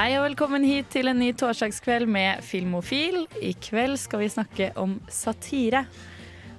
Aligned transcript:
Hei 0.00 0.14
og 0.16 0.22
velkommen 0.24 0.62
hit 0.64 0.86
til 0.94 1.10
en 1.10 1.18
ny 1.20 1.26
torsdagskveld 1.36 2.08
med 2.08 2.40
Filmofil. 2.40 3.26
I 3.36 3.50
kveld 3.52 3.98
skal 4.00 4.22
vi 4.22 4.30
snakke 4.32 4.70
om 4.80 4.94
satire. 5.12 5.82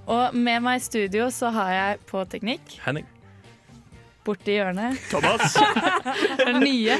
Og 0.05 0.35
med 0.37 0.61
meg 0.61 0.77
i 0.77 0.83
studio 0.85 1.25
så 1.33 1.49
har 1.55 1.71
jeg 1.73 2.03
på 2.11 2.21
teknikk 2.29 2.75
Henning. 2.83 3.09
borti 4.21 4.59
hjørnet 4.59 5.01
Thomas. 5.09 5.57
Den 6.45 6.61
nye. 6.61 6.99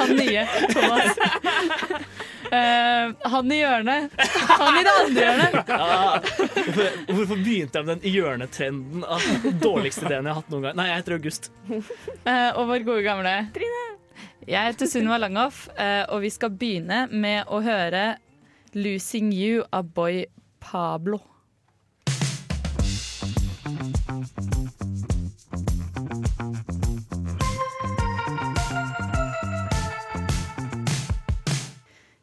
Han 0.00 0.16
nye. 0.16 0.48
Thomas. 0.72 1.20
Uh, 2.48 3.12
han 3.36 3.52
i 3.52 3.60
hjørnet. 3.60 4.18
Han 4.48 4.80
i 4.80 4.88
det 4.88 4.98
andre 5.04 5.26
hjørnet. 5.28 5.72
Hvorfor, 6.56 7.00
hvorfor 7.12 7.36
begynte 7.36 7.82
jeg 7.82 7.90
med 7.90 7.98
den 7.98 8.16
hjørnetrenden 8.16 9.04
av 9.04 9.32
dårligste 9.60 10.08
ideen 10.08 10.24
jeg 10.24 10.32
har 10.32 10.40
hatt 10.40 10.56
noen 10.56 10.70
gang? 10.70 10.80
Nei, 10.80 10.88
jeg 10.94 11.02
heter 11.04 11.20
August. 11.20 11.52
Uh, 11.68 12.48
og 12.56 12.64
vår 12.72 12.88
gode 12.88 13.04
gamle 13.04 13.42
Trine. 13.52 14.01
Jeg 14.42 14.72
heter 14.72 14.88
Sunniva 14.90 15.20
Langhoff, 15.22 15.68
eh, 15.78 16.02
og 16.10 16.24
vi 16.24 16.28
skal 16.34 16.50
begynne 16.50 17.04
med 17.14 17.46
å 17.46 17.60
høre 17.62 18.16
'Losing 18.74 19.30
You' 19.30 19.62
av 19.70 19.92
Boy 19.94 20.24
Pablo. 20.58 21.20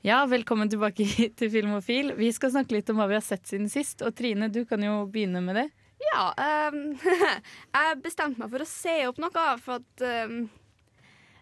Ja, 0.04 0.26
velkommen 0.28 0.68
tilbake 0.68 1.08
til 1.40 1.52
Filmofil. 1.56 2.18
Vi 2.20 2.34
skal 2.36 2.52
snakke 2.52 2.76
litt 2.76 2.90
om 2.92 3.00
hva 3.00 3.08
vi 3.08 3.16
har 3.16 3.24
sett 3.24 3.48
siden 3.48 3.72
sist. 3.72 4.04
Og 4.04 4.12
Trine, 4.20 4.52
du 4.52 4.66
kan 4.68 4.84
jo 4.84 5.06
begynne 5.08 5.40
med 5.40 5.56
det. 5.56 5.70
Ja, 6.12 6.34
Um, 6.70 6.98
jeg 7.76 8.00
bestemte 8.04 8.44
meg 8.44 8.52
for 8.52 8.64
å 8.64 8.68
se 8.68 8.96
opp 9.08 9.20
noe, 9.24 9.44
for 9.64 9.80
at 9.80 10.04
ehm, 10.04 10.50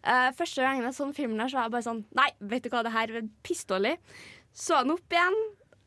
eh, 0.07 0.29
Første 0.37 0.63
gangen 0.65 0.87
jeg 0.87 0.97
så 0.97 1.07
den 1.07 1.15
filmen 1.17 1.41
der, 1.41 1.51
så 1.51 1.59
var 1.59 1.67
jeg 1.67 1.75
bare 1.77 1.87
sånn 1.89 2.01
Nei, 2.17 2.31
vet 2.53 2.65
du 2.65 2.71
hva, 2.73 2.83
det 2.87 2.95
her 2.95 3.13
er 3.13 3.29
pissdårlig. 3.45 3.97
Så 4.57 4.81
den 4.83 4.95
opp 4.95 5.13
igjen. 5.13 5.37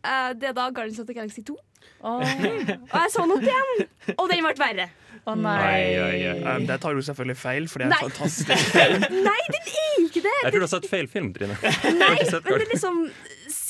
Uh, 0.00 0.30
det 0.32 0.48
er 0.48 0.56
da 0.56 0.70
Guardians 0.72 1.00
of 1.02 1.08
the 1.08 1.16
Galaxy 1.16 1.42
2. 1.44 1.56
Oh. 2.00 2.20
Og 2.92 2.96
jeg 2.96 3.12
så 3.12 3.24
den 3.26 3.34
opp 3.34 3.44
igjen, 3.44 3.72
og 4.16 4.30
den 4.30 4.44
ble 4.46 4.52
verre. 4.60 4.86
å 5.28 5.34
nei. 5.36 5.96
Um, 6.40 6.64
der 6.68 6.80
tar 6.80 6.96
du 6.96 7.02
selvfølgelig 7.04 7.36
feil, 7.36 7.68
for 7.68 7.82
det 7.82 7.90
er 7.90 7.96
en 7.96 8.08
fantastisk 8.08 8.70
film. 8.72 9.04
Nei, 9.28 9.40
den 9.52 9.68
er 9.68 9.98
ikke 10.06 10.22
det! 10.24 10.36
Jeg 10.44 10.54
tror 10.54 10.62
du 10.62 10.64
har 10.64 10.72
sett 10.72 10.88
feil 10.88 11.10
film, 11.12 11.28
Trine. 11.36 11.58
Nei, 11.60 12.14
men 12.24 12.48
det 12.48 12.56
er 12.56 12.72
liksom 12.72 13.02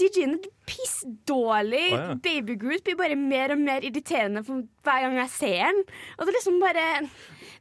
CG-en 0.00 0.36
er 0.38 0.48
pissdårlig. 0.70 1.86
Oh, 1.94 2.00
ja. 2.00 2.16
Baby 2.24 2.56
Groot 2.60 2.84
blir 2.86 2.98
bare 2.98 3.16
mer 3.18 3.54
og 3.54 3.60
mer 3.62 3.84
irriterende 3.86 4.42
for 4.46 4.64
hver 4.86 5.04
gang 5.06 5.18
jeg 5.22 5.32
ser 5.36 5.58
den. 5.68 5.82
Og 6.18 6.26
det 6.28 6.36
liksom 6.38 6.60
bare 6.62 6.86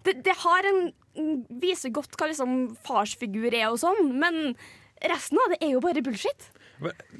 Det, 0.08 0.18
det 0.24 0.36
har 0.46 0.68
en 0.70 0.86
viser 1.60 1.92
godt 1.92 2.14
hva 2.16 2.30
liksom 2.32 2.54
farsfigur 2.88 3.50
er 3.52 3.66
og 3.74 3.80
sånn, 3.82 4.14
men 4.22 4.54
resten 5.04 5.40
av 5.42 5.52
det 5.52 5.58
er 5.66 5.74
jo 5.74 5.82
bare 5.84 6.04
bullshit. 6.06 6.46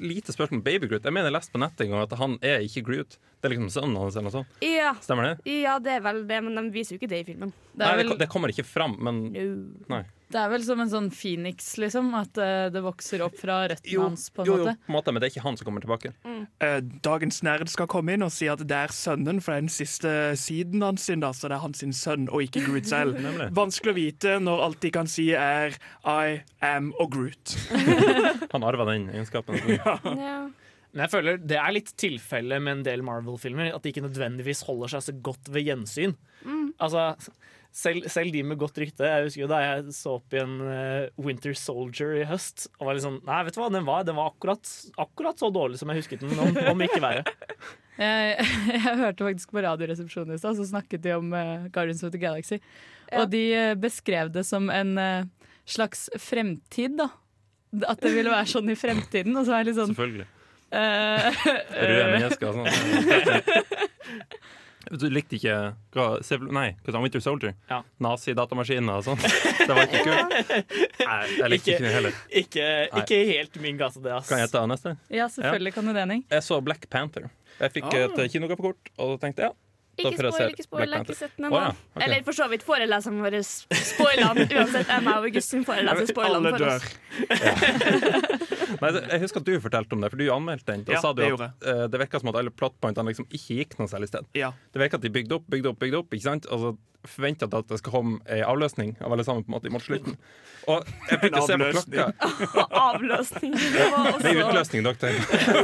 Lite 0.00 0.32
spørsmål 0.32 0.60
om 0.60 0.64
Baby 0.64 0.88
Groot. 0.88 1.04
Jeg 1.04 1.12
mener 1.12 1.28
jeg 1.28 1.34
leste 1.36 1.52
på 1.52 1.60
nettet 1.60 1.82
en 1.84 1.92
gang 1.92 2.06
at 2.06 2.14
han 2.16 2.38
er 2.40 2.62
ikke 2.64 2.82
Groot. 2.86 3.18
Det 3.40 3.48
er 3.48 3.52
liksom 3.54 3.68
sønnen 3.74 3.98
hans 4.00 4.16
eller 4.16 4.30
noe 4.30 4.36
sånt. 4.38 4.54
Ja. 4.64 4.94
Stemmer 5.04 5.28
det? 5.34 5.34
ja, 5.60 5.74
det 5.84 5.98
er 5.98 6.06
vel 6.06 6.22
det, 6.28 6.38
men 6.46 6.56
de 6.56 6.64
viser 6.72 6.96
jo 6.96 7.00
ikke 7.02 7.10
det 7.12 7.20
i 7.20 7.26
filmen. 7.28 7.52
Det 7.74 7.82
Nei, 7.84 7.90
er 7.90 8.00
det, 8.00 8.06
vel, 8.06 8.12
ko- 8.14 8.18
det 8.22 8.30
kommer 8.32 8.54
ikke 8.54 8.64
fram, 8.68 8.96
men 9.04 9.20
Nei. 9.92 10.00
Det 10.30 10.38
er 10.38 10.50
vel 10.52 10.62
som 10.62 10.78
en 10.82 10.90
sånn 10.90 11.08
Phoenix, 11.10 11.72
liksom. 11.80 12.12
At 12.14 12.38
uh, 12.38 12.68
det 12.70 12.82
vokser 12.84 13.24
opp 13.24 13.34
fra 13.40 13.64
røttene 13.72 13.90
Jo, 13.90 14.04
hans, 14.06 14.28
på 14.30 14.44
en 14.44 14.50
jo, 14.50 14.58
jo, 14.62 14.68
på 14.70 14.92
en 14.92 14.94
måte, 14.94 15.10
men 15.12 15.22
det 15.22 15.28
er 15.28 15.34
ikke 15.34 15.46
han 15.46 15.58
som 15.58 15.66
kommer 15.66 15.82
tilbake. 15.82 16.12
Eh, 16.62 16.78
dagens 17.02 17.40
nerd 17.46 17.70
skal 17.72 17.88
komme 17.90 18.14
inn 18.14 18.24
og 18.24 18.32
si 18.34 18.46
at 18.50 18.62
det 18.62 18.78
er 18.78 18.94
sønnen, 18.94 19.42
fra 19.42 19.58
den 19.58 19.70
siste 19.72 20.12
siden 20.38 20.84
hans, 20.86 21.08
sin, 21.08 21.24
da, 21.24 21.32
så 21.34 21.50
det 21.50 21.58
er 21.58 21.64
hans 21.64 21.82
sin 21.82 21.94
sønn 21.96 22.28
og 22.30 22.44
ikke 22.46 22.62
Groot 22.68 22.88
selv. 22.90 23.18
Vanskelig 23.60 23.94
å 23.94 23.98
vite 23.98 24.38
når 24.42 24.64
alt 24.68 24.80
de 24.84 24.94
kan 24.94 25.10
si 25.10 25.30
er 25.34 25.74
I 26.06 26.40
am 26.66 26.92
og 27.00 27.14
Groot. 27.16 27.56
Han 28.54 28.66
arva 28.66 28.88
den 28.92 29.10
egenskapen. 29.12 29.58
Ja. 29.80 29.98
Men 30.90 31.04
jeg 31.04 31.12
føler 31.12 31.36
det 31.38 31.54
er 31.54 31.70
litt 31.70 31.92
tilfelle 32.00 32.56
med 32.58 32.80
en 32.80 32.82
del 32.86 33.02
Marvel-filmer. 33.06 33.68
At 33.76 33.84
de 33.84 33.92
ikke 33.92 34.02
nødvendigvis 34.02 34.64
holder 34.66 34.90
seg 34.96 35.04
så 35.06 35.14
godt 35.22 35.50
ved 35.54 35.68
gjensyn. 35.68 36.16
Altså, 36.82 37.12
selv, 37.74 38.06
selv 38.10 38.34
de 38.34 38.42
med 38.46 38.58
godt 38.60 38.78
rykte. 38.82 39.06
Jeg 39.06 39.26
husker 39.28 39.44
jo 39.44 39.50
Da 39.50 39.60
jeg 39.62 39.94
så 39.96 40.16
opp 40.18 40.34
i 40.34 40.40
en 40.42 40.56
Winter 41.20 41.54
Soldier 41.58 42.16
i 42.18 42.24
høst 42.28 42.66
Og 42.78 42.88
var 42.88 42.96
litt 42.96 43.04
sånn, 43.04 43.20
nei 43.26 43.42
vet 43.46 43.54
du 43.54 43.60
hva, 43.62 43.68
den 43.72 43.86
var, 43.86 44.06
den 44.08 44.18
var 44.18 44.32
akkurat, 44.32 44.72
akkurat 45.00 45.38
så 45.38 45.52
dårlig 45.54 45.78
som 45.78 45.92
jeg 45.92 46.02
husket 46.02 46.24
den, 46.24 46.34
om, 46.34 46.58
om 46.72 46.84
ikke 46.86 47.02
verre. 47.02 47.24
Jeg, 48.00 48.44
jeg 48.70 48.96
hørte 48.96 49.26
faktisk 49.26 49.50
på 49.52 49.60
Radioresepsjonen 49.60 50.32
i 50.32 50.38
stad, 50.40 50.56
så 50.56 50.64
snakket 50.64 51.02
de 51.04 51.10
om 51.18 51.34
uh, 51.36 51.66
Guardians 51.68 52.00
of 52.06 52.14
the 52.14 52.20
Galaxy. 52.22 52.56
Ja. 53.10 53.20
Og 53.20 53.26
de 53.28 53.42
eh, 53.52 53.74
beskrev 53.76 54.30
det 54.32 54.46
som 54.48 54.70
en 54.72 54.94
uh, 54.96 55.26
slags 55.68 56.06
fremtid, 56.16 56.96
da. 56.96 57.10
At 57.86 58.00
det 58.02 58.14
ville 58.14 58.32
være 58.32 58.48
sånn 58.50 58.70
i 58.72 58.78
fremtiden. 58.78 59.36
Og 59.36 59.46
så 59.46 59.54
er 59.54 59.62
jeg 59.62 59.70
litt 59.70 59.78
sånn 59.78 59.92
Selvfølgelig. 59.92 60.28
Uh, 60.70 60.78
Røde 61.74 62.02
eh, 62.06 62.12
mennesker 62.14 62.46
og 62.46 62.54
sånn. 62.58 62.68
Du 64.88 65.04
likte 65.12 65.36
ikke 65.36 65.54
hva, 65.92 66.04
Civil- 66.24 66.50
Nei? 66.56 66.70
Winter 66.88 67.20
Soldier? 67.20 67.52
Ja. 67.68 67.82
Nazi-datamaskiner 68.00 68.96
og 68.96 69.04
sånn? 69.04 69.20
Det 69.20 69.68
var 69.68 69.82
ikke 69.84 70.04
kult? 70.06 70.32
Nei, 71.04 71.26
jeg 71.36 71.50
likte 71.52 71.54
Ikke- 71.54 71.74
ikke 71.76 71.84
det 71.84 71.92
heller. 71.94 72.12
Ikke, 72.42 72.66
ikke 73.02 73.18
helt 73.28 73.60
min 73.60 73.76
gate, 73.76 74.00
det. 74.02 74.12
ass. 74.16 74.28
Kan 74.28 74.38
jeg 74.40 74.50
ta 74.50 74.64
neste? 74.66 74.96
Ja, 75.12 75.26
selvfølgelig 75.28 75.74
kan 75.74 75.84
du 75.84 75.92
det, 75.92 76.06
Ning. 76.08 76.24
Jeg 76.30 76.42
så 76.46 76.60
Black 76.64 76.88
Panther. 76.90 77.28
Jeg 77.60 77.72
fikk 77.76 77.92
Ah. 77.92 78.24
et 78.24 78.32
kinogavekort, 78.32 78.88
og 78.98 79.20
tenkte 79.20 79.50
ja. 79.50 79.52
Ikke 80.00 80.24
spoil, 80.30 80.50
ikke 80.54 80.64
spoil. 80.66 80.84
Jeg 80.86 80.96
har 80.96 81.04
ikke 81.04 81.16
sett 81.18 81.36
den 81.36 81.46
ennå. 81.50 81.60
Eller 82.00 82.24
for 82.26 82.36
så 82.40 82.48
vidt 82.52 82.64
foreleserne 82.66 83.24
våre 83.24 83.42
spoiler 83.44 84.34
den 84.40 84.52
uansett. 84.60 84.88
Jeg 84.90 85.06
og 85.06 85.12
August 85.28 85.54
sin 85.54 85.64
foreleser 85.68 86.10
spoiler 86.10 86.40
den 86.40 86.56
for 86.56 86.64
dør. 86.64 86.76
oss. 86.80 86.86
Nei, 88.80 88.90
jeg 88.96 89.20
husker 89.24 89.42
at 89.42 89.48
du 89.48 89.54
fortalte 89.62 89.96
om 89.96 90.04
det, 90.04 90.10
for 90.12 90.20
du 90.20 90.26
anmeldte 90.32 90.72
den. 90.72 90.84
Da 90.86 90.94
Ja, 90.96 91.00
sa 91.02 91.12
du 91.12 91.22
det 91.22 91.30
at 91.34 91.66
eh, 91.72 91.82
det 91.90 92.00
virka 92.00 92.20
som 92.22 92.30
at 92.32 92.38
alle 92.40 92.52
plotpointene 92.54 93.10
liksom 93.12 93.26
ikke 93.28 93.58
gikk 93.60 93.76
noe 93.80 93.90
særlig 93.90 94.10
sted. 94.12 94.28
Ja. 94.38 94.52
Det 94.72 94.82
virka 94.82 95.00
at 95.00 95.04
de 95.04 95.12
bygde 95.12 95.36
opp, 95.40 95.48
bygde 95.50 95.72
opp, 95.72 95.80
bygde 95.82 96.00
opp, 96.04 96.14
ikke 96.16 96.28
sant? 96.28 96.46
og 96.50 96.62
så 96.64 96.72
forventa 97.08 97.48
at 97.48 97.68
det 97.70 97.78
skal 97.80 97.94
komme 97.94 98.18
ei 98.28 98.40
avløsning 98.44 98.96
av 99.00 99.12
alle 99.14 99.24
sammen 99.24 99.44
på 99.44 99.52
en 99.52 99.56
måte 99.56 99.70
i 99.70 99.82
slutten. 99.84 100.16
Og 100.68 100.88
jeg 101.08 101.20
begynte 101.22 101.40
å 101.40 101.48
se 101.48 101.56
på 101.56 101.68
klokka. 101.72 102.06
Avløsning. 102.90 103.54
Det 103.56 103.86
var 103.94 104.18
Det 104.20 104.30
er 104.30 104.40
utløsning, 104.44 104.84
doktor. 104.84 105.16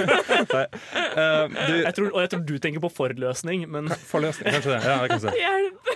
Nei, 0.54 0.62
eh, 0.64 1.42
du, 1.52 1.74
Jeg 1.82 1.94
tror, 1.98 2.08
og 2.10 2.20
jeg 2.24 2.32
tror 2.32 2.44
du 2.48 2.54
tenker 2.64 2.84
på 2.86 2.92
forløsning, 2.96 3.66
men 3.72 3.92
forløsning, 4.12 4.48
kanskje 4.56 4.72
det. 4.72 4.80
Ja, 4.86 4.98
det 5.02 5.10
kan 5.12 5.24
se. 5.26 5.34
Hjelp. 5.36 5.90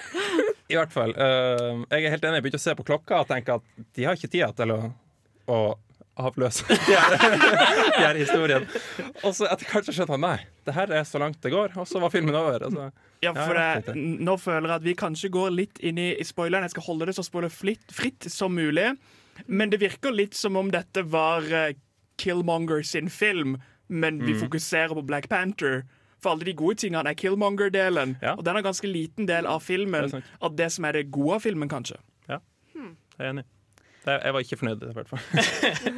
I 0.71 0.79
hvert 0.79 0.93
fall. 0.95 1.15
Uh, 1.17 1.81
jeg 1.91 2.05
er 2.05 2.13
helt 2.15 2.27
enig. 2.29 2.39
Jeg 2.39 2.47
begynte 2.47 2.61
å 2.61 2.67
se 2.69 2.75
på 2.79 2.87
klokka 2.87 3.25
og 3.25 3.31
tenke 3.31 3.57
at 3.59 3.87
de 3.97 4.05
har 4.07 4.19
ikke 4.19 4.31
tida 4.31 4.53
til 4.55 4.77
å, 4.77 4.83
å 5.51 5.61
avløse 6.21 6.65
Det 6.89 6.97
er, 6.97 7.15
de 7.97 8.05
her 8.05 8.19
historiene. 8.21 8.67
Og 9.25 9.35
så 9.37 9.49
etter 9.51 9.67
hvert 9.73 9.89
så 9.89 9.95
skjønte 9.97 10.15
han 10.17 10.25
nei, 10.25 10.37
det 10.69 10.75
her 10.77 10.93
er 11.01 11.05
så 11.09 11.19
langt 11.23 11.41
det 11.45 11.53
går. 11.55 11.75
Og 11.81 11.89
så 11.89 12.01
var 12.03 12.13
filmen 12.15 12.35
over. 12.39 12.67
Altså. 12.69 12.91
Ja, 13.25 13.33
for 13.37 13.55
Ja, 13.61 13.69
det, 13.85 13.95
nå 13.97 14.37
føler 14.41 14.69
jeg 14.75 14.77
at 14.81 14.87
vi 14.89 14.95
kanskje 15.01 15.31
går 15.35 15.51
litt 15.57 15.79
inn 15.85 15.99
i 16.01 16.11
i 16.21 16.25
spoileren. 16.25 16.65
Jeg 16.69 16.75
skal 16.77 16.87
holde 16.89 17.07
det 17.11 17.17
så 17.19 17.25
spoilerfritt 17.27 17.93
fritt 17.93 18.29
som 18.33 18.55
mulig. 18.57 18.91
Men 19.47 19.71
det 19.73 19.81
virker 19.81 20.13
litt 20.13 20.35
som 20.37 20.57
om 20.61 20.71
dette 20.73 21.03
var 21.09 21.47
eh, 21.49 21.73
Killmonger 22.21 22.83
sin 22.85 23.09
film, 23.09 23.57
men 23.89 24.19
vi 24.23 24.35
Mm. 24.35 24.41
fokuserer 24.45 24.93
på 24.95 25.03
Black 25.07 25.29
Panther. 25.29 25.83
For 26.21 26.35
alle 26.35 26.45
de 26.45 26.53
gode 26.53 26.77
tingene 26.83 27.09
er 27.09 27.15
Killmonger-delen, 27.17 28.19
Ja. 28.23 28.35
og 28.37 28.45
den 28.45 28.55
er 28.57 28.59
en 28.61 28.65
ganske 28.69 28.87
liten 28.93 29.27
del 29.27 29.47
av 29.49 29.63
filmen. 29.65 30.11
Det. 30.11 30.21
Av 30.43 30.53
det 30.57 30.67
som 30.73 30.85
er 30.85 30.93
det 30.93 31.11
gode 31.11 31.35
av 31.39 31.41
filmen, 31.43 31.69
kanskje. 31.69 31.97
Ja, 32.29 32.39
Jeg 32.77 32.93
er 33.19 33.31
enig. 33.33 33.45
Det, 34.01 34.15
jeg 34.17 34.33
var 34.33 34.45
ikke 34.45 34.57
fornøyd 34.57 34.85
i 34.87 34.95
hvert 34.97 35.11
fall. 35.11 35.21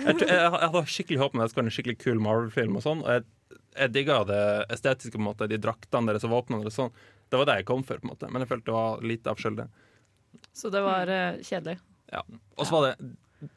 Jeg, 0.03 0.17
jeg, 0.19 0.27
jeg 0.27 0.51
hadde 0.51 0.81
skikkelig 0.91 1.19
håp 1.21 1.35
om 1.37 1.41
at 1.41 1.47
det 1.47 1.53
skulle 1.53 1.63
være 1.63 1.71
en 1.71 1.77
skikkelig 1.77 1.99
kul 2.03 2.23
Marvel-film. 2.23 2.79
og 2.79 2.83
sånn 2.83 3.05
Og 3.05 3.11
jeg, 3.13 3.61
jeg 3.77 3.93
digga 3.95 4.17
det 4.27 4.43
estetiske, 4.75 5.15
på 5.15 5.23
en 5.23 5.29
måte 5.29 5.47
de 5.51 5.59
draktene 5.63 6.11
deres 6.11 6.27
og 6.27 6.33
våpnene 6.35 6.65
deres. 6.65 6.79
Sånn. 6.81 6.91
Det 7.31 7.39
var 7.39 7.49
det 7.49 7.61
jeg 7.61 7.69
kom 7.71 7.85
for, 7.87 8.03
på 8.03 8.09
en 8.09 8.13
måte 8.13 8.31
men 8.33 8.43
jeg 8.43 8.51
følte 8.51 8.71
det 8.73 8.77
var 8.77 9.07
lite 9.13 9.33
av. 9.33 9.69
Så 10.53 10.73
det 10.75 10.83
var 10.83 11.13
uh, 11.15 11.39
kjedelig. 11.47 11.79
Ja. 12.13 12.25
Og 12.59 12.67
så 12.67 12.75
var 12.75 12.89
det 12.89 13.13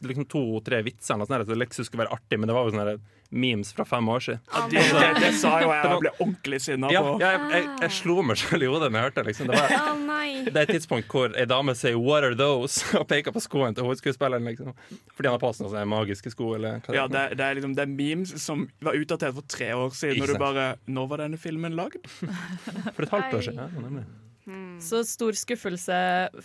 liksom 0.06 0.28
to-tre 0.30 0.82
vitser 0.86 1.18
eller 1.18 1.44
at 1.44 1.50
det 1.50 1.60
liksom 1.60 1.88
skulle 1.88 2.06
være 2.06 2.16
artig, 2.16 2.40
men 2.40 2.50
det 2.50 2.56
var 2.58 2.70
jo 2.70 2.76
sånn 2.76 2.94
memes 3.30 3.74
fra 3.74 3.86
fem 3.86 4.10
år 4.10 4.20
siden. 4.26 4.40
Ja, 4.54 4.62
det, 4.72 4.84
det, 4.94 5.10
det 5.24 5.32
sa 5.40 5.54
jo 5.62 5.70
jeg, 5.72 5.82
jeg 5.90 6.02
ble 6.04 6.12
ordentlig 6.20 6.60
sinna 6.64 6.90
på. 6.92 6.94
ja, 6.94 7.32
jeg, 7.32 7.42
jeg, 7.56 7.70
jeg 7.86 7.96
slo 7.98 8.18
meg 8.26 8.40
selv 8.42 8.66
i 8.66 8.70
hodet 8.70 8.90
da 8.92 9.00
jeg 9.00 9.08
hørte 9.08 9.22
det. 9.22 9.28
Liksom. 9.32 9.52
Det 9.52 9.62
var. 9.62 9.74
Det 10.46 10.54
er 10.56 10.62
et 10.62 10.74
tidspunkt 10.76 11.16
hvor 11.16 11.36
ei 11.36 11.46
dame 11.50 11.76
sier 11.78 11.98
'what 12.00 12.28
are 12.28 12.38
those?' 12.40 12.84
og 13.00 13.08
peker 13.10 13.36
på 13.36 13.44
skoene 13.44 13.76
til 13.76 13.88
hovedskuespilleren. 13.88 14.46
Liksom. 14.52 14.74
Fordi 15.16 15.30
han 15.30 15.38
har 15.38 15.44
på 15.44 15.54
seg 15.54 15.70
sånne 15.70 15.86
magiske 15.90 16.34
sko. 16.34 16.54
Eller 16.60 16.82
hva 16.86 16.98
Ja, 16.98 17.08
det, 17.08 17.26
det, 17.40 17.46
er 17.46 17.60
liksom, 17.60 17.76
det 17.78 17.86
er 17.88 17.92
memes 17.96 18.36
som 18.42 18.68
var 18.82 19.00
utdatert 19.00 19.36
for 19.40 19.50
tre 19.50 19.72
år 19.76 19.96
siden. 19.96 20.22
Når 20.22 20.36
du 20.36 20.40
bare 20.42 20.68
Når 20.86 21.10
var 21.12 21.26
denne 21.26 21.38
filmen 21.42 21.76
lagd? 21.76 22.06
For 22.96 23.04
et 23.04 23.10
halvt 23.10 23.34
år 23.40 23.48
siden. 23.50 23.64
Ja, 23.64 23.82
nemlig. 23.82 24.06
Så 24.86 25.02
stor 25.10 25.34
skuffelse 25.34 25.96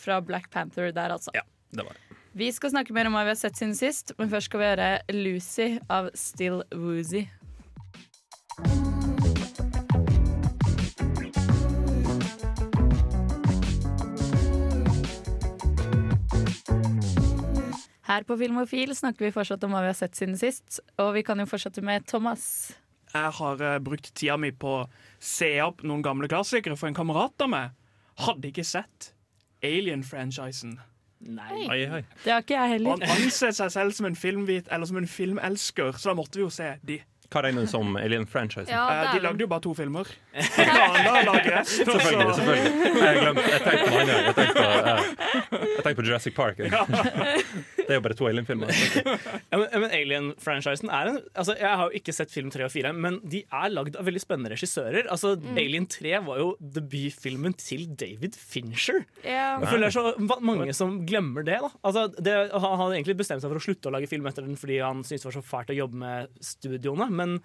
fra 0.01 0.21
Black 0.25 0.49
Panther 0.51 0.89
der, 0.97 1.13
altså. 1.13 1.31
Ja, 1.37 1.43
det 1.77 1.85
var 1.85 1.93
det. 1.99 2.20
Vi 2.33 2.47
skal 2.55 2.71
snakke 2.71 2.95
mer 2.95 3.09
om 3.09 3.17
hva 3.17 3.25
vi 3.27 3.33
har 3.33 3.39
sett 3.41 3.57
siden 3.59 3.73
sist, 3.75 4.13
men 4.15 4.29
først 4.31 4.47
skal 4.47 4.61
vi 4.61 4.67
høre 4.69 4.91
Lucy 5.11 5.65
av 5.91 6.13
Still 6.15 6.61
Woozy. 6.71 7.25
Her 18.07 18.27
på 18.27 18.37
Filmofil 18.39 18.95
snakker 18.95 19.27
vi 19.27 19.33
fortsatt 19.35 19.67
om 19.67 19.75
hva 19.75 19.83
vi 19.83 19.91
har 19.91 19.99
sett 19.99 20.15
siden 20.19 20.39
sist, 20.39 20.79
og 21.03 21.17
vi 21.19 21.25
kan 21.27 21.43
jo 21.43 21.49
fortsette 21.51 21.83
med 21.83 22.07
Thomas. 22.11 22.45
Jeg 23.11 23.35
har 23.41 23.65
eh, 23.67 23.81
brukt 23.83 24.13
tida 24.15 24.37
mi 24.39 24.53
på 24.55 24.77
å 24.85 24.87
se 25.19 25.51
opp 25.67 25.83
noen 25.83 26.07
gamle 26.07 26.31
klassikere, 26.31 26.79
for 26.79 26.87
en 26.87 26.99
kamerat 26.99 27.43
av 27.43 27.51
meg 27.51 27.75
hadde 28.23 28.53
ikke 28.53 28.67
sett 28.67 29.11
Alien-franchisen. 29.67 30.79
Nei. 31.21 31.67
Oi, 31.69 31.81
oi. 31.93 32.03
Det 32.25 32.33
har 32.33 32.41
ikke 32.41 32.55
jeg 32.55 32.63
Og 32.63 32.69
heller. 32.73 32.91
han 33.07 33.23
anser 33.27 33.51
seg 33.53 33.71
selv 33.75 33.93
som 33.93 34.07
en 34.09 34.17
filmvit 34.17 34.69
eller 34.73 34.87
som 34.89 34.97
en 34.97 35.09
filmelsker, 35.09 35.93
så 36.01 36.11
da 36.11 36.15
måtte 36.17 36.41
vi 36.41 36.47
jo 36.47 36.51
se 36.51 36.71
de. 36.89 37.01
Hva 37.31 37.45
regner 37.47 37.67
du 37.67 37.71
som 37.71 37.97
alien 38.01 38.27
franchise? 38.27 38.67
Ja, 38.71 38.87
Eh, 38.91 39.15
de 39.15 39.21
lagde 39.23 39.45
jo 39.45 39.47
bare 39.51 39.63
to 39.63 39.73
filmer. 39.77 40.09
Planla 40.35 41.13
å 41.13 41.25
lage 41.29 41.53
resten. 41.55 41.87
Selvfølgelig. 41.87 42.35
selvfølgelig 42.39 43.03
Jeg, 43.05 43.21
glemte, 43.21 43.45
jeg 43.51 43.63
tenkte 43.67 43.85
på 43.87 44.01
andre. 44.01 44.17
Jeg 44.21 44.35
tenkte 44.39 44.55
på, 44.55 44.71
eh, 44.71 45.05
jeg 45.61 45.85
tenkte 45.85 45.95
på 46.01 46.07
Jurassic 46.09 46.35
Park. 46.37 46.63
Ja. 46.65 46.85
Det 47.91 47.97
er 47.97 47.99
jo 47.99 48.03
bare 48.05 48.15
to 48.15 48.27
Alien-filmer. 48.29 48.69
Ja, 49.51 49.59
men, 49.59 49.65
men 49.83 49.91
Alien-franchisen 49.97 50.91
er 50.95 51.09
en 51.11 51.17
altså, 51.35 51.57
Jeg 51.59 51.71
har 51.81 51.89
jo 51.89 51.99
ikke 51.99 52.13
sett 52.15 52.31
film 52.31 52.51
3 52.55 52.67
og 52.69 52.71
4, 52.71 52.93
men 52.95 53.17
de 53.27 53.41
er 53.47 53.73
lagd 53.73 53.97
av 53.99 54.07
veldig 54.07 54.23
spennende 54.23 54.53
regissører. 54.53 55.09
Altså, 55.11 55.33
Alien 55.59 55.89
3 55.91 56.13
var 56.27 56.39
jo 56.39 56.53
debutfilmen 56.61 57.57
til 57.59 57.89
David 57.99 58.39
Fincher. 58.39 59.03
Yeah. 59.25 59.59
Jeg 59.65 59.73
føler 59.73 59.89
det 59.89 59.91
er 59.91 59.97
så 59.97 60.39
mange 60.47 60.75
som 60.77 61.01
glemmer 61.09 61.47
det. 61.47 61.59
da 61.65 61.71
altså, 61.83 62.07
det, 62.15 62.37
Han 62.53 62.79
hadde 62.85 62.95
egentlig 63.01 63.17
bestemt 63.23 63.43
seg 63.43 63.51
for 63.51 63.59
å 63.59 63.65
slutte 63.65 63.91
å 63.91 63.95
lage 63.97 64.11
film 64.11 64.29
etter 64.31 64.47
den 64.47 64.59
fordi 64.61 64.79
han 64.85 65.03
syntes 65.03 65.25
det 65.25 65.31
var 65.33 65.39
så 65.41 65.45
fælt 65.51 65.75
å 65.75 65.79
jobbe 65.81 66.01
med 66.05 66.31
studioene. 66.45 67.11
Men, 67.21 67.39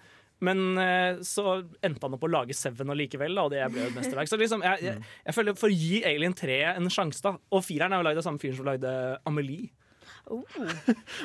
men 0.44 0.64
eh, 0.82 1.22
så 1.26 1.58
endte 1.84 2.04
han 2.08 2.16
opp 2.18 2.26
å 2.26 2.32
lage 2.32 2.56
Seven 2.56 2.92
allikevel, 2.96 3.38
og 3.44 3.54
det 3.54 3.62
ble 3.72 3.84
jo 3.84 3.92
et 3.92 3.98
mesterverk. 4.00 4.32
Så 4.32 4.40
liksom, 4.40 4.64
jeg, 4.66 4.84
jeg, 4.88 5.16
jeg 5.28 5.36
føler 5.38 5.56
For 5.56 5.70
å 5.72 5.80
gi 5.86 6.02
Alien 6.08 6.36
3 6.36 6.60
en 6.74 6.92
sjanse, 6.92 7.22
da 7.24 7.36
Og 7.36 7.64
fireren 7.64 7.94
er 7.94 8.02
jo 8.02 8.08
lagd 8.10 8.22
av 8.22 8.28
samme 8.28 8.42
fyren 8.42 8.58
som 8.58 8.68
lagde 8.68 8.92
Amelie. 9.28 9.72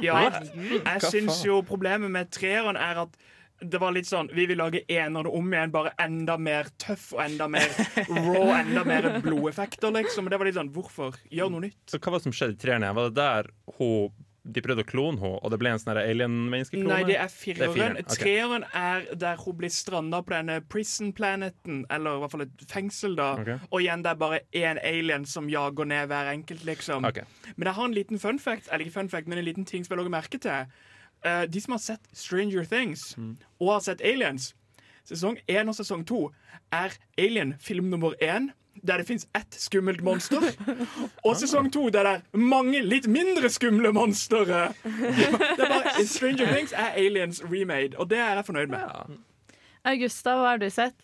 Ja, 0.05 0.23
jeg 0.29 1.01
syns 1.09 1.41
jo 1.45 1.61
problemet 1.65 2.11
med 2.13 2.29
treeren 2.33 2.77
er 2.77 3.05
at 3.07 3.15
det 3.61 3.77
var 3.81 3.93
litt 3.93 4.09
sånn 4.09 4.29
Vi 4.33 4.47
vil 4.49 4.57
lage 4.57 4.81
enerne 4.89 5.29
om 5.29 5.51
igjen, 5.53 5.73
bare 5.73 5.93
enda 6.01 6.37
mer 6.41 6.69
tøff 6.81 7.11
og 7.13 7.21
enda 7.25 7.47
mer 7.51 7.69
raw, 8.09 8.55
enda 8.57 8.83
mer 8.87 9.07
blodeffekter, 9.21 9.93
liksom. 9.99 10.25
Og 10.25 10.33
det 10.33 10.41
var 10.41 10.49
litt 10.49 10.57
sånn 10.57 10.71
Hvorfor? 10.73 11.17
Gjør 11.29 11.53
noe 11.53 11.67
nytt. 11.67 11.79
Så 11.89 11.99
hva 12.01 12.15
var 12.15 12.21
det 12.21 12.29
som 12.29 12.35
skjedde 12.35 12.57
i 12.57 12.61
treeren? 12.63 12.87
Var 12.97 13.11
det 13.11 13.17
der 13.19 13.51
hun, 13.77 14.25
de 14.41 14.61
prøvde 14.65 14.81
å 14.81 14.87
klone 14.89 15.21
henne, 15.21 15.37
og 15.37 15.51
det 15.53 15.57
ble 15.61 15.69
en 15.69 15.81
sånn 15.81 15.99
alien-menneskeklone? 16.01 16.89
Nei, 16.89 17.01
det 17.05 17.17
er 17.19 17.27
er 17.27 17.33
fireren. 17.33 17.73
fireren, 17.75 17.97
ok. 18.01 18.13
Treeren 18.17 18.63
er 18.73 19.03
der 19.21 19.41
hun 19.43 19.57
blir 19.57 19.69
stranda 19.69 20.21
på 20.25 20.33
denne 20.33 20.61
prison 20.65 21.11
planeten, 21.13 21.83
eller 21.93 22.17
i 22.17 22.23
hvert 22.23 22.33
fall 22.33 22.45
et 22.47 22.63
fengsel, 22.71 23.15
da. 23.19 23.31
Okay. 23.41 23.59
Og 23.69 23.83
igjen, 23.83 24.05
det 24.05 24.13
er 24.13 24.21
bare 24.23 24.39
én 24.57 24.81
alien 24.81 25.27
som 25.29 25.49
jager 25.49 25.85
ned 25.85 26.09
hver 26.09 26.31
enkelt, 26.33 26.65
liksom. 26.65 27.05
Okay. 27.05 27.27
Men 27.55 27.69
jeg 27.69 27.77
har 27.77 27.85
en 27.85 27.93
liten 27.93 28.19
fun 28.19 28.39
fact, 28.39 28.69
eller 28.71 28.85
ikke 28.85 28.97
fun 28.97 29.09
fact, 29.13 29.27
men 29.27 29.37
en 29.37 29.45
liten 29.45 29.65
ting 29.65 29.85
som 29.85 29.95
jeg 29.95 30.03
la 30.03 30.15
merke 30.17 30.41
til. 30.41 30.73
Uh, 31.21 31.45
de 31.45 31.61
som 31.61 31.77
har 31.77 31.83
sett 31.83 32.07
Stranger 32.17 32.65
Things 32.65 33.11
og 33.59 33.67
har 33.75 33.83
sett 33.85 34.01
Aliens, 34.01 34.55
sesong 35.05 35.37
én 35.45 35.69
og 35.69 35.77
sesong 35.77 36.01
to 36.07 36.31
er 36.73 36.95
Alien 37.17 37.53
film 37.61 37.91
nummer 37.93 38.17
én. 38.17 38.49
Der 38.87 38.97
det 38.97 39.05
fins 39.07 39.27
ett 39.37 39.55
skummelt 39.61 40.01
monster. 40.01 40.41
Og 41.25 41.35
sesong 41.37 41.69
to 41.73 41.89
der 41.93 42.07
det 42.07 42.13
er 42.15 42.21
mange 42.37 42.81
litt 42.81 43.07
mindre 43.07 43.49
skumle 43.49 43.91
monstre. 43.93 44.45
Det 44.45 45.27
er 45.27 45.69
bare, 45.69 46.05
Stranger 46.05 46.49
Things 46.53 46.73
er 46.73 46.95
Aliens 46.97 47.43
remade, 47.45 47.97
og 47.97 48.09
det 48.09 48.17
er 48.17 48.35
jeg 48.39 48.45
fornøyd 48.45 48.73
med. 48.73 49.19
Augusta, 49.85 50.35
hva 50.37 50.55
har 50.55 50.61
du 50.61 50.69
sett? 50.69 50.97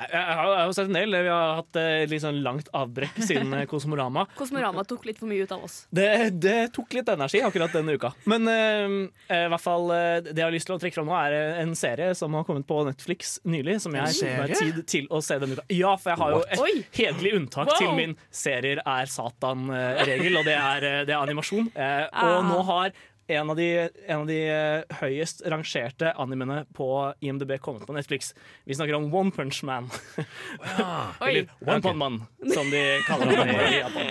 Jeg, 0.00 0.36
har, 0.40 0.64
jo 0.66 0.72
sett 0.76 0.88
en 0.88 0.96
del. 0.96 1.12
Vi 1.22 1.28
har 1.28 1.56
hatt 1.60 1.76
eh, 1.76 2.06
litt 2.10 2.22
sånn 2.22 2.38
langt 2.44 2.68
avbrekk 2.76 3.18
siden 3.26 3.52
eh, 3.58 3.66
Kosmorama. 3.70 4.26
Kosmorama 4.40 4.84
tok 4.88 5.04
litt 5.08 5.18
for 5.20 5.28
mye 5.30 5.44
ut 5.44 5.52
av 5.52 5.64
oss. 5.66 5.82
Det, 5.92 6.06
det 6.40 6.72
tok 6.76 6.94
litt 6.96 7.08
energi 7.12 7.42
akkurat 7.44 7.72
denne 7.76 7.96
uka. 7.98 8.12
Men 8.30 8.48
eh, 8.48 8.86
eh, 9.28 9.44
i 9.44 9.50
hvert 9.52 9.64
fall 9.64 9.90
eh, 9.92 10.20
det 10.30 10.36
jeg 10.38 10.46
har 10.46 10.54
lyst 10.56 10.70
til 10.70 10.76
å 10.76 10.80
trekke 10.80 10.96
fram 11.00 11.10
nå, 11.10 11.16
er 11.20 11.36
eh, 11.36 11.60
en 11.64 11.74
serie 11.78 12.14
som 12.16 12.34
har 12.38 12.46
kommet 12.48 12.66
på 12.70 12.80
Netflix 12.88 13.36
nylig. 13.44 13.78
Som 13.84 13.94
jeg 13.98 14.16
tok 14.16 14.40
meg 14.40 14.56
tid 14.58 14.80
til 14.90 15.10
å 15.12 15.20
se 15.24 15.36
denne 15.42 15.58
uka. 15.58 15.66
Ja, 15.74 15.92
for 16.00 16.14
jeg 16.14 16.20
har 16.22 16.34
jo 16.36 16.40
et 16.46 16.64
Oi. 16.64 16.72
hederlig 16.96 17.34
unntak 17.42 17.68
Wow. 17.70 17.76
til 17.78 17.92
min 17.98 18.16
serier 18.34 18.80
er 18.88 19.10
Satan-regel, 19.10 20.36
og 20.40 20.44
det 20.48 20.54
er, 20.56 20.84
eh, 20.88 21.04
det 21.08 21.14
er 21.14 21.20
animasjon. 21.20 21.70
Eh, 21.74 22.04
og 22.08 22.34
Ah. 22.40 22.42
nå 22.48 22.62
har 22.64 22.92
en 23.30 23.50
av, 23.50 23.56
de, 23.56 23.66
en 24.06 24.20
av 24.20 24.26
de 24.28 24.38
eh, 24.50 24.98
høyest 25.00 25.42
rangerte 25.46 26.12
animene 26.20 26.64
på 26.76 26.88
IMDb 27.22 27.56
kommet 27.62 27.86
på 27.86 27.94
Netflix. 27.96 28.32
Vi 28.68 28.74
snakker 28.74 28.98
om 28.98 29.08
One 29.14 29.30
Punch 29.34 29.62
Man. 29.66 29.90
Ja. 30.18 31.12
Eller 31.20 31.48
One 31.60 31.80
Punch 31.84 32.00
Man, 32.00 32.20
som 32.54 32.70
de 32.72 32.82
kaller 33.06 33.32
det 33.36 33.58
i 33.70 33.80
Japan. 33.80 34.10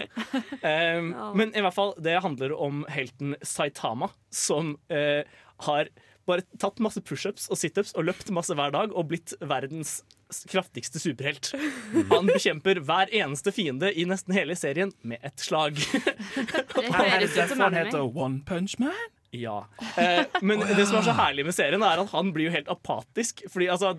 Um, 0.63 1.09
Men 1.37 1.55
i 1.55 1.63
hvert 1.65 1.75
fall, 1.75 1.95
det 1.99 2.19
handler 2.23 2.55
om 2.55 2.85
helten 2.89 3.35
Saitama, 3.41 4.11
som 4.31 4.77
uh, 4.93 5.23
har 5.67 5.91
bare 6.29 6.45
tatt 6.61 6.79
masse 6.83 7.01
pushups 7.01 7.49
og 7.49 7.59
situps 7.59 7.95
og 7.97 8.05
løpt 8.09 8.29
masse 8.35 8.55
hver 8.55 8.73
dag 8.75 8.93
og 8.93 9.09
blitt 9.11 9.33
verdens 9.41 9.99
kraftigste 10.49 10.99
superhelt. 10.99 11.51
Han 12.11 12.29
bekjemper 12.29 12.81
hver 12.85 13.11
eneste 13.15 13.53
fiende 13.55 13.91
i 13.93 14.05
nesten 14.09 14.35
hele 14.37 14.55
serien 14.59 14.93
med 15.01 15.23
ett 15.23 15.39
slag. 15.39 15.79
Det 16.75 16.91
høres 16.93 17.37
ut 17.37 17.49
som 17.49 17.59
han 17.65 17.77
heter 17.77 18.17
One 18.17 18.43
Punch 18.45 18.77
Man? 18.79 18.93
Ja. 19.31 19.67
Eh, 19.97 20.25
men 20.41 20.61
det 20.63 20.85
som 20.89 20.97
er 20.99 21.05
så 21.05 21.13
herlig 21.13 21.45
med 21.45 21.55
serien, 21.55 21.83
er 21.85 22.01
at 22.01 22.13
han 22.13 22.31
blir 22.33 22.47
jo 22.47 22.53
helt 22.53 22.69
apatisk. 22.71 23.43
Fordi 23.51 23.67
altså, 23.69 23.93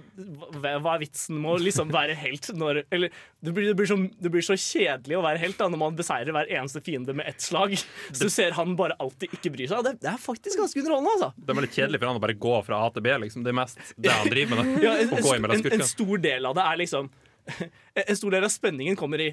hva 0.59 0.97
er 0.97 1.03
vitsen 1.05 1.39
med 1.39 1.53
å 1.55 1.61
liksom 1.63 1.93
være 1.95 2.17
helt 2.19 2.51
når 2.57 2.83
Eller 2.91 3.15
det 3.41 3.55
blir, 3.55 3.71
det, 3.71 3.77
blir 3.79 3.89
så, 3.89 3.97
det 3.97 4.33
blir 4.33 4.45
så 4.45 4.57
kjedelig 4.59 5.19
å 5.19 5.23
være 5.25 5.41
helt 5.43 5.59
da, 5.61 5.71
når 5.71 5.83
man 5.85 5.97
beseirer 5.99 6.35
hver 6.35 6.51
eneste 6.51 6.83
fiende 6.85 7.15
med 7.17 7.31
ett 7.31 7.41
slag. 7.45 7.77
Så 8.11 8.27
du 8.27 8.33
ser 8.33 8.59
han 8.59 8.75
bare 8.79 8.99
alltid 9.01 9.39
ikke 9.39 9.55
bryr 9.55 9.71
seg. 9.71 9.87
Det, 9.87 9.97
det 10.03 10.13
er 10.13 10.21
faktisk 10.21 10.61
ganske 10.61 10.83
underholdende, 10.83 11.17
altså. 11.17 11.33
Det 11.39 11.55
er 11.55 11.61
veldig 11.63 11.73
kjedelig 11.79 12.03
for 12.03 12.11
han 12.11 12.21
å 12.21 12.27
bare 12.27 12.39
gå 12.47 12.59
fra 12.67 12.85
A 12.85 12.93
til 12.95 13.07
B. 13.07 13.17
Liksom. 13.25 13.47
Det 13.47 13.55
er 13.55 13.61
mest 13.63 13.95
det 13.97 14.15
han 14.15 14.31
driver 14.35 14.61
med. 14.61 14.75
Da. 14.75 14.87
Ja, 14.89 14.97
en, 15.01 15.59
en, 15.61 15.75
en 15.79 15.89
stor 15.89 16.25
del 16.27 16.51
av 16.51 16.59
det 16.59 16.67
er 16.67 16.83
liksom 16.83 17.11
En 18.01 18.17
stor 18.17 18.31
del 18.35 18.45
av 18.47 18.53
spenningen 18.55 18.97
kommer 18.97 19.21
i 19.25 19.29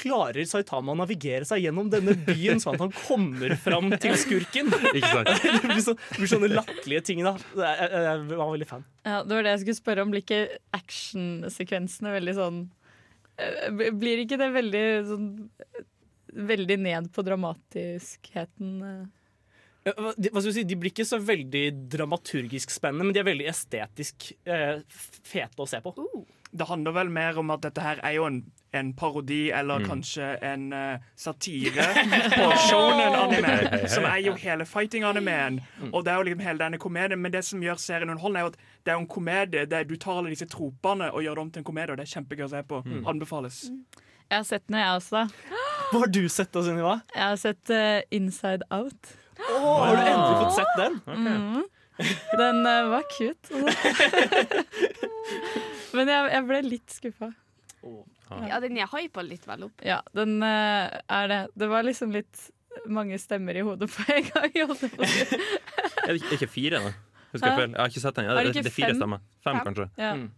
Klarer 0.00 0.46
Saitama 0.48 0.94
å 0.94 0.98
navigere 0.98 1.44
seg 1.48 1.60
gjennom 1.66 1.90
denne 1.92 2.14
byen 2.26 2.58
sånn 2.62 2.78
at 2.78 2.84
han 2.86 2.94
kommer 2.96 3.52
fram 3.60 3.90
til 4.00 4.16
skurken? 4.18 4.70
Ikke 4.96 5.10
sant? 5.12 5.30
Det 5.58 5.68
blir, 5.68 5.82
så, 5.84 5.94
det 5.98 6.18
blir 6.22 6.30
sånne 6.32 6.50
latterlige 6.54 7.04
ting. 7.10 7.22
da 7.26 7.34
Det 7.52 7.68
Jeg, 7.68 8.02
jeg 8.08 8.24
var 8.40 8.50
veldig 8.54 8.68
fan. 8.70 8.86
Ja, 9.04 9.20
det 9.24 9.36
var 9.38 9.46
det 9.46 9.52
jeg 9.56 9.62
skulle 9.66 9.80
spørre 9.82 10.06
om. 10.06 10.14
Blir 10.14 10.24
ikke 10.24 10.40
actionsekvensene 10.80 12.14
veldig 12.16 12.34
sånn 12.38 12.58
eh, 13.38 13.92
Blir 13.94 14.24
ikke 14.24 14.40
det 14.40 14.50
veldig 14.56 14.84
sånn 15.12 15.28
Veldig 16.48 16.76
ned 16.84 17.06
på 17.16 17.22
dramatiskheten? 17.24 18.74
eh? 18.84 19.06
Hva- 19.88 20.12
skal 20.18 20.44
vi 20.50 20.52
si, 20.58 20.64
de 20.68 20.76
blir 20.76 20.92
ikke 20.92 21.06
så 21.08 21.16
veldig 21.24 21.62
dramaturgisk 21.88 22.70
spennende, 22.74 23.06
men 23.08 23.14
de 23.16 23.22
er 23.22 23.28
veldig 23.30 23.46
estetisk 23.48 24.26
eh, 24.44 24.82
fete 25.24 25.64
å 25.64 25.68
se 25.70 25.80
på. 25.80 25.94
Det 26.50 26.66
handler 26.68 26.92
vel 26.96 27.10
mer 27.12 27.36
om 27.38 27.50
at 27.50 27.60
dette 27.62 27.80
her 27.84 27.98
er 28.02 28.12
jo 28.16 28.24
en, 28.24 28.38
en 28.72 28.92
parodi, 28.96 29.50
eller 29.52 29.84
kanskje 29.84 30.30
en 30.44 30.72
uh, 30.72 30.96
satire 31.16 31.84
på 32.38 32.46
shonen-anime, 32.68 33.82
som 33.88 34.04
er 34.08 34.16
jo 34.24 34.32
hele 34.40 34.64
fighting-animeen. 34.68 35.60
Og 35.92 36.04
det 36.04 36.10
er 36.12 36.16
jo 36.16 36.22
liksom 36.30 36.40
hele 36.46 36.58
denne 36.64 36.78
komedien, 36.80 37.20
men 37.20 37.32
det 37.32 37.44
som 37.44 37.62
gjør 37.62 37.76
serien 37.82 38.10
underholdende, 38.10 38.40
er 38.40 38.44
jo 38.48 38.52
at 38.54 38.58
det 38.84 38.90
er 38.92 38.96
jo 38.96 39.00
en 39.04 39.12
komedie 39.12 39.66
der 39.68 39.82
du 39.84 39.96
tar 40.00 40.16
alle 40.22 40.30
disse 40.32 40.48
tropene 40.48 41.12
og 41.12 41.22
gjør 41.22 41.34
det 41.36 41.42
om 41.44 41.50
til 41.50 41.60
en 41.64 41.68
komedie, 41.68 41.92
og 41.92 41.98
det 42.00 42.04
er 42.08 42.14
kjempegøy 42.16 42.44
å 42.48 42.52
se 42.56 42.62
på. 42.72 42.76
Anbefales. 43.08 43.56
Jeg 44.28 44.36
har 44.36 44.44
sett 44.44 44.66
den, 44.68 44.76
jeg 44.80 44.88
også. 45.00 45.20
Hva 45.90 45.98
har 46.04 46.10
du 46.12 46.28
sett 46.28 46.52
da, 46.52 46.62
Sunniva? 46.64 46.98
Jeg 47.14 47.24
har 47.24 47.36
sett 47.40 47.70
uh, 47.72 48.00
Inside 48.12 48.62
Out. 48.70 49.14
Har 49.48 49.96
du 49.96 50.02
endelig 50.02 50.36
fått 50.42 50.56
sett 50.60 50.74
den? 50.80 50.94
Mhm. 51.06 51.64
Den 52.38 52.56
uh, 52.62 52.90
var 52.92 53.02
cute. 53.16 53.48
Men 55.96 56.10
jeg, 56.12 56.30
jeg 56.34 56.46
ble 56.48 56.62
litt 56.66 56.94
skuffa. 56.94 57.32
Ja, 58.48 58.58
den 58.60 58.76
er 58.76 58.90
hypa 58.92 59.22
litt 59.24 59.46
vel 59.48 59.68
opp. 59.68 59.84
Ja, 59.86 60.00
den 60.16 60.38
uh, 60.42 60.88
er 60.92 61.28
det. 61.30 61.42
Det 61.58 61.68
var 61.70 61.86
liksom 61.86 62.12
litt 62.12 62.48
mange 62.90 63.18
stemmer 63.20 63.56
i 63.56 63.64
hodet 63.66 63.88
på 63.90 64.04
en 64.12 64.26
gang. 64.32 64.58
Er 66.08 66.16
det 66.16 66.22
ikke, 66.32 66.46
fire, 66.48 66.78
da? 66.80 66.92
Husker 67.34 67.50
jeg 67.50 67.56
feil? 67.58 67.72
Jeg 67.74 67.80
har 67.82 67.90
ikke 67.90 68.00
sett 68.00 68.16
den. 68.16 68.28
Ja, 68.28 68.34
det 68.36 68.42
det, 68.46 68.52
ikke 68.54 68.64
det 68.64 68.70
er 68.70 68.76
fire 68.78 68.92
fem? 68.92 69.00
stemmer. 69.00 69.24
Fem, 69.44 69.56
Fem? 69.58 69.64
kanskje. 69.66 69.86
Ja. 70.00 70.12
Mm. 70.16 70.28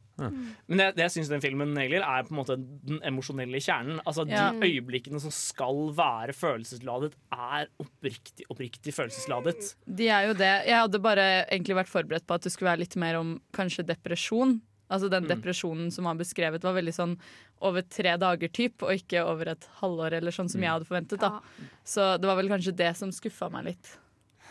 Men 0.69 0.81
det, 0.81 0.87
det 0.97 1.05
jeg 1.07 1.13
syns 1.15 1.31
den 1.33 1.43
filmen 1.45 1.71
nailer, 1.73 2.03
er 2.05 2.27
på 2.27 2.35
en 2.35 2.39
måte 2.41 2.57
den 2.59 2.99
emosjonelle 3.07 3.61
kjernen. 3.63 4.01
Altså 4.05 4.27
Ja. 4.29 4.49
De 4.51 4.67
øyeblikkene 4.67 5.21
som 5.23 5.33
skal 5.35 5.79
være 5.97 6.35
følelsesladet, 6.37 7.15
er 7.33 7.71
oppriktig, 7.81 8.49
oppriktig 8.51 8.95
følelsesladet. 8.97 9.71
De 9.87 10.11
er 10.11 10.29
jo 10.29 10.35
det. 10.37 10.51
Jeg 10.69 10.83
hadde 10.83 11.03
bare 11.03 11.29
egentlig 11.47 11.79
vært 11.79 11.93
forberedt 11.93 12.27
på 12.27 12.37
at 12.37 12.45
det 12.45 12.53
skulle 12.53 12.73
være 12.73 12.85
litt 12.85 12.99
mer 13.01 13.21
om 13.21 13.37
kanskje 13.57 13.87
depresjon. 13.87 14.59
Altså 14.91 15.09
Den 15.11 15.25
Mm. 15.25 15.29
depresjonen 15.41 15.93
som 15.93 16.05
var 16.05 16.15
beskrevet, 16.17 16.63
var 16.63 16.75
veldig 16.75 16.95
sånn 16.95 17.17
over 17.63 17.83
tre 17.83 18.17
dager 18.19 18.49
typ, 18.51 18.83
og 18.83 18.91
ikke 18.91 19.25
over 19.25 19.49
et 19.49 19.69
halvår, 19.81 20.13
eller 20.19 20.31
sånn 20.33 20.51
som 20.51 20.61
jeg 20.61 20.71
hadde 20.71 20.87
forventet. 20.89 21.21
da 21.21 21.41
Så 21.85 22.19
det 22.21 22.27
var 22.27 22.37
vel 22.37 22.49
kanskje 22.49 22.75
det 22.75 22.97
som 22.97 23.11
skuffa 23.11 23.51
meg 23.51 23.65
litt. 23.67 23.97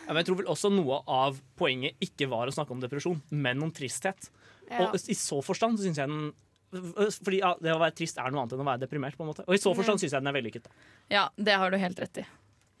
Ja, 0.06 0.14
men 0.14 0.24
jeg 0.24 0.26
tror 0.26 0.36
vel 0.38 0.46
også 0.46 0.70
noe 0.72 1.02
av 1.06 1.40
poenget 1.58 1.94
ikke 2.00 2.28
var 2.28 2.46
å 2.48 2.52
snakke 2.54 2.70
om 2.72 2.80
depresjon, 2.80 3.20
men 3.30 3.62
om 3.62 3.70
tristhet. 3.70 4.30
Ja. 4.70 4.86
Og 4.88 4.94
i 4.94 5.14
så 5.14 5.42
forstand 5.44 5.78
så 5.78 5.84
syns 5.84 5.96
jeg 5.98 6.08
den 6.08 6.32
Fordi 6.72 7.40
ja, 7.40 7.54
det 7.60 7.72
å 7.74 7.80
være 7.80 7.96
trist 7.98 8.16
er 8.16 8.30
noe 8.30 8.42
annet 8.44 8.52
enn 8.54 8.60
å 8.62 8.64
være 8.64 8.86
deprimert. 8.86 9.16
på 9.16 9.24
en 9.26 9.34
måte 9.34 9.42
Og 9.48 9.54
i 9.54 9.58
så 9.58 9.74
forstand 9.74 9.98
syns 9.98 10.12
jeg 10.12 10.22
den 10.22 10.28
er 10.28 10.40
vellykket. 10.40 10.62
da. 10.62 10.70
Ja, 11.10 11.28
det 11.36 11.56
har 11.58 11.68
du 11.68 11.76
helt 11.76 11.98
rett 11.98 12.18
i. 12.18 12.24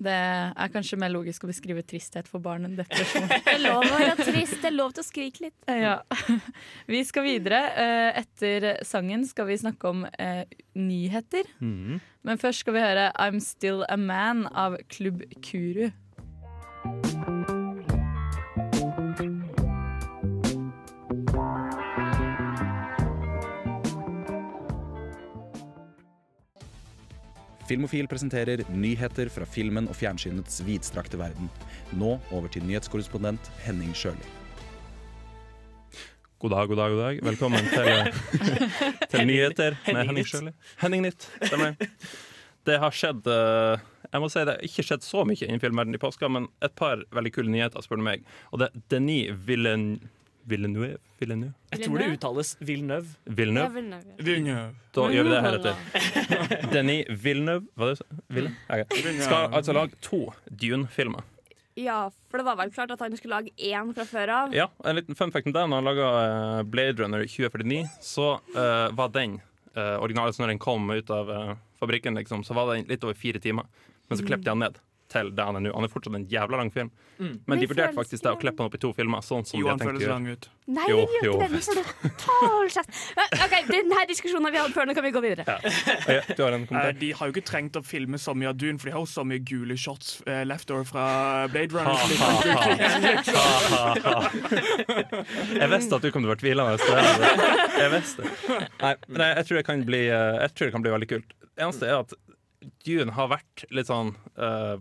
Det 0.00 0.12
er 0.16 0.70
kanskje 0.72 0.96
mer 1.00 1.12
logisk 1.12 1.44
å 1.44 1.50
beskrive 1.50 1.82
tristhet 1.84 2.28
for 2.30 2.40
barn 2.40 2.64
enn 2.64 2.76
depresjon. 2.78 3.26
Det 3.44 3.52
er 3.52 3.60
lov 3.60 3.84
å 3.84 3.90
være 3.92 4.14
trist, 4.24 4.56
det 4.62 4.70
er 4.70 4.76
lov 4.76 4.94
til 4.96 5.04
å 5.04 5.06
skrike 5.06 5.44
litt. 5.44 5.58
Ja. 5.68 5.98
Vi 6.94 7.02
skal 7.04 7.26
videre. 7.26 7.60
Eh, 7.76 8.20
Etter 8.22 8.70
sangen 8.88 9.26
skal 9.28 9.46
vi 9.50 9.58
snakke 9.60 9.92
om 9.92 10.06
eh, 10.18 10.44
nyheter. 10.78 11.48
Mhm. 11.60 12.00
Men 12.22 12.36
først 12.36 12.60
skal 12.64 12.74
vi 12.76 12.80
høre 12.84 13.06
'I'm 13.16 13.38
Still 13.40 13.84
A 13.88 13.96
Man' 13.96 14.46
av 14.52 14.74
Klubb 14.92 15.22
Kuru. 15.40 15.90
Filmofil 27.70 28.08
presenterer 28.10 28.64
nyheter 28.74 29.28
fra 29.30 29.46
filmen 29.46 29.86
og 29.86 29.94
fjernsynets 29.94 30.56
vidstrakte 30.66 31.18
verden. 31.20 31.46
Nå 31.94 32.16
over 32.34 32.50
til 32.50 32.64
nyhetskorrespondent 32.66 33.46
Henning 33.62 33.92
Sjøli. 33.94 34.26
God 36.42 36.50
dag, 36.56 36.66
god 36.66 36.80
dag, 36.80 36.96
god 36.96 37.02
dag. 37.04 37.20
Velkommen 37.28 37.70
til, 37.70 38.50
til 39.12 39.22
nyheter 39.28 39.76
med 39.86 39.86
Henning 39.86 40.00
Henning 40.00 40.18
Nytt. 40.18 40.32
Sjøli. 40.32 40.54
Henning 40.82 41.06
Nytt, 41.06 41.28
stemmer. 41.44 41.78
Det 42.66 42.78
har 42.82 42.96
skjedd 42.96 43.30
eh, 43.30 43.86
Jeg 44.10 44.24
må 44.24 44.32
si 44.34 44.42
det 44.48 44.56
har 44.56 44.66
ikke 44.66 44.84
skjedd 44.88 45.06
så 45.06 45.22
mye 45.30 45.46
innen 45.46 45.62
filmverdenen 45.62 46.00
i 46.00 46.02
påska, 46.02 46.26
men 46.32 46.50
et 46.66 46.74
par 46.74 47.04
veldig 47.14 47.36
kule 47.38 47.54
nyheter, 47.54 47.86
spør 47.86 48.02
du 48.02 48.08
meg. 48.08 48.26
Og 48.50 48.64
det 48.64 48.72
er 48.72 48.82
Denis 48.96 49.38
Villen- 49.46 50.00
Villeneuve 50.48 50.98
Villeneuve? 51.20 51.52
Jeg 51.70 51.84
tror 51.84 51.98
det 52.00 52.06
uttales 52.14 52.52
Villeneuve. 52.60 53.08
Villeneuve? 53.24 54.70
Da 54.94 55.08
gjør 55.12 55.26
vi 55.26 55.34
det 55.34 55.40
heretter. 55.44 55.74
Denny 56.74 56.96
Villeneuve, 57.10 57.66
hva 57.76 57.90
det 57.90 58.22
Ville? 58.32 58.54
Ok. 58.70 58.96
Skal 59.20 59.58
altså 59.60 59.76
lage 59.76 60.00
to 60.04 60.22
Dune-filmer. 60.48 61.26
Ja, 61.78 62.10
for 62.28 62.40
det 62.40 62.48
var 62.48 62.58
vel 62.58 62.72
klart 62.74 62.90
at 62.92 63.00
han 63.04 63.16
skulle 63.16 63.38
lage 63.38 63.52
én 63.56 63.92
fra 63.96 64.04
før 64.08 64.34
av. 64.34 64.54
Ja, 64.56 64.68
en 64.84 64.98
liten 64.98 65.16
fun 65.16 65.32
fact 65.32 65.48
om 65.48 65.54
det. 65.54 65.62
Når 65.70 65.80
han 65.80 65.88
laga 65.88 66.10
Blade 66.68 67.02
Runner 67.02 67.24
2049, 67.24 67.84
så 68.04 68.32
uh, 68.56 68.88
var 68.96 69.12
den 69.14 69.38
uh, 69.76 69.96
originale 70.02 70.34
så 70.34 70.44
når 70.44 70.54
den 70.54 70.62
kom 70.62 70.90
ut 70.90 71.12
av 71.14 71.30
uh, 71.30 71.56
fabrikken, 71.80 72.18
liksom, 72.18 72.44
så 72.44 72.56
var 72.58 72.74
den 72.74 72.88
litt 72.90 73.04
over 73.06 73.16
fire 73.16 73.40
timer. 73.40 73.68
Men 74.08 74.18
så 74.18 74.26
klippet 74.26 74.48
de 74.48 74.56
han 74.56 74.64
ned 74.66 74.80
til 75.10 75.30
det 75.34 75.44
han 75.44 75.56
er 75.58 75.64
nå. 75.66 75.72
Han 75.74 75.84
er 75.86 75.90
fortsatt 75.92 76.14
en 76.16 76.26
jævla 76.30 76.56
lang 76.62 76.70
film. 76.74 76.90
Mm. 77.20 77.34
Men 77.50 77.58
de 77.60 77.66
vurderte 77.68 77.96
faktisk 77.98 78.22
det 78.24 78.30
å 78.32 78.38
klippe 78.40 78.62
han 78.62 78.70
opp 78.70 78.76
i 78.78 78.80
to 78.80 78.92
filmer. 78.96 79.20
Sånn 79.26 79.44
som 79.44 79.58
Jo, 79.60 79.66
har 79.68 79.76
han 79.76 79.82
føles 79.84 80.06
lang 80.08 80.26
ut. 80.30 80.48
Nei, 80.70 80.84
Jo, 80.88 81.00
jo. 81.02 81.06
jo, 81.26 81.32
gjør 81.42 81.56
ikke 81.58 81.74
det. 81.74 81.84
OK, 83.44 83.54
denne 83.68 84.04
diskusjonen 84.08 84.52
vi 84.54 84.60
hadde 84.62 84.72
før, 84.76 84.86
nå 84.88 84.94
kan 84.96 85.04
vi 85.04 85.10
gå 85.16 85.22
videre. 85.24 85.44
Ja, 85.50 86.20
du 86.30 86.42
har 86.44 86.52
en 86.54 86.62
Eh, 86.62 86.66
kommentar? 86.70 86.92
de 87.00 87.10
har 87.18 87.26
jo 87.28 87.34
ikke 87.34 87.44
trengt 87.50 87.76
å 87.76 87.82
filme 87.84 88.18
så 88.22 88.34
mye 88.38 88.48
av 88.52 88.56
Dune, 88.60 88.78
for 88.78 88.86
de 88.88 88.94
har 88.94 89.02
jo 89.02 89.10
så 89.10 89.24
mye 89.26 89.42
gule 89.44 89.76
shots 89.76 90.20
uh, 90.28 90.44
left 90.46 90.70
over 90.70 90.84
fra 90.88 91.04
Blade 91.52 91.74
Runner. 91.74 91.90
ha, 91.90 92.30
ha. 92.46 92.60
Ha, 93.30 93.44
ha, 93.74 93.84
ha. 94.06 95.24
Jeg 95.58 95.70
visste 95.74 95.98
at 95.98 96.02
du 96.06 96.10
kom 96.14 96.22
til 96.22 96.30
å 96.30 96.34
være 96.34 96.42
tvilende. 96.44 96.78
jeg- 96.78 97.92
visste. 97.96 98.22
Nei, 98.80 98.94
men 99.08 99.20
jeg, 99.26 99.36
jeg, 99.36 99.46
tror 99.50 99.56
det 99.60 99.66
kan 99.66 99.84
bli, 99.88 100.02
eh, 100.08 100.40
jeg 100.44 100.54
tror 100.54 100.66
det 100.70 100.74
kan 100.78 100.84
bli 100.86 100.92
veldig 100.94 101.08
kult. 101.10 101.32
Det 101.50 101.64
eneste 101.66 101.88
er 101.90 101.98
at 102.00 102.14
Dune 102.84 103.14
har 103.16 103.30
vært 103.32 103.64
litt 103.74 103.88
sånn 103.88 104.12
uh, 104.36 104.76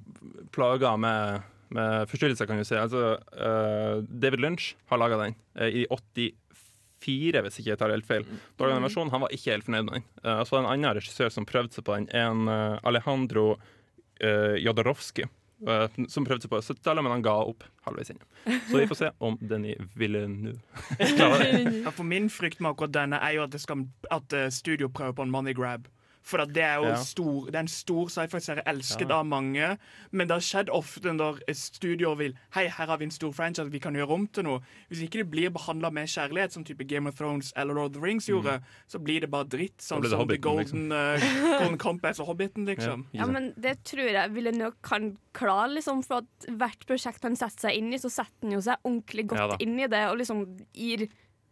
plaga 0.55 0.95
med, 0.99 1.47
med 1.75 2.11
forstyrrelser, 2.11 2.49
kan 2.49 2.59
du 2.59 2.67
si. 2.67 2.77
Altså, 2.79 3.15
uh, 3.35 4.03
David 4.03 4.43
Lynch 4.43 4.73
har 4.91 5.01
laga 5.01 5.19
den 5.21 5.37
uh, 5.59 5.67
i 5.67 5.85
84, 5.89 7.43
hvis 7.45 7.59
ikke 7.61 7.73
jeg 7.73 7.81
tar 7.81 7.95
helt 7.95 8.09
feil. 8.09 8.27
Dårlig 8.59 8.77
animasjon, 8.77 9.11
han 9.13 9.25
var 9.25 9.35
ikke 9.35 9.55
helt 9.55 9.67
fornøyd 9.67 9.87
med 9.87 9.99
den. 9.99 10.07
Uh, 10.23 10.43
så 10.43 10.55
var 10.55 10.61
det 10.61 10.65
en 10.65 10.71
annen 10.75 10.99
regissør 10.99 11.33
som 11.33 11.47
prøvde 11.49 11.79
seg 11.79 11.87
på 11.87 11.97
den. 11.97 12.09
En 12.15 12.51
eh, 12.51 12.79
Alejandro 12.89 13.51
uh, 13.55 14.55
Jodorowsky. 14.59 15.29
Uh, 15.67 15.91
som 16.07 16.23
prøvde 16.23 16.45
seg 16.45 16.51
på 16.53 16.59
70-tallet, 16.63 17.03
men 17.03 17.17
han 17.17 17.23
ga 17.23 17.33
opp 17.43 17.65
halvveis 17.83 18.13
inn. 18.13 18.21
Så 18.69 18.77
vi 18.77 18.85
får 18.87 18.99
se 18.99 19.09
om 19.19 19.35
Denis 19.43 19.91
Villeneuve 19.99 20.61
klarer 21.17 21.43
det. 21.43 21.73
Ja, 21.83 21.91
for 21.91 22.07
min 22.07 22.29
frykt 22.31 22.61
med 22.63 22.71
akkurat 22.71 22.93
denne 22.95 23.19
er 23.19 23.35
jo 23.35 23.43
at, 23.43 23.51
det 23.51 23.59
skal, 23.63 23.83
at 24.07 24.35
eh, 24.35 24.47
studio 24.55 24.87
prøver 24.87 25.17
på 25.17 25.25
en 25.27 25.33
money 25.33 25.55
grab. 25.57 25.89
For 26.29 26.45
det 26.45 26.61
er 26.61 26.75
jo 26.77 26.89
Ja. 26.91 26.95
stor, 27.01 27.45
det 27.49 27.55
er 27.55 27.63
en 27.65 27.67
stor 27.73 28.09
sci-fi-serie, 28.13 28.61
elsket 28.69 29.09
Ja. 29.09 29.19
av 29.19 29.25
mange. 29.25 29.77
Men 30.11 30.27
det 30.27 30.35
har 30.35 30.41
skjedd 30.45 30.69
ofte 30.69 31.09
når 31.15 31.39
studioer 31.57 32.17
vil 32.19 32.35
Hei, 32.53 32.67
her 32.69 32.85
har 32.85 32.97
vi 32.97 33.05
en 33.07 33.11
stor 33.15 33.31
franchise 33.33 33.69
vi 33.71 33.79
kan 33.81 33.95
gjøre 33.97 34.11
om 34.13 34.27
til 34.27 34.43
noe. 34.45 34.59
Hvis 34.91 35.01
ikke 35.07 35.23
det 35.23 35.31
blir 35.31 35.49
behandla 35.49 35.89
med 35.91 36.07
kjærlighet, 36.07 36.51
som 36.53 36.63
type 36.63 36.85
Game 36.87 37.07
of 37.09 37.15
Thrones 37.17 37.51
eller 37.57 37.73
Lord 37.73 37.89
of 37.89 37.93
the 37.97 38.01
Rings 38.05 38.27
gjorde, 38.29 38.61
så 38.87 38.99
blir 39.01 39.21
det 39.21 39.31
bare 39.31 39.45
dritt. 39.49 39.77
Sånn 39.81 40.05
som 40.05 40.19
Hobbiten, 40.19 40.19
som 40.19 40.27
The 40.27 40.37
Golden, 40.37 40.89
Golden, 40.89 40.91
uh, 40.91 41.59
Golden 41.59 41.77
Compass 41.79 42.19
og 42.19 42.27
Hobbiten, 42.27 42.65
liksom. 42.69 43.05
Ja, 43.13 43.25
men 43.25 43.53
det 43.59 43.83
tror 43.83 44.05
jeg 44.11 44.33
Villeneuve 44.35 44.75
kan 44.83 45.17
klare, 45.33 45.73
liksom, 45.79 46.03
for 46.05 46.17
at 46.21 46.47
hvert 46.59 46.85
prosjekt 46.85 47.23
han 47.23 47.35
setter 47.35 47.69
seg 47.69 47.77
inn 47.77 47.91
i, 47.93 47.97
så 47.97 48.09
setter 48.11 48.43
han 48.43 48.51
jo 48.51 48.61
seg 48.61 48.77
ordentlig 48.85 49.27
godt 49.27 49.39
Ja 49.39 49.57
inn 49.59 49.79
i 49.79 49.87
det, 49.87 50.03
og 50.11 50.17
liksom 50.19 50.45
gir 50.73 51.07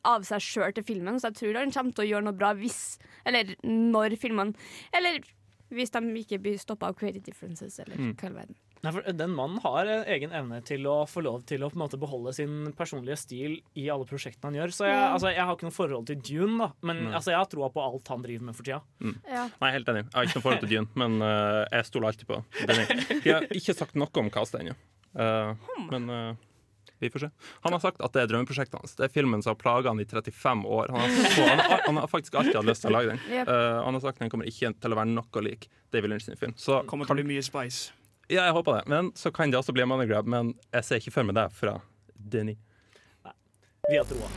av 0.07 0.27
seg 0.27 0.43
sjøl 0.43 0.75
til 0.77 0.85
filmen, 0.87 1.19
så 1.19 1.31
jeg 1.31 1.41
tror 1.41 1.59
han 1.61 1.73
kommer 1.75 1.97
til 1.97 2.05
å 2.05 2.11
gjøre 2.11 2.27
noe 2.29 2.37
bra 2.37 2.53
hvis, 2.57 2.97
eller 3.27 3.55
når 3.65 4.17
filmene 4.21 4.55
Eller 4.95 5.19
hvis 5.73 5.91
de 5.91 5.99
ikke 6.21 6.39
blir 6.39 6.59
stoppa 6.61 6.91
av 6.91 6.95
creative 6.95 7.25
differences, 7.25 7.79
eller 7.83 7.97
Mm. 7.99 8.15
hva 8.15 8.29
i 8.29 8.33
verden. 8.33 8.55
Nei, 8.83 8.91
for 8.93 9.01
Den 9.11 9.33
mannen 9.33 9.59
har 9.63 9.89
en 9.89 10.03
egen 10.05 10.31
evne 10.31 10.59
til 10.63 10.85
å 10.85 11.05
få 11.09 11.23
lov 11.25 11.43
til 11.49 11.63
å 11.65 11.69
på 11.71 11.75
en 11.75 11.83
måte 11.83 11.99
beholde 11.99 12.33
sin 12.33 12.71
personlige 12.77 13.17
stil 13.17 13.57
i 13.75 13.87
alle 13.89 14.05
prosjektene 14.05 14.51
han 14.51 14.59
gjør. 14.59 14.73
Så 14.77 14.85
jeg, 14.85 14.97
mm. 14.97 15.13
altså, 15.15 15.31
jeg 15.33 15.45
har 15.49 15.57
ikke 15.57 15.67
noe 15.67 15.77
forhold 15.77 16.07
til 16.07 16.21
Dune, 16.21 16.57
da, 16.61 16.69
men 16.81 17.01
mm. 17.07 17.13
altså, 17.17 17.33
jeg 17.33 17.41
har 17.41 17.49
troa 17.51 17.69
på 17.73 17.83
alt 17.83 18.07
han 18.13 18.25
driver 18.25 18.49
med 18.49 18.57
for 18.57 18.63
tida. 18.63 18.81
Ja. 19.27 19.47
Nei, 19.63 19.71
helt 19.73 19.89
enig. 19.93 20.05
Jeg 20.05 20.13
har 20.13 20.29
ikke 20.29 20.39
noe 20.39 20.45
forhold 20.47 20.63
til 20.63 20.73
Dune, 20.75 20.87
men 21.03 21.17
uh, 21.25 21.63
jeg 21.73 21.89
stoler 21.89 22.11
alltid 22.11 22.29
på 22.29 22.41
den. 22.69 22.83
De 23.23 23.33
har 23.33 23.49
ikke 23.59 23.77
sagt 23.77 23.97
noe 23.97 24.21
om 24.21 24.29
castet 24.33 24.61
ennå, 24.61 24.77
uh, 25.17 25.73
men 25.89 26.09
eh, 26.13 26.29
vi 26.99 27.09
får 27.13 27.19
se. 27.25 27.29
Han 27.65 27.75
har 27.75 27.81
sagt 27.83 28.01
at 28.01 28.13
det 28.15 28.23
er 28.23 28.31
drømmeprosjektet 28.31 28.79
hans. 28.79 28.95
Det 28.97 29.07
er 29.07 29.13
filmen 29.13 29.43
som 29.43 29.53
har 29.53 29.59
plaga 29.61 29.93
han 29.93 30.01
i 30.01 30.05
35 30.05 30.65
år. 30.77 30.93
Han 30.95 31.03
har, 31.03 31.09
så, 31.35 31.45
han, 31.47 31.59
har, 31.59 31.83
han 31.85 31.99
har 32.01 32.07
faktisk 32.11 32.39
alltid 32.39 32.57
hatt 32.59 32.69
lyst 32.69 32.85
til 32.85 32.91
å 32.91 32.95
lage 32.97 33.13
den. 33.13 33.21
Yep. 33.29 33.51
Uh, 33.51 33.83
han 33.85 33.97
har 33.97 34.03
sagt 34.05 34.17
at 34.17 34.25
den 34.25 34.33
kommer 34.33 34.49
ikke 34.49 34.73
til 34.73 34.95
å 34.95 34.99
være 34.99 35.11
noe 35.13 35.45
lik 35.45 35.69
David 35.93 36.13
Lynch 36.13 36.25
sin 36.27 36.39
film. 36.39 36.55
Så 36.57 36.81
Kommer 36.89 37.09
til 37.09 37.17
å 37.17 37.19
bli 37.21 37.27
mye 37.35 37.45
spice. 37.45 37.93
ja, 38.27 38.47
jeg 38.47 38.55
håper 38.57 38.79
det. 38.79 38.87
Men 38.91 39.11
så 39.15 39.31
kan 39.31 39.53
det 39.53 39.59
også 39.61 39.75
bli 39.75 39.85
en 39.85 39.91
money 39.93 40.09
grab. 40.09 40.27
Men 40.29 40.55
jeg 40.73 40.87
ser 40.89 41.03
ikke 41.03 41.15
for 41.19 41.29
meg 41.29 41.37
det 41.37 41.47
fra 41.57 41.77
Denis. 42.15 42.59
Vi 43.87 43.95
har 43.95 44.03
troa. 44.09 44.27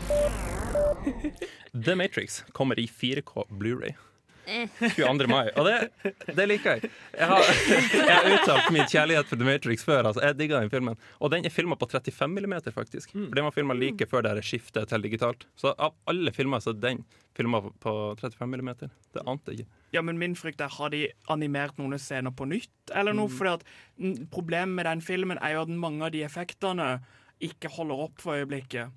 The 1.75 1.97
Matrix 1.97 2.45
kommer 2.55 2.79
i 2.79 2.87
4K 2.87 3.49
Blu-ray 3.51 3.97
Eh. 3.97 4.10
22. 4.97 5.27
mai. 5.31 5.51
Og 5.57 5.67
det, 5.69 6.15
det 6.37 6.47
liker 6.51 6.77
jeg. 6.79 6.91
Jeg 7.17 7.29
har, 7.31 7.51
jeg 8.09 8.15
har 8.17 8.29
uttalt 8.35 8.71
min 8.75 8.87
kjærlighet 8.91 9.31
for 9.31 9.41
The 9.41 9.49
Matrix 9.49 9.85
før. 9.87 10.09
Altså. 10.11 10.23
Jeg 10.25 10.39
digger 10.39 10.61
den 10.65 10.73
filmen. 10.73 10.99
Og 11.21 11.33
den 11.35 11.47
er 11.47 11.55
filma 11.55 11.79
på 11.81 11.89
35 11.91 12.29
mm, 12.47 12.57
faktisk. 12.77 13.13
For 13.15 13.35
Den 13.39 13.47
var 13.49 13.55
filma 13.57 13.77
like 13.79 14.07
før 14.11 14.27
det 14.27 14.45
skiftet 14.47 14.91
til 14.91 15.07
digitalt. 15.07 15.47
Så 15.61 15.75
av 15.77 15.95
alle 16.11 16.33
filmer 16.37 16.63
så 16.65 16.75
den 16.77 17.05
filma 17.37 17.63
på 17.83 17.95
35 18.21 18.49
mm. 18.61 18.73
Det 19.15 19.23
ante 19.27 19.53
jeg 19.55 19.63
ikke. 19.65 19.77
Ja, 19.95 20.03
men 20.07 20.19
min 20.21 20.37
frykt 20.39 20.61
er 20.63 20.71
Har 20.71 20.93
de 20.95 21.07
animert 21.33 21.79
noen 21.81 21.99
scener 21.99 22.35
på 22.37 22.47
nytt, 22.47 22.71
eller 22.95 23.17
noe? 23.17 23.31
Fordi 23.33 23.57
at 23.59 23.65
mm, 23.99 24.27
Problemet 24.35 24.77
med 24.77 24.87
den 24.87 25.03
filmen 25.05 25.39
er 25.43 25.57
jo 25.57 25.65
at 25.67 25.73
mange 25.73 26.05
av 26.07 26.15
de 26.15 26.25
effektene 26.27 26.99
ikke 27.41 27.71
holder 27.73 28.03
opp 28.05 28.21
for 28.21 28.37
øyeblikket. 28.37 28.91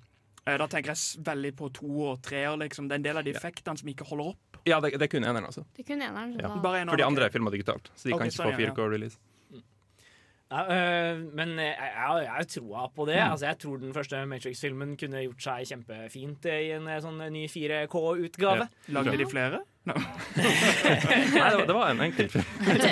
Eh, 0.46 0.58
Da 0.60 0.66
tenker 0.68 0.92
jeg 0.92 1.24
veldig 1.24 1.54
på 1.56 1.70
to 1.72 1.90
og 2.10 2.22
treer, 2.26 2.56
liksom. 2.60 2.88
Det 2.88 2.98
er 2.98 3.00
en 3.02 3.06
del 3.08 3.20
av 3.22 3.24
de 3.24 3.32
effektene 3.34 3.80
som 3.80 3.88
ikke 3.88 4.06
holder 4.10 4.34
opp. 4.34 4.53
Ja, 4.66 4.80
det, 4.80 4.94
det 4.98 5.02
er 5.08 5.12
kun 5.12 5.24
eneren, 5.24 5.44
altså. 5.50 5.64
Det 5.76 5.84
kunne 5.86 6.06
eneren. 6.08 6.36
Ja. 6.40 6.48
da. 6.48 6.60
Bare 6.64 6.80
en 6.84 6.88
For 6.94 6.96
de 7.00 7.04
andre 7.04 7.26
er 7.28 7.34
filma 7.34 7.50
digitalt, 7.52 7.90
så 7.94 8.08
de 8.08 8.14
Ok, 8.14 8.18
kan 8.24 8.30
ikke 8.32 8.38
sånn, 8.40 8.52
få 8.52 8.60
ja, 8.60 8.66
ja. 8.68 8.74
4K-release. 8.74 9.18
Ja, 10.54 10.60
øh, 10.70 11.20
men 11.34 11.54
jeg, 11.58 11.72
jeg, 11.74 12.18
jeg 12.22 12.30
har 12.30 12.44
troa 12.52 12.82
på 12.94 13.06
det. 13.08 13.16
Mm. 13.16 13.30
Altså, 13.32 13.46
jeg 13.48 13.58
tror 13.58 13.78
den 13.80 13.94
første 13.96 14.20
Matrix-filmen 14.28 14.92
kunne 15.00 15.22
gjort 15.24 15.42
seg 15.42 15.64
kjempefint 15.72 16.44
i 16.52 16.68
en 16.76 16.84
eh, 16.92 17.00
sånn 17.02 17.22
ny 17.32 17.46
4K-utgave. 17.50 18.66
Lagde 18.94 19.16
de 19.18 19.26
flere? 19.26 19.62
No. 19.88 19.96
Nei, 20.38 21.24
det 21.32 21.40
var, 21.40 21.64
det 21.68 21.74
var 21.76 21.90
en 21.90 22.00
enkel 22.06 22.28
film. 22.32 22.44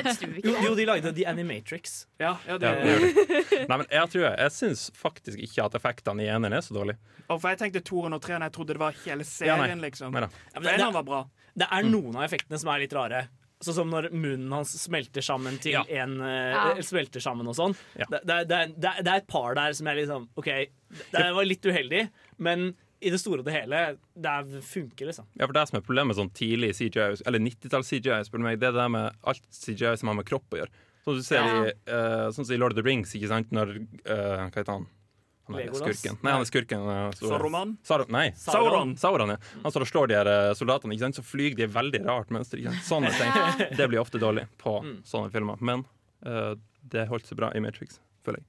Jo, 0.44 0.56
jo, 0.64 0.72
de 0.76 0.84
lagde 0.88 1.12
The 1.16 1.24
Animatrix. 1.30 1.94
Ja, 2.20 2.34
ja, 2.48 2.58
det, 2.60 2.66
Ja, 2.66 2.72
det 2.82 2.90
gjør 2.90 3.04
det. 3.06 3.60
Nei, 3.68 3.78
men 3.78 3.86
jeg 3.88 4.10
tror 4.12 4.24
jeg, 4.26 4.34
jeg 4.42 4.54
syns 4.56 4.82
faktisk 4.98 5.44
ikke 5.46 5.68
at 5.68 5.76
effektene 5.78 6.24
i 6.26 6.28
eneren 6.32 6.56
er 6.58 6.64
så 6.66 6.74
dårlige. 6.76 6.98
Og 7.28 7.38
for 7.38 7.52
jeg 7.52 7.62
tenkte 7.62 7.84
toeren 7.86 8.16
og 8.16 8.24
treeren, 8.24 8.44
jeg 8.48 8.56
trodde 8.56 8.74
det 8.76 8.82
var 8.82 8.96
hele 9.04 9.22
Ja, 9.22 9.54
nei. 9.56 9.68
serien, 9.68 9.80
liksom. 9.84 10.12
Nei 10.16 10.24
da. 10.26 10.32
Ja, 10.50 10.58
men 10.58 10.66
det- 10.68 10.74
eneren 10.80 10.98
var 10.98 11.06
bra. 11.08 11.22
Det 11.58 11.68
er 11.70 11.82
noen 11.88 12.14
av 12.16 12.24
effektene 12.24 12.58
som 12.58 12.70
er 12.72 12.84
litt 12.84 12.92
rare. 12.96 13.26
Sånn 13.62 13.74
som 13.76 13.90
når 13.92 14.08
munnen 14.10 14.50
hans 14.50 14.72
smelter 14.82 15.22
sammen 15.22 15.58
til 15.62 15.72
Ja. 15.76 15.82
en 16.02 16.16
eh, 16.20 16.52
Ja. 16.54 16.74
Smelter 16.82 17.20
sammen 17.22 17.46
og 17.46 17.54
sånn. 17.54 17.76
Ja. 17.98 18.06
Det, 18.10 18.22
det, 18.26 18.34
er- 18.34 18.44
det, 18.48 18.72
det, 19.04 19.06
er- 19.12 19.16
et 19.20 19.26
par 19.28 19.54
der 19.54 19.72
som 19.72 19.86
er 19.86 19.94
liksom 20.00 20.28
OK, 20.36 20.48
det 21.12 21.26
var 21.36 21.44
litt 21.46 21.62
uheldig, 21.62 22.08
men 22.38 22.72
i 23.02 23.10
det 23.10 23.18
store 23.18 23.40
og 23.42 23.46
det 23.46 23.52
hele, 23.54 23.96
det 24.14 24.30
er, 24.30 24.60
funker, 24.62 25.06
liksom. 25.10 25.26
Ja, 25.34 25.46
for 25.46 25.52
Det 25.52 25.68
som 25.68 25.76
er 25.78 25.82
problemet 25.82 26.12
med 26.14 26.16
sånn 26.20 26.30
tidlig 26.38 26.72
CGI, 26.78 27.22
eller 27.26 27.38
90-talls 27.42 27.88
CGI, 27.90 28.20
spør 28.28 28.38
du 28.38 28.44
meg, 28.46 28.60
det 28.62 28.68
er 28.68 28.76
det 28.78 28.90
med 28.94 29.16
alt 29.26 29.42
CGI 29.50 29.96
som 29.98 30.08
har 30.12 30.14
med 30.20 30.26
kropp 30.28 30.46
å 30.54 30.60
gjøre. 30.60 30.70
Sånn 31.02 31.16
som 31.16 31.18
du 31.18 31.22
ser 31.26 31.42
Ja. 31.42 31.64
i, 31.66 31.72
uh, 31.90 32.30
sånn 32.30 32.46
som 32.46 32.54
i 32.54 32.58
Lord 32.58 32.72
of 32.72 32.76
the 32.78 32.82
Rings, 32.86 33.10
ikke 33.18 33.26
sant, 33.28 33.50
når 33.50 33.74
uh, 34.06 34.46
Hva 34.50 34.54
heter 34.54 34.70
han? 34.72 34.86
Han 35.48 35.56
er 35.58 35.64
Legolas? 35.66 35.82
skurken. 35.98 36.18
Nei, 36.22 36.32
han 36.32 36.40
er 36.44 36.48
skurken. 36.48 36.84
eh, 36.92 37.10
Saruman? 37.18 37.72
Sar 37.82 38.04
nei. 38.08 38.30
Sauron. 38.38 38.96
Sauron, 38.96 39.28
ja. 39.34 39.36
Han 39.64 39.72
står 39.74 39.86
og 39.86 39.90
slår 39.90 40.08
de 40.08 40.14
her 40.20 40.26
eh, 40.30 40.52
soldatene, 40.54 40.94
ikke 40.94 41.06
sant? 41.08 41.18
så 41.18 41.24
flyr 41.26 41.56
de 41.58 41.66
veldig 41.66 42.04
rart 42.06 42.30
mønster. 42.30 42.58
Ikke 42.62 42.72
sant? 42.76 42.86
Sånne 42.86 43.10
ting. 43.18 43.76
Det 43.76 43.88
blir 43.90 43.98
ofte 44.04 44.18
dårlig 44.22 44.46
på 44.62 44.78
Mm. 44.84 45.00
sånne 45.04 45.30
filmer. 45.34 45.58
Men 45.60 45.84
uh, 46.26 46.54
det 46.82 47.08
holdt 47.10 47.26
seg 47.26 47.36
bra 47.42 47.50
i 47.54 47.60
Matrix, 47.60 47.98
føler 48.24 48.38
jeg. 48.42 48.48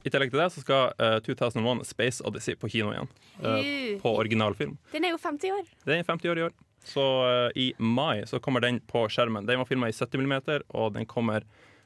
I 0.00 0.08
tillegg 0.08 0.30
til 0.32 0.40
det 0.40 0.46
så 0.54 0.62
skal 0.64 0.94
uh, 0.96 1.18
2001 1.26 1.82
Space 1.86 2.22
Odyssey 2.24 2.56
på 2.56 2.70
kino 2.72 2.90
igjen. 2.94 3.08
eh, 3.42 3.46
Uh. 3.46 4.00
på 4.00 4.14
originalfilm. 4.16 4.78
Den 4.92 5.04
er 5.04 5.10
jo 5.14 5.18
50 5.20 5.50
år. 5.52 5.64
Den 5.84 6.00
er 6.00 6.04
50 6.08 6.30
år 6.32 6.38
i 6.38 6.44
år. 6.48 6.52
Så 6.84 7.02
eh, 7.28 7.50
i 7.60 7.66
mai 7.78 8.22
så 8.26 8.40
kommer 8.40 8.60
den 8.64 8.80
på 8.88 9.02
skjermen. 9.12 9.44
Den 9.46 9.58
var 9.60 9.66
filma 9.68 9.88
i 9.88 9.92
70 9.92 10.16
mm, 10.24 10.62
og 10.72 10.94
den 10.94 11.04
kommer 11.06 11.44
eh, 11.44 11.79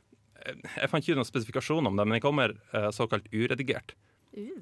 Jeg 0.45 0.91
fant 0.93 1.05
ikke 1.05 1.17
noen 1.19 1.29
spesifikasjon 1.29 1.91
om 1.91 1.97
det, 1.97 2.05
men 2.05 2.19
den 2.19 2.25
kommer 2.25 2.57
eh, 2.73 2.91
såkalt 2.95 3.31
uredigert. 3.33 3.95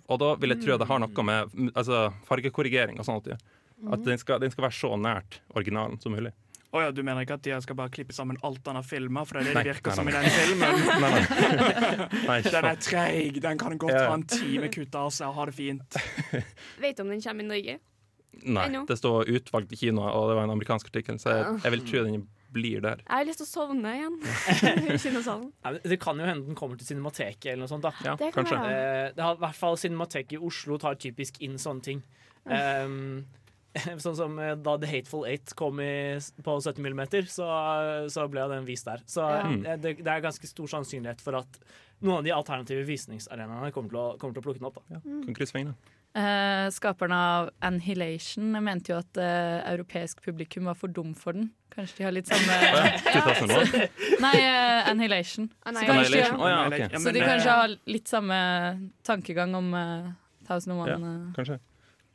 Og 0.07 0.21
da 0.21 0.35
vil 0.37 0.53
jeg 0.53 0.63
tro 0.67 0.75
at 0.75 0.83
det 0.83 0.89
har 0.91 1.01
noe 1.01 1.25
med 1.27 1.53
mm, 1.57 1.73
altså, 1.73 2.07
fargekorrigering 2.29 3.01
og 3.01 3.09
sånt 3.09 3.29
å 3.29 3.35
gjøre. 3.35 3.59
At 3.93 4.05
den 4.07 4.21
skal, 4.21 4.39
den 4.39 4.53
skal 4.53 4.69
være 4.69 4.77
så 4.79 4.95
nært 5.01 5.41
originalen 5.57 5.99
som 6.03 6.15
mulig. 6.15 6.31
Oh 6.73 6.81
ja, 6.81 6.89
du 6.95 7.03
mener 7.05 7.27
ikke 7.27 7.37
at 7.37 7.45
de 7.45 7.57
skal 7.61 7.77
bare 7.77 7.93
klippe 7.93 8.15
sammen 8.17 8.39
alt 8.47 8.69
han 8.69 8.79
har 8.79 8.85
filma? 8.87 9.27
For 9.29 9.37
det 9.37 9.43
er 9.43 9.49
det 9.51 9.57
det 9.59 9.73
virker 9.75 9.93
nei, 9.93 9.97
som 9.99 10.09
i 10.09 10.15
den 10.15 10.29
filmen. 10.33 10.77
Nei, 11.03 11.11
nei. 11.13 12.21
Nei, 12.29 12.37
Den 12.47 12.69
er 12.71 12.79
treig. 12.81 13.41
Den 13.45 13.59
kan 13.61 13.77
godt 13.83 13.99
ha 13.99 14.15
en 14.15 14.25
time 14.31 14.71
kutta 14.73 15.03
av 15.05 15.11
seg 15.13 15.29
og 15.29 15.37
ha 15.37 15.49
det 15.51 15.57
fint. 15.59 15.99
Vet 16.85 16.97
du 16.97 17.05
om 17.05 17.13
den 17.13 17.21
kommer 17.25 17.45
i 17.45 17.51
Norge? 17.51 17.75
Nei, 18.43 18.69
det 18.89 18.97
står 18.97 19.29
utvalgt 19.37 19.75
i 19.77 19.81
kinoer, 19.83 20.15
og 20.17 20.31
det 20.31 20.39
var 20.39 20.49
en 20.49 20.55
amerikansk 20.55 20.89
artikkel, 20.89 21.21
så 21.21 21.35
jeg, 21.37 21.59
jeg 21.67 21.75
vil 21.75 21.85
tro 21.91 22.05
den 22.07 22.25
blir 22.53 22.81
der. 22.85 23.03
Jeg 23.07 23.13
har 23.17 23.27
lyst 23.29 23.41
til 23.43 23.47
å 23.49 23.51
sovne 23.51 23.93
igjen. 23.99 24.17
I 24.95 24.99
kinosalen. 25.03 25.51
Ja, 25.65 25.73
det 25.83 25.99
kan 26.03 26.19
jo 26.21 26.27
hende 26.29 26.47
den 26.51 26.59
kommer 26.59 26.77
til 26.81 26.87
Cinemateket 26.93 27.53
eller 27.55 27.65
noe 27.65 27.73
sånt. 27.73 27.83
da 27.87 27.93
Ja, 28.05 28.17
Det 28.21 28.33
kan 28.35 28.45
kanskje. 28.45 28.59
være. 28.63 28.81
Eh, 29.07 29.13
det 29.17 29.25
har, 29.27 29.39
I 29.39 29.43
hvert 29.47 29.61
fall 29.61 29.79
Cinemateket 29.81 30.37
i 30.39 30.43
Oslo 30.51 30.79
tar 30.83 30.99
typisk 31.01 31.41
inn 31.45 31.57
sånne 31.63 31.83
ting. 31.89 32.03
Um, 32.45 33.25
sånn 34.05 34.17
som 34.19 34.35
eh, 34.43 34.53
da 34.61 34.75
The 34.83 34.89
Hateful 34.91 35.25
Eight 35.29 35.55
kom 35.57 35.79
i, 35.81 36.19
på 36.45 36.57
70 36.61 36.83
mm, 36.93 37.03
så, 37.33 37.47
så 38.13 38.27
ble 38.29 38.45
den 38.53 38.67
vist 38.69 38.85
der. 38.89 39.01
Så 39.09 39.25
Ja. 39.25 39.47
eh, 39.49 39.79
det, 39.81 39.97
det 40.05 40.13
er 40.13 40.25
ganske 40.27 40.51
stor 40.51 40.69
sannsynlighet 40.75 41.23
for 41.25 41.39
at 41.41 41.59
noen 42.03 42.19
av 42.19 42.27
de 42.27 42.35
alternative 42.35 42.85
visningsarenaene 42.89 43.71
kommer 43.73 43.93
til 43.95 44.01
å, 44.03 44.07
kommer 44.21 44.35
til 44.37 44.43
å 44.43 44.47
plukke 44.49 44.61
den 44.61 44.69
opp. 44.69 44.81
Da. 44.91 45.01
Kan 45.01 45.37
krysse 45.39 45.55
fingrene. 45.57 45.77
Eh, 46.13 46.67
skaperne 46.71 47.17
av 47.17 47.51
Annihilation 47.65 48.51
mente 48.61 48.93
jo 48.93 48.99
at 49.01 49.17
uh, 49.17 49.63
europeisk 49.71 50.21
publikum 50.21 50.67
var 50.69 50.77
for 50.77 50.93
dum 50.93 51.15
for 51.17 51.33
den. 51.33 51.47
Kanskje 51.73 52.03
de 52.03 52.05
har 52.05 52.13
litt 52.13 52.29
samme 52.29 52.59
Ja, 52.61 53.23
2001. 53.41 53.87
Nei, 54.21 54.35
uh, 54.45 54.91
Annihilation. 54.91 55.49
Så 55.65 55.87
kanskje, 55.89 56.19
de 56.19 56.37
Oh, 56.37 56.49
ja, 56.51 56.67
okay. 56.69 57.01
Så 57.01 57.15
de 57.17 57.25
kanskje 57.25 57.57
har 57.57 57.77
litt 57.89 58.13
samme 58.13 58.37
tankegang 59.09 59.57
om 59.57 59.73
uh, 59.73 60.13
Thousand 60.49 60.77
and 60.77 60.89
Ja. 60.91 60.97
One. 61.01 61.33
Kanskje. 61.39 61.61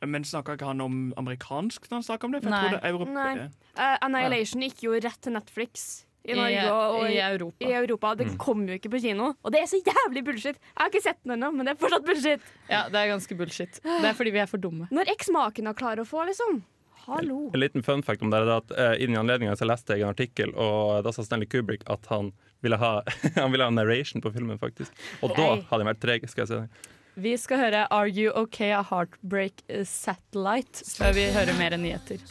Men 0.06 0.22
snakka 0.22 0.54
ikke 0.54 0.68
han 0.70 0.80
om 0.80 0.98
amerikansk 1.18 1.90
når 1.90 1.96
han 1.98 2.06
snakka 2.06 2.28
om 2.28 2.36
det? 2.36 2.44
For 2.44 2.54
Nei. 2.54 2.60
jeg 2.70 2.70
tror 2.70 2.78
det 2.78 3.24
er 3.24 3.40
Nei. 3.42 3.94
Annihilation 4.06 4.62
gikk 4.62 4.84
jo 4.86 4.94
rett 4.94 5.18
til 5.26 5.34
Netflix 5.34 5.88
i 6.24 6.36
Norge 6.36 6.64
og, 6.72 6.96
og 6.98 7.12
I 7.12 7.20
Europa. 7.24 7.64
i 7.64 7.74
Europa. 7.78 8.14
Det 8.18 8.26
kom 8.40 8.64
jo 8.68 8.78
ikke 8.78 8.90
på 8.92 9.02
kino. 9.02 9.30
Og 9.42 9.54
det 9.54 9.62
er 9.62 9.68
så 9.70 9.80
jævlig 9.80 10.24
bullshit! 10.26 10.58
Jeg 10.58 10.80
har 10.80 10.90
ikke 10.90 11.04
sett 11.04 11.20
den 11.22 11.36
ennå, 11.36 11.52
men 11.54 11.68
det 11.68 11.74
er 11.74 11.80
fortsatt 11.80 12.08
bullshit. 12.08 12.50
Ja, 12.68 12.82
det 12.92 13.00
er 13.00 13.12
ganske 13.14 13.38
bullshit. 13.38 13.78
Det 13.84 14.10
er 14.10 14.18
fordi 14.18 14.34
vi 14.34 14.42
er 14.42 14.50
for 14.50 14.60
dumme. 14.60 14.90
Når 14.94 15.14
eksmakene 15.14 15.72
klarer 15.78 16.04
å 16.04 16.08
få, 16.08 16.26
liksom. 16.28 16.60
Hallo. 17.08 17.50
En 17.54 17.60
liten 17.62 17.82
fun 17.82 18.02
fact 18.04 18.22
om 18.22 18.32
det 18.32 18.42
er 18.42 18.50
at 18.52 18.72
uh, 18.74 18.76
I 18.76 19.06
anledninga 19.06 19.22
anledningen 19.22 19.56
så 19.56 19.64
leste 19.64 19.96
jeg 19.96 20.04
en 20.04 20.12
artikkel, 20.12 20.52
og 20.52 20.98
da 21.06 21.14
sa 21.14 21.24
Stanley 21.24 21.48
Kubrick 21.48 21.86
at 21.88 22.04
han 22.12 22.34
ville 22.60 22.76
ha, 22.76 22.98
han 23.38 23.54
ville 23.54 23.64
ha 23.64 23.72
narration 23.72 24.20
på 24.20 24.32
filmen, 24.34 24.60
faktisk. 24.60 24.92
Og 25.22 25.32
da 25.32 25.54
hadde 25.56 25.80
han 25.80 25.88
vært 25.88 26.04
treg, 26.04 26.28
skal 26.28 26.44
jeg 26.44 26.50
si 26.50 26.60
deg. 26.60 26.94
Vi 27.18 27.32
skal 27.40 27.58
høre 27.58 27.86
Are 27.90 28.10
You 28.12 28.30
OK 28.38 28.60
A 28.68 28.84
Heartbreak 28.86 29.64
eh, 29.66 29.82
Satellite 29.88 30.84
før 30.86 31.16
vi 31.16 31.24
hører 31.34 31.56
mer 31.58 31.74
nyheter. 31.80 32.22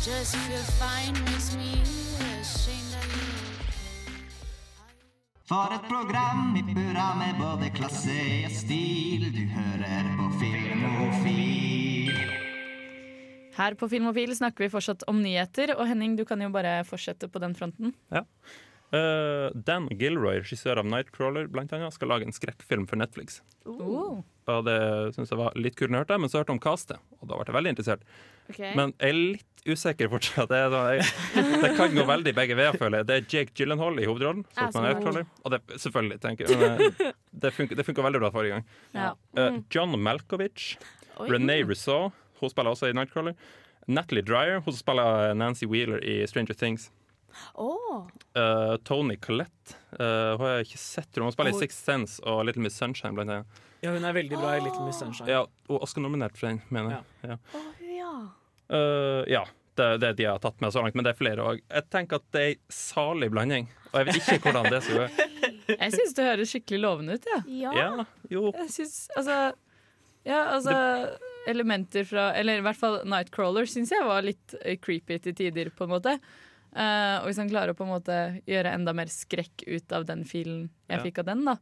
Just 0.00 0.34
feel 0.34 0.64
fine 0.80 1.12
makes 1.24 1.54
me 1.56 1.76
ashamed 2.40 2.94
of 2.96 3.04
you. 3.12 3.36
For 5.44 5.74
et 5.74 5.84
program 5.90 6.56
i 6.56 6.62
burra 6.64 7.10
med 7.18 7.36
både 7.36 7.68
klasse 7.76 8.16
og 8.46 8.54
stil. 8.54 9.26
Du 9.34 9.42
hører 9.52 10.08
på 10.16 10.30
Filmofil. 10.40 12.16
Her 13.58 13.76
på 13.76 13.90
Filmofil 13.92 14.32
snakker 14.40 14.64
vi 14.64 14.70
fortsatt 14.72 15.04
om 15.04 15.20
nyheter, 15.20 15.74
og 15.76 15.84
Henning, 15.92 16.16
du 16.16 16.24
kan 16.24 16.40
jo 16.40 16.48
bare 16.48 16.78
fortsette 16.88 17.28
på 17.28 17.44
den 17.44 17.52
fronten. 17.58 17.92
Ja. 18.08 18.24
Uh, 18.90 19.52
Dan 19.52 19.92
Gilroy, 20.00 20.40
regissør 20.40 20.80
av 20.80 20.88
Nightcrawler, 20.88 21.52
blant 21.52 21.76
annet, 21.76 21.92
skal 21.92 22.08
lage 22.14 22.24
en 22.24 22.32
skrekkfilm 22.32 22.88
for 22.88 22.96
Netflix. 23.04 23.42
Uh. 23.68 24.24
Og 24.48 24.64
det 24.64 24.80
syns 25.12 25.28
jeg 25.28 25.44
var 25.44 25.60
litt 25.60 25.76
kult 25.76 25.92
jeg 25.92 26.00
hørte 26.00 26.16
men 26.18 26.32
så 26.32 26.40
hørte 26.40 26.54
jeg 26.54 26.56
om 26.56 26.64
castet, 26.64 27.08
og 27.20 27.28
da 27.28 27.36
ble 27.36 27.52
jeg 27.52 27.60
veldig 27.60 27.76
interessert. 27.76 28.08
Ok. 28.50 28.60
Men 28.78 28.92
jeg 28.98 29.08
er 29.14 29.18
litt 29.18 29.46
usikker 29.68 30.08
fortsatt. 30.12 30.50
Det, 30.50 30.58
er 30.58 31.00
jeg, 31.00 31.08
det 31.62 31.72
kan 31.78 31.94
gå 31.94 32.04
veldig 32.08 32.34
begge 32.36 32.56
veier, 32.58 32.76
føler 32.80 33.00
jeg. 33.00 33.08
Det 33.08 33.16
er 33.16 33.26
Jake 33.34 33.56
Gyllenhaal 33.56 34.00
i 34.00 34.06
hovedrollen, 34.08 34.44
er 34.56 35.24
Og 35.44 35.54
det, 35.54 35.60
selvfølgelig, 35.82 36.20
tenker 36.22 36.48
jeg. 36.48 36.60
Men, 36.60 36.86
eh, 36.88 37.12
det 37.44 37.52
funka 37.86 38.06
veldig 38.06 38.22
bra 38.22 38.32
forrige 38.34 38.58
gang. 38.58 38.68
Ja. 38.96 39.10
Uh, 39.36 39.60
John 39.72 39.96
Malkovich, 40.00 40.76
Oi. 41.20 41.28
Renee 41.30 41.66
Rousseau, 41.66 42.12
hun 42.40 42.52
spiller 42.52 42.72
også 42.72 42.90
i 42.90 42.96
Nightcrawler. 42.96 43.36
Natalie 43.90 44.24
Dreyer, 44.24 44.60
hun 44.64 44.76
spiller 44.76 45.34
Nancy 45.34 45.68
Wheeler 45.68 46.02
i 46.04 46.22
Stranger 46.30 46.56
Things. 46.56 46.90
Åh. 47.54 48.08
Uh, 48.36 48.76
Tony 48.84 49.16
Collette, 49.16 49.76
Uh, 49.90 50.36
hun 50.38 50.46
har 50.46 50.52
jeg 50.60 50.68
ikke 50.68 50.78
sett. 50.78 51.18
Hun 51.18 51.32
spiller 51.34 51.50
i 51.50 51.58
Sixth 51.58 51.82
Sense 51.82 52.22
og 52.22 52.44
Little 52.46 52.62
Miss 52.62 52.78
Sunshine, 52.78 53.10
blant 53.16 53.32
annet. 53.34 53.60
Ja, 53.82 53.90
hun 53.90 54.04
er 54.06 54.14
veldig 54.14 54.38
bra 54.38 54.52
i 54.54 54.62
Little 54.62 54.84
Miss 54.86 55.00
Sunshine. 55.02 55.26
Ja, 55.26 55.40
og 55.66 55.82
Oscar-nominert 55.82 56.38
for 56.38 56.46
den, 56.46 56.60
mener 56.70 56.94
jeg. 56.94 57.08
Ja. 57.24 57.34
Ja. 57.34 57.64
Eh, 58.70 59.22
ja, 59.32 59.44
det 59.78 59.86
er 59.86 59.98
det 60.02 60.10
de 60.20 60.26
har 60.28 60.38
tatt 60.42 60.60
med 60.62 60.72
så 60.74 60.82
langt, 60.84 60.94
men 60.98 61.06
det 61.06 61.14
er 61.14 61.18
flere 61.18 61.46
òg. 61.52 61.62
Jeg 61.70 61.86
tenker 61.92 62.20
at 62.20 62.26
det 62.34 62.40
er 62.42 62.52
ei 62.52 62.58
salig 62.74 63.30
blanding, 63.32 63.68
og 63.90 63.96
jeg 64.00 64.08
vet 64.10 64.20
ikke 64.20 64.38
hvordan 64.50 64.68
det 64.70 64.82
skal 64.86 65.00
gå. 65.02 65.08
Jeg 65.70 65.92
syns 65.94 66.14
det 66.18 66.24
høres 66.26 66.50
skikkelig 66.50 66.80
lovende 66.82 67.14
ut, 67.14 67.26
ja. 67.30 67.36
Ja. 67.46 67.72
Ja, 67.78 68.04
jo. 68.32 68.48
Jeg 68.56 68.72
syns 68.74 68.94
altså 69.14 69.36
Ja, 70.26 70.40
altså 70.56 70.72
Elementer 71.48 72.02
fra 72.08 72.24
Eller 72.36 72.58
i 72.58 72.64
hvert 72.64 72.76
fall 72.80 72.96
Nightcrawler 73.08 73.68
syns 73.70 73.92
jeg 73.94 74.02
var 74.04 74.24
litt 74.26 74.56
eh, 74.64 74.74
creepy 74.82 75.20
til 75.22 75.36
tider, 75.38 75.70
på 75.70 75.86
en 75.86 75.92
måte. 75.94 76.16
Uh, 76.74 77.20
og 77.22 77.28
hvis 77.30 77.38
han 77.40 77.48
klarer 77.50 77.72
å 77.72 77.78
på 77.78 77.86
en 77.86 77.92
måte 77.94 78.16
gjøre 78.50 78.74
enda 78.76 78.92
mer 78.98 79.08
skrekk 79.10 79.62
ut 79.66 79.94
av 79.96 80.04
den 80.10 80.26
filen 80.28 80.68
jeg 80.90 80.98
Ja. 80.98 81.04
fikk 81.06 81.22
av 81.22 81.30
den, 81.30 81.46
da, 81.48 81.56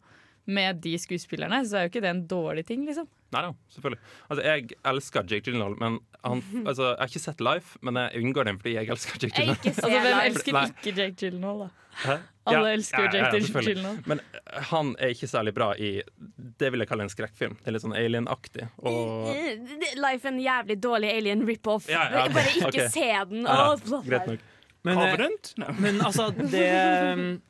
med 0.48 0.80
de 0.84 0.94
skuespillerne, 1.00 1.60
så 1.68 1.76
er 1.78 1.86
jo 1.86 1.92
ikke 1.92 2.02
det 2.04 2.10
en 2.10 2.24
dårlig 2.30 2.64
ting, 2.68 2.86
liksom. 2.88 3.08
Nei 3.34 3.42
da, 3.44 3.50
selvfølgelig. 3.74 4.00
Altså, 4.28 4.44
jeg 4.46 4.78
elsker 4.92 5.26
Jake 5.28 5.44
Gyllenhaal, 5.44 5.76
men 5.80 5.98
han, 6.24 6.40
altså, 6.68 6.94
jeg 6.94 7.02
har 7.02 7.12
ikke 7.12 7.24
sett 7.26 7.44
Life, 7.44 7.80
men 7.84 8.00
jeg 8.00 8.22
unngår 8.22 8.48
den 8.48 8.60
fordi 8.62 8.74
jeg 8.78 8.90
elsker 8.94 9.20
Jake 9.20 9.34
Gyllenhaal. 9.36 9.70
Altså, 9.74 9.92
hvem 9.92 10.22
elsker 10.22 10.56
Nei. 10.56 10.64
ikke 10.72 10.94
Jake 10.96 11.16
Gyllenhaal, 11.20 11.62
da? 11.66 11.70
Hæ? 11.98 12.18
Alle 12.48 12.68
Ja, 12.70 12.74
elsker 12.78 13.02
jo 13.02 13.08
ja, 13.08 13.12
ja, 13.12 13.30
Jake 13.34 13.52
ja, 13.52 13.62
Gyllenhaal. 13.66 13.98
Men 14.08 14.20
eh, 14.32 14.60
han 14.70 14.92
er 14.96 15.12
ikke 15.12 15.28
særlig 15.28 15.52
bra 15.58 15.72
i 15.76 15.90
det 16.58 16.70
vil 16.72 16.82
jeg 16.82 16.90
kalle 16.90 17.04
en 17.04 17.12
skrekkfilm. 17.12 17.58
Det 17.60 17.68
er 17.68 17.76
litt 17.76 17.84
sånn 17.84 17.96
alien-aktig. 17.98 18.68
Og 18.88 19.28
Life 20.00 20.24
er 20.24 20.32
en 20.32 20.40
jævlig 20.42 20.78
dårlig 20.82 21.10
alien 21.12 21.44
rip-off. 21.48 21.90
Ja, 21.92 22.06
ja, 22.08 22.24
ok, 22.24 22.38
Bare 22.38 22.54
ikke 22.54 22.70
okay. 22.70 22.88
se 22.94 23.10
den. 23.32 23.44
Ja, 23.44 23.74
Åh, 23.74 24.06
greit 24.06 24.32
nok. 24.32 24.46
Men, 24.86 24.98
eh, 25.04 25.26
No. 25.58 25.66
Men 25.82 26.00
altså, 26.00 26.30
det 26.30 26.64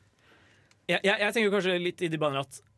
jeg, 0.89 0.99
jeg, 1.03 1.15
jeg 1.21 1.33
tenker 1.35 1.53
kanskje 1.53 1.77
litt 1.79 2.01
i 2.01 2.09
de 2.11 2.19
baner 2.21 2.41
at 2.43 2.59
eh, 2.59 2.68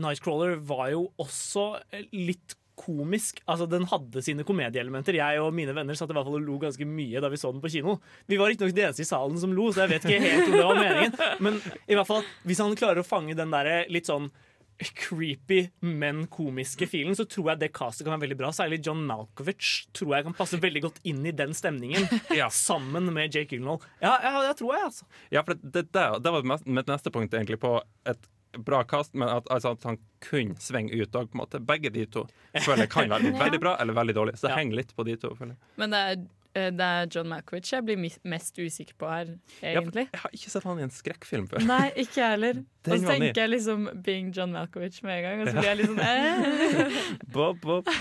Nightcrawler 0.00 0.56
var 0.68 0.88
jo 0.94 1.06
også 1.20 1.70
litt 2.12 2.56
komisk. 2.78 3.42
Altså, 3.50 3.66
Den 3.70 3.86
hadde 3.90 4.22
sine 4.24 4.46
komedieelementer. 4.46 5.18
Jeg 5.18 5.42
og 5.42 5.54
mine 5.56 5.74
venner 5.76 5.98
satt 5.98 6.12
i 6.12 6.16
hvert 6.16 6.28
fall 6.28 6.38
og 6.38 6.46
lo 6.46 6.58
ganske 6.62 6.86
mye 6.88 7.22
da 7.22 7.30
vi 7.32 7.40
så 7.40 7.52
den 7.52 7.62
på 7.64 7.72
kino. 7.74 7.98
Vi 8.30 8.38
var 8.40 8.52
riktignok 8.52 8.76
de 8.76 8.84
eneste 8.86 9.04
i 9.04 9.08
salen 9.08 9.38
som 9.40 9.54
lo, 9.54 9.70
så 9.72 9.84
jeg 9.84 9.96
vet 9.96 10.06
ikke 10.06 10.26
helt 10.26 10.52
om 10.52 10.58
det 10.58 10.66
var 10.66 10.82
meningen. 10.82 11.16
Men 11.44 11.58
i 11.88 11.98
hvert 11.98 12.08
fall, 12.08 12.28
hvis 12.46 12.62
han 12.62 12.78
klarer 12.78 13.02
å 13.02 13.08
fange 13.08 13.36
den 13.38 13.54
der 13.54 13.88
litt 13.92 14.10
sånn 14.10 14.30
creepy, 14.78 15.72
men 15.82 16.26
komiske 16.30 16.86
filen, 16.86 17.16
så 17.18 17.24
tror 17.26 17.52
jeg 17.52 17.62
det 17.64 17.72
castet 17.74 18.06
kan 18.06 18.14
være 18.14 18.28
veldig 18.28 18.38
bra. 18.38 18.52
Særlig 18.54 18.78
John 18.86 19.00
Malkovich 19.08 19.88
tror 19.96 20.14
jeg 20.14 20.28
kan 20.28 20.36
passe 20.38 20.60
veldig 20.62 20.84
godt 20.84 21.00
inn 21.08 21.24
i 21.26 21.34
den 21.34 21.54
stemningen. 21.56 22.06
Sammen 22.54 23.10
med 23.14 23.34
Jake 23.34 23.56
Gyllenhaal. 23.56 23.82
Ja, 23.98 24.14
ja, 24.22 24.34
det 24.46 24.54
tror 24.60 24.76
jeg, 24.76 24.90
altså. 24.92 25.08
Ja, 25.34 25.42
for 25.42 25.58
det, 25.58 25.88
det, 25.90 26.04
det 26.22 26.34
var 26.36 26.46
mitt 26.46 26.94
neste 26.94 27.10
punkt 27.14 27.34
egentlig 27.34 27.58
på 27.64 27.74
et 28.06 28.30
bra 28.58 28.82
kast, 28.84 29.14
men 29.14 29.28
at, 29.28 29.46
altså, 29.52 29.74
at 29.76 29.82
han 29.84 29.98
kunne 30.24 30.56
svinge 30.62 30.94
ut 30.96 31.12
òg, 31.14 31.28
på 31.30 31.36
en 31.36 31.42
måte. 31.44 31.60
Begge 31.60 31.90
de 31.92 32.06
to 32.06 32.26
føler 32.64 32.86
jeg 32.86 32.90
kan 32.90 33.10
være 33.12 33.32
veldig 33.44 33.60
bra 33.60 33.76
eller 33.80 33.92
veldig 33.98 34.14
dårlig. 34.16 34.36
Så 34.38 34.46
det 34.48 34.50
Ja. 34.54 34.56
henger 34.62 34.76
litt 34.80 34.94
på 34.96 35.04
de 35.04 35.16
to. 35.16 35.34
føler 35.36 35.52
jeg. 35.54 35.58
Men 35.76 35.90
det 35.90 35.98
er, 35.98 36.16
eh, 36.54 36.70
det 36.70 36.80
er 36.80 37.06
John 37.12 37.28
Malkovich 37.28 37.70
jeg 37.72 37.84
blir 37.84 38.00
mest 38.24 38.56
usikker 38.58 38.94
på 38.98 39.06
her, 39.10 39.34
egentlig. 39.62 40.08
Jeg 40.12 40.20
har 40.24 40.30
ikke 40.32 40.50
sett 40.50 40.64
han 40.64 40.78
i 40.80 40.82
en 40.88 40.94
skrekkfilm 40.96 41.46
før. 41.50 41.66
Nei, 41.68 41.90
ikke 41.94 42.22
jeg 42.22 42.30
heller. 42.36 42.62
Og 42.88 42.94
så 42.96 43.04
tenker 43.12 43.42
jeg 43.42 43.50
liksom 43.52 43.88
Being 44.02 44.32
John 44.34 44.52
Malkovich 44.56 45.02
med 45.04 45.18
en 45.18 45.22
gang, 45.28 45.42
og 45.42 45.48
så 45.52 45.54
blir 45.60 45.68
jeg 45.68 45.80
liksom 45.82 46.00
eh. 46.00 47.02
Bob, 47.36 47.60
Bob. 47.60 47.92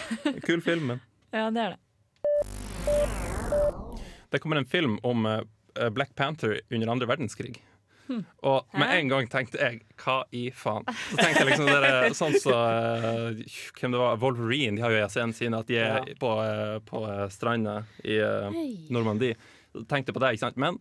Kul 0.48 0.62
film, 0.62 0.88
men 0.94 1.02
Ja, 1.36 1.50
det 1.52 1.60
er 1.66 1.76
det. 1.76 1.80
Det 4.32 4.40
kommer 4.44 4.56
en 4.58 4.66
film 4.66 4.98
om 5.04 5.26
eh, 5.26 5.90
Black 5.92 6.16
Panther 6.16 6.60
under 6.72 6.88
andre 6.92 7.08
verdenskrig. 7.08 7.62
Og 8.48 8.78
med 8.78 8.94
en 8.94 9.12
gang 9.12 9.28
tenkte 9.32 9.60
jeg 9.60 9.82
hva 10.00 10.20
i 10.36 10.48
faen? 10.56 10.86
Så 11.10 11.18
tenkte 11.20 11.42
jeg 11.44 11.50
liksom 11.52 11.70
dere, 11.70 12.12
sånn 12.18 12.38
så 12.42 12.54
eh, 12.56 13.42
Hvem 13.78 13.96
det 13.96 14.02
var? 14.02 14.20
Wolverine. 14.22 14.78
De 14.78 14.86
har 14.86 14.96
jo 14.96 15.10
scenen 15.12 15.36
sin 15.38 15.58
at 15.58 15.68
de 15.70 15.80
er 15.82 16.14
på, 16.22 16.32
eh, 16.44 16.78
på 16.88 17.04
eh, 17.10 17.26
stranda 17.34 17.82
i 18.06 18.20
Normandie. 18.94 19.38
Tenkte 19.90 20.16
på 20.16 20.24
det, 20.24 20.36
ikke 20.36 20.46
sant? 20.48 20.62
Men 20.62 20.80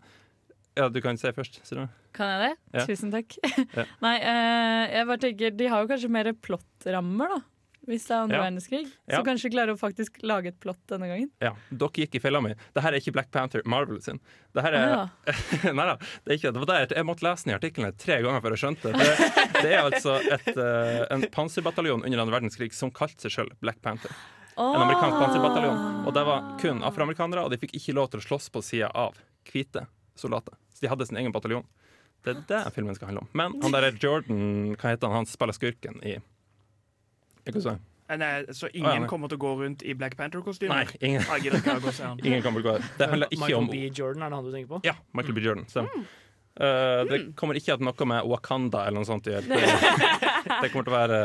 ja, 0.77 0.91
du 0.93 1.01
kan 1.05 1.17
si 1.19 1.33
først, 1.33 1.63
Sindre. 1.65 1.89
Kan 2.17 2.33
jeg 2.33 2.43
det? 2.43 2.55
Ja. 2.77 2.87
Tusen 2.89 3.13
takk. 3.13 3.37
Ja. 3.43 3.87
Nei, 4.05 4.17
jeg 4.21 5.09
bare 5.09 5.23
tenker 5.23 5.55
de 5.57 5.69
har 5.73 5.85
jo 5.85 5.91
kanskje 5.91 6.13
mer 6.13 6.33
plottrammer, 6.45 7.37
da. 7.37 7.43
Hvis 7.87 8.03
det 8.09 8.15
er 8.17 8.23
andre 8.25 8.37
Ja. 8.37 8.43
verdenskrig. 8.43 8.81
Ja. 9.07 9.19
Så 9.21 9.25
kanskje 9.25 9.51
klarer 9.53 9.73
å 9.77 9.79
faktisk 9.79 10.17
lage 10.27 10.49
et 10.51 10.59
plott 10.61 10.81
denne 10.91 11.07
gangen. 11.07 11.29
Ja, 11.41 11.53
dere 11.71 11.91
gikk 12.03 12.17
i 12.19 12.21
fella 12.21 12.41
mi. 12.43 12.53
Det 12.75 12.83
her 12.83 12.93
er 12.93 12.99
ikke 12.99 13.13
Black 13.15 13.31
Panther, 13.31 13.63
Marvel 13.65 14.01
sin. 14.03 14.19
Det 14.53 14.63
her 14.67 14.73
er 14.75 14.95
Ah, 14.97 15.09
Nei 15.73 15.87
da, 15.87 15.97
det 16.25 16.33
er 16.33 16.39
ikke 16.41 16.53
det. 16.53 16.67
det. 16.67 16.97
Jeg, 16.97 17.07
måtte 17.07 17.23
lese 17.23 17.45
den 17.47 17.55
i 17.55 17.59
artiklene 17.59 17.93
tre 17.97 18.21
ganger 18.23 18.43
før 18.43 18.57
jeg 18.57 18.63
skjønte 18.65 18.93
det. 18.93 19.07
Det, 19.07 19.63
det 19.63 19.73
er 19.73 19.83
altså 19.87 20.17
et, 20.35 20.51
eh, 20.57 21.07
en 21.15 21.23
panserbataljon 21.31 22.03
under 22.05 22.19
andre 22.25 22.35
verdenskrig 22.41 22.73
som 22.75 22.91
kalte 22.91 23.23
seg 23.29 23.31
sjøl 23.39 23.53
Black 23.63 23.79
Panther. 23.83 24.11
En 24.59 24.81
amerikansk 24.83 25.19
panserbataljon. 25.21 26.07
Og 26.09 26.15
det 26.17 26.23
var 26.27 26.47
kun 26.59 26.83
afroamerikanere, 26.83 27.45
og 27.45 27.51
de 27.53 27.59
fikk 27.61 27.75
ikke 27.77 27.95
lov 27.95 28.11
til 28.11 28.21
å 28.23 28.25
slåss 28.27 28.51
på 28.51 28.63
sida 28.65 28.89
av 28.95 29.15
hvite 29.53 29.87
soldater. 30.17 30.55
Så 30.75 30.81
de 30.81 30.89
hadde 30.89 31.07
sin 31.07 31.19
egen 31.21 31.31
bataljon. 31.35 31.63
Det 32.25 32.33
er 32.35 32.41
det 32.49 32.73
filmen 32.75 32.97
skal 32.97 33.11
handle 33.13 33.23
om. 33.23 33.29
Men 33.37 33.61
han 33.63 33.71
der 33.77 33.85
er 33.91 33.99
Jordan, 34.03 34.75
hva 34.81 34.91
heter 34.95 35.07
han, 35.13 35.21
han 35.23 35.27
spiller 35.31 35.55
skurken 35.55 36.01
i 36.03 36.17
Ikke 37.47 37.63
sant? 37.63 37.85
Eh, 38.07 38.19
Nei, 38.21 38.29
så 38.55 38.69
Å, 38.69 38.71
ja, 38.71 38.93
ingen 38.95 39.09
kommer 39.11 39.31
til 39.31 39.39
å 39.39 39.43
gå 39.43 39.53
rundt 39.63 39.83
i 39.83 39.95
Black 39.99 40.15
Panther-kostymer? 40.19 40.87
Nei, 40.87 41.01
ingen. 41.01 41.25
Han. 41.27 42.21
Ingen 42.27 42.45
kommer 42.45 42.63
til 42.63 42.69
å 42.69 42.77
gå 42.77 42.77
Det 43.01 43.09
handler 43.11 43.33
ikke 43.33 43.43
Michael 43.43 43.59
om 43.59 43.71
B. 43.73 43.81
Jordan, 43.91 44.23
er 44.23 44.31
det 44.31 44.39
han 44.39 44.47
du 44.47 44.53
tenker 44.55 44.71
på? 44.71 44.81
Ja, 44.87 44.95
Michael 45.13 45.35
B. 45.39 45.43
Jordan. 45.43 45.67
mm. 45.67 46.05
uh, 46.61 47.01
det 47.11 47.21
kommer 47.39 47.59
ikke 47.59 47.75
til 47.75 47.89
noe 47.89 48.11
med 48.13 48.29
Wakanda 48.31 48.85
eller 48.87 49.03
noe 49.03 49.09
sånt 49.09 49.27
å 49.27 49.35
gjøre. 49.37 49.47
Det, 50.47 50.69
kommer 50.71 50.87
til 50.87 50.93
å 50.93 50.95
være 50.95 51.19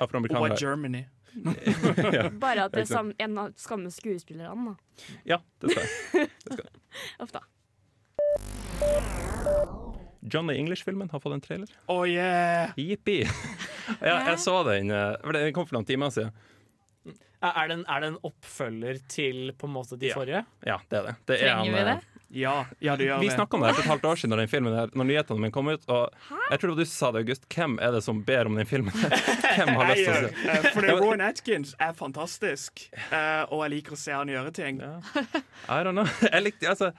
afroamerikanere. 0.00 0.56
Og. 0.56 0.62
Germany. 0.62 1.02
ja. 2.16 2.24
Bare 2.40 2.66
at 2.68 2.74
det 2.74 2.86
er 2.86 2.88
sam 2.88 3.12
en 3.20 3.38
av 3.40 3.52
skamme 3.60 3.92
skuespillerne, 3.92 4.72
da. 4.72 5.06
Ja, 5.28 5.38
det 5.60 5.74
skal 5.74 5.84
jeg. 5.84 6.30
Uff 7.20 7.36
da. 7.36 7.44
Johnny 10.32 10.56
English-filmen 10.56 11.12
har 11.12 11.20
fått 11.20 11.36
en 11.36 11.44
trailer. 11.44 11.76
Oh 11.92 12.08
yeah! 12.08 12.72
Jippi! 12.80 13.26
Ja, 14.00 14.16
jeg 14.30 14.38
så 14.42 14.56
den. 14.68 14.90
eh, 14.90 15.12
for 15.22 15.32
Den 15.38 15.52
kom 15.56 15.66
for 15.68 15.78
noen 15.80 15.88
timer 15.88 16.14
siden. 16.14 16.32
Er 17.42 17.66
det, 17.66 17.74
en, 17.74 17.80
er 17.90 18.02
det 18.04 18.08
en 18.12 18.18
oppfølger 18.22 18.98
til 19.10 19.48
på 19.58 19.66
en 19.66 19.72
måte 19.74 19.96
de 19.98 20.12
forrige? 20.14 20.44
Ja, 20.62 20.76
det 20.88 20.98
er 21.00 21.06
det. 21.08 21.14
det 21.26 21.38
er 21.40 21.48
Trenger 21.48 21.72
vi 21.74 21.80
eh, 21.80 21.88
det? 21.88 21.94
Ja, 22.38 22.52
ja 22.80 22.94
det 22.96 23.08
gjør 23.08 23.18
Vi 23.20 23.26
vi. 23.26 23.32
snakka 23.34 23.56
om 23.58 23.64
det 23.66 23.72
for 23.74 23.82
et 23.82 23.90
halvt 23.90 24.04
år 24.08 24.20
siden 24.20 24.30
når 24.32 24.40
den 24.44 24.48
filmen 24.52 24.76
her, 24.78 24.92
Når 24.96 25.08
nyhetene 25.08 25.42
mine 25.42 25.52
kom 25.52 25.68
ut. 25.68 25.82
Og 25.90 26.14
jeg 26.52 26.60
tror 26.62 26.70
det 26.70 26.76
var 26.76 26.78
du 26.78 26.84
som 26.86 26.94
sa 26.94 27.10
det, 27.16 27.24
August. 27.26 27.48
Hvem 27.52 27.74
er 27.82 27.96
det 27.96 28.02
som 28.06 28.22
ber 28.30 28.46
om 28.48 28.60
den 28.60 28.68
filmen? 28.70 28.94
Hvem 29.58 29.72
har 29.74 29.90
lyst 29.90 30.06
til 30.06 30.14
å 30.14 30.20
se 30.22 30.54
eh, 30.54 30.70
fordi 30.76 30.92
Ja, 30.92 30.96
Rowan 31.02 31.24
Atkins 31.26 31.74
er 31.82 31.98
fantastisk, 31.98 32.86
eh, 33.10 33.42
og 33.50 33.66
jeg 33.66 33.74
liker 33.74 33.98
å 33.98 34.00
se 34.06 34.14
han 34.14 34.30
gjøre 34.32 34.54
ting. 34.62 34.78
I 34.80 35.82
don't 35.82 35.98
know. 35.98 36.06
Jeg 36.32 36.46
likte, 36.46 36.70
altså 36.70 36.92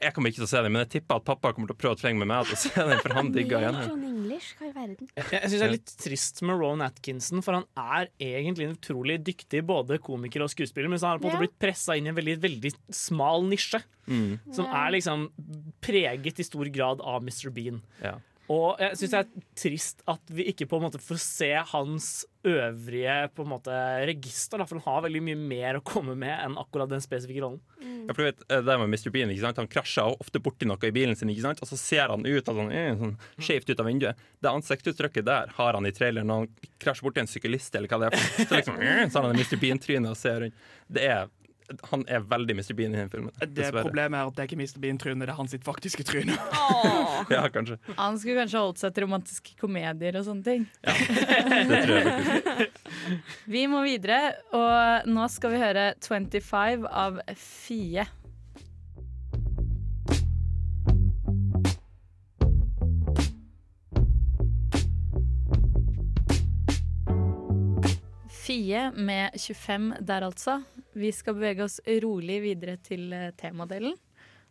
jeg 0.00 0.14
kommer 0.16 0.32
ikke 0.32 0.40
til 0.40 0.46
å 0.46 0.50
se 0.50 0.60
den, 0.64 0.72
men 0.72 0.84
jeg 0.86 0.90
tipper 0.94 1.20
at 1.20 1.26
pappa 1.26 1.52
kommer 1.52 1.70
til 1.70 1.76
å 1.76 1.80
prøve 1.80 1.96
å 1.96 2.00
trenge 2.00 2.22
med 2.22 2.30
meg 2.30 2.48
til 2.48 2.56
å 2.56 2.60
se 2.62 2.84
den, 2.88 3.02
for 3.02 3.14
han 3.18 3.30
digger 3.36 3.60
igjen. 3.60 3.80
John 3.90 4.06
English, 4.08 4.54
hva 4.56 4.70
i 4.70 4.72
verden? 4.72 5.10
Jeg, 5.12 5.26
jeg 5.34 5.42
synes 5.44 5.56
det 5.56 5.66
er 5.66 5.74
litt 5.74 5.94
trist 6.04 6.42
med 6.46 6.56
Rowan 6.56 6.84
Atkinson, 6.86 7.44
for 7.44 7.58
han 7.58 7.66
er 7.76 8.08
egentlig 8.30 8.68
en 8.68 8.76
utrolig 8.78 9.18
dyktig 9.26 9.62
både 9.68 10.00
komiker 10.02 10.46
og 10.46 10.52
skuespiller, 10.52 10.88
men 10.92 11.02
så 11.02 11.10
har 11.10 11.18
han 11.18 11.24
på 11.24 11.28
en 11.28 11.36
måte 11.36 11.44
blitt 11.44 11.60
pressa 11.60 11.98
inn 11.98 12.08
i 12.08 12.14
en 12.14 12.16
veldig, 12.16 12.38
veldig 12.46 12.74
smal 12.96 13.44
nisje. 13.50 13.82
Mm. 14.10 14.40
Som 14.56 14.66
er 14.66 14.96
liksom 14.96 15.28
preget 15.84 16.40
i 16.40 16.46
stor 16.48 16.72
grad 16.72 17.04
av 17.04 17.20
Mr. 17.22 17.52
Bean. 17.54 17.84
Ja. 18.02 18.16
Og 18.50 18.80
jeg 18.82 18.98
syns 18.98 19.12
det 19.12 19.18
er 19.20 19.48
trist 19.58 20.00
at 20.10 20.32
vi 20.34 20.48
ikke 20.50 20.66
på 20.66 20.80
en 20.80 20.88
måte 20.88 20.98
får 21.02 21.20
se 21.22 21.50
hans 21.70 22.08
øvrige 22.46 23.28
på 23.36 23.44
en 23.44 23.50
måte 23.52 23.74
register, 24.08 24.58
da, 24.58 24.66
for 24.66 24.80
han 24.80 24.86
har 24.86 25.04
veldig 25.04 25.20
mye 25.22 25.38
mer 25.38 25.78
å 25.78 25.82
komme 25.86 26.16
med 26.18 26.32
enn 26.34 26.56
akkurat 26.58 26.90
den 26.90 27.04
spesifikke 27.04 27.44
rollen. 27.44 27.60
Ja, 27.78 28.14
for 28.14 28.22
du 28.22 28.26
vet, 28.30 28.42
det 28.48 28.78
med 28.80 28.88
Mr. 28.90 29.10
Bean, 29.14 29.30
ikke 29.30 29.44
sant? 29.44 29.60
Han 29.60 29.70
krasjer 29.70 30.16
ofte 30.24 30.42
borti 30.42 30.66
noe 30.66 30.88
i 30.88 30.94
bilen 30.96 31.18
sin, 31.18 31.30
ikke 31.30 31.44
sant? 31.46 31.62
og 31.62 31.70
så 31.70 31.78
ser 31.78 32.10
han 32.10 32.26
ut 32.26 32.50
sånn, 32.50 32.72
eh, 32.74 32.90
sånn 32.98 33.14
skjevt 33.38 33.70
ut 33.70 33.84
av 33.84 33.90
vinduet. 33.90 34.24
Det 34.40 34.50
ansiktsuttrykket 34.50 35.28
der 35.28 35.54
har 35.60 35.78
han 35.78 35.86
i 35.86 35.94
traileren 35.94 36.32
når 36.32 36.42
han 36.42 36.72
krasjer 36.82 37.06
borti 37.06 37.22
en 37.22 37.30
syklist, 37.30 37.76
eller 37.76 37.92
hva 37.92 38.02
det 38.02 38.10
er. 38.10 38.24
Så, 38.40 38.50
liksom, 38.56 38.80
eh, 38.80 39.04
så 39.12 39.20
har 39.20 39.28
han 39.30 39.38
Mr. 39.38 39.60
Bean-trynet 39.60 40.10
og 40.10 40.18
ser 40.18 40.46
rundt. 40.46 40.66
Det 40.90 41.06
er, 41.06 41.30
han 41.90 42.04
er 42.10 42.24
veldig 42.26 42.56
Mr. 42.58 42.74
Bean 42.78 42.94
i 42.94 43.00
den 43.00 43.10
filmen. 43.12 43.32
Det 43.40 43.50
Dessverre. 43.56 43.84
Problemet 43.86 44.18
er 44.20 44.30
at 44.30 44.36
det 44.36 44.44
er 44.44 44.48
ikke 44.50 44.58
Mr. 44.60 44.78
Bean-trynet, 44.82 45.24
det 45.26 45.32
er 45.34 45.38
hans 45.38 45.54
sitt 45.54 45.66
faktiske 45.66 46.06
tryne. 46.08 46.36
Ja, 47.30 47.42
kanskje. 47.52 47.76
Han 47.98 48.16
skulle 48.18 48.40
kanskje 48.40 48.60
holdt 48.62 48.80
seg 48.80 48.94
til 48.96 49.04
romantiske 49.04 49.52
komedier 49.60 50.16
og 50.18 50.24
sånne 50.26 50.46
ting. 50.46 50.64
Ja, 50.86 50.94
Det 51.68 51.82
tror 51.84 51.98
jeg 51.98 52.14
faktisk. 52.16 52.80
Vi 53.54 53.66
må 53.70 53.82
videre, 53.84 54.20
og 54.56 55.10
nå 55.10 55.26
skal 55.32 55.54
vi 55.54 55.60
høre 55.60 55.84
25 56.00 56.88
av 56.88 57.20
Fie. 57.38 58.06
Fie 68.28 68.90
med 68.96 69.30
25 69.38 69.94
der, 70.00 70.26
altså. 70.26 70.62
Vi 70.98 71.10
skal 71.14 71.36
bevege 71.38 71.66
oss 71.66 71.78
rolig 72.02 72.40
videre 72.44 72.76
til 72.82 73.12
eh, 73.14 73.30
temadelen. 73.38 73.96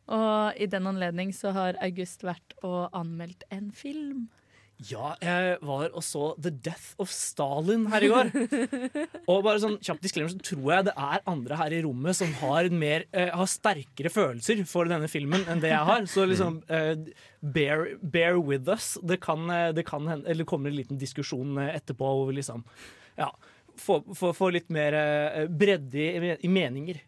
Og 0.09 0.57
i 0.57 0.65
den 0.69 0.89
anledning 0.89 1.31
så 1.35 1.53
har 1.53 1.77
August 1.85 2.23
vært 2.25 2.55
og 2.65 2.89
anmeldt 2.97 3.45
en 3.53 3.69
film. 3.75 4.27
Ja, 4.87 5.09
jeg 5.19 5.57
var 5.67 5.89
og 5.91 6.03
så 6.07 6.29
The 6.39 6.53
Death 6.55 6.93
of 7.03 7.09
Stalin 7.11 7.83
her 7.91 8.05
i 8.05 8.07
går. 8.07 8.29
Og 9.31 9.41
bare 9.43 9.59
sånn 9.59 9.75
kjapt 9.83 10.05
disclaimer, 10.05 10.31
så 10.31 10.39
tror 10.39 10.69
jeg 10.71 10.85
det 10.87 10.93
er 10.95 11.25
andre 11.27 11.57
her 11.59 11.75
i 11.75 11.81
rommet 11.83 12.15
som 12.15 12.31
har, 12.39 12.69
mer, 12.71 13.03
eh, 13.11 13.27
har 13.35 13.49
sterkere 13.51 14.11
følelser 14.13 14.63
for 14.69 14.87
denne 14.87 15.11
filmen 15.11 15.43
enn 15.51 15.59
det 15.59 15.73
jeg 15.73 15.89
har. 15.91 16.07
Så 16.07 16.23
liksom 16.31 16.61
eh, 16.71 16.93
bear, 17.43 17.89
bear 17.99 18.39
with 18.39 18.71
us. 18.71 18.93
Det 19.03 19.19
kan, 19.25 19.49
eh, 19.51 19.73
det 19.75 19.83
kan 19.89 20.07
hende 20.07 20.31
Eller 20.31 20.45
det 20.45 20.51
kommer 20.53 20.71
en 20.71 20.79
liten 20.79 21.01
diskusjon 21.01 21.59
eh, 21.59 21.75
etterpå 21.75 22.15
hvor 22.15 22.31
vi 22.31 22.39
liksom 22.39 22.63
Ja, 23.19 23.33
få, 23.79 24.01
få, 24.15 24.31
få 24.35 24.51
litt 24.55 24.69
mer 24.73 24.95
eh, 24.97 25.45
bredde 25.49 25.99
i, 25.99 26.33
i 26.45 26.51
meninger. 26.51 27.01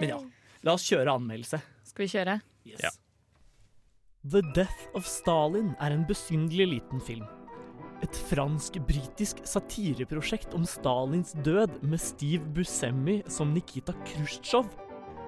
Men 0.00 0.10
ja, 0.10 0.20
la 0.66 0.74
oss 0.76 0.86
kjøre 0.88 1.14
anmeldelse. 1.14 1.60
Skal 1.86 2.06
vi 2.06 2.12
kjøre? 2.14 2.38
Yes. 2.66 3.00
The 4.24 4.40
Death 4.56 4.86
of 4.96 5.04
Stalin 5.04 5.74
er 5.84 5.92
en 5.92 6.06
besynderlig 6.08 6.78
liten 6.78 7.02
film. 7.04 7.26
Et 8.04 8.20
fransk-britisk 8.30 9.42
satireprosjekt 9.48 10.56
om 10.56 10.64
Stalins 10.68 11.34
død 11.44 11.76
med 11.84 12.00
Steve 12.02 12.44
Buscemi 12.56 13.20
som 13.30 13.52
Nikita 13.54 13.94
Khrusjtsjov 14.08 14.70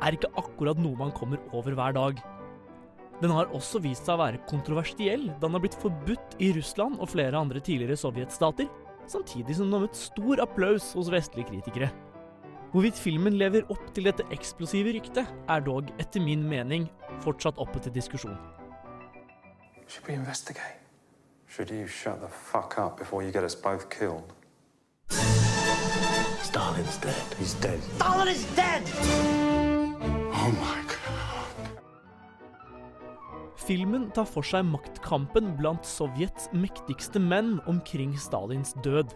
er 0.05 0.17
ikke 0.17 0.33
akkurat 0.41 0.81
noe 0.81 0.99
man 0.99 1.13
kommer 1.17 1.41
over 1.57 1.77
hver 1.77 1.95
dag. 1.97 2.19
Den 3.23 3.33
har 3.33 3.53
også 3.57 3.81
vist 3.85 4.05
seg 4.05 4.19
å 4.19 4.23
være 4.25 4.43
kontroversiell, 4.49 5.29
da 5.31 5.47
den 5.47 5.57
har 5.57 5.65
blitt 5.65 5.79
forbudt 5.81 6.37
i 6.45 6.51
Russland 6.57 6.99
og 7.01 7.13
flere 7.15 7.39
andre 7.39 7.63
tidligere 7.65 7.97
sovjetstater, 8.01 8.69
samtidig 9.13 9.57
som 9.57 9.69
den 9.69 9.79
har 9.79 9.87
møtt 9.87 9.99
stor 9.99 10.43
applaus 10.43 10.93
hos 10.97 11.11
vestlige 11.13 11.49
kritikere. 11.51 11.91
Hvorvidt 12.73 12.99
filmen 12.99 13.39
lever 13.39 13.69
opp 13.73 13.85
til 13.95 14.09
dette 14.09 14.27
eksplosive 14.35 14.93
ryktet, 14.97 15.29
er 15.49 15.61
dog, 15.65 15.93
etter 16.03 16.21
min 16.21 16.43
mening, 16.49 16.89
fortsatt 17.25 17.59
oppe 17.63 17.81
til 17.81 17.95
diskusjon. 17.95 18.37
Should 19.87 20.09
we 20.09 20.15
investigate? 20.15 20.83
Should 21.49 21.71
you 21.71 21.87
shut 21.87 22.21
the 22.21 22.29
fuck 22.29 22.77
up 22.79 22.99
before 22.99 23.23
you 23.23 23.31
get 23.31 23.45
us 23.45 23.55
both 23.55 23.89
killed? 23.89 24.33
Stalin's 26.43 26.99
dead. 26.99 27.35
He's 27.39 27.55
dead. 27.55 27.81
Stalin 27.97 28.29
is 28.29 28.45
dead! 28.57 28.83
Oh 30.33 30.53
my. 30.61 30.86
Filmen 33.67 34.13
tar 34.15 34.29
for 34.31 34.47
seg 34.47 34.63
maktkampen 34.71 35.57
blant 35.59 35.87
Sovjets 35.89 36.47
mektigste 36.55 37.19
menn 37.19 37.57
omkring 37.67 38.13
Stalins 38.15 38.77
død. 38.85 39.11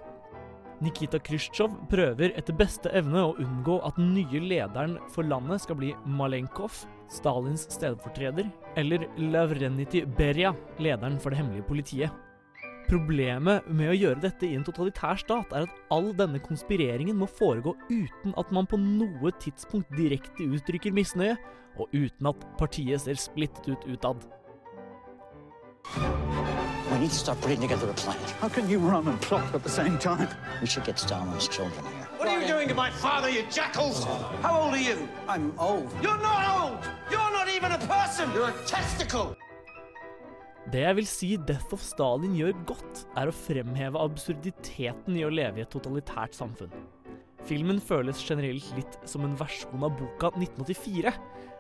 Nikita 0.83 1.21
Khrusjtsjov 1.23 1.77
prøver 1.93 2.33
etter 2.41 2.57
beste 2.59 2.91
evne 2.99 3.23
å 3.29 3.37
unngå 3.39 3.77
at 3.87 4.01
den 4.01 4.09
nye 4.17 4.41
lederen 4.43 4.97
for 5.15 5.29
landet 5.29 5.63
skal 5.63 5.79
bli 5.79 5.93
Malenkov, 6.19 6.81
Stalins 7.13 7.69
stedfortreder, 7.71 8.49
eller 8.81 9.05
Lavrenity 9.21 10.03
Beria, 10.19 10.51
lederen 10.83 11.21
for 11.23 11.31
det 11.31 11.43
hemmelige 11.43 11.69
politiet. 11.69 12.19
Problemet 12.91 13.69
med 13.71 13.93
å 13.93 13.95
gjøre 13.95 14.25
dette 14.25 14.49
i 14.49 14.57
en 14.59 14.67
totalitær 14.67 15.21
stat 15.21 15.55
er 15.55 15.69
at 15.69 15.79
all 15.95 16.11
denne 16.19 16.43
konspireringen 16.43 17.21
må 17.23 17.31
foregå 17.31 17.77
uten 17.87 18.35
at 18.41 18.51
man 18.51 18.67
på 18.67 18.81
noe 18.83 19.31
tidspunkt 19.39 19.95
direkte 19.95 20.49
uttrykker 20.49 20.97
misnøye, 20.97 21.39
og 21.79 21.95
uten 21.95 22.33
at 22.33 22.51
partiet 22.59 23.07
ser 23.07 23.21
splittet 23.21 23.71
ut 23.71 23.87
utad. 23.95 24.27
We 26.91 26.99
need 26.99 27.11
to 27.11 27.17
start 27.17 27.41
putting 27.41 27.61
together 27.61 27.89
a 27.89 27.95
plan. 27.95 28.19
How 28.41 28.49
can 28.49 28.69
you 28.69 28.79
run 28.79 29.09
and 29.09 29.21
plot 29.21 29.55
at 29.55 29.63
the 29.63 29.69
same 29.69 29.99
time? 29.99 30.29
We 30.61 30.67
should 30.67 30.85
get 30.85 30.99
Stalin's 30.99 31.49
children 31.49 31.85
here. 31.85 32.09
What 32.19 32.29
are 32.29 32.41
you 32.41 32.47
doing 32.47 32.69
to 32.69 32.75
my 32.75 32.91
father, 32.91 33.31
you 33.31 33.45
jackals? 33.51 34.05
How 34.43 34.61
old 34.61 34.75
are 34.75 34.79
you? 34.79 35.09
I'm 35.29 35.59
old. 35.59 35.91
You're 36.03 36.21
not 36.21 36.43
old! 36.61 36.79
You're 37.11 37.33
not 37.33 37.49
even 37.49 37.73
a 37.73 37.79
person! 37.79 38.31
You're 38.35 38.51
a 38.51 38.67
testicle! 38.67 39.37
Det 40.71 40.83
jeg 40.85 40.97
vil 40.97 41.07
si 41.09 41.29
Death 41.49 41.73
of 41.75 41.83
Stalin 41.83 42.35
gjør 42.37 42.53
godt, 42.69 43.05
er 43.19 43.31
å 43.31 43.35
fremheve 43.35 43.99
absurditeten 43.99 45.17
i 45.19 45.25
å 45.27 45.31
leve 45.33 45.59
i 45.59 45.65
et 45.65 45.73
totalitært 45.73 46.37
samfunn. 46.37 46.71
Filmen 47.49 47.81
føles 47.83 48.21
generelt 48.23 48.69
litt 48.77 48.99
som 49.09 49.25
en 49.27 49.35
versjon 49.41 49.83
av 49.83 49.97
boka 49.99 50.31
1984, 50.37 51.15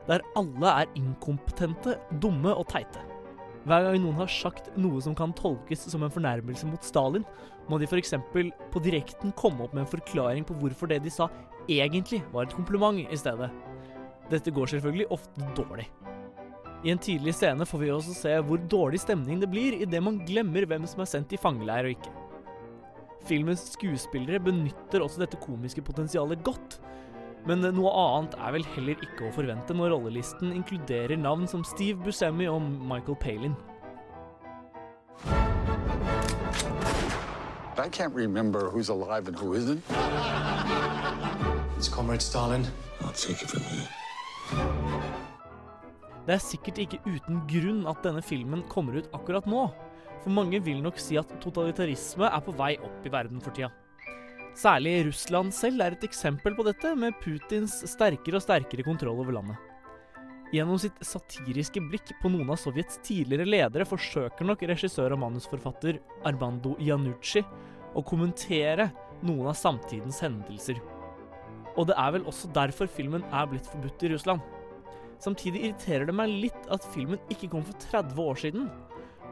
der 0.06 0.26
alle 0.38 0.74
er 0.82 0.92
inkompetente, 1.00 1.96
dumme 2.22 2.52
og 2.52 2.68
teite. 2.70 3.02
Hver 3.68 3.84
gang 3.84 3.98
noen 4.00 4.16
har 4.22 4.30
sagt 4.32 4.70
noe 4.80 5.02
som 5.04 5.14
kan 5.16 5.34
tolkes 5.36 5.82
som 5.92 6.04
en 6.04 6.12
fornærmelse 6.12 6.68
mot 6.68 6.84
Stalin, 6.86 7.26
må 7.68 7.78
de 7.78 7.88
f.eks. 7.88 8.14
på 8.72 8.82
direkten 8.82 9.34
komme 9.36 9.66
opp 9.66 9.74
med 9.76 9.84
en 9.84 9.92
forklaring 9.92 10.46
på 10.48 10.56
hvorfor 10.62 10.88
det 10.90 11.02
de 11.04 11.12
sa, 11.12 11.28
egentlig 11.68 12.22
var 12.32 12.48
et 12.48 12.56
kompliment 12.56 13.02
i 13.04 13.18
stedet. 13.20 13.50
Dette 14.30 14.54
går 14.54 14.72
selvfølgelig 14.72 15.10
ofte 15.12 15.52
dårlig. 15.58 15.86
I 16.80 16.94
en 16.94 17.02
tidlig 17.02 17.34
scene 17.36 17.66
får 17.68 17.82
vi 17.82 17.90
også 17.92 18.14
se 18.16 18.32
hvor 18.46 18.60
dårlig 18.72 19.02
stemning 19.02 19.42
det 19.42 19.50
blir 19.52 19.76
idet 19.82 20.00
man 20.00 20.22
glemmer 20.24 20.64
hvem 20.64 20.86
som 20.88 21.02
er 21.04 21.10
sendt 21.10 21.34
i 21.36 21.40
fangeleir 21.40 21.90
og 21.90 21.98
ikke. 21.98 22.14
Filmens 23.28 23.66
skuespillere 23.74 24.40
benytter 24.40 25.04
også 25.04 25.20
dette 25.20 25.40
komiske 25.42 25.84
potensialet 25.84 26.40
godt, 26.46 26.78
men 27.48 27.64
noe 27.76 27.90
annet 27.96 28.36
er 28.36 28.54
vel 28.56 28.66
heller 28.74 29.04
ikke 29.06 29.28
å 29.28 29.34
forvente 29.34 29.76
når 29.76 29.94
rollelisten 29.94 30.52
inkluderer 30.52 31.16
navn 31.16 31.48
som 31.48 31.64
Steve 31.64 32.00
Buscemi 32.04 32.48
og 32.50 32.60
Michael 32.62 33.16
Palin. 33.20 33.56
I 37.80 37.88
can't 37.88 38.14
remember 38.14 38.68
who's 38.68 38.90
alive 38.90 39.26
and 39.26 39.36
who 39.36 39.54
isn't. 39.54 39.82
It's 41.78 41.88
Comrade 41.88 42.20
Stalin. 42.20 42.66
I'll 43.00 43.12
take 43.12 43.42
it 43.42 43.48
from 43.48 43.62
here. 43.62 43.88
Det 46.26 46.34
er 46.36 46.42
sikkert 46.44 46.78
ikke 46.78 46.98
uten 47.08 47.40
grunn 47.48 47.86
at 47.88 48.02
denne 48.04 48.20
filmen 48.22 48.60
kommer 48.68 49.00
ut 49.00 49.08
akkurat 49.16 49.48
nå, 49.48 49.64
for 50.20 50.30
mange 50.36 50.60
vil 50.62 50.82
nok 50.84 51.00
si 51.00 51.16
at 51.18 51.30
totalitarisme 51.40 52.28
er 52.28 52.42
på 52.44 52.52
vei 52.58 52.74
opp 52.76 53.06
i 53.08 53.12
verden 53.12 53.40
for 53.40 53.56
tida. 53.56 53.72
Særlig 54.60 55.06
Russland 55.06 55.54
selv 55.56 55.80
er 55.80 55.94
et 55.94 56.02
eksempel 56.04 56.52
på 56.56 56.64
dette, 56.66 56.90
med 56.98 57.16
Putins 57.22 57.78
sterkere 57.88 58.36
og 58.36 58.44
sterkere 58.44 58.84
kontroll 58.84 59.22
over 59.22 59.32
landet. 59.38 59.56
Gjennom 60.52 60.80
sitt 60.82 60.98
satiriske 61.06 61.80
blikk 61.86 62.10
på 62.20 62.28
noen 62.32 62.50
av 62.52 62.58
Sovjets 62.60 62.98
tidligere 63.06 63.46
ledere 63.48 63.86
forsøker 63.88 64.44
nok 64.44 64.64
regissør 64.68 65.14
og 65.14 65.22
manusforfatter 65.22 66.00
Armando 66.28 66.74
Iannucci 66.82 67.44
å 67.96 68.02
kommentere 68.04 68.90
noen 69.22 69.48
av 69.52 69.56
samtidens 69.56 70.20
hendelser. 70.26 70.82
Og 71.78 71.86
det 71.88 71.96
er 71.96 72.16
vel 72.18 72.26
også 72.28 72.50
derfor 72.52 72.90
filmen 72.90 73.24
er 73.30 73.48
blitt 73.48 73.70
forbudt 73.70 74.04
i 74.04 74.12
Russland. 74.12 74.44
Samtidig 75.22 75.62
irriterer 75.62 76.10
det 76.10 76.16
meg 76.16 76.36
litt 76.48 76.68
at 76.74 76.84
filmen 76.92 77.20
ikke 77.32 77.48
kom 77.54 77.64
for 77.64 77.80
30 77.86 78.20
år 78.26 78.42
siden. 78.44 78.68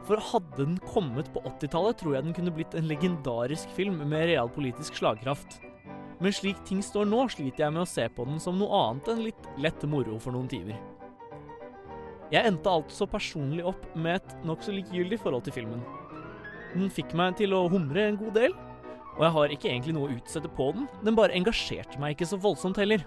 For 0.07 0.21
hadde 0.31 0.57
den 0.57 0.77
kommet 0.89 1.29
på 1.33 1.41
80-tallet, 1.45 1.99
tror 1.99 2.15
jeg 2.15 2.25
den 2.25 2.35
kunne 2.35 2.53
blitt 2.55 2.75
en 2.77 2.87
legendarisk 2.89 3.71
film 3.77 3.99
med 4.01 4.29
realpolitisk 4.31 4.97
slagkraft. 5.01 5.59
Men 6.19 6.35
slik 6.35 6.59
ting 6.67 6.81
står 6.83 7.07
nå, 7.07 7.25
sliter 7.31 7.65
jeg 7.65 7.75
med 7.75 7.85
å 7.85 7.89
se 7.89 8.07
på 8.11 8.25
den 8.27 8.41
som 8.43 8.57
noe 8.59 8.81
annet 8.83 9.11
enn 9.13 9.21
litt 9.29 9.51
lett 9.61 9.85
moro 9.87 10.17
for 10.19 10.35
noen 10.35 10.49
timer. 10.51 10.79
Jeg 12.29 12.45
endte 12.45 12.69
altså 12.69 13.07
personlig 13.09 13.63
opp 13.65 13.85
med 13.97 14.19
et 14.19 14.33
nokså 14.45 14.73
likegyldig 14.75 15.17
forhold 15.21 15.47
til 15.47 15.55
filmen. 15.55 15.85
Den 16.75 16.91
fikk 16.93 17.15
meg 17.17 17.39
til 17.39 17.55
å 17.57 17.63
humre 17.71 18.03
en 18.05 18.19
god 18.19 18.35
del, 18.37 18.53
og 19.15 19.23
jeg 19.25 19.35
har 19.35 19.53
ikke 19.55 19.71
egentlig 19.71 19.95
noe 19.95 20.09
å 20.09 20.17
utsette 20.19 20.51
på 20.55 20.69
den, 20.75 20.85
den 21.03 21.17
bare 21.17 21.33
engasjerte 21.35 21.97
meg 22.01 22.13
ikke 22.15 22.29
så 22.29 22.37
voldsomt 22.41 22.77
heller. 22.79 23.01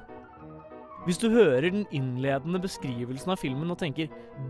Hvis 1.04 1.18
du 1.18 1.28
hører 1.30 1.70
den 1.70 1.86
innledende 1.90 2.60
beskrivelsen 2.62 3.32
av 3.34 3.40
filmen 3.40 3.70
og 3.70 3.78
tenker 3.78 4.06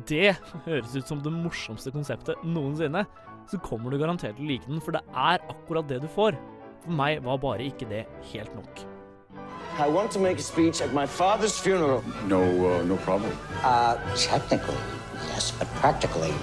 'det 0.09 0.37
høres 0.67 0.97
ut 0.97 1.09
som 1.09 1.21
det 1.21 1.33
morsomste 1.33 1.91
konseptet 1.91 2.37
noensinne', 2.45 3.07
så 3.49 3.59
kommer 3.59 3.91
du 3.91 3.99
garantert 3.99 4.37
til 4.37 4.45
å 4.45 4.49
like 4.49 4.67
den, 4.67 4.81
for 4.81 4.93
det 4.93 5.01
er 5.15 5.38
akkurat 5.49 5.88
det 5.88 6.03
du 6.03 6.09
får. 6.09 6.37
For 6.85 6.91
meg 6.91 7.25
var 7.25 7.37
bare 7.38 7.65
ikke 7.65 7.88
det 7.88 8.07
helt 8.33 8.55
nok. 8.55 8.85
I 9.79 9.88
want 9.88 10.11
to 10.12 10.21
make 10.21 10.38
a 10.38 10.43
speech 10.43 10.83
at 10.83 10.93
my 10.93 11.07
father's 11.07 11.59
funeral. 11.59 12.05
No, 12.29 12.43
uh, 12.43 12.85
no 12.85 12.97
problem. 12.97 13.33
Uh, 13.65 13.97
technically, 14.15 14.77
yes, 15.33 15.53
but 15.59 15.69
practically, 15.81 16.35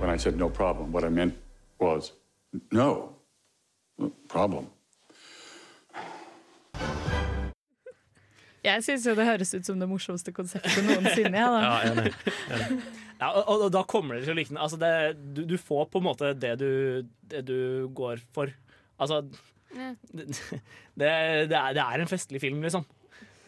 When 0.00 0.10
I 0.10 0.16
said 0.16 0.36
no 0.36 0.48
problem, 0.48 0.92
what 0.92 1.04
I 1.04 1.08
meant 1.08 1.34
was 1.80 2.12
no 2.70 3.16
problem. 4.28 4.66
Jeg 8.68 8.84
syns 8.86 9.06
jo 9.08 9.14
det 9.18 9.26
høres 9.28 9.52
ut 9.54 9.66
som 9.68 9.80
det 9.80 9.88
morsomste 9.90 10.34
konseptet 10.36 10.84
noensinne. 10.86 11.40
Ja, 11.40 11.50
da. 11.54 11.74
enig. 11.90 12.12
Ja, 13.18 13.32
og, 13.32 13.64
og 13.66 13.70
da 13.74 13.82
kommer 13.88 14.16
det 14.18 14.26
til 14.26 14.34
å 14.34 14.38
like. 14.38 14.54
Altså 14.54 14.78
det, 14.80 14.92
du, 15.34 15.42
du 15.48 15.56
får 15.60 15.88
på 15.92 16.02
en 16.02 16.06
måte 16.06 16.32
det 16.38 16.54
du, 16.60 16.70
det 17.32 17.42
du 17.48 17.58
går 17.96 18.22
for. 18.36 18.52
Altså 18.98 19.24
Ja. 19.74 19.92
det, 20.16 20.30
det, 20.96 21.08
er, 21.08 21.74
det 21.76 21.82
er 21.84 22.02
en 22.02 22.10
festlig 22.10 22.40
film, 22.44 22.62
liksom. 22.64 22.86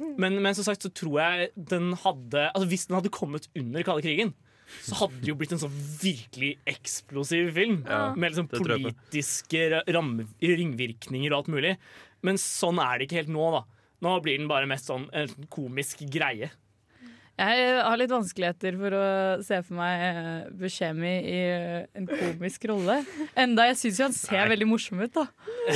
Men, 0.01 0.39
men 0.41 0.57
som 0.57 0.65
sagt 0.67 0.85
så 0.85 0.91
tror 0.97 1.19
jeg 1.21 1.51
den 1.55 1.91
hadde 2.01 2.47
Altså 2.55 2.69
Hvis 2.71 2.87
den 2.89 2.97
hadde 2.97 3.11
kommet 3.13 3.51
under 3.59 3.85
kalde 3.85 4.05
krigen, 4.07 4.31
så 4.81 4.97
hadde 5.03 5.19
det 5.21 5.29
jo 5.29 5.37
blitt 5.37 5.53
en 5.53 5.61
sånn 5.61 5.75
virkelig 6.01 6.53
eksplosiv 6.71 7.51
film. 7.57 7.81
Ja, 7.89 8.13
med 8.15 8.33
liksom 8.33 8.49
politiske 8.53 9.83
ramme, 9.91 10.29
ringvirkninger 10.41 11.33
og 11.33 11.41
alt 11.41 11.51
mulig. 11.53 11.75
Men 12.27 12.39
sånn 12.41 12.79
er 12.83 13.01
det 13.01 13.09
ikke 13.09 13.21
helt 13.23 13.33
nå, 13.35 13.49
da. 13.57 13.65
Nå 14.01 14.17
blir 14.25 14.41
den 14.41 14.49
bare 14.51 14.69
mest 14.69 14.89
sånn 14.89 15.09
en 15.17 15.49
komisk 15.53 16.03
greie. 16.13 16.51
Jeg 17.41 17.69
har 17.81 17.97
litt 17.97 18.11
vanskeligheter 18.13 18.75
for 18.77 18.95
å 18.99 19.05
se 19.45 19.61
for 19.65 19.77
meg 19.79 20.03
eh, 20.05 20.49
Buscemi 20.61 21.13
i 21.25 21.39
eh, 21.49 21.87
en 21.97 22.09
komisk 22.11 22.67
rolle. 22.69 22.99
Enda 23.39 23.65
jeg 23.71 23.79
syns 23.81 24.01
jo 24.01 24.09
han 24.11 24.17
ser 24.17 24.51
veldig 24.53 24.69
morsom 24.69 25.01
ut, 25.01 25.15
da. 25.15 25.25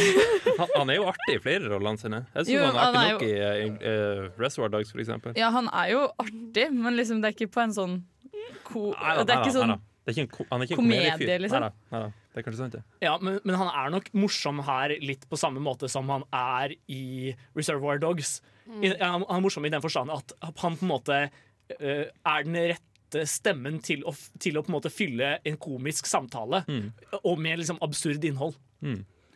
Han, 0.58 0.68
han 0.74 0.90
er 0.92 0.98
jo 1.00 1.06
artig 1.10 1.38
i 1.38 1.40
flere 1.42 1.70
rollene 1.72 1.98
sine. 1.98 2.18
Jeg 2.34 2.46
synes 2.46 2.52
Jo, 2.52 2.66
han 2.68 2.76
er 2.76 2.82
artig 2.84 2.98
han 2.98 2.98
er 3.00 3.14
nok 3.14 3.24
i 3.24 3.86
uh, 3.88 4.26
uh, 4.28 4.36
Reservoir 4.38 4.74
Dogs, 4.74 4.92
for 4.92 5.02
eksempel. 5.02 5.32
Ja, 5.40 5.48
han 5.54 5.70
er 5.72 5.88
jo 5.90 6.02
artig, 6.20 6.68
men 6.76 6.98
liksom 7.00 7.24
det 7.24 7.32
er 7.32 7.38
ikke 7.38 7.50
på 7.56 7.64
en 7.64 7.74
sånn 7.74 7.96
ko... 8.68 8.92
Nei 8.92 9.16
da, 9.16 9.24
Det 9.24 9.34
er 9.34 9.42
ikke 9.42 9.56
sånn 9.56 9.72
nei 9.74 9.80
er 10.04 10.20
er 10.20 10.76
komedie, 10.76 11.38
liksom. 11.40 11.64
Nei 11.64 11.72
da, 11.72 11.72
nei 11.96 12.04
da. 12.04 12.12
Det 12.34 12.40
er 12.40 12.46
kanskje 12.48 12.64
sant, 12.64 12.74
det. 12.74 12.82
Ja, 13.04 13.14
men, 13.22 13.38
men 13.46 13.54
han 13.60 13.70
er 13.70 13.92
nok 13.94 14.08
morsom 14.18 14.58
her 14.66 14.96
litt 14.98 15.28
på 15.30 15.38
samme 15.38 15.62
måte 15.62 15.86
som 15.90 16.08
han 16.10 16.26
er 16.34 16.74
i 16.90 17.30
Reservoir 17.54 18.02
Dogs. 18.02 18.40
I, 18.66 18.90
han, 18.90 19.22
han 19.22 19.38
er 19.38 19.44
morsom 19.44 19.68
i 19.68 19.70
den 19.70 19.84
forstand 19.84 20.10
at 20.10 20.34
han 20.42 20.74
på 20.74 20.82
en 20.82 20.90
måte 20.90 21.20
uh, 21.30 22.04
er 22.10 22.46
den 22.48 22.58
rette 22.72 23.22
stemmen 23.30 23.78
til 23.86 24.02
å, 24.02 24.10
til 24.42 24.58
å 24.58 24.64
på 24.66 24.72
en 24.72 24.78
måte 24.80 24.90
fylle 24.90 25.36
en 25.46 25.58
komisk 25.62 26.08
samtale, 26.10 26.64
og 27.20 27.38
med 27.38 27.60
liksom 27.60 27.78
absurd 27.86 28.24
innhold. 28.26 28.56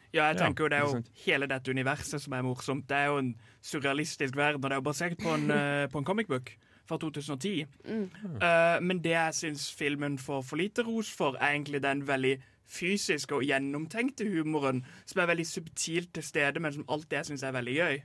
Ja, 0.09 0.31
jeg 0.31 0.39
tenker 0.41 0.65
jo 0.65 0.71
det 0.73 0.79
er 0.79 0.89
jo 0.89 1.03
hele 1.27 1.49
dette 1.51 1.71
universet 1.71 2.23
som 2.25 2.35
er 2.35 2.43
morsomt. 2.47 2.87
Det 2.89 2.97
er 2.97 3.11
jo 3.13 3.21
en 3.21 3.35
surrealistisk 3.65 4.39
verden, 4.39 4.65
og 4.65 4.71
det 4.71 4.79
er 4.79 4.81
jo 4.81 4.87
basert 4.89 5.21
på 5.21 5.35
en, 5.37 5.51
eh, 5.57 5.85
på 5.93 6.01
en 6.01 6.09
comic 6.09 6.31
book 6.31 6.51
fra 6.89 6.97
2010. 6.99 7.67
Eh, 7.85 8.79
men 8.81 9.03
det 9.05 9.13
jeg 9.13 9.37
syns 9.43 9.69
filmen 9.77 10.17
får 10.21 10.47
for 10.49 10.61
lite 10.61 10.85
ros 10.87 11.11
for, 11.13 11.37
er 11.37 11.53
egentlig 11.53 11.83
den 11.85 12.07
veldig 12.09 12.39
fysiske 12.69 13.35
og 13.37 13.45
gjennomtenkte 13.49 14.27
humoren, 14.29 14.83
som 15.09 15.23
er 15.23 15.31
veldig 15.33 15.47
subtilt 15.49 16.13
til 16.17 16.27
stede, 16.27 16.61
men 16.61 16.75
som 16.75 16.85
alltid 16.89 17.19
jeg 17.21 17.31
syns 17.31 17.47
er 17.49 17.57
veldig 17.57 17.77
gøy. 17.79 18.03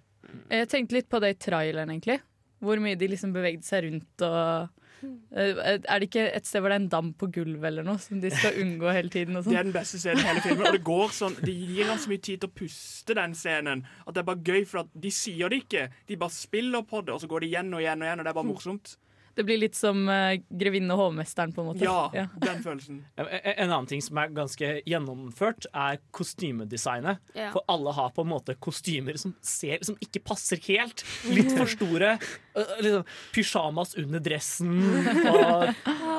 Jeg 0.55 0.69
tenkte 0.71 0.95
litt 0.97 1.09
på 1.11 1.19
det 1.19 1.33
i 1.35 1.41
traileren, 1.49 1.91
egentlig. 1.91 2.21
Hvor 2.63 2.79
mye 2.79 2.95
de 2.95 3.09
liksom 3.11 3.33
bevegde 3.35 3.67
seg 3.67 3.89
rundt 3.89 4.23
og 4.23 4.71
Eh, 5.03 5.79
Er 5.83 5.99
det 5.99 6.07
ikke 6.09 6.25
et 6.35 6.47
sted 6.47 6.61
hvor 6.63 6.71
det 6.71 6.77
er 6.77 6.83
en 6.83 6.89
dam 6.91 7.11
på 7.17 7.27
gulvet 7.33 7.67
eller 7.69 7.85
noe 7.87 7.99
som 8.01 8.21
de 8.23 8.29
skal 8.31 8.59
unngå 8.61 8.91
hele 8.95 9.11
tiden? 9.11 9.37
Og 9.37 9.43
Det 9.43 9.51
er 9.51 9.59
sånn? 9.59 9.69
den 9.71 9.75
beste 9.75 9.99
scenen 10.01 10.23
i 10.23 10.27
hele 10.29 10.43
filmen. 10.45 10.67
Og 10.69 10.77
det 10.77 10.83
går 10.87 11.15
sånn, 11.17 11.35
Det 11.43 11.55
gir 11.55 11.89
han 11.89 11.99
så 11.99 12.11
mye 12.11 12.23
tid 12.23 12.41
til 12.43 12.49
å 12.49 12.53
puste, 12.61 13.15
den 13.19 13.33
scenen. 13.37 13.83
At 14.07 14.13
det 14.13 14.23
er 14.23 14.29
bare 14.31 14.43
gøy, 14.43 14.65
for 14.67 14.83
at 14.83 14.87
de 14.95 15.11
sier 15.11 15.49
det 15.49 15.63
ikke. 15.65 15.89
De 16.07 16.15
bare 16.15 16.35
spiller 16.35 16.83
på 16.87 17.03
det, 17.05 17.13
og 17.13 17.21
så 17.21 17.27
går 17.27 17.43
det 17.43 17.49
igjen 17.51 17.73
og 17.73 17.81
igjen, 17.83 18.01
og 18.01 18.07
igjen, 18.07 18.19
og 18.19 18.25
det 18.25 18.31
er 18.31 18.39
bare 18.39 18.51
morsomt. 18.51 18.95
Det 19.35 19.45
blir 19.47 19.57
litt 19.61 19.75
som 19.77 20.03
uh, 20.09 20.35
grevinne 20.53 20.93
og 20.93 21.07
hovmesteren, 21.07 21.53
på 21.55 21.63
en 21.63 21.69
måte. 21.71 21.85
Ja, 21.85 22.27
den 22.47 22.61
følelsen. 22.65 23.01
En 23.17 23.29
en 23.63 23.71
annen 23.71 23.87
ting 23.89 24.01
som 24.03 24.17
er 24.21 24.31
ganske 24.35 24.69
gjennomført, 24.89 25.65
er 25.73 25.97
kostymedesignet. 26.13 27.21
Ja. 27.37 27.49
For 27.55 27.65
alle 27.71 27.93
har 27.95 28.11
på 28.13 28.25
en 28.25 28.31
måte 28.33 28.55
kostymer 28.61 29.17
som, 29.19 29.33
ser, 29.45 29.81
som 29.85 29.97
ikke 30.03 30.21
passer 30.25 30.61
helt. 30.67 31.05
Litt 31.31 31.53
for 31.57 31.69
store. 31.71 32.17
øh, 32.57 32.73
Liksom, 32.83 33.03
Pysjamas 33.33 33.95
under 33.97 34.19
dressen. 34.23 34.77
Og 35.33 35.65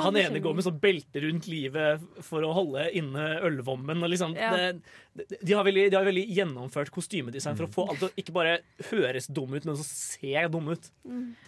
han 0.05 0.19
ene 0.21 0.43
går 0.43 0.57
med 0.59 0.67
sånn 0.67 0.81
belte 0.83 1.23
rundt 1.25 1.47
livet 1.51 2.03
for 2.25 2.45
å 2.47 2.53
holde 2.57 2.89
inne 2.97 3.29
ølvommen. 3.47 4.03
Og 4.03 4.11
liksom, 4.15 4.35
Ja. 4.39 4.51
det, 4.57 4.81
de, 5.15 5.39
de, 5.41 5.53
har 5.55 5.63
veldig, 5.67 5.87
de 5.93 5.97
har 6.01 6.05
veldig 6.09 6.25
gjennomført 6.35 6.91
kostymedesign 6.95 7.55
for 7.59 7.69
å 7.69 7.73
få 7.75 7.85
alt 7.93 8.01
til 8.03 8.09
å 8.11 8.19
ikke 8.19 8.35
bare 8.35 8.57
høres 8.91 9.29
dum 9.31 9.53
ut, 9.55 9.63
men 9.63 9.77
også 9.77 9.87
se 9.87 10.47
dum 10.51 10.73
ut. 10.73 10.89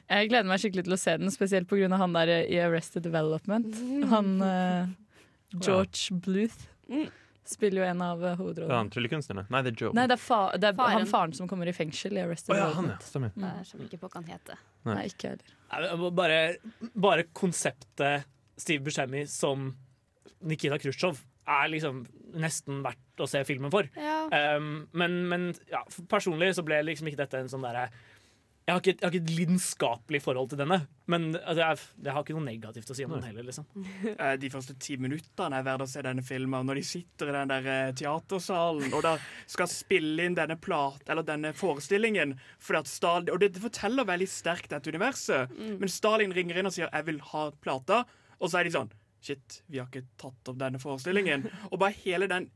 Jeg 0.06 0.28
gleder 0.30 0.46
meg 0.46 0.60
skikkelig 0.62 0.84
til 0.86 0.94
å 0.94 1.00
se 1.00 1.16
den, 1.18 1.32
spesielt 1.34 1.55
pga. 1.64 1.88
han 1.96 2.12
der 2.12 2.32
i 2.44 2.58
Arrested 2.60 3.02
Development. 3.02 3.76
Han 4.10 4.42
uh, 4.42 4.88
George 5.56 6.12
Bluth 6.12 6.66
spiller 7.46 7.82
jo 7.82 7.86
en 7.86 8.02
av 8.02 8.18
eh, 8.18 8.22
Det 8.24 8.32
er 8.32 8.40
hovedrollene. 8.40 8.78
han 8.80 8.90
tryllekunstneren? 8.90 9.46
Nei, 9.54 9.62
det 9.62 9.72
er 9.72 9.84
Joe. 9.84 9.94
Nei, 9.96 10.06
det 10.10 10.16
er, 10.16 10.22
fa 10.22 10.40
det 10.58 10.70
er 10.70 10.78
Faren. 10.78 10.96
han 10.98 11.10
faren 11.10 11.36
som 11.38 11.50
kommer 11.50 11.70
i 11.70 11.74
fengsel 11.76 12.18
i 12.18 12.24
Arrested 12.24 12.54
oh, 12.54 12.58
ja, 12.58 12.66
han, 12.74 12.90
ja. 12.90 12.96
Development. 12.98 13.06
Stemmer. 13.06 13.54
Jeg 13.60 13.68
skjønner 13.70 13.88
ikke 13.90 14.00
på 14.02 14.10
hva 14.10 14.20
han 14.20 14.28
heter. 14.32 14.64
Nei, 14.90 15.04
ikke 15.12 15.32
heller. 15.34 16.10
Bare, 16.18 16.40
bare 17.06 17.28
konseptet 17.36 18.26
Steve 18.58 18.82
Buscemi 18.86 19.24
som 19.30 19.70
Nikita 20.46 20.78
Khrusjtsjov 20.80 21.22
er 21.46 21.70
liksom 21.70 22.02
nesten 22.42 22.80
verdt 22.82 23.22
å 23.22 23.28
se 23.30 23.40
filmen 23.46 23.70
for. 23.70 23.86
Ja. 23.94 24.24
Um, 24.58 24.86
men 24.98 25.20
men 25.30 25.48
ja, 25.70 25.84
personlig 26.10 26.52
så 26.58 26.64
ble 26.66 26.80
liksom 26.84 27.10
ikke 27.10 27.22
dette 27.22 27.38
en 27.40 27.50
sånn 27.52 27.64
derre 27.64 27.86
jeg 28.66 28.74
har, 28.74 28.80
ikke, 28.82 28.92
jeg 28.98 29.06
har 29.06 29.14
ikke 29.14 29.22
et 29.22 29.36
lidenskapelig 29.38 30.20
forhold 30.24 30.48
til 30.50 30.58
denne, 30.58 30.80
men 31.06 31.28
altså, 31.36 31.60
jeg, 31.60 31.78
jeg 32.02 32.14
har 32.16 32.24
ikke 32.24 32.34
noe 32.34 32.46
negativt 32.48 32.88
å 32.90 32.96
si 32.98 33.04
om 33.06 33.12
den 33.14 33.22
heller. 33.28 33.46
liksom 33.46 33.66
Eh, 34.16 34.32
De 34.42 34.50
første 34.50 34.74
ti 34.82 34.96
minuttene 34.98 35.60
er 35.60 35.66
verdt 35.68 35.84
å 35.84 35.86
se 35.86 36.02
denne 36.02 36.24
filmen. 36.26 36.66
Når 36.66 36.80
de 36.80 36.82
sitter 36.88 37.30
i 37.30 37.36
den 37.36 37.52
der 37.52 37.68
eh, 37.70 37.92
teatersalen 37.94 38.90
og 38.90 39.04
da 39.06 39.14
skal 39.46 39.70
spille 39.70 40.26
inn 40.26 40.34
denne 40.34 40.58
plat, 40.58 40.98
eller 41.06 41.22
denne 41.22 41.54
forestillingen 41.54 42.34
fordi 42.58 42.82
at 42.82 42.90
Stalin, 42.90 43.30
Og 43.36 43.38
det, 43.40 43.52
det 43.54 43.62
forteller 43.62 44.08
veldig 44.08 44.28
sterkt 44.34 44.74
dette 44.74 44.90
universet. 44.90 45.54
Men 45.78 45.92
Stalin 45.92 46.34
ringer 46.34 46.58
inn 46.58 46.66
og 46.66 46.74
sier 46.74 46.90
'jeg 46.90 47.06
vil 47.06 47.20
ha 47.32 47.50
plata', 47.62 48.04
og 48.40 48.50
så 48.50 48.58
er 48.60 48.64
de 48.64 48.74
sånn 48.74 48.90
Shit, 49.26 49.60
vi 49.66 49.80
har 49.80 49.88
ikke 49.90 50.04
tatt 50.20 50.50
opp 50.52 50.58
denne 50.60 50.78
forestillingen. 50.78 51.48
Og 51.72 51.80
bare 51.82 51.96
hele 52.04 52.28
den 52.30 52.46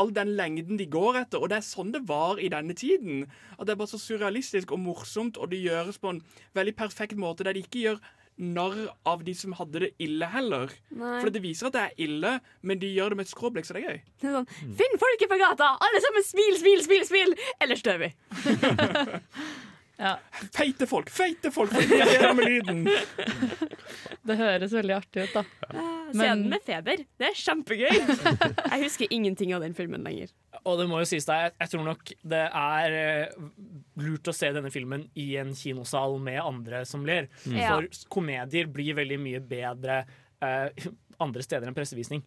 All 0.00 0.10
den 0.16 0.30
lengden 0.36 0.78
de 0.80 0.86
går 0.90 1.16
etter. 1.22 1.40
Og 1.40 1.48
det 1.52 1.58
er 1.58 1.64
sånn 1.66 1.92
det 1.94 2.00
var 2.08 2.38
i 2.40 2.48
denne 2.52 2.74
tiden. 2.76 3.26
At 3.58 3.66
det 3.68 3.74
er 3.74 3.80
bare 3.80 3.90
så 3.92 4.00
surrealistisk 4.00 4.72
og 4.74 4.80
morsomt, 4.80 5.36
og 5.38 5.50
det 5.52 5.60
gjøres 5.60 5.98
på 6.00 6.08
en 6.14 6.22
veldig 6.56 6.74
perfekt 6.78 7.16
måte, 7.20 7.44
der 7.46 7.52
de 7.56 7.62
ikke 7.66 7.82
gjør 7.84 7.98
narr 8.38 8.78
av 9.08 9.24
de 9.26 9.34
som 9.36 9.52
hadde 9.58 9.78
det 9.84 9.90
ille 10.02 10.26
heller. 10.32 10.72
Nei. 10.94 11.18
For 11.20 11.28
det 11.34 11.42
viser 11.44 11.68
at 11.68 11.76
det 11.76 11.82
er 11.84 12.02
ille, 12.08 12.32
men 12.62 12.80
de 12.80 12.88
gjør 12.94 13.08
det 13.12 13.18
med 13.20 13.26
et 13.28 13.34
skråblikk, 13.34 13.66
så 13.68 13.72
det 13.76 13.82
er 13.82 13.88
gøy. 13.92 14.00
Det 14.22 14.28
er 14.30 14.36
sånn, 14.38 14.50
Finn 14.80 14.98
folket 15.02 15.28
på 15.30 15.40
gata! 15.40 15.66
Alle 15.88 16.00
sammen 16.04 16.24
smil, 16.26 16.54
smil, 16.62 16.80
smil, 16.86 17.04
smil! 17.10 17.30
Ellers 17.64 17.82
dør 17.86 17.98
vi. 18.06 18.10
Feite 20.54 20.86
folk! 20.86 21.10
Feite 21.10 21.50
folk! 21.54 21.72
For 21.74 21.82
de 21.82 21.98
er 22.14 22.34
med 22.38 22.46
lyden. 22.46 22.84
Det 24.28 24.36
høres 24.38 24.72
veldig 24.76 24.94
artig 25.00 25.26
ut, 25.26 25.34
da. 25.40 25.42
Se 25.72 25.97
den 26.14 26.44
med 26.50 26.62
feber. 26.66 27.02
Det 27.18 27.28
er 27.28 27.36
kjempegøy. 27.38 27.98
Jeg 28.72 28.82
husker 28.84 29.12
ingenting 29.14 29.54
av 29.56 29.64
den 29.64 29.74
filmen 29.76 30.04
lenger. 30.06 30.32
Og 30.64 30.78
det 30.80 30.88
må 30.90 31.00
jo 31.02 31.08
sies 31.08 31.26
deg, 31.28 31.48
jeg, 31.48 31.52
jeg 31.60 31.70
tror 31.72 31.84
nok 31.86 32.10
det 32.32 32.40
er 32.46 32.94
eh, 32.98 33.36
lurt 34.02 34.30
å 34.30 34.34
se 34.34 34.48
denne 34.54 34.72
filmen 34.74 35.04
i 35.20 35.28
en 35.40 35.52
kinosal 35.56 36.16
med 36.22 36.40
andre 36.42 36.82
som 36.88 37.04
ler. 37.06 37.28
Mm. 37.44 37.60
For 37.60 38.08
komedier 38.18 38.66
blir 38.72 38.96
veldig 38.98 39.20
mye 39.22 39.42
bedre 39.44 40.00
eh, 40.42 40.88
andre 41.22 41.44
steder 41.46 41.68
enn 41.70 41.76
pressevisning. 41.76 42.24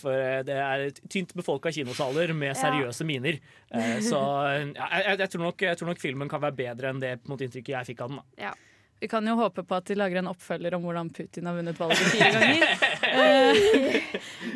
For 0.00 0.14
eh, 0.14 0.42
det 0.46 0.56
er 0.60 0.84
tynt 1.10 1.34
befolka 1.36 1.72
kinosaler 1.74 2.32
med 2.36 2.52
Ja. 2.52 2.60
seriøse 2.62 3.06
miner. 3.08 3.40
Eh, 3.70 3.98
så 4.04 4.20
ja, 4.78 4.88
jeg, 5.00 5.18
jeg, 5.18 5.30
tror 5.34 5.44
nok, 5.48 5.66
jeg 5.66 5.80
tror 5.80 5.92
nok 5.92 6.02
filmen 6.02 6.30
kan 6.30 6.42
være 6.44 6.58
bedre 6.62 6.92
enn 6.94 7.02
det 7.02 7.16
på 7.22 7.28
en 7.28 7.34
måte, 7.34 7.48
inntrykket 7.48 7.74
jeg 7.78 7.92
fikk 7.92 8.04
av 8.06 8.14
den. 8.14 8.22
Da. 8.22 8.54
Vi 9.00 9.08
kan 9.08 9.26
jo 9.26 9.34
håpe 9.36 9.64
på 9.66 9.76
at 9.76 9.86
de 9.90 9.96
lager 9.98 10.20
en 10.20 10.30
oppfølger 10.30 10.74
om 10.76 10.84
hvordan 10.86 11.10
Putin 11.12 11.46
har 11.48 11.56
vunnet 11.58 11.80
valget 11.80 12.12
fire 12.14 12.30
ganger. 12.38 12.68
Eh, 13.14 13.54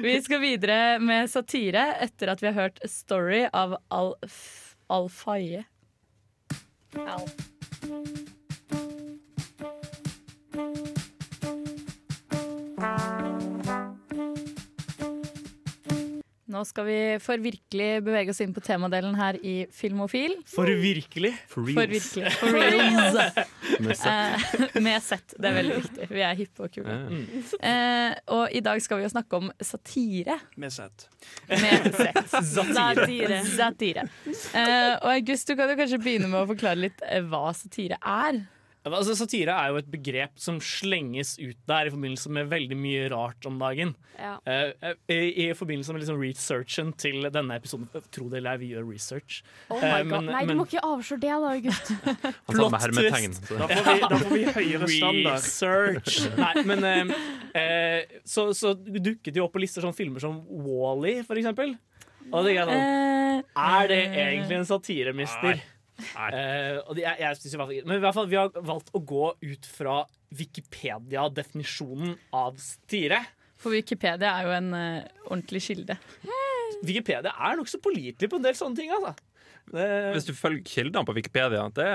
vi 0.02 0.16
skal 0.24 0.40
videre 0.42 0.98
med 0.98 1.30
satire 1.30 1.84
etter 2.02 2.32
at 2.32 2.42
vi 2.42 2.48
har 2.48 2.56
hørt 2.56 2.80
'Story' 2.82 3.46
av 3.52 3.76
Al, 3.94 4.14
Al 4.90 5.06
Nå 16.58 16.64
skal 16.66 16.88
vi 16.88 16.98
for 17.22 17.38
virkelig 17.38 17.88
bevege 18.02 18.32
oss 18.32 18.40
inn 18.42 18.50
på 18.54 18.62
temadelen 18.64 19.14
her 19.14 19.36
i 19.46 19.68
Filmofil. 19.70 20.32
For 20.50 20.66
virkelig. 20.66 21.30
For 21.46 21.62
virkelig. 21.62 22.32
For 22.40 22.50
reals. 22.50 23.14
Med 23.84 23.94
sett. 24.00 24.56
Eh, 24.56 24.80
med 24.82 25.04
sett. 25.06 25.36
Det 25.38 25.52
er 25.52 25.54
veldig 25.60 25.76
viktig. 25.76 26.08
Vi 26.10 26.24
er 26.26 26.34
hippe 26.40 26.66
og 26.66 26.74
kule. 26.74 26.96
Mm. 27.06 27.22
Eh, 27.70 28.16
og 28.34 28.58
i 28.58 28.64
dag 28.66 28.82
skal 28.82 28.98
vi 28.98 29.06
jo 29.06 29.12
snakke 29.14 29.38
om 29.38 29.52
satire. 29.62 30.40
Med 30.58 30.74
sett. 30.74 31.06
Med 31.46 31.88
sett. 31.94 32.34
Satire. 32.80 33.40
Satire. 33.54 34.08
Eh, 34.26 34.98
og 34.98 35.12
August, 35.14 35.46
du 35.46 35.54
kan 35.54 35.70
jo 35.70 35.78
kanskje 35.78 36.02
begynne 36.02 36.32
med 36.32 36.42
å 36.42 36.48
forklare 36.56 36.88
litt 36.88 37.06
eh, 37.06 37.22
hva 37.22 37.52
satire 37.54 38.02
er. 38.02 38.42
Altså, 38.96 39.14
satire 39.18 39.52
er 39.52 39.72
jo 39.72 39.76
et 39.80 39.88
begrep 39.90 40.38
som 40.40 40.58
slenges 40.64 41.34
ut 41.40 41.56
der 41.68 41.88
i 41.88 41.92
forbindelse 41.92 42.30
med 42.32 42.48
veldig 42.50 42.76
mye 42.78 43.08
rart 43.12 43.46
om 43.46 43.58
dagen. 43.60 43.94
Ja. 44.18 44.36
Uh, 44.46 44.94
i, 45.12 45.18
I 45.44 45.54
forbindelse 45.54 45.92
med 45.94 46.02
liksom 46.02 46.18
researchen 46.22 46.92
til 46.98 47.28
denne 47.34 47.54
episoden 47.58 47.86
Tro 48.10 48.28
det 48.32 48.40
eller 48.40 48.56
ei, 48.56 48.62
vi 48.64 48.70
gjør 48.72 48.86
research. 48.88 49.42
Oh 49.70 49.78
my 49.80 49.88
Eh, 49.88 50.02
God. 50.02 50.10
men- 50.10 50.30
Nei, 50.32 50.44
du 50.46 50.54
må 50.58 50.66
ikke 50.66 50.82
avsløre 50.82 51.20
det, 51.20 51.30
da, 51.30 51.52
August. 51.54 51.92
Plott 52.48 52.72
så- 52.82 53.58
Da 53.58 53.68
får 53.68 53.84
vi, 53.84 54.00
da 54.00 54.18
får 54.18 54.34
vi 54.34 54.44
høyere 54.58 54.88
standard. 54.88 55.38
Research. 55.38 56.18
Nei, 56.44 56.64
men 56.64 56.84
uh, 56.84 57.14
eh, 57.54 58.18
så, 58.24 58.48
så 58.54 58.74
dukket 58.74 59.32
det 59.32 59.36
jo 59.42 59.46
opp 59.46 59.54
på 59.54 59.62
lister 59.62 59.82
sånne 59.84 59.96
filmer 59.96 60.20
som 60.24 60.40
Wall-E, 60.48 61.22
for 61.26 61.36
eksempel. 61.40 61.76
Og 62.28 62.44
det 62.44 62.58
er, 62.58 62.68
sånn, 62.68 63.44
er 63.56 63.88
det 63.88 64.00
egentlig 64.12 64.56
en 64.58 64.66
satire, 64.68 65.14
mister? 65.16 65.62
Eh, 65.98 66.78
og 66.84 66.94
det, 66.94 67.02
jeg, 67.02 67.16
jeg 67.24 67.38
synes 67.40 67.54
i 67.54 67.58
hvert 67.58 67.70
fall, 67.70 67.88
men 67.88 67.98
i 67.98 68.02
hvert 68.04 68.16
fall, 68.16 68.28
vi 68.30 68.38
har 68.38 68.52
valgt 68.54 68.92
å 68.94 69.02
gå 69.02 69.32
ut 69.34 69.68
fra 69.70 69.96
Wikipedia-definisjonen 70.38 72.14
av 72.36 72.58
styre. 72.62 73.22
For 73.58 73.74
Wikipedia 73.74 74.36
er 74.38 74.46
jo 74.46 74.52
en 74.54 74.68
uh, 74.70 75.08
ordentlig 75.26 75.64
kilde. 75.66 75.98
Wikipedia 76.86 77.32
er 77.32 77.58
nokså 77.58 77.80
pålitelig 77.82 78.30
på 78.30 78.38
en 78.38 78.46
del 78.46 78.54
sånne 78.54 78.78
ting. 78.78 78.92
Altså. 78.94 79.16
Det, 79.72 79.88
Hvis 80.14 80.28
du 80.28 80.34
følger 80.38 80.62
kildene 80.68 81.02
på 81.08 81.16
Wikipedia, 81.16 81.64
det, 81.74 81.88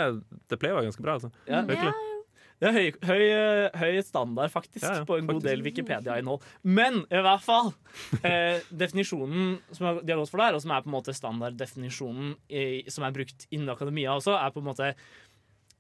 det 0.52 0.60
pleier 0.60 0.76
å 0.76 0.82
være 0.82 0.90
ganske 0.92 1.06
bra. 1.06 1.16
Altså. 1.20 1.32
Ja. 1.48 1.64
Virkelig. 1.70 1.94
Det 2.64 2.70
er 2.70 2.78
høy, 2.78 3.00
høy, 3.04 3.24
eh, 3.28 3.74
høy 3.76 3.98
standard 4.08 4.52
faktisk 4.54 4.86
Ja, 4.86 5.02
ja, 5.02 5.08
på 5.08 5.18
en 5.20 5.28
god 5.28 5.44
del 5.44 5.64
Wikipedia-innhold. 5.66 6.46
Men 6.64 7.02
i 7.12 7.24
hvert 7.26 7.44
fall 7.44 7.74
eh, 8.30 8.64
definisjonen 8.72 9.58
som 9.76 10.00
de 10.00 10.14
har 10.14 10.22
gått 10.22 10.32
for 10.32 10.40
der, 10.40 10.56
og 10.56 10.64
som 10.64 10.72
er 10.72 10.86
på 10.86 10.92
en 10.92 10.96
måte 10.96 11.18
standarddefinisjonen 11.18 12.38
som 12.94 13.08
er 13.08 13.18
brukt 13.18 13.46
innen 13.50 13.74
akademia 13.74 14.16
også, 14.16 14.38
er 14.40 14.56
på 14.56 14.64
en 14.64 14.70
måte 14.70 14.94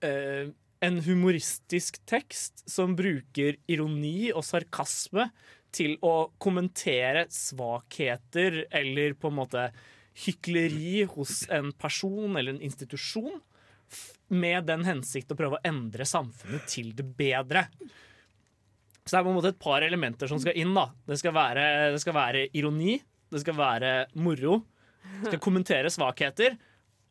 eh, 0.04 0.52
en 0.84 1.00
humoristisk 1.06 2.02
tekst 2.10 2.66
som 2.68 2.98
bruker 3.00 3.56
ironi 3.72 4.34
og 4.36 4.44
sarkasme 4.44 5.30
til 5.74 5.96
å 6.04 6.34
kommentere 6.44 7.26
svakheter 7.32 8.66
eller 8.68 9.16
på 9.16 9.32
en 9.32 9.40
måte 9.40 9.70
hykleri 10.26 11.08
hos 11.16 11.46
en 11.48 11.72
person 11.80 12.36
eller 12.36 12.58
en 12.58 12.66
institusjon 12.68 13.40
med 14.30 14.66
den 14.66 14.84
hensikt 14.88 15.32
å 15.32 15.38
prøve 15.38 15.60
å 15.60 15.64
endre 15.68 16.06
samfunnet 16.10 16.66
til 16.72 16.92
det 16.98 17.06
bedre. 17.18 17.68
Så 19.04 19.12
det 19.12 19.20
er 19.20 19.26
på 19.26 19.32
en 19.34 19.38
måte 19.38 19.52
et 19.52 19.60
par 19.60 19.84
elementer 19.84 20.30
som 20.32 20.40
skal 20.40 20.56
inn. 20.58 20.74
da 20.74 20.88
Det 21.08 21.18
skal 21.20 21.34
være, 21.36 21.92
det 21.92 22.00
skal 22.02 22.14
være 22.16 22.46
ironi, 22.56 23.02
det 23.34 23.42
skal 23.44 23.58
være 23.58 23.94
moro, 24.16 24.62
det 25.22 25.34
skal 25.34 25.42
kommentere 25.44 25.92
svakheter, 25.92 26.56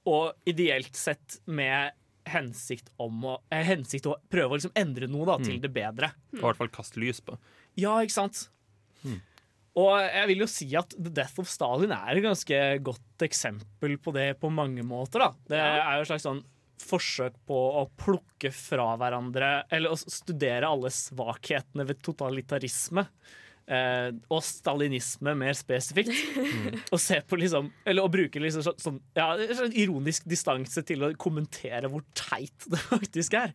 og 0.09 0.33
ideelt 0.49 0.97
sett 0.97 1.41
med 1.47 1.93
hensikt 2.33 2.89
om 3.03 3.21
å, 3.27 3.37
eh, 3.51 3.65
hensikt 3.67 4.07
å 4.07 4.17
prøve 4.31 4.55
å 4.55 4.59
liksom 4.59 4.73
endre 4.79 5.07
noe 5.11 5.27
da, 5.27 5.37
til 5.43 5.59
Mm. 5.59 5.61
det 5.63 5.73
bedre. 5.75 6.13
Og 6.33 6.39
i 6.39 6.43
hvert 6.43 6.57
fall 6.57 6.69
kaste 6.69 6.97
lys 7.03 7.21
på. 7.21 7.37
Ja, 7.77 7.97
ikke 8.01 8.11
sant? 8.15 8.49
Og 9.75 9.93
jeg 10.05 10.27
vil 10.29 10.39
jo 10.43 10.47
si 10.47 10.67
at 10.77 10.91
The 10.91 11.09
Death 11.11 11.39
of 11.41 11.49
Stalin 11.49 11.93
er 11.93 12.11
et 12.17 12.23
ganske 12.23 12.59
godt 12.85 13.25
eksempel 13.25 13.97
på 14.05 14.13
det 14.13 14.39
på 14.39 14.51
mange 14.53 14.83
måter. 14.85 15.19
da 15.19 15.31
Det 15.49 15.59
er 15.59 15.97
jo 15.97 16.03
et 16.03 16.09
slags 16.09 16.27
sånn 16.27 16.45
forsøk 16.83 17.37
på 17.49 17.61
å 17.81 17.87
plukke 18.01 18.51
fra 18.55 18.91
hverandre 19.01 19.53
Eller 19.73 19.93
å 19.95 19.99
studere 20.01 20.69
alle 20.69 20.91
svakhetene 20.93 21.87
ved 21.89 22.03
totalitarisme. 22.05 23.07
eh, 23.67 24.11
og 24.29 24.43
stalinisme 24.43 25.37
mer 25.39 25.55
spesifikt. 25.55 26.11
Og 26.93 26.99
se 27.01 27.21
på 27.23 27.39
liksom 27.39 27.71
Eller 27.87 28.03
å 28.03 28.11
bruke 28.11 28.41
liksom 28.43 28.65
sånn, 28.67 28.79
sånn 28.83 29.01
ja, 29.15 29.31
sånn 29.55 29.73
ironisk 29.79 30.27
distanse 30.29 30.83
til 30.85 31.05
å 31.07 31.13
kommentere 31.17 31.89
hvor 31.89 32.03
teit 32.19 32.67
det 32.69 32.81
faktisk 32.93 33.35
er. 33.39 33.55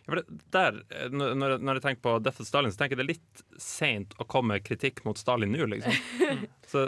Ja, 0.00 0.14
for 0.14 0.20
det, 0.22 0.38
der, 0.54 0.78
eh, 0.94 1.08
når, 1.12 1.58
når 1.60 1.74
jeg- 1.80 1.82
tenker 1.84 2.02
på 2.06 2.14
Death 2.22 2.40
of 2.40 2.46
Stalin, 2.48 2.70
så 2.72 2.78
tenker 2.80 2.96
jeg 2.96 3.02
det 3.02 3.08
er 3.08 3.14
litt 3.18 3.42
seint 3.60 4.14
å 4.18 4.24
komme 4.30 4.54
med 4.56 4.64
kritikk 4.64 5.02
mot 5.04 5.18
Stalin 5.18 5.52
nå, 5.52 5.66
liksom. 5.74 5.92
Så 6.70 6.86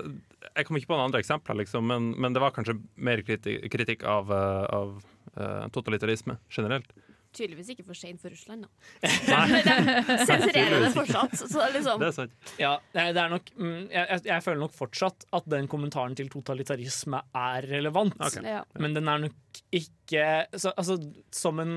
Jeg 0.57 0.67
kommer 0.67 0.81
ikke 0.81 0.91
på 0.91 0.97
noen 0.97 1.09
andre 1.11 1.21
eksempler, 1.23 1.59
liksom, 1.61 1.85
men, 1.87 2.09
men 2.23 2.33
det 2.35 2.41
var 2.43 2.55
kanskje 2.55 2.79
mer 2.97 3.21
kritikk, 3.27 3.67
kritikk 3.71 4.03
av, 4.09 4.31
eh, 4.33 4.65
av 4.75 4.97
totalitarisme 5.73 6.39
generelt. 6.53 6.93
Tydeligvis 7.33 7.71
ikke 7.73 7.85
for 7.87 7.97
seint 7.97 8.21
for 8.21 8.33
Russland, 8.33 8.67
da. 8.67 9.09
De 9.09 10.17
sensurerer 10.29 10.83
det 10.85 10.91
fortsatt. 10.93 11.37
Så 11.41 11.65
liksom 11.73 12.03
Det 12.03 12.11
er 12.11 12.17
sant. 12.17 12.51
Ja, 12.61 12.73
det 12.93 13.07
er 13.09 13.33
nok, 13.33 13.49
mm, 13.57 13.87
jeg, 13.89 14.21
jeg 14.29 14.45
føler 14.45 14.61
nok 14.61 14.75
fortsatt 14.77 15.25
at 15.39 15.49
den 15.55 15.69
kommentaren 15.73 16.17
til 16.19 16.29
totalitarisme 16.33 17.23
er 17.33 17.69
relevant. 17.71 18.19
Okay. 18.21 18.45
Ja. 18.59 18.61
Men 18.77 18.99
den 18.99 19.09
er 19.09 19.25
nok 19.25 19.63
ikke 19.73 20.27
så, 20.53 20.75
Altså, 20.77 20.99
som 21.33 21.63
en 21.65 21.75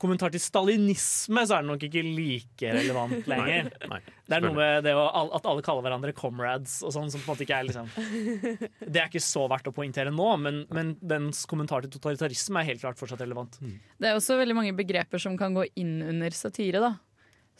kommentar 0.00 0.32
til 0.34 0.42
stalinisme, 0.42 1.44
så 1.46 1.56
er 1.56 1.64
den 1.64 1.70
nok 1.72 1.84
ikke 1.86 2.02
like 2.04 2.72
relevant 2.74 3.28
lenger. 3.30 3.68
Nei, 3.84 3.88
nei, 3.94 4.14
det 4.26 4.36
er 4.36 4.44
noe 4.44 4.56
med 4.56 4.86
det 4.86 4.94
å, 4.98 5.04
at 5.38 5.46
alle 5.48 5.64
kaller 5.64 5.86
hverandre 5.86 6.14
comrades 6.16 6.80
og 6.84 6.94
sånn, 6.96 7.10
som 7.12 7.22
på 7.22 7.28
en 7.28 7.32
måte 7.34 7.46
ikke 7.46 7.60
er 7.60 7.68
liksom 7.68 7.90
Det 8.94 9.00
er 9.00 9.08
ikke 9.08 9.22
så 9.22 9.46
verdt 9.50 9.70
å 9.70 9.74
poengtere 9.76 10.12
nå, 10.14 10.28
men, 10.42 10.62
men 10.74 10.94
dens 11.00 11.44
kommentar 11.50 11.84
til 11.84 11.94
totalitarisme 11.94 12.60
er 12.60 12.72
helt 12.72 12.82
klart 12.82 13.00
fortsatt 13.00 13.22
relevant. 13.24 13.60
Det 13.62 14.10
er 14.10 14.18
også 14.18 14.38
veldig 14.40 14.58
mange 14.58 14.74
begreper 14.76 15.22
som 15.22 15.38
kan 15.40 15.56
gå 15.56 15.66
inn 15.80 15.96
under 16.02 16.34
satire, 16.36 16.82
da. 16.82 16.94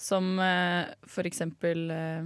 Som 0.00 0.34
uh, 0.42 0.90
for 1.06 1.26
eksempel 1.28 1.86
uh, 1.94 2.24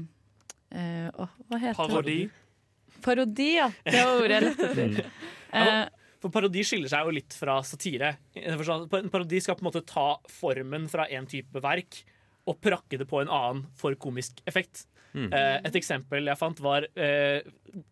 uh, 0.72 1.26
Hva 1.50 1.60
heter 1.60 1.76
Parodi. 1.76 2.20
det? 2.24 3.02
Parodi, 3.04 3.50
ja. 3.58 3.68
Det 3.84 4.00
var 4.00 4.22
ordet 4.22 4.38
jeg 4.38 4.46
lette 4.48 4.72
etter. 4.72 5.12
Ja, 5.48 5.76
for 6.22 6.34
parodi 6.34 6.64
skiller 6.66 6.90
seg 6.90 7.06
jo 7.06 7.14
litt 7.14 7.34
fra 7.36 7.58
satire. 7.66 8.14
At 8.34 8.94
En 8.98 9.10
parodi 9.12 9.40
skal 9.42 9.58
på 9.58 9.64
en 9.64 9.70
måte 9.70 9.86
ta 9.86 10.10
formen 10.32 10.88
fra 10.90 11.06
en 11.14 11.28
type 11.30 11.62
verk 11.62 12.02
og 12.48 12.60
prakke 12.64 12.98
det 13.00 13.08
på 13.08 13.20
en 13.22 13.30
annen 13.32 13.66
for 13.76 13.96
komisk 14.00 14.40
effekt. 14.48 14.86
Mm. 15.16 15.28
Eh, 15.32 15.58
et 15.64 15.76
eksempel 15.78 16.28
jeg 16.28 16.38
fant, 16.40 16.58
var 16.60 16.86
eh, 17.00 17.40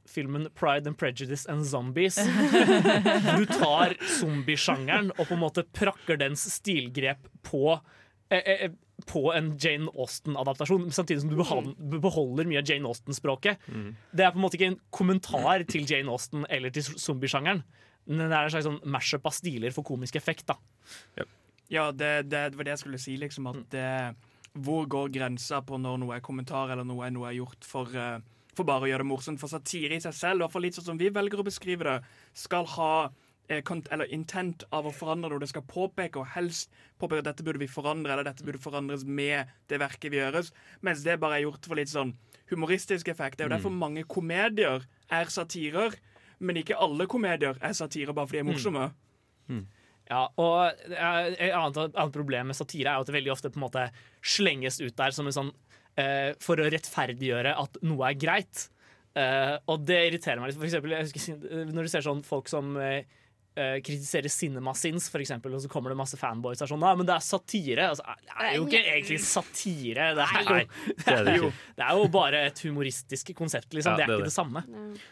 filmen 0.09 0.49
'Pride 0.53 0.91
and 0.91 0.99
Prejudice 0.99 1.47
and 1.49 1.65
Zombies'. 1.65 2.19
Du 3.39 3.47
tar 3.47 3.97
zombiesjangeren 4.19 5.13
og 5.17 5.27
på 5.27 5.37
en 5.37 5.45
måte 5.45 5.65
prakker 5.77 6.21
dens 6.21 6.45
stilgrep 6.53 7.29
på 7.47 7.79
eh, 8.31 8.71
på 9.07 9.27
en 9.37 9.53
Jane 9.61 9.91
Austen-adaptasjon, 9.93 10.89
samtidig 10.91 11.21
som 11.21 11.31
du 11.31 11.99
beholder 12.01 12.49
mye 12.49 12.63
av 12.63 12.69
Jane 12.69 12.89
Austen-språket. 12.89 13.61
Det 14.17 14.25
er 14.25 14.33
på 14.33 14.41
en 14.41 14.45
måte 14.45 14.57
ikke 14.57 14.71
en 14.73 14.81
kommentar 14.91 15.67
til 15.69 15.85
Jane 15.85 16.11
Austen 16.11 16.47
eller 16.49 16.73
til 16.73 16.83
zombiesjangeren. 16.97 17.61
Det 18.07 18.23
er 18.23 18.37
en 18.39 18.53
slags 18.55 18.69
sånn 18.69 18.81
mashup 18.95 19.27
av 19.27 19.35
stiler 19.35 19.75
for 19.75 19.87
komisk 19.87 20.17
effekt. 20.21 20.47
da 20.47 20.57
Ja, 21.73 21.91
det, 21.91 22.31
det, 22.31 22.43
det 22.53 22.59
var 22.59 22.69
det 22.69 22.77
jeg 22.77 22.85
skulle 22.85 23.03
si, 23.03 23.17
liksom. 23.19 23.49
At 23.51 23.63
det, 23.75 23.91
hvor 24.63 24.87
går 24.91 25.13
grensa 25.17 25.61
på 25.67 25.79
når 25.83 26.01
noe 26.03 26.17
er 26.17 26.25
kommentar, 26.25 26.71
eller 26.73 26.87
noe 26.87 27.07
er 27.07 27.15
noe 27.15 27.29
er 27.31 27.39
gjort 27.41 27.67
for, 27.67 27.91
eh, 27.91 28.19
for 28.55 28.69
bare 28.69 28.87
å 28.87 28.91
gjøre 28.91 29.05
det 29.05 29.11
morsomt? 29.11 29.43
For 29.43 29.53
satire 29.53 29.99
i 29.99 30.03
seg 30.05 30.15
selv, 30.17 30.41
i 30.41 30.45
hvert 30.45 30.55
fall 30.55 30.67
litt 30.69 30.79
sånn 30.79 30.91
som 30.93 31.01
vi 31.01 31.11
velger 31.13 31.43
å 31.43 31.47
beskrive 31.47 31.89
det, 31.89 31.97
skal 32.39 32.69
ha 32.77 32.93
eh, 33.51 33.63
eller 33.91 34.15
intent 34.15 34.65
av 34.71 34.87
å 34.87 34.95
forandre 34.95 35.33
det, 35.33 35.41
og 35.41 35.45
det 35.45 35.51
skal 35.53 35.67
påpeke, 35.67 36.23
og 36.23 36.31
helst 36.37 36.71
påpeke 37.03 37.25
at 37.25 37.33
dette 37.33 37.47
burde 37.47 37.63
vi 37.63 37.71
forandre, 37.71 38.15
eller 38.15 38.31
dette 38.31 38.47
burde 38.47 38.63
forandres 38.63 39.05
med 39.05 39.51
det 39.71 39.83
verket 39.83 40.15
vi 40.15 40.23
gjøres, 40.23 40.53
mens 40.87 41.05
det 41.07 41.19
bare 41.23 41.41
er 41.41 41.49
gjort 41.49 41.67
for 41.67 41.79
litt 41.79 41.93
sånn 41.93 42.15
humoristisk 42.51 43.11
effekt. 43.11 43.39
Det 43.39 43.45
er 43.45 43.51
jo 43.51 43.57
derfor 43.57 43.75
mange 43.75 44.07
komedier 44.07 44.87
er 45.11 45.33
satirer, 45.35 45.99
men 46.41 46.57
ikke 46.61 46.77
alle 46.79 47.07
komedier 47.07 47.57
er 47.61 47.73
satire 47.77 48.13
bare 48.15 48.27
fordi 48.27 48.43
de 48.43 48.45
er 48.45 48.53
morsomme. 48.53 48.91
Ja, 50.11 50.29
og 50.39 50.73
er- 50.91 51.35
Et 51.39 51.53
annet, 51.53 51.95
annet 51.97 52.13
problem 52.15 52.47
med 52.47 52.57
satire 52.57 52.87
er 52.93 53.01
at 53.01 53.07
det 53.07 53.15
veldig 53.15 53.33
ofte 53.33 53.51
på 53.51 53.57
en 53.59 53.65
måte 53.69 53.91
slenges 54.23 54.81
ut 54.81 54.95
der 54.97 55.11
som 55.11 55.27
en 55.27 55.33
sånn 55.33 55.53
eh, 55.99 56.35
for 56.39 56.57
å 56.57 56.69
rettferdiggjøre 56.71 57.55
at 57.59 57.79
noe 57.83 58.11
er 58.11 58.15
greit. 58.15 58.69
Eh, 59.17 59.57
og 59.67 59.85
det 59.89 59.97
irriterer 60.13 60.39
meg 60.41 60.51
litt. 60.53 60.59
For 60.59 60.67
eksempel, 60.69 60.91
jeg 60.93 61.07
husker, 61.09 61.39
eh, 61.51 61.65
når 61.73 61.83
du 61.83 61.89
ser 61.89 62.03
sånn 62.05 62.23
folk 62.23 62.49
som 62.49 62.77
eh, 62.77 63.03
eh, 63.57 63.77
kritiserer 63.85 64.29
CinemaSins, 64.33 65.09
for 65.11 65.23
eksempel, 65.25 65.55
og 65.57 65.63
så 65.65 65.71
kommer 65.73 65.91
det 65.93 65.97
masse 65.99 66.19
fanboys 66.21 66.61
og 66.61 66.67
er 66.67 66.73
sånn 66.75 66.83
Nei, 66.85 66.95
men 67.01 67.09
det 67.09 67.15
er 67.17 67.25
satire. 67.27 67.89
Altså, 67.91 68.05
det 68.23 68.37
er 68.47 68.57
jo 68.59 68.67
ikke 68.69 68.83
egentlig 68.85 69.21
satire. 69.27 70.11
Det 70.19 70.27
er 70.27 70.43
jo, 70.43 70.57
Nei, 70.57 70.65
det 71.03 71.15
er 71.17 71.25
det 71.31 71.37
ikke. 71.41 71.53
det 71.81 71.87
er 71.89 72.01
jo 72.03 72.09
bare 72.17 72.43
et 72.51 72.65
humoristisk 72.69 73.33
konsept, 73.39 73.73
liksom. 73.75 73.97
Ja, 73.97 73.97
det 73.97 74.05
er 74.07 74.13
er 74.13 74.19
ikke 74.19 74.27
det. 74.27 74.33
det 74.33 74.37
samme. 74.37 74.65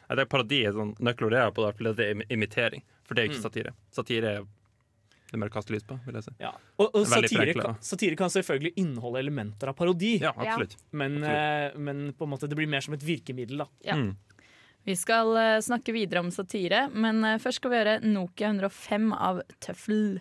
Ja, 0.09 0.15
det 0.19 0.27
er 0.27 0.31
parodi 0.37 0.61
er 0.69 0.77
sånn 0.77 0.95
nøkkelord 1.01 1.39
jeg 1.39 1.49
har 1.49 1.55
på 1.57 1.65
det, 1.73 1.97
det 2.01 2.11
er 2.13 2.23
imitering. 2.39 2.85
For 3.05 3.15
det 3.15 3.25
er 3.25 3.33
ikke 3.33 3.41
Mm. 3.41 3.47
satire. 3.49 3.73
Satire 3.93 4.35
er 4.39 4.45
det 5.35 5.39
mer 5.41 5.49
å 5.51 5.53
kaste 5.57 5.73
lys 5.75 5.83
på, 5.83 5.97
vil 6.07 6.15
jeg 6.15 6.25
si. 6.29 6.33
Ja. 6.41 6.53
Og, 6.79 6.93
og 6.95 7.01
er 7.03 7.25
satire, 7.27 7.55
kan, 7.59 7.77
satire 7.83 8.17
kan 8.17 8.31
selvfølgelig 8.31 8.75
inneholde 8.79 9.19
elementer 9.25 9.69
av 9.73 9.75
parodi. 9.75 10.21
Ja, 10.23 10.31
absolutt. 10.37 10.77
Men, 10.93 11.17
eh, 11.25 11.73
men 11.77 12.13
på 12.15 12.25
en 12.29 12.31
måte 12.31 12.47
det 12.49 12.55
blir 12.57 12.69
mer 12.71 12.81
som 12.87 12.95
et 12.95 13.03
virkemiddel. 13.03 13.59
Da. 13.65 13.67
Ja. 13.89 13.97
Vi 14.85 14.97
skal 15.01 15.37
eh, 15.41 15.63
snakke 15.65 15.95
videre 15.97 16.21
om 16.21 16.31
satire, 16.33 16.89
men 16.93 17.25
eh, 17.25 17.41
først 17.41 17.63
skal 17.63 17.73
vi 17.73 17.81
høre 17.81 17.99
Nokia 18.05 18.51
105 18.53 19.13
av 19.17 19.41
Tøffel. 19.65 20.19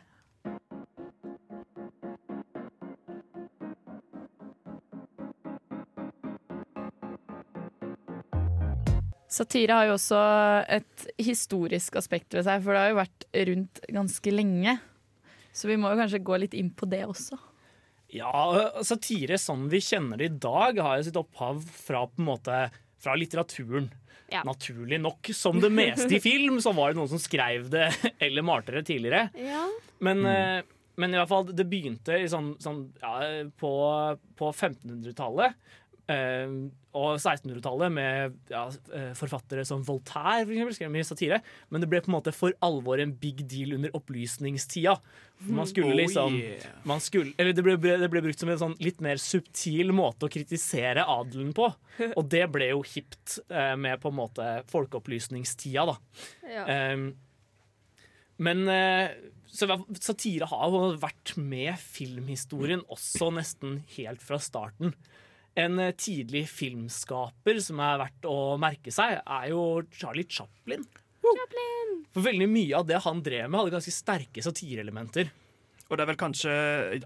Satire 9.33 9.75
har 9.75 9.89
jo 9.89 9.97
også 9.97 10.19
et 10.71 11.07
historisk 11.19 11.97
aspekt 11.99 12.35
ved 12.37 12.45
seg, 12.47 12.61
for 12.63 12.71
det 12.71 12.83
har 12.85 12.93
jo 12.93 12.99
vært 13.01 13.27
rundt 13.49 13.81
ganske 13.91 14.31
lenge. 14.31 14.77
Så 15.51 15.67
vi 15.67 15.75
må 15.75 15.91
jo 15.91 15.99
kanskje 15.99 16.23
gå 16.23 16.37
litt 16.39 16.55
inn 16.55 16.69
på 16.71 16.87
det 16.87 17.01
også. 17.09 17.35
Ja, 18.13 18.69
satire 18.85 19.39
sånn 19.41 19.65
vi 19.73 19.81
kjenner 19.81 20.21
det 20.21 20.29
i 20.29 20.37
dag, 20.37 20.77
har 20.85 20.99
jo 21.01 21.07
sitt 21.09 21.17
opphav 21.17 21.63
fra, 21.65 22.05
på 22.05 22.21
en 22.21 22.29
måte, 22.29 22.59
fra 23.03 23.17
litteraturen. 23.19 23.89
Ja. 24.31 24.41
Naturlig 24.47 24.97
nok. 25.03 25.29
Som 25.35 25.59
det 25.61 25.69
meste 25.73 26.09
i 26.15 26.21
film, 26.23 26.61
så 26.63 26.73
var 26.73 26.91
det 26.91 27.01
noen 27.01 27.11
som 27.11 27.21
skrev 27.21 27.67
det 27.73 27.89
eller 28.23 28.45
malte 28.45 28.73
det 28.77 28.85
tidligere. 28.89 29.27
Ja. 29.37 29.67
Men, 30.03 30.23
mm. 30.25 30.71
men 31.01 31.13
i 31.13 31.19
hvert 31.19 31.31
fall, 31.31 31.51
det 31.53 31.67
begynte 31.69 32.17
i 32.17 32.29
sånn, 32.31 32.53
sånn, 32.63 32.87
ja, 33.03 33.17
på, 33.59 33.73
på 34.39 34.51
1500-tallet. 34.51 35.59
Eh, 36.11 36.55
og 36.93 37.15
1600-tallet 37.17 37.93
med 37.93 38.35
ja, 38.51 38.67
eh, 38.93 39.11
forfattere 39.17 39.63
som 39.65 39.81
Voltaire 39.85 40.45
for 40.45 40.53
eksempel, 40.53 40.75
skrev 40.77 40.91
mye 40.93 41.07
satire. 41.07 41.39
Men 41.73 41.81
det 41.81 41.89
ble 41.89 42.01
på 42.03 42.11
en 42.11 42.17
måte 42.17 42.33
for 42.35 42.53
alvor 42.65 43.01
en 43.01 43.15
big 43.17 43.41
deal 43.49 43.73
under 43.77 43.95
opplysningstida. 43.97 44.95
Man 45.43 45.67
skulle 45.67 45.93
Oh, 45.93 45.97
liksom 45.97 46.37
man 46.87 47.01
skulle, 47.03 47.33
eller 47.37 47.55
det 47.57 47.65
ble, 47.65 47.75
det 47.81 48.07
ble 48.13 48.21
brukt 48.23 48.39
som 48.39 48.51
en 48.53 48.61
sånn 48.61 48.77
litt 48.79 49.01
mer 49.03 49.19
subtil 49.19 49.91
måte 49.95 50.29
å 50.29 50.31
kritisere 50.31 51.07
adelen 51.09 51.51
på. 51.57 51.67
Og 52.17 52.29
det 52.29 52.45
ble 52.53 52.69
jo 52.71 52.85
hipt 52.93 53.39
eh, 53.49 53.73
med 53.79 53.99
på 54.03 54.13
en 54.13 54.19
måte 54.21 54.49
folkeopplysningstida, 54.71 55.87
da. 55.89 55.97
Ja. 56.47 56.93
Um, 56.93 57.11
men 58.43 58.65
så 59.53 59.67
satire 60.01 60.47
har 60.49 60.71
jo 60.73 60.95
vært 60.99 61.35
med 61.37 61.77
filmhistorien 61.79 62.81
også 62.91 63.29
nesten 63.35 63.77
helt 63.93 64.23
fra 64.25 64.39
starten. 64.41 64.95
En 65.55 65.77
eh, 65.79 65.91
tidlig 65.93 66.47
filmskaper 66.49 67.59
som 67.61 67.79
er 67.85 67.99
verdt 68.01 68.25
å 68.25 68.37
merke 68.61 68.91
seg, 68.93 69.19
er 69.21 69.49
jo 69.51 69.83
Charlie 69.93 70.25
Chaplin. 70.29 70.85
For 72.13 72.25
veldig 72.25 72.47
mye 72.51 72.75
av 72.77 72.87
det 72.89 72.99
han 73.05 73.21
drev 73.25 73.47
med, 73.49 73.59
hadde 73.59 73.73
ganske 73.77 73.93
sterke 73.93 74.43
satireelementer. 74.45 75.29
Og 75.89 75.97
det 75.97 76.03
er 76.03 76.09
vel 76.09 76.19
kanskje 76.19 76.53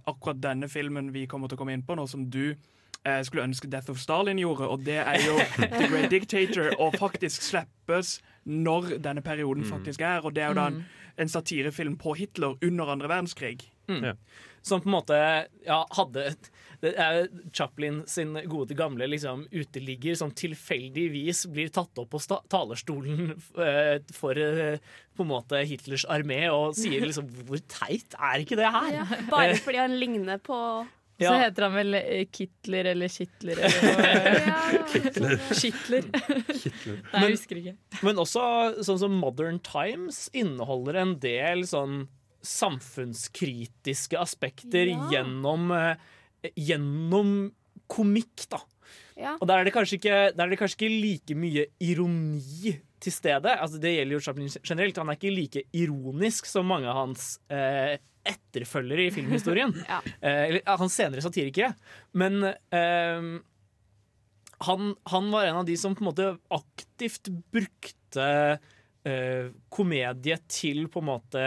akkurat 0.08 0.40
denne 0.44 0.68
filmen 0.72 1.12
vi 1.16 1.26
kommer 1.30 1.48
til 1.52 1.58
å 1.58 1.62
komme 1.62 1.76
inn 1.76 1.84
på 1.88 1.96
nå, 2.00 2.06
som 2.10 2.26
du 2.32 2.54
eh, 2.54 3.22
skulle 3.28 3.46
ønske 3.48 3.70
Death 3.72 3.92
of 3.92 4.00
Stalin 4.02 4.40
gjorde, 4.42 4.68
og 4.72 4.84
det 4.88 5.00
er 5.04 5.20
jo 5.26 5.36
The 5.60 5.88
Great 5.92 6.10
Dictator, 6.16 6.72
og 6.80 6.96
faktisk 7.00 7.44
slippes 7.46 8.18
når 8.48 8.98
denne 9.04 9.24
perioden 9.26 9.66
Mm. 9.68 9.72
faktisk 9.76 10.02
er. 10.08 10.24
Og 10.24 10.34
det 10.36 10.44
er 10.46 10.54
jo 10.54 10.60
da 10.62 10.68
en, 10.72 10.80
Mm. 10.82 10.86
en 11.24 11.30
satirefilm 11.34 11.98
på 12.00 12.16
Hitler 12.16 12.56
under 12.64 12.92
andre 12.94 13.08
verdenskrig. 13.12 13.68
Mm. 13.88 14.16
Som 14.62 14.82
på 14.84 14.88
en 14.90 14.96
måte 14.98 15.18
ja, 15.66 15.82
hadde 15.96 16.30
det 16.84 16.92
er 17.02 17.28
Chaplin 17.58 18.04
sin 18.10 18.36
gode 18.52 18.76
gamle 18.78 19.08
liksom, 19.10 19.46
uteligger 19.52 20.16
som 20.20 20.30
tilfeldigvis 20.38 21.46
blir 21.50 21.72
tatt 21.74 21.98
opp 21.98 22.12
på 22.14 22.20
talerstolen 22.54 23.32
eh, 23.58 23.96
for 24.14 24.38
eh, 24.38 24.78
på 25.18 25.26
en 25.26 25.32
måte 25.32 25.64
Hitlers 25.66 26.06
armé 26.06 26.44
og 26.54 26.76
sier 26.78 27.02
liksom 27.08 27.32
Hvor 27.48 27.58
teit 27.72 28.14
er 28.20 28.44
ikke 28.44 28.60
det 28.60 28.70
her? 28.70 28.92
Ja, 29.00 29.08
bare 29.32 29.56
Eh, 29.56 29.62
fordi 29.64 29.80
han 29.82 29.96
ligner 29.98 30.38
på 30.44 30.58
Så 31.18 31.32
heter 31.34 31.66
han 31.66 31.74
vel 31.74 31.98
Kittler 32.30 32.92
eller 32.92 33.10
Kittler 33.10 33.58
eller 33.66 34.84
Kittler. 34.94 35.40
Kittler. 35.58 36.06
Nei, 36.14 37.24
jeg 37.24 37.32
husker 37.34 37.58
ikke. 37.64 37.74
Men 38.06 38.22
også 38.22 38.44
sånn 38.86 39.00
som 39.02 39.16
Modern 39.18 39.58
Times 39.66 40.28
inneholder 40.38 41.02
en 41.02 41.16
del 41.24 41.66
sånn 41.66 42.04
samfunnskritiske 42.48 44.18
aspekter 44.22 44.88
Ja. 44.94 45.10
gjennom, 45.12 45.72
eh, 45.72 45.96
gjennom 46.56 47.52
komikk, 47.88 48.48
da. 48.52 48.62
Ja. 49.18 49.36
Og 49.42 49.48
der 49.50 49.64
er, 49.64 49.70
ikke, 49.70 50.18
der 50.36 50.44
er 50.44 50.52
det 50.52 50.60
kanskje 50.60 50.78
ikke 50.78 50.98
like 51.02 51.38
mye 51.38 51.66
ironi 51.82 52.76
til 53.02 53.14
stede. 53.14 53.54
Altså, 53.54 53.80
det 53.82 53.96
gjelder 53.96 54.18
jo 54.18 54.24
Chaplin 54.24 54.52
generelt. 54.62 55.00
Han 55.02 55.10
er 55.10 55.18
ikke 55.18 55.34
like 55.34 55.64
ironisk 55.78 56.50
som 56.50 56.70
mange 56.70 56.90
av 56.90 57.00
hans 57.02 57.38
eh, 57.54 57.98
etterfølgere 58.28 59.08
i 59.08 59.14
filmhistorien. 59.16 59.74
Ja. 59.90 60.02
Eh, 60.22 60.44
eller 60.50 60.80
hans 60.82 60.98
senere 60.98 61.24
satirikere. 61.26 61.74
Men 62.18 62.44
eh, 62.46 63.30
han, 64.70 64.96
han 65.14 65.30
var 65.34 65.50
en 65.50 65.62
av 65.62 65.68
de 65.68 65.78
som 65.80 65.96
på 65.98 66.06
en 66.06 66.12
måte 66.12 66.32
aktivt 66.54 67.30
brukte 67.54 68.30
eh, 69.08 69.54
komedie 69.74 70.40
til 70.50 70.88
på 70.92 71.04
en 71.04 71.12
måte 71.12 71.44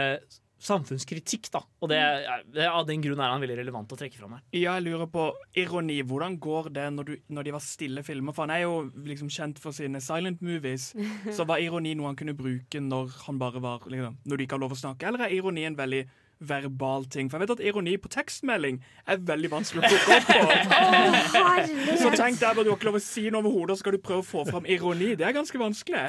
samfunnskritikk, 0.61 1.49
da. 1.53 1.61
Og 1.81 1.89
det, 1.91 1.97
er- 1.97 2.43
det, 2.53 2.67
av 2.69 2.85
den 2.89 3.01
grunn 3.03 3.19
er 3.21 3.31
han 3.33 3.41
veldig 3.43 3.57
relevant 3.61 3.91
å 3.93 3.97
trekke 3.99 4.19
fram 4.19 4.35
her. 4.37 4.43
Ja, 4.55 4.75
jeg 4.77 4.85
lurer 4.89 5.09
på 5.11 5.27
ironi. 5.57 5.99
Hvordan 6.07 6.37
går 6.43 6.71
det 6.75 6.87
når, 6.95 7.09
du, 7.11 7.15
når 7.33 7.47
de 7.49 7.55
var 7.57 7.63
stille 7.65 8.03
filmer? 8.07 8.35
For 8.37 8.45
han 8.47 8.55
er 8.55 8.63
jo 8.65 8.75
liksom 9.07 9.31
kjent 9.33 9.61
for 9.61 9.75
sine 9.75 10.01
silent 10.03 10.41
movies. 10.45 10.91
Så 11.37 11.45
var 11.49 11.61
ironi 11.63 11.95
noe 11.97 12.11
han 12.11 12.19
kunne 12.19 12.37
bruke 12.37 12.81
når 12.81 13.13
han 13.27 13.39
bare 13.41 13.61
var 13.63 13.87
liksom, 13.89 14.19
Når 14.25 14.37
du 14.37 14.45
ikke 14.45 14.57
har 14.59 14.65
lov 14.65 14.75
å 14.77 14.81
snakke? 14.85 15.09
Eller 15.09 15.25
er 15.27 15.37
ironi 15.39 15.65
en 15.69 15.77
veldig 15.79 16.03
verbal 16.41 17.03
ting? 17.13 17.27
For 17.29 17.37
jeg 17.37 17.45
vet 17.47 17.55
at 17.59 17.65
ironi 17.69 17.97
på 18.01 18.09
tekstmelding 18.13 18.79
er 19.05 19.19
veldig 19.27 19.51
vanskelig 19.51 19.83
å 19.83 19.91
plukke 19.91 20.15
opp 20.15 20.31
på. 20.31 21.97
Så 22.01 22.09
tenk 22.17 22.39
bare 22.41 22.63
du 22.65 22.71
har 22.71 22.77
ikke 22.79 22.89
lov 22.89 22.97
å 22.97 23.03
si 23.03 23.27
noe 23.29 23.43
overhodet, 23.43 23.75
og 23.75 23.77
så 23.77 23.83
skal 23.83 23.97
du 23.97 24.01
prøve 24.03 24.23
å 24.23 24.25
få 24.25 24.45
fram 24.49 24.65
ironi. 24.69 25.11
Det 25.19 25.25
er 25.27 25.35
ganske 25.37 25.59
vanskelig. 25.61 26.05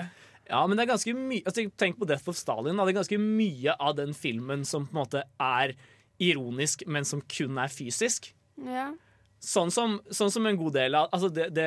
Ja, 0.48 0.64
men 0.66 0.76
det 0.76 0.84
er 0.84 0.92
ganske 0.94 1.14
mye 1.16 1.44
altså, 1.46 1.64
Tenk 1.78 1.98
på 2.00 2.08
Death 2.08 2.28
of 2.30 2.38
Stalin. 2.38 2.76
Da. 2.76 2.86
Det 2.86 2.94
er 2.94 3.00
ganske 3.00 3.20
mye 3.22 3.76
av 3.78 3.96
den 3.98 4.14
filmen 4.16 4.66
som 4.68 4.88
på 4.88 4.96
en 4.96 5.02
måte 5.04 5.24
er 5.38 5.74
ironisk, 6.22 6.84
men 6.86 7.06
som 7.08 7.22
kun 7.30 7.58
er 7.58 7.72
fysisk. 7.72 8.30
Ja. 8.66 8.90
Sånn 9.42 9.72
som, 9.74 9.96
sånn 10.14 10.30
som 10.30 10.44
en, 10.46 10.58
god 10.58 10.76
del 10.76 10.94
av, 10.94 11.08
altså 11.10 11.26
det, 11.34 11.48
det, 11.56 11.64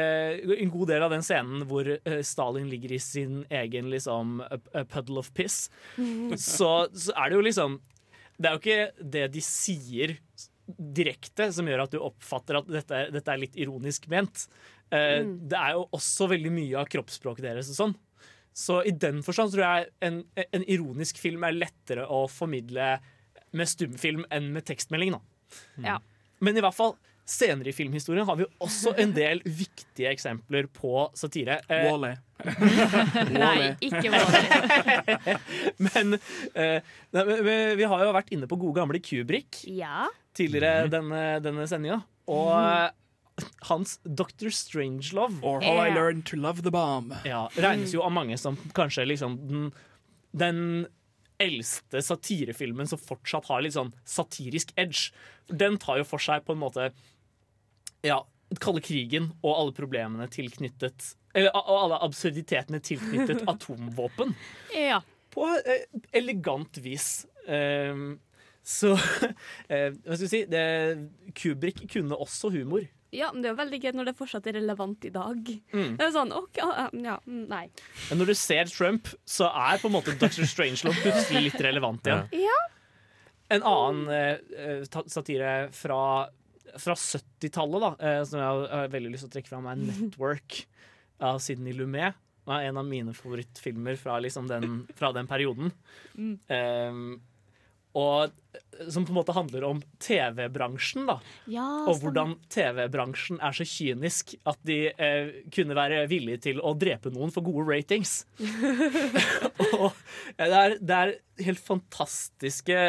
en 0.61 0.71
god 0.71 0.93
del 0.93 1.03
av 1.03 1.11
den 1.11 1.25
scenen 1.27 1.65
hvor 1.67 1.89
eh, 1.91 2.21
Stalin 2.23 2.69
ligger 2.71 2.93
i 2.95 3.01
sin 3.03 3.41
egen 3.51 3.89
liksom, 3.91 4.37
puddle 4.93 5.19
of 5.19 5.33
piss, 5.35 5.65
så, 6.39 6.69
så 6.87 7.17
er 7.19 7.33
det 7.33 7.35
jo 7.35 7.43
liksom 7.49 7.75
Det 8.37 8.47
er 8.47 8.55
jo 8.55 8.61
ikke 8.61 9.09
det 9.15 9.25
de 9.33 9.43
sier 9.43 10.15
direkte 10.65 11.49
som 11.53 11.67
gjør 11.67 11.83
at 11.83 11.91
du 11.93 11.99
oppfatter 11.99 12.61
at 12.61 12.71
dette, 12.71 13.01
dette 13.13 13.33
er 13.33 13.43
litt 13.43 13.59
ironisk 13.59 14.07
ment. 14.11 14.47
Eh, 14.93 15.25
Mm. 15.25 15.35
Det 15.49 15.57
er 15.57 15.75
jo 15.75 15.85
også 15.97 16.27
veldig 16.29 16.51
mye 16.53 16.75
av 16.77 16.89
kroppsspråket 16.91 17.45
deres 17.47 17.69
og 17.73 17.77
sånn. 17.79 17.93
Så 18.55 18.79
i 18.87 18.93
den 18.95 19.19
forstand 19.25 19.51
tror 19.51 19.65
jeg 19.65 19.89
en, 20.07 20.21
en 20.47 20.63
ironisk 20.71 21.17
film 21.19 21.43
er 21.43 21.57
lettere 21.57 22.05
å 22.07 22.21
formidle 22.31 22.93
med 23.55 23.67
stumfilm 23.71 24.23
enn 24.33 24.47
med 24.55 24.63
tekstmelding. 24.67 25.11
nå. 25.15 25.19
Ja. 25.83 25.97
Men 26.43 26.57
i 26.57 26.63
hvert 26.63 26.75
fall 26.75 26.95
senere 27.25 27.71
i 27.71 27.73
filmhistorien 27.73 28.27
har 28.27 28.37
vi 28.37 28.45
også 28.61 28.91
en 29.01 29.11
del 29.15 29.39
viktige 29.61 30.11
eksempler 30.13 30.67
på 30.71 31.07
satire. 31.17 31.57
Eh, 31.67 31.87
Wall-E. 31.89 32.13
Nei, 33.43 33.71
ikke 33.87 34.11
Wall-E. 34.13 35.37
men 35.87 36.17
eh, 36.19 36.91
nei, 37.15 37.23
vi, 37.47 37.55
vi 37.81 37.87
har 37.91 38.03
jo 38.05 38.13
vært 38.15 38.31
inne 38.35 38.49
på 38.51 38.59
gode 38.61 38.77
gamle 38.79 39.01
Kubrick 39.03 39.63
Ja. 39.71 40.05
tidligere 40.37 40.87
denne, 40.91 41.23
denne 41.43 41.65
sendinga. 41.71 42.01
Og 42.31 42.51
eh, 42.55 42.87
hans 43.67 43.99
Dr. 44.03 44.49
Strangelove 44.49 45.43
Or 45.43 45.61
How 45.61 45.87
I 45.87 45.93
Learned 45.93 46.25
to 46.25 46.37
Love 46.37 46.63
the 46.63 46.71
Bomb. 46.71 47.13
ja, 47.25 47.49
regnes 47.55 47.93
jo 47.93 48.03
av 48.05 48.13
mange 48.15 48.37
som 48.39 48.57
kanskje 48.77 49.05
liksom 49.09 49.35
den, 49.49 49.65
den 50.31 50.61
eldste 51.41 52.01
satirefilmen 52.01 52.87
som 52.87 53.01
fortsatt 53.01 53.49
har 53.51 53.63
litt 53.63 53.75
sånn 53.75 53.91
satirisk 54.07 54.71
edge. 54.79 55.11
Den 55.51 55.75
tar 55.81 55.99
jo 55.99 56.07
for 56.07 56.23
seg 56.23 56.45
på 56.47 56.55
en 56.55 56.63
måte 56.63 56.89
ja, 58.05 58.21
kalde 58.61 58.83
krigen 58.85 59.31
og 59.41 59.51
alle 59.51 59.75
problemene 59.75 60.27
tilknyttet 60.31 61.15
Eller 61.35 61.51
og 61.57 61.79
alle 61.85 61.99
absurditetene 62.05 62.79
tilknyttet 62.79 63.43
atomvåpen. 63.51 64.35
Ja. 64.75 65.01
På 65.35 65.49
eh, 65.57 65.83
elegant 66.15 66.77
vis. 66.79 67.25
Um, 67.47 68.21
så 68.65 68.93
eh, 69.69 69.91
Hva 69.91 70.15
skal 70.15 70.23
vi 70.23 70.31
si? 70.31 70.43
Det, 70.49 70.63
Kubrick 71.37 71.83
kunne 71.91 72.17
også 72.17 72.53
humor. 72.55 72.87
Ja, 73.15 73.31
men 73.33 73.41
det 73.41 73.49
er 73.49 73.53
jo 73.53 73.59
veldig 73.61 73.79
gøy 73.81 73.91
når 73.95 74.09
det 74.09 74.15
fortsatt 74.19 74.47
er 74.49 74.57
relevant 74.59 75.07
i 75.07 75.11
dag. 75.13 75.51
Mm. 75.73 75.95
Det 75.99 76.05
er 76.05 76.13
sånn, 76.15 76.33
ok, 76.35 76.59
ja, 76.59 77.17
mm, 77.23 77.43
nei. 77.51 77.65
Men 78.09 78.21
når 78.21 78.31
du 78.31 78.35
ser 78.39 78.71
Trump, 78.71 79.11
så 79.29 79.49
er 79.49 79.81
på 79.81 79.89
en 79.89 79.95
måte 79.95 80.15
Dr. 80.19 80.45
Strangelove 80.49 80.97
plutselig 81.03 81.45
litt 81.49 81.61
relevant 81.63 82.09
igjen. 82.09 82.27
Ja. 82.45 82.61
En 83.55 83.65
annen 83.69 84.09
eh, 84.09 84.57
eh, 84.57 85.01
satire 85.11 85.53
fra, 85.75 85.99
fra 86.81 86.97
70-tallet, 86.97 87.83
da, 87.83 87.91
eh, 87.99 88.21
som 88.25 88.41
jeg 88.41 88.47
har, 88.47 88.65
har 88.73 88.93
veldig 88.95 89.13
lyst 89.13 89.27
til 89.27 89.31
å 89.31 89.35
trekke 89.37 89.53
fram, 89.53 89.69
er 89.69 89.81
Network 89.85 90.63
av 91.23 91.39
Sidney 91.43 91.75
Lumet. 91.77 92.17
Det 92.45 92.53
er 92.53 92.69
en 92.69 92.77
av 92.77 92.85
mine 92.85 93.13
favorittfilmer 93.17 93.97
fra, 93.97 94.19
liksom 94.21 94.49
den, 94.49 94.83
fra 94.97 95.09
den 95.15 95.29
perioden. 95.29 95.71
Mm. 96.13 96.35
Um, 96.45 97.05
og 97.95 98.25
eh, 98.27 98.89
som 98.91 99.05
på 99.07 99.13
en 99.13 99.17
måte 99.21 99.31
handler 99.35 99.63
om 99.69 99.77
TV-bransjen, 100.03 101.05
da. 101.07 101.15
Ja, 101.47 101.63
og 101.87 102.01
hvordan 102.03 102.33
TV-bransjen 102.51 103.39
er 103.39 103.55
så 103.55 103.63
kynisk 103.67 104.33
at 104.51 104.59
de 104.67 104.77
eh, 104.91 105.29
kunne 105.55 105.77
være 105.77 106.01
villige 106.11 106.41
til 106.49 106.59
å 106.59 106.73
drepe 106.75 107.11
noen 107.15 107.31
for 107.31 107.45
gode 107.47 107.63
ratings. 107.69 108.25
og 109.79 109.91
eh, 110.37 110.47
det 110.49 110.57
er, 110.59 110.75
det 110.81 110.97
er 110.99 111.13
helt 111.45 111.63
fantastiske, 111.63 112.79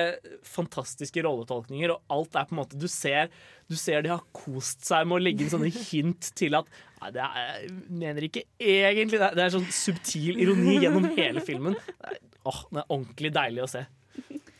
fantastiske 0.46 1.22
rolletolkninger, 1.26 1.94
og 1.94 2.16
alt 2.18 2.34
er 2.38 2.48
på 2.50 2.56
en 2.56 2.60
måte 2.64 2.78
Du 2.82 2.88
ser, 2.90 3.30
du 3.70 3.76
ser 3.78 4.02
de 4.06 4.12
har 4.14 4.22
kost 4.36 4.84
seg 4.86 5.06
med 5.06 5.18
å 5.20 5.22
legge 5.22 5.46
inn 5.46 5.52
sånne 5.54 5.70
hint 5.90 6.32
til 6.38 6.58
at 6.58 6.70
Nei, 6.96 7.10
det 7.12 7.20
er, 7.20 7.48
jeg 7.60 7.72
mener 8.00 8.24
ikke 8.24 8.42
egentlig 8.56 9.18
det. 9.20 9.26
er- 9.28 9.34
Det 9.36 9.42
er 9.44 9.50
sånn 9.52 9.66
subtil 9.68 10.38
ironi 10.40 10.78
gjennom 10.80 11.04
hele 11.12 11.42
filmen. 11.44 11.74
Det 11.76 12.08
er, 12.08 12.16
åh, 12.48 12.62
det 12.72 12.80
er 12.80 12.86
ordentlig 12.96 13.30
deilig 13.36 13.62
å 13.66 13.68
se. 13.68 13.82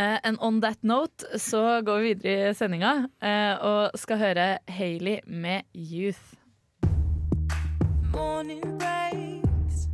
Eh, 0.00 0.18
and 0.22 0.38
on 0.40 0.60
that 0.60 0.82
note 0.82 1.38
så 1.38 1.82
går 1.82 1.98
vi 1.98 2.14
videre 2.14 2.50
i 2.50 2.54
sendinga 2.56 2.92
eh, 3.20 3.52
og 3.60 3.98
skal 4.00 4.16
høre 4.16 4.46
Hailey 4.72 5.18
med 5.26 5.66
Youth. 5.76 6.38
Morning 8.14 8.64
breaks, 8.80 9.90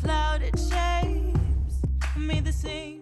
clouded 0.00 0.58
shapes, 0.58 1.78
made 2.16 2.42
the 2.42 2.52
same. 2.52 2.98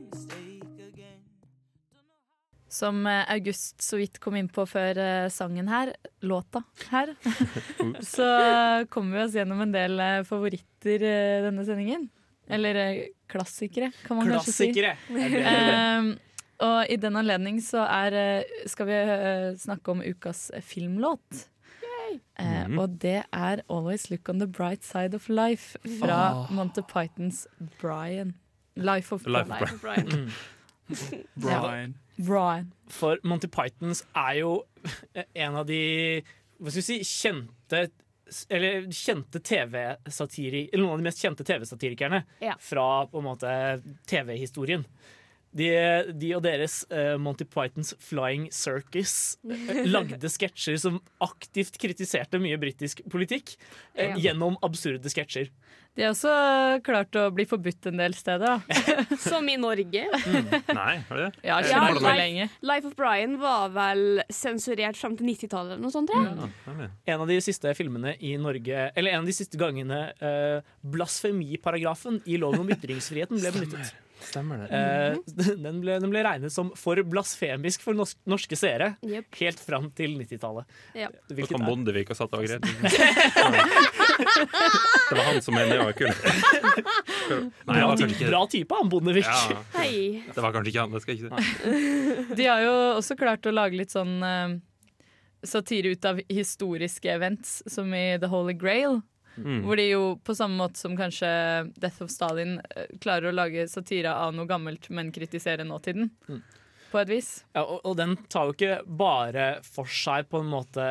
Som 2.69 3.07
eh, 3.07 3.25
August 3.33 3.81
så 3.83 3.97
vidt 3.97 4.21
kom 4.21 4.37
inn 4.37 4.51
på 4.53 4.67
før 4.69 5.01
sangen 5.33 5.67
her, 5.73 5.95
låta 6.21 6.61
her, 6.93 7.15
så 8.15 8.29
kommer 8.93 9.17
vi 9.17 9.25
oss 9.25 9.35
gjennom 9.35 9.65
en 9.65 9.73
del 9.73 10.05
favoritter 10.29 11.03
denne 11.49 11.65
sendingen. 11.67 12.05
Eller 12.49 12.75
eh, 12.83 13.05
klassikere, 13.29 13.93
kan 14.07 14.17
man 14.17 14.27
Klassikere. 14.31 14.95
kanskje 14.97 15.15
si. 15.15 15.29
Klassikere! 15.29 16.19
og 16.69 16.91
i 16.91 16.97
den 16.97 17.17
anledning 17.21 17.61
så 17.63 17.85
er, 17.85 18.17
eh, 18.41 18.67
skal 18.67 18.87
vi 18.89 18.97
eh, 18.99 19.53
snakke 19.61 19.95
om 19.95 20.03
ukas 20.03 20.49
filmlåt. 20.65 21.29
Mm 21.31 21.55
Mhm. 22.41 22.79
og 22.79 22.89
det 23.03 23.23
er 23.33 23.57
'Always 23.69 24.11
Look 24.11 24.29
On 24.29 24.39
The 24.39 24.47
Bright 24.47 24.85
Side 24.85 25.15
of 25.15 25.29
Life' 25.29 25.77
fra 26.01 26.41
oh. 26.41 26.53
Monty 26.53 26.81
Pythons 26.81 27.47
Brian. 27.81 28.35
Life 28.77 29.13
of 29.15 29.27
Life 29.27 29.53
of 29.53 29.81
Brian. 29.81 30.07
Brian. 30.07 30.33
Brian. 31.41 31.95
Brian. 32.27 32.73
For 32.89 33.17
Monty 33.25 33.47
Pythons 33.47 34.05
er 34.17 34.33
jo 34.39 34.63
en 35.35 35.55
av 35.57 35.67
de 35.67 36.23
hva 36.61 36.71
skal 36.71 36.81
vi 36.83 36.87
si, 36.87 36.99
kjente 37.05 37.91
eller 38.49 38.89
kjente 38.93 39.41
TV-satiri 39.41 40.69
Eller 40.73 40.83
noen 40.85 40.97
av 40.99 41.03
de 41.03 41.07
mest 41.09 41.23
kjente 41.25 41.45
TV-satirikerne 41.49 42.23
Ja. 42.45 42.55
fra 42.61 43.07
på 43.11 43.19
en 43.23 43.29
måte 43.29 43.53
TV-historien. 44.11 44.85
De, 45.59 45.69
de 46.13 46.35
og 46.37 46.43
deres 46.45 46.83
uh, 46.93 47.17
Monty 47.17 47.47
Pythons 47.49 47.95
Flying 48.05 48.51
Circus 48.53 49.39
eh, 49.49 49.81
lagde 49.95 50.29
sketsjer 50.29 50.77
som 50.77 50.99
aktivt 51.25 51.79
kritiserte 51.81 52.37
mye 52.43 52.59
britisk 52.61 53.01
politikk 53.11 53.55
uh, 53.97 54.03
Ja. 54.11 54.17
gjennom 54.29 54.59
absurde 54.63 55.09
sketsjer. 55.09 55.49
De 55.99 56.05
har 56.07 56.13
også 56.15 56.33
klart 56.87 57.17
å 57.19 57.25
bli 57.35 57.43
forbudt 57.51 57.89
en 57.91 57.99
del 57.99 58.15
steder. 58.15 58.61
Som 59.19 59.49
i 59.51 59.57
Norge. 59.59 60.05
Nei, 60.07 60.93
har 61.09 61.19
de 61.19 61.25
det? 61.25 61.31
Ja, 61.43 61.57
Ja, 61.59 61.81
ikke 61.91 62.05
Life, 62.05 62.19
lenge. 62.21 62.49
Life 62.71 62.87
of 62.87 62.95
Brian 62.99 63.35
var 63.43 63.73
vel 63.75 64.23
sensurert 64.31 64.99
fram 65.01 65.17
til 65.19 65.27
90-tallet 65.33 65.75
eller 65.75 65.83
noe 65.83 65.95
sånt, 65.95 66.07
Mm. 66.09 66.85
En 67.11 67.21
av 67.21 67.29
de 67.29 67.37
siste 67.43 67.71
filmene 67.77 68.15
i 68.25 68.31
Norge 68.41 68.85
Eller 68.97 69.13
en 69.13 69.23
av 69.23 69.27
de 69.29 69.35
siste 69.35 69.59
gangene 69.61 69.99
eh, 70.25 70.65
blasfemiparagrafen 70.81 72.21
i 72.27 72.39
loven 72.41 72.63
om 72.63 72.71
ytringsfriheten 72.73 73.41
ble 73.41 73.53
benyttet. 73.55 73.93
Stemmer 74.25 74.65
det. 74.65 74.69
Eh, 74.75 75.57
den, 75.67 75.81
ble, 75.83 75.99
den 76.03 76.13
ble 76.13 76.23
regnet 76.27 76.55
som 76.55 76.73
for 76.79 77.01
blasfemisk 77.07 77.85
for 77.85 77.99
norsk, 77.99 78.19
norske 78.29 78.59
seere 78.59 78.93
yep. 79.07 79.29
helt 79.41 79.63
fram 79.63 79.91
til 79.99 80.17
90-tallet. 80.19 80.79
Ja. 80.99 81.11
Så 81.31 81.51
kom 81.51 81.67
Bondevik 81.67 82.15
og 82.15 82.19
satt 82.19 82.39
av 82.39 82.47
greit. 82.47 82.65
Det 84.19 85.17
var 85.17 85.25
han 85.25 85.43
som 85.43 85.57
mente 85.57 85.77
jeg 85.77 85.85
var 85.87 85.97
kul. 85.99 86.11
Nei, 87.69 87.77
Bra, 87.79 87.91
ikke 88.07 88.31
bra 88.31 88.41
type, 88.51 88.79
han 88.81 88.91
Bondevik. 88.93 89.29
Ja. 89.29 89.61
Hei. 89.77 90.23
Det 90.27 90.43
var 90.43 90.55
kanskje 90.57 90.73
ikke 90.73 90.87
han. 90.87 90.97
Det 90.97 91.03
skal 91.05 91.15
jeg 91.15 91.29
ikke 91.29 91.43
si. 91.45 92.35
De 92.41 92.49
har 92.49 92.65
jo 92.65 92.75
også 92.97 93.19
klart 93.19 93.47
å 93.49 93.55
lage 93.55 93.79
litt 93.79 93.95
sånn 93.95 94.17
eh, 94.27 94.57
satire 95.47 95.95
ut 95.95 96.09
av 96.09 96.21
historiske 96.29 97.13
events, 97.13 97.63
som 97.67 97.95
i 97.95 98.19
The 98.21 98.31
Holy 98.33 98.57
Grail. 98.59 99.01
Mm. 99.39 99.63
Hvor 99.63 99.79
de 99.79 99.85
jo 99.93 100.05
på 100.27 100.35
samme 100.35 100.59
måte 100.59 100.81
som 100.81 100.97
kanskje 100.99 101.29
Death 101.79 102.03
of 102.03 102.11
Stalin 102.11 102.57
eh, 102.75 102.89
klarer 102.99 103.31
å 103.31 103.37
lage 103.37 103.69
satire 103.71 104.15
av 104.19 104.35
noe 104.35 104.49
gammelt, 104.51 104.91
men 104.91 105.13
kritisere 105.15 105.67
nåtiden. 105.67 106.11
Mm. 106.29 106.43
På 106.91 107.03
et 107.03 107.11
vis. 107.13 107.29
Ja, 107.55 107.63
og, 107.63 107.85
og 107.85 107.99
den 108.01 108.17
tar 108.33 108.49
jo 108.49 108.57
ikke 108.57 108.81
bare 108.87 109.49
for 109.67 109.91
seg 109.93 110.27
på 110.33 110.43
en 110.43 110.51
måte 110.51 110.87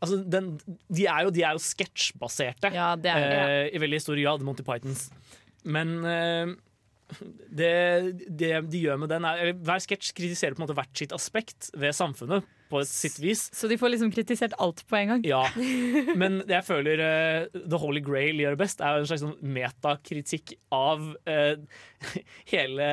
Altså, 0.00 0.18
den, 0.28 0.52
de 0.92 1.06
er 1.08 1.24
jo, 1.26 1.30
de 1.32 1.42
er 1.46 1.56
jo 1.56 1.62
sketsjbaserte 1.64 2.72
Ja, 2.74 2.90
det. 3.00 3.14
eh, 3.16 3.70
i 3.72 3.80
veldig 3.80 4.00
stor 4.04 4.18
grad, 4.20 4.44
Monty 4.44 4.64
Pythons. 4.66 5.08
Men 5.64 5.96
eh, 6.04 6.52
det, 7.54 7.72
det 8.28 8.52
de 8.72 8.82
gjør 8.82 8.98
med 8.98 9.12
den 9.14 9.24
er 9.28 9.52
Hver 9.54 9.82
sketsj 9.84 10.12
kritiserer 10.18 10.56
på 10.56 10.60
en 10.62 10.66
måte 10.66 10.76
hvert 10.78 10.98
sitt 10.98 11.14
aspekt 11.14 11.70
ved 11.78 11.94
samfunnet 11.94 12.44
på 12.66 12.80
sitt 12.82 13.20
vis. 13.22 13.44
Så 13.54 13.68
de 13.70 13.76
får 13.78 13.92
liksom 13.92 14.08
kritisert 14.10 14.56
alt 14.58 14.80
på 14.90 14.96
en 14.98 15.12
gang. 15.12 15.20
Ja, 15.22 15.44
men 16.20 16.40
det 16.48 16.56
jeg 16.56 16.66
føler 16.66 16.98
uh, 16.98 17.60
The 17.62 17.78
Holy 17.78 18.02
Grail 18.02 18.40
gjør 18.42 18.56
best, 18.58 18.82
er 18.82 18.98
en 18.98 19.06
slags 19.06 19.22
sånn 19.22 19.36
metakritikk 19.54 20.56
av 20.74 21.04
uh, 21.30 21.54
hele 22.52 22.88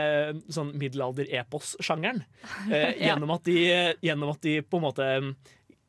sånn 0.54 0.76
middelalder-epos-sjangeren. 0.78 2.22
Uh, 2.68 2.70
Ja. 3.02 3.16
gjennom, 3.16 3.34
de, 3.50 3.58
gjennom 4.06 4.36
at 4.36 4.46
de 4.46 4.60
på 4.62 4.78
en 4.78 4.86
måte 4.86 5.10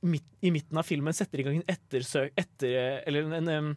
midt, 0.04 0.26
i 0.44 0.52
midten 0.54 0.78
av 0.80 0.86
filmen 0.86 1.16
setter 1.16 1.40
i 1.40 1.46
gang 1.46 1.60
en 1.60 1.74
ettersøk 1.74 2.34
etter, 2.40 3.02
Eller 3.08 3.28
en, 3.38 3.48
em, 3.48 3.70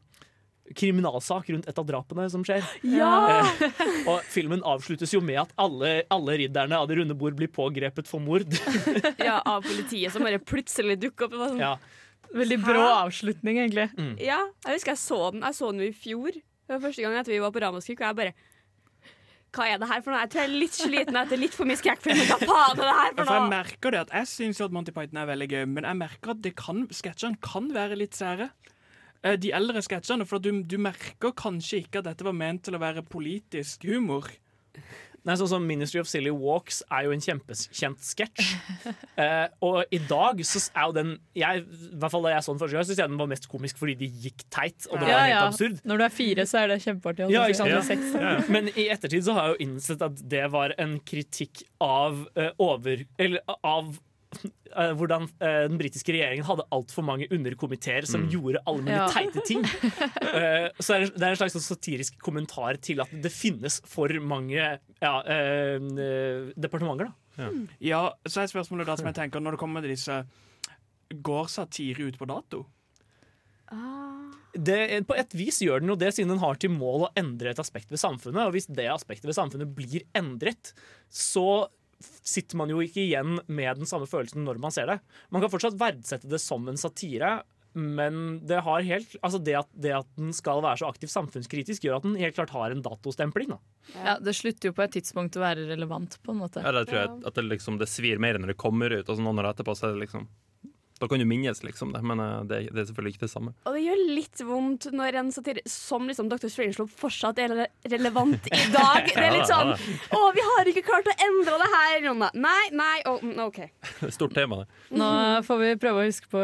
kriminalsak 0.75 1.49
rundt 1.53 1.67
et 1.69 1.77
av 1.79 1.85
drapene 1.87 2.25
som 2.31 2.43
skjer. 2.45 2.65
Ja! 2.91 3.11
Eh, 3.39 4.09
og 4.11 4.25
filmen 4.27 4.63
avsluttes 4.67 5.13
jo 5.15 5.21
med 5.23 5.39
at 5.45 5.53
alle, 5.59 6.01
alle 6.11 6.35
ridderne 6.43 6.79
av 6.79 6.89
det 6.89 6.99
runde 6.99 7.15
bord 7.17 7.37
blir 7.39 7.51
pågrepet 7.51 8.09
for 8.09 8.23
mord. 8.23 8.51
ja, 9.29 9.39
av 9.39 9.63
politiet 9.63 10.11
som 10.13 10.27
bare 10.27 10.41
plutselig 10.43 10.99
dukker 11.05 11.29
opp. 11.29 11.39
Sånn, 11.39 11.61
ja. 11.63 11.77
Veldig 12.35 12.59
brå 12.59 12.83
avslutning, 12.83 13.61
egentlig. 13.63 13.87
Ja, 14.19 14.41
jeg 14.65 14.75
husker 14.81 14.91
jeg 14.91 14.99
så 14.99 15.19
den 15.31 15.45
Jeg 15.47 15.55
så 15.55 15.71
den 15.71 15.85
i 15.85 15.93
fjor. 15.95 16.35
Det 16.35 16.75
var 16.75 16.83
første 16.83 17.05
gang 17.05 17.15
etter 17.15 17.31
vi 17.31 17.39
var 17.39 17.53
på 17.55 17.63
Ramaskrik, 17.63 18.01
og 18.01 18.09
jeg 18.09 18.19
bare 18.19 18.33
Hva 19.57 19.65
er 19.73 19.79
det 19.81 19.87
her 19.89 20.01
for 20.05 20.13
noe? 20.13 20.21
Jeg 20.23 20.29
tror 20.33 20.43
jeg 20.43 20.49
er 20.51 20.59
litt 20.61 20.77
sliten 20.77 21.17
etter 21.17 21.39
litt 21.41 21.55
for 21.57 21.65
mye 21.69 21.79
skrekkfilm. 21.79 22.19
Hva 22.29 22.37
faen 22.43 22.77
er 22.77 22.83
det 22.83 22.95
her 22.99 23.11
for 23.11 23.19
noe? 23.19 23.25
for 23.25 23.37
jeg 23.39 23.51
merker 23.55 23.95
det 23.95 24.01
at 24.05 24.13
jeg 24.19 24.29
syns 24.35 24.61
at 24.67 24.75
Monty 24.75 24.93
Python 24.93 25.21
er 25.23 25.29
veldig 25.31 25.47
gøy, 25.55 25.63
men 25.73 25.87
jeg 25.89 25.99
merker 26.03 26.33
at 26.35 26.41
det 26.45 26.53
kan, 26.59 26.83
sketsjene 26.93 27.41
kan 27.41 27.71
være 27.73 27.97
litt 27.97 28.17
sære. 28.17 28.51
Eh, 29.25 29.35
De 29.41 29.49
eldre 29.57 29.81
sketsjene, 29.81 30.27
for 30.29 30.37
du, 30.43 30.51
du 30.61 30.77
merker 30.77 31.33
kanskje 31.33 31.81
ikke 31.83 32.03
at 32.03 32.11
dette 32.11 32.27
var 32.27 32.37
ment 32.37 32.63
til 32.67 32.77
å 32.77 32.83
være 32.83 33.01
politisk 33.09 33.87
humor. 33.89 34.29
Nei, 35.27 35.35
sånn 35.35 35.49
som 35.51 35.65
Ministry 35.67 35.99
of 35.99 36.07
Silly 36.07 36.31
Walks 36.31 36.79
er 36.87 37.07
jo 37.07 37.11
en 37.15 37.23
kjempekjent 37.23 38.03
sketsj. 38.13 38.47
Eh, 39.17 39.47
og 39.65 39.89
i 39.89 39.97
dag 40.05 40.37
så 40.45 40.59
er 40.77 40.83
jo 40.85 40.93
den 40.93 41.07
jeg, 41.35 41.63
I 41.65 41.95
hvert 41.97 42.13
fall 42.13 42.27
da 42.27 42.35
jeg 42.35 42.43
så 42.45 42.53
den 42.53 42.59
første 42.61 42.75
gang, 42.77 42.85
så 42.85 42.91
synes 42.91 42.99
jeg 43.01 43.09
den 43.09 43.17
var 43.17 43.29
mest 43.31 43.47
komisk 43.49 43.79
fordi 43.79 43.95
de 43.97 44.09
gikk 44.27 44.43
teit. 44.53 44.85
Og 44.91 44.99
det 45.01 45.07
var 45.07 45.09
Ja, 45.09 45.21
helt 45.23 45.33
ja. 45.33 45.39
absurd. 45.47 45.79
Når 45.89 45.97
du 45.97 46.03
er 46.05 46.13
fire, 46.13 46.45
så 46.45 46.59
er 46.61 46.69
det 46.71 46.77
kjempeartig. 46.85 47.27
Ja. 48.13 48.35
Men 48.53 48.69
i 48.75 48.85
ettertid 48.93 49.25
så 49.25 49.33
har 49.33 49.47
jeg 49.49 49.55
jo 49.55 49.65
innsett 49.65 50.05
at 50.05 50.21
det 50.35 50.43
var 50.53 50.75
en 50.77 50.99
kritikk 51.01 51.65
av 51.81 52.21
uh, 52.37 52.51
over... 52.61 53.01
Eller 53.17 53.57
av 53.65 53.95
hvordan 54.97 55.23
eh, 55.39 55.63
den 55.69 55.77
britiske 55.79 56.11
regjeringen 56.13 56.45
hadde 56.45 56.65
altfor 56.75 57.05
mange 57.07 57.27
underkomiteer 57.33 58.05
som 58.05 58.25
Mm. 58.25 58.29
gjorde 58.33 58.61
alle 58.67 58.81
mulige 58.83 58.97
Ja. 58.97 59.07
teite 59.13 59.43
ting. 59.47 59.63
uh, 59.63 60.67
så 60.83 60.95
er 60.97 60.99
det, 61.05 61.13
det 61.15 61.23
er 61.23 61.29
en 61.31 61.39
slags 61.39 61.55
sånn 61.55 61.65
satirisk 61.65 62.17
kommentar 62.19 62.77
til 62.83 62.99
at 63.01 63.09
det 63.23 63.31
finnes 63.31 63.79
for 63.87 64.11
mange 64.19 64.57
ja, 65.01 65.13
eh, 65.25 65.77
eh, 65.79 66.51
departementer. 66.59 67.13
Da. 67.37 67.49
Ja, 67.79 68.01
så 68.27 68.41
er 68.43 68.47
spørsmålet 68.51 68.85
da 68.89 68.95
som 68.97 69.05
jeg 69.05 69.13
tenker 69.15 69.39
Når 69.39 69.53
det 69.53 69.59
kommer 69.61 69.83
til 69.85 69.91
disse 69.93 70.15
Går 71.21 71.45
satire 71.53 72.07
ut 72.09 72.17
på 72.17 72.25
dato? 72.27 72.63
Det, 74.57 74.77
på 75.07 75.15
et 75.19 75.33
vis 75.37 75.59
gjør 75.61 75.83
den 75.83 75.91
jo 75.91 75.97
det, 75.99 76.13
siden 76.15 76.31
den 76.33 76.41
har 76.41 76.57
til 76.57 76.71
mål 76.73 77.05
å 77.05 77.09
endre 77.19 77.51
et 77.51 77.59
aspekt 77.61 77.91
ved 77.93 77.99
samfunnet. 78.01 78.47
Og 78.47 78.55
hvis 78.55 78.65
det 78.73 78.87
aspektet 78.89 79.27
ved 79.29 79.37
samfunnet 79.37 79.69
blir 79.77 80.05
endret, 80.17 80.71
så 81.13 81.67
sitter 82.03 82.59
man 82.59 82.71
jo 82.71 82.81
ikke 82.83 83.03
igjen 83.03 83.39
med 83.47 83.81
den 83.81 83.89
samme 83.89 84.07
følelsen 84.09 84.45
når 84.45 84.59
man 84.61 84.73
ser 84.73 84.89
det. 84.89 84.99
Man 85.33 85.43
kan 85.43 85.51
fortsatt 85.53 85.79
verdsette 85.79 86.29
det 86.29 86.41
som 86.43 86.67
en 86.69 86.79
satire, 86.79 87.39
men 87.77 88.39
det, 88.47 88.63
har 88.65 88.85
helt, 88.85 89.15
altså 89.21 89.39
det, 89.43 89.53
at, 89.59 89.69
det 89.77 89.93
at 89.99 90.07
den 90.17 90.31
skal 90.33 90.63
være 90.65 90.81
så 90.81 90.89
aktivt 90.89 91.13
samfunnskritisk, 91.13 91.85
gjør 91.85 91.99
at 91.99 92.07
den 92.07 92.15
helt 92.17 92.37
klart 92.37 92.53
har 92.55 92.73
en 92.73 92.81
datostempling. 92.85 93.51
Da. 93.53 93.59
Ja, 93.93 94.15
det 94.23 94.33
slutter 94.37 94.71
jo 94.71 94.77
på 94.77 94.85
et 94.85 94.95
tidspunkt 94.97 95.37
å 95.37 95.43
være 95.43 95.67
relevant, 95.69 96.17
på 96.25 96.33
en 96.33 96.41
måte. 96.41 96.63
Ja, 96.65 96.73
det 96.73 96.87
tror 96.89 97.01
jeg 97.03 97.13
at 97.29 97.37
det, 97.37 97.45
liksom, 97.51 97.77
det 97.81 97.89
svir 97.91 98.21
mer 98.23 98.39
når 98.41 98.53
det 98.53 98.59
kommer 98.61 98.93
ut, 98.93 99.05
og 99.05 99.13
så 99.13 99.21
noen 99.21 99.43
år 99.43 99.51
etterpå 99.51 99.77
så 99.77 99.89
er 99.89 99.97
det 99.97 100.07
liksom 100.07 100.25
Da 100.99 101.07
kan 101.09 101.21
du 101.21 101.25
minnes 101.29 101.61
liksom 101.63 101.91
det, 101.93 102.01
men 102.01 102.19
eh, 102.19 102.39
det, 102.49 102.59
det 102.73 102.81
er 102.81 102.87
selvfølgelig 102.89 103.15
ikke 103.15 103.25
det 103.25 103.31
samme. 103.31 103.53
Og 103.69 103.75
det 103.77 103.83
gjør 103.85 104.03
litt 104.17 104.43
vondt 104.47 104.87
når 104.97 105.19
en 105.21 105.31
satire 105.35 105.63
som 105.69 106.07
liksom 106.09 106.31
Dr. 106.31 106.49
Strangelove 106.49 106.93
fortsatt 106.97 107.41
er 107.43 107.53
relevant 107.91 108.49
i 108.49 108.63
dag. 108.73 109.09
Det 109.17 109.23
er 109.23 109.33
litt 109.33 109.49
sånn 109.49 109.71
Å, 109.73 110.19
vi 110.35 110.43
har 110.45 110.69
ikke 110.69 110.83
klart 110.85 111.07
å 111.09 111.15
endre 111.27 111.57
det 111.61 111.67
her! 111.73 111.95
Jonna. 112.07 112.29
Nei, 112.37 112.69
nei, 112.77 112.95
mm, 113.05 113.35
OK. 113.47 113.59
Stort 114.15 114.35
tema, 114.37 114.61
det. 114.61 114.97
Nå 114.99 115.09
får 115.47 115.61
vi 115.63 115.69
prøve 115.81 116.03
å 116.03 116.07
huske 116.07 116.29
på 116.31 116.41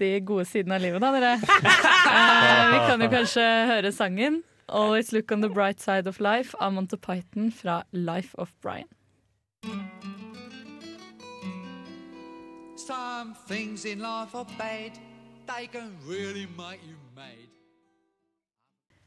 de 0.00 0.10
gode 0.26 0.46
sidene 0.48 0.78
av 0.78 0.84
livet, 0.84 1.02
da, 1.02 1.12
dere. 1.14 1.36
Eh, 2.14 2.64
vi 2.70 2.78
kan 2.86 3.00
jo 3.02 3.08
kanskje 3.10 3.44
høre 3.66 3.90
sangen 3.94 4.42
'Always 4.68 5.12
Look 5.12 5.32
On 5.32 5.42
The 5.42 5.48
Bright 5.48 5.80
Side 5.80 6.06
Of 6.06 6.20
Life' 6.20 6.54
av 6.60 6.72
Monty 6.76 6.96
Python 6.96 7.50
fra 7.52 7.82
Life 7.92 8.36
of 8.38 8.52
Brian. 8.62 8.88
Some 12.86 13.34
things 13.48 13.86
in 13.86 14.00
life 14.00 14.34
are 14.34 14.44
bad. 14.58 14.92
They 15.46 15.66
can 15.72 15.96
really 16.04 16.46
make 16.56 16.82
you 16.84 16.96
mad. 17.16 17.48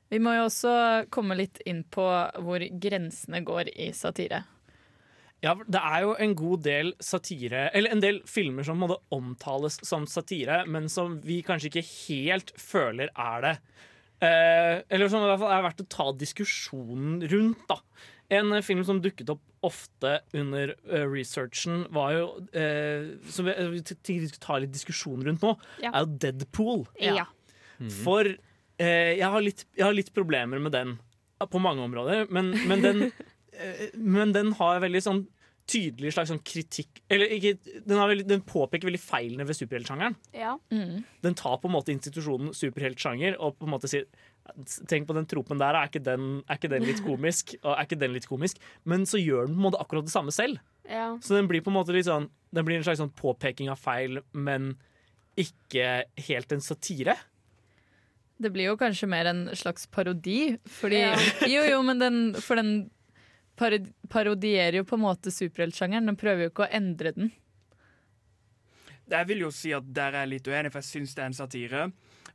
Vi 0.09 0.17
må 0.23 0.33
jo 0.33 0.47
også 0.47 0.71
komme 1.13 1.35
litt 1.37 1.59
inn 1.67 1.83
på 1.93 2.05
hvor 2.41 2.63
grensene 2.81 3.43
går 3.45 3.69
i 3.75 3.91
satire. 3.93 4.39
Ja, 5.45 5.53
det 5.67 5.77
er 5.77 6.07
jo 6.07 6.15
en 6.17 6.33
god 6.33 6.63
del 6.65 6.87
satire 7.03 7.67
Eller 7.77 7.93
en 7.93 8.01
del 8.01 8.23
filmer 8.25 8.65
som 8.65 8.79
måtte 8.81 8.97
omtales 9.13 9.77
som 9.85 10.07
satire, 10.09 10.63
men 10.65 10.89
som 10.89 11.19
vi 11.21 11.43
kanskje 11.45 11.69
ikke 11.69 11.85
helt 11.91 12.55
føler 12.57 13.13
er 13.13 13.45
det. 13.45 13.55
Eh, 14.25 14.79
eller 14.89 15.11
som 15.13 15.21
i 15.21 15.29
hvert 15.29 15.43
fall 15.43 15.53
er 15.53 15.67
verdt 15.67 15.85
å 15.85 15.91
ta 15.99 16.07
diskusjonen 16.17 17.21
rundt. 17.29 17.67
da 17.69 17.77
En 18.41 18.57
film 18.65 18.81
som 18.87 19.03
dukket 19.03 19.29
opp 19.35 19.45
ofte 19.67 20.13
under 20.37 20.73
eh, 20.87 21.05
researchen, 21.11 21.85
var 21.93 22.13
jo 22.15 22.25
eh, 22.57 23.13
Som 23.33 23.47
vi, 23.49 23.55
vi 23.75 23.81
tenkte 23.85 24.39
ta 24.43 24.57
litt 24.63 24.73
diskusjon 24.75 25.23
rundt 25.27 25.43
nå, 25.45 25.55
Ja. 25.83 25.91
er 25.93 26.05
jo 26.05 26.17
Deadpool. 26.25 26.85
Ja. 27.03 27.27
For 28.01 28.25
eh, 28.25 29.13
jeg, 29.19 29.27
har 29.29 29.43
litt, 29.43 29.65
jeg 29.77 29.85
har 29.85 29.95
litt 29.97 30.13
problemer 30.15 30.61
med 30.63 30.73
den 30.73 30.95
eh, 31.41 31.47
på 31.49 31.61
mange 31.61 31.83
områder, 31.85 32.25
men, 32.33 32.53
men, 32.69 32.81
den, 32.85 33.03
eh, 33.53 33.89
men 33.95 34.33
den 34.35 34.53
har 34.59 34.81
veldig 34.85 35.03
sånn 35.05 35.25
tydelig 35.67 36.13
slags 36.15 36.29
sånn 36.31 36.39
kritikk 36.47 37.01
Eller 37.11 37.27
ikke, 37.35 37.57
den, 37.83 37.97
har 37.99 38.07
veldig, 38.07 38.23
den 38.29 38.43
påpeker 38.47 38.87
veldig 38.87 39.01
feilene 39.03 39.43
ved 39.49 39.57
superheltsjangeren. 39.57 40.15
Ja. 40.31 40.53
Den 40.71 41.35
tar 41.35 41.57
på 41.59 41.67
en 41.67 41.73
måte 41.75 41.91
institusjonen 41.91 42.53
superheltsjanger 42.55 43.35
og 43.35 43.57
på 43.59 43.67
en 43.67 43.73
måte 43.73 43.89
sier 43.91 44.05
Tenk 44.87 45.07
på 45.09 45.15
den 45.17 45.27
tropen 45.29 45.59
der, 45.61 45.75
er 45.75 45.89
ikke 45.89 46.03
den, 46.03 46.41
er 46.47 46.59
ikke 46.59 46.71
den 46.71 46.85
litt 46.87 47.01
komisk? 47.05 47.55
Og 47.63 47.71
er 47.73 47.85
ikke 47.87 47.99
den 47.99 48.13
litt 48.15 48.27
komisk? 48.29 48.59
Men 48.87 49.05
så 49.09 49.19
gjør 49.21 49.47
den 49.47 49.55
på 49.55 49.61
en 49.61 49.65
måte 49.69 49.81
akkurat 49.83 50.07
det 50.07 50.13
samme 50.13 50.33
selv. 50.35 50.59
Ja. 50.87 51.09
Så 51.21 51.35
den 51.35 51.49
blir 51.49 51.63
på 51.65 51.71
en 51.73 51.75
måte 51.75 51.91
litt 51.95 52.07
sånn 52.07 52.29
Den 52.55 52.63
blir 52.63 52.77
en 52.79 52.85
slags 52.85 53.01
sånn 53.01 53.11
påpeking 53.11 53.67
av 53.67 53.79
feil, 53.81 54.21
men 54.31 54.77
ikke 55.37 56.05
helt 56.29 56.53
en 56.55 56.63
satire. 56.63 57.17
Det 58.37 58.51
blir 58.53 58.69
jo 58.69 58.77
kanskje 58.79 59.09
mer 59.09 59.27
en 59.29 59.47
slags 59.57 59.87
parodi, 59.91 60.57
fordi 60.65 61.01
Ja. 61.01 61.17
Jo, 61.53 61.65
jo, 61.67 61.81
men 61.83 61.99
den 61.99 62.21
For 62.41 62.55
den 62.55 62.91
parodierer 63.57 64.79
jo 64.79 64.85
på 64.85 64.95
en 64.95 65.01
måte 65.01 65.31
superheltsjangeren. 65.33 66.05
Den 66.05 66.17
prøver 66.19 66.45
jo 66.45 66.51
ikke 66.53 66.67
å 66.67 66.73
endre 66.77 67.11
den. 67.15 67.31
Jeg 69.09 69.27
vil 69.29 69.45
jo 69.45 69.49
si 69.55 69.71
at 69.73 69.87
der 69.95 70.13
er 70.13 70.25
jeg 70.25 70.33
litt 70.35 70.49
uenig, 70.51 70.71
for 70.71 70.83
jeg 70.83 70.91
syns 70.91 71.15
det 71.15 71.23
er 71.23 71.31
en 71.31 71.37
satire. 71.37 71.85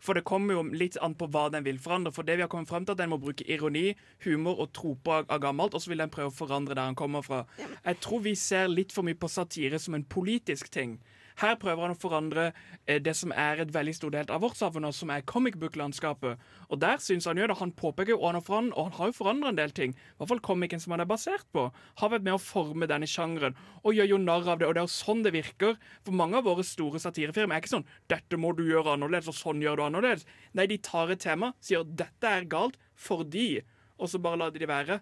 For 0.03 0.18
det 0.18 0.24
kommer 0.26 0.57
jo 0.57 0.62
litt 0.74 0.96
an 0.98 1.14
på 1.14 1.28
hva 1.30 1.44
den 1.55 1.62
vil 1.66 1.78
forandre. 1.82 2.11
For 2.14 2.26
det 2.26 2.34
vi 2.38 2.42
har 2.42 2.50
kommet 2.50 2.70
frem 2.70 2.86
til, 2.86 2.96
at 2.96 3.03
den 3.03 3.12
må 3.12 3.20
bruke 3.22 3.46
ironi, 3.46 3.92
humor 4.24 4.64
og 4.64 4.72
tro 4.74 4.96
på 4.98 5.20
av, 5.20 5.30
gammelt, 5.42 5.76
og 5.78 5.84
så 5.84 5.92
vil 5.92 6.03
den 6.03 6.11
prøve 6.11 6.32
å 6.32 6.34
forandre 6.34 6.74
der 6.74 6.90
den 6.90 6.98
kommer 6.98 7.22
fra. 7.22 7.44
Jeg 7.86 8.00
tror 8.03 8.24
vi 8.26 8.34
ser 8.38 8.72
litt 8.72 8.94
for 8.94 9.07
mye 9.07 9.18
på 9.18 9.30
satire 9.30 9.78
som 9.82 9.94
en 9.94 10.07
politisk 10.07 10.72
ting. 10.74 10.98
Her 11.41 11.57
prøver 11.61 11.87
han 11.87 11.95
å 11.95 11.99
forandre 11.99 12.49
eh, 12.87 13.01
det 13.03 13.14
som 13.16 13.33
er 13.33 13.62
et 13.62 13.72
veldig 13.74 13.95
stor 13.97 14.12
del 14.14 14.30
av 14.33 14.43
vårt 14.45 14.59
samfunn, 14.59 14.89
som 14.93 15.12
er 15.14 15.24
comic 15.28 15.57
book-landskapet. 15.61 16.41
Og 16.68 16.80
der 16.83 17.01
synes 17.03 17.28
han 17.28 17.41
jo 17.41 17.49
det. 17.49 17.59
Han 17.62 17.74
påpeker 17.76 18.16
og 18.18 18.33
og 18.33 18.49
han 18.49 18.70
har 18.97 19.11
jo 19.11 19.16
forandret 19.16 19.53
en 19.53 19.61
del 19.61 19.72
ting. 19.76 19.93
I 19.93 20.16
hvert 20.18 20.33
fall 20.33 20.43
comicen 20.45 20.80
som 20.80 20.95
han 20.95 21.05
er 21.05 21.11
basert 21.11 21.47
på. 21.53 21.68
Har 22.01 22.12
vært 22.12 22.24
med 22.26 22.37
å 22.37 22.43
forme 22.43 22.89
denne 22.91 23.09
sjangeren, 23.09 23.57
og 23.83 23.95
gjør 23.97 24.12
jo 24.14 24.20
narr 24.22 24.49
av 24.49 24.61
det. 24.61 24.68
Og 24.68 24.74
det 24.74 24.83
er 24.83 24.89
jo 24.89 24.95
sånn 24.95 25.22
det 25.24 25.35
virker. 25.35 25.76
For 26.07 26.16
mange 26.16 26.39
av 26.41 26.49
våre 26.49 26.64
store 26.66 27.01
satirefirmaer 27.03 27.61
er 27.61 27.64
ikke 27.64 27.76
sånn 27.76 27.89
'Dette 28.09 28.39
må 28.41 28.55
du 28.57 28.64
gjøre 28.64 28.97
annerledes', 28.97 29.28
og 29.28 29.37
sånn 29.37 29.62
gjør 29.62 29.76
du 29.76 29.83
annerledes. 29.87 30.26
Nei, 30.55 30.66
de 30.66 30.78
tar 30.78 31.11
et 31.11 31.20
tema, 31.20 31.53
sier 31.61 31.85
'dette 31.85 32.24
er 32.24 32.45
galt 32.45 32.78
fordi', 32.97 33.62
og 33.99 34.09
så 34.09 34.18
bare 34.18 34.39
lar 34.39 34.51
de 34.51 34.59
det 34.59 34.68
være. 34.68 35.01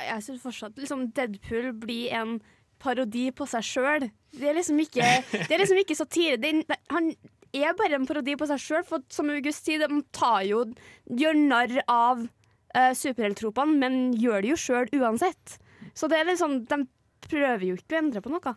Jeg 0.00 0.22
syns 0.26 0.42
fortsatt 0.42 0.78
liksom, 0.80 1.12
Deadpool 1.14 1.72
blir 1.78 2.12
en 2.12 2.40
parodi 2.84 3.30
på 3.34 3.46
seg 3.48 3.64
sjøl. 3.66 4.08
Det 4.34 4.50
er 4.50 4.58
liksom 4.58 4.80
ikke, 4.82 5.08
det 5.32 5.48
er 5.48 5.62
liksom 5.62 5.80
ikke 5.80 5.96
satire. 5.98 6.38
Det 6.40 6.52
han 6.92 7.12
er 7.54 7.76
bare 7.78 7.98
en 7.98 8.06
parodi 8.08 8.34
på 8.38 8.48
seg 8.50 8.62
sjøl, 8.62 8.84
for 8.88 9.04
som 9.14 9.30
August 9.32 9.66
sier, 9.66 9.84
de 9.84 10.02
tar 10.14 10.42
jo, 10.48 10.64
gjør 11.06 11.38
narr 11.38 11.78
av 11.90 12.24
uh, 12.26 12.92
superhelttropene, 12.98 13.78
men 13.80 14.02
gjør 14.18 14.44
det 14.44 14.52
jo 14.54 14.60
sjøl 14.60 14.90
uansett. 14.98 15.56
Så 15.94 16.10
det 16.10 16.18
er 16.18 16.28
litt 16.28 16.42
sånn, 16.42 16.62
de 16.68 16.84
prøver 17.28 17.66
jo 17.68 17.78
ikke 17.78 17.96
å 17.96 18.02
endre 18.02 18.24
på 18.24 18.32
noe. 18.32 18.54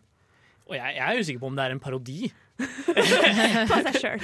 Og 0.67 0.75
jeg, 0.75 0.97
jeg 0.97 1.05
er 1.05 1.21
usikker 1.21 1.41
på 1.43 1.49
om 1.51 1.57
det 1.57 1.65
er 1.65 1.75
en 1.75 1.83
parodi. 1.83 2.19
på 2.57 3.81
seg 3.85 3.99
sjøl. 4.01 4.23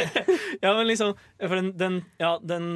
Ja, 0.62 0.70
men 0.78 0.86
liksom 0.86 1.16
For 1.18 1.58
den, 1.58 1.72
den, 1.76 1.96
ja, 2.22 2.36
den 2.40 2.68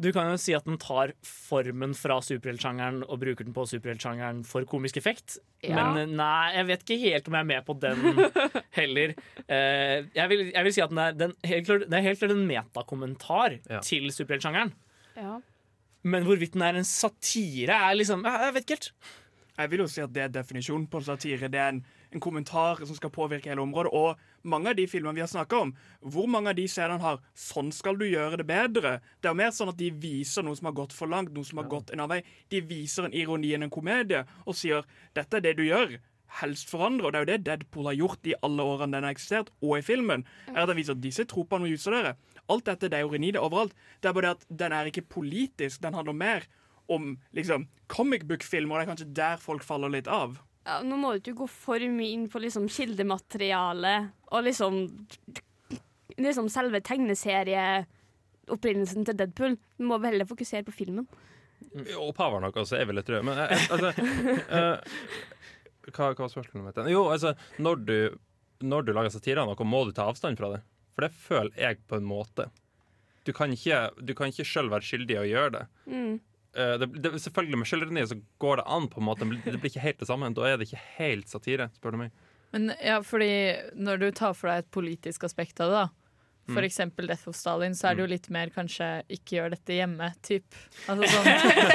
Du 0.00 0.08
kan 0.14 0.30
jo 0.30 0.38
si 0.40 0.54
at 0.56 0.64
den 0.64 0.78
tar 0.80 1.12
formen 1.26 1.92
fra 1.96 2.16
superheltsjangeren 2.24 3.02
og 3.04 3.20
bruker 3.20 3.44
den 3.44 3.54
på 3.56 3.66
superheltsjangeren 3.68 4.40
for 4.48 4.64
komisk 4.68 4.96
effekt. 5.00 5.36
Ja. 5.60 5.76
Men 5.76 6.00
eh, 6.00 6.14
nei, 6.16 6.52
jeg 6.56 6.68
vet 6.70 6.84
ikke 6.86 7.00
helt 7.02 7.28
om 7.28 7.36
jeg 7.36 7.44
er 7.44 7.50
med 7.50 7.66
på 7.68 7.76
den 7.82 8.22
heller. 8.78 9.14
Eh, 9.44 9.96
jeg, 10.16 10.26
vil, 10.32 10.44
jeg 10.48 10.66
vil 10.66 10.76
si 10.76 10.84
at 10.84 10.94
den 10.94 11.02
er, 11.04 11.16
den, 11.18 11.34
helt 11.46 11.68
klart, 11.68 11.86
det 11.88 11.98
er 11.98 12.06
helt 12.08 12.22
klart 12.22 12.36
en 12.36 12.46
metakommentar 12.48 13.58
til 13.84 14.08
superheltsjangeren. 14.14 14.72
Ja. 15.18 15.38
Men 16.02 16.24
hvorvidt 16.26 16.56
den 16.56 16.64
er 16.66 16.78
en 16.80 16.88
satire, 16.88 17.76
er 17.76 17.94
liksom 17.94 18.24
Jeg, 18.26 18.46
jeg 18.46 18.54
vet 18.54 18.64
ikke 18.64 18.78
helt. 18.78 18.92
Jeg 19.52 19.70
vil 19.70 19.82
jo 19.84 19.90
si 19.90 20.00
at 20.02 20.14
det 20.14 20.22
er 20.24 20.32
definisjonen 20.32 20.86
på 20.90 21.02
satire. 21.04 21.50
Det 21.52 21.60
er 21.60 21.74
en, 21.74 21.82
en 22.12 22.20
kommentar 22.20 22.80
som 22.84 22.96
skal 22.96 23.12
påvirke 23.12 23.50
hele 23.50 23.62
området. 23.62 23.92
Og 23.92 24.48
mange 24.48 24.72
av 24.72 24.76
de 24.76 24.86
filmene 24.90 25.16
vi 25.16 25.24
har 25.24 25.30
snakka 25.30 25.60
om, 25.64 25.72
hvor 26.00 26.28
mange 26.30 26.52
av 26.52 26.56
de 26.56 26.66
scenene 26.68 27.00
har 27.00 27.20
'sånn 27.34 27.72
skal 27.72 27.96
du 27.96 28.04
gjøre 28.04 28.38
det 28.38 28.46
bedre'? 28.46 29.00
Det 29.20 29.28
er 29.28 29.34
jo 29.34 29.42
mer 29.42 29.50
sånn 29.50 29.68
at 29.68 29.76
de 29.76 29.90
viser 29.90 30.42
noe 30.42 30.56
som 30.56 30.66
har 30.66 30.72
gått 30.72 30.92
for 30.92 31.06
langt, 31.06 31.32
noe 31.32 31.44
som 31.44 31.58
har 31.58 31.68
gått 31.68 31.90
en 31.90 32.00
annen 32.00 32.08
vei. 32.08 32.22
De 32.48 32.60
viser 32.60 33.04
en 33.04 33.14
ironi 33.14 33.54
enn 33.54 33.62
en 33.62 33.70
komedie 33.70 34.26
og 34.46 34.54
sier 34.54 34.84
'dette 35.14 35.34
er 35.34 35.40
det 35.40 35.56
du 35.56 35.62
gjør'. 35.62 35.98
Helst 36.40 36.70
forandre, 36.70 37.06
og 37.06 37.12
det 37.12 37.18
er 37.18 37.24
jo 37.24 37.38
det 37.38 37.44
Deadpool 37.44 37.84
har 37.84 37.94
gjort 37.94 38.26
i 38.26 38.34
alle 38.42 38.62
årene 38.62 38.92
den 38.92 39.04
har 39.04 39.12
eksistert, 39.12 39.50
og 39.60 39.78
i 39.78 39.82
filmen. 39.82 40.24
er 40.48 40.62
at 40.62 40.68
den 40.68 40.76
viser 40.76 40.92
at 40.92 41.00
disse 41.02 41.24
tropene 41.24 41.68
må 41.68 41.92
dere. 41.92 42.16
Alt 42.48 42.64
dette 42.64 42.88
det 42.88 42.94
er 42.94 43.00
jo 43.02 43.12
ironi, 43.12 43.32
det 43.32 43.36
er 43.36 43.44
overalt. 43.44 43.74
Det 44.00 44.08
er 44.08 44.12
bare 44.14 44.22
det 44.22 44.30
at 44.30 44.58
den 44.58 44.72
er 44.72 44.84
ikke 44.86 45.08
politisk, 45.08 45.82
den 45.82 45.94
handler 45.94 46.12
mer 46.12 46.42
om 46.88 47.18
liksom 47.32 47.68
comic 47.88 48.26
book-filmer, 48.26 48.74
og 48.74 48.80
det 48.80 48.86
er 48.86 48.92
kanskje 48.92 49.14
der 49.14 49.36
folk 49.36 49.62
faller 49.62 49.92
litt 49.92 50.08
av. 50.08 50.38
Ja, 50.62 50.78
nå 50.86 50.94
må 51.00 51.08
du 51.12 51.18
ikke 51.18 51.40
gå 51.42 51.46
for 51.50 51.78
mye 51.90 52.12
inn 52.14 52.28
på 52.30 52.38
liksom 52.42 52.64
kildematerialet 52.70 54.00
og 54.30 54.40
liksom 54.46 54.72
Liksom 56.12 56.46
selve 56.52 56.76
tegneserieopprinnelsen 56.84 59.00
til 59.08 59.16
Deadpool. 59.16 59.56
Du 59.80 59.84
må 59.88 59.96
heller 60.04 60.28
fokusere 60.28 60.60
på 60.66 60.74
filmen. 60.76 61.06
Og 61.96 62.02
Opphavet 62.10 62.44
nok 62.44 62.56
også, 62.60 62.76
jeg 62.76 62.84
et 62.92 63.10
rød. 63.14 63.22
Men 63.24 63.36
eh, 63.40 63.64
altså 63.72 63.88
eh, 64.58 64.76
hva, 65.88 66.12
hva 66.12 66.20
var 66.20 66.34
spørsmålet 66.34 66.64
mitt? 66.68 66.76
Jo, 66.92 67.02
altså, 67.14 67.30
når 67.64 67.74
du, 67.88 67.98
når 68.60 68.80
du 68.84 68.90
lager 68.92 69.08
satire 69.14 69.40
av 69.40 69.48
noe, 69.48 69.64
må 69.64 69.80
du 69.88 69.92
ta 69.96 70.04
avstand 70.10 70.36
fra 70.38 70.48
det. 70.52 70.60
For 70.92 71.00
det 71.06 71.12
føler 71.16 71.54
jeg 71.64 71.74
på 71.88 71.94
en 71.96 72.04
måte. 72.06 72.44
Du 73.24 73.32
kan 73.32 73.52
ikke, 73.54 73.86
du 74.02 74.14
kan 74.18 74.32
ikke 74.32 74.46
sjøl 74.46 74.70
være 74.72 74.86
skyldig 74.86 75.16
i 75.16 75.22
å 75.22 75.30
gjøre 75.30 75.54
det. 75.56 75.64
Mm. 75.88 76.14
Eh, 76.54 76.74
det, 76.78 76.86
det. 77.02 77.12
Selvfølgelig 77.22 77.58
Med 77.62 77.66
sjølironi 77.70 78.02
så 78.08 78.18
går 78.42 78.56
det 78.60 78.64
an, 78.66 78.88
på 78.92 79.00
en 79.00 79.06
måte 79.08 79.24
det 79.24 79.56
blir 79.60 79.70
ikke 79.70 79.80
helt 79.80 79.98
det 80.02 80.08
samme. 80.10 80.28
Da 80.36 80.42
er 80.50 80.58
det 80.60 80.68
ikke 80.68 80.82
helt 80.98 81.28
satire, 81.32 81.70
spør 81.78 81.92
du 81.92 81.98
meg. 82.04 82.10
Men 82.52 82.74
ja, 82.84 82.98
fordi 83.00 83.30
når 83.80 83.98
du 84.02 84.10
tar 84.12 84.34
for 84.36 84.48
deg 84.52 84.58
et 84.66 84.70
politisk 84.70 85.24
aspekt 85.24 85.60
av 85.64 85.70
det, 85.70 85.80
da. 85.86 85.88
For 86.52 86.58
Mm. 86.60 86.66
eksempel 86.66 87.06
Death 87.06 87.28
of 87.30 87.36
Stalin, 87.38 87.72
så 87.72 87.88
er 87.88 87.94
det 87.94 88.02
jo 88.02 88.10
litt 88.10 88.28
mer 88.28 88.50
kanskje 88.50 89.04
'ikke 89.08 89.36
gjør 89.38 89.50
dette 89.54 89.72
hjemme'-typ. 89.78 90.42
Altså 90.88 91.06
sånn, 91.06 91.28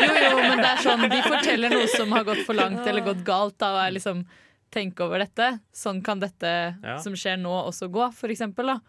jo, 0.04 0.14
jo, 0.30 0.36
men 0.44 0.58
det 0.60 0.66
er 0.68 0.84
sånn 0.84 1.10
de 1.10 1.22
forteller 1.24 1.70
noe 1.72 1.88
som 1.88 2.12
har 2.12 2.24
gått 2.26 2.46
for 2.46 2.54
langt 2.54 2.86
eller 2.86 3.02
gått 3.02 3.24
galt, 3.24 3.58
da, 3.58 3.72
og 3.74 3.88
er 3.88 3.92
liksom 3.98 4.26
tenk 4.70 5.00
over 5.00 5.20
dette. 5.20 5.62
Sånn 5.74 6.04
kan 6.04 6.20
dette 6.20 6.78
Ja. 6.84 6.98
som 6.98 7.14
skjer 7.14 7.40
nå, 7.40 7.50
også 7.66 7.90
gå, 7.90 8.14
for 8.14 8.28
eksempel. 8.28 8.66
Da. 8.68 8.80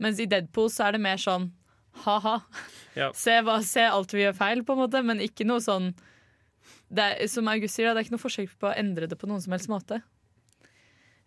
Mens 0.00 0.18
i 0.18 0.24
Deadpool 0.26 0.70
så 0.70 0.88
er 0.88 0.92
det 0.92 1.00
mer 1.02 1.16
sånn 1.18 1.52
ha-ha. 2.04 2.36
Ja. 2.98 3.10
Se, 3.14 3.36
se 3.66 3.84
alt 3.86 4.14
vi 4.14 4.24
gjør 4.24 4.38
feil, 4.38 4.64
på 4.66 4.74
en 4.74 4.82
måte, 4.84 5.02
men 5.06 5.22
ikke 5.24 5.46
noe 5.48 5.62
sånn 5.64 5.92
det 6.90 7.04
er, 7.04 7.28
Som 7.30 7.48
August 7.50 7.78
sier, 7.78 7.92
det 7.94 8.00
er 8.00 8.06
ikke 8.06 8.16
noe 8.16 8.22
forsøk 8.22 8.56
på 8.58 8.66
å 8.70 8.74
endre 8.74 9.06
det 9.10 9.18
på 9.18 9.28
noen 9.30 9.42
som 9.42 9.54
helst 9.54 9.70
måte. 9.70 10.00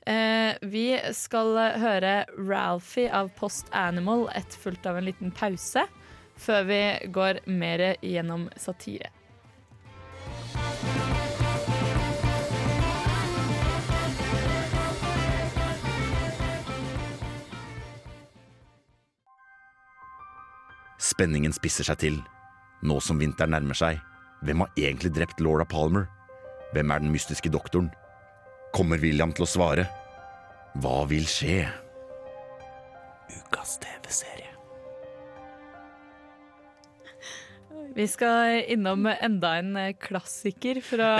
Eh, 0.04 0.60
vi 0.68 0.88
skal 1.16 1.56
høre 1.80 2.14
Ralphie 2.36 3.08
av 3.08 3.32
Post 3.38 3.72
Animal 3.72 4.28
etterfulgt 4.36 4.88
av 4.90 5.00
en 5.00 5.08
liten 5.08 5.32
pause, 5.32 5.86
før 6.36 6.68
vi 6.68 6.82
går 7.16 7.40
mer 7.48 7.86
gjennom 8.04 8.50
satire. 8.60 9.14
Spenningen 21.04 21.52
spisser 21.56 21.88
seg 21.88 22.00
til. 22.00 22.20
Nå 22.88 23.00
som 23.04 23.20
vinteren 23.20 23.52
nærmer 23.56 23.76
seg, 23.76 24.00
hvem 24.44 24.64
har 24.64 24.80
egentlig 24.80 25.12
drept 25.16 25.42
Laura 25.44 25.66
Palmer? 25.68 26.08
Hvem 26.74 26.92
er 26.92 27.04
den 27.04 27.12
mystiske 27.14 27.52
doktoren? 27.52 27.92
Kommer 28.76 29.02
William 29.04 29.34
til 29.36 29.46
å 29.46 29.50
svare? 29.50 29.86
Hva 30.82 31.04
vil 31.12 31.28
skje? 31.30 31.68
Ukas 33.36 33.78
TV-serie. 33.84 34.43
Vi 37.96 38.08
skal 38.10 38.64
innom 38.74 39.06
enda 39.22 39.52
en 39.60 39.76
eh, 39.78 39.92
klassiker 40.02 40.80
fra 40.82 41.12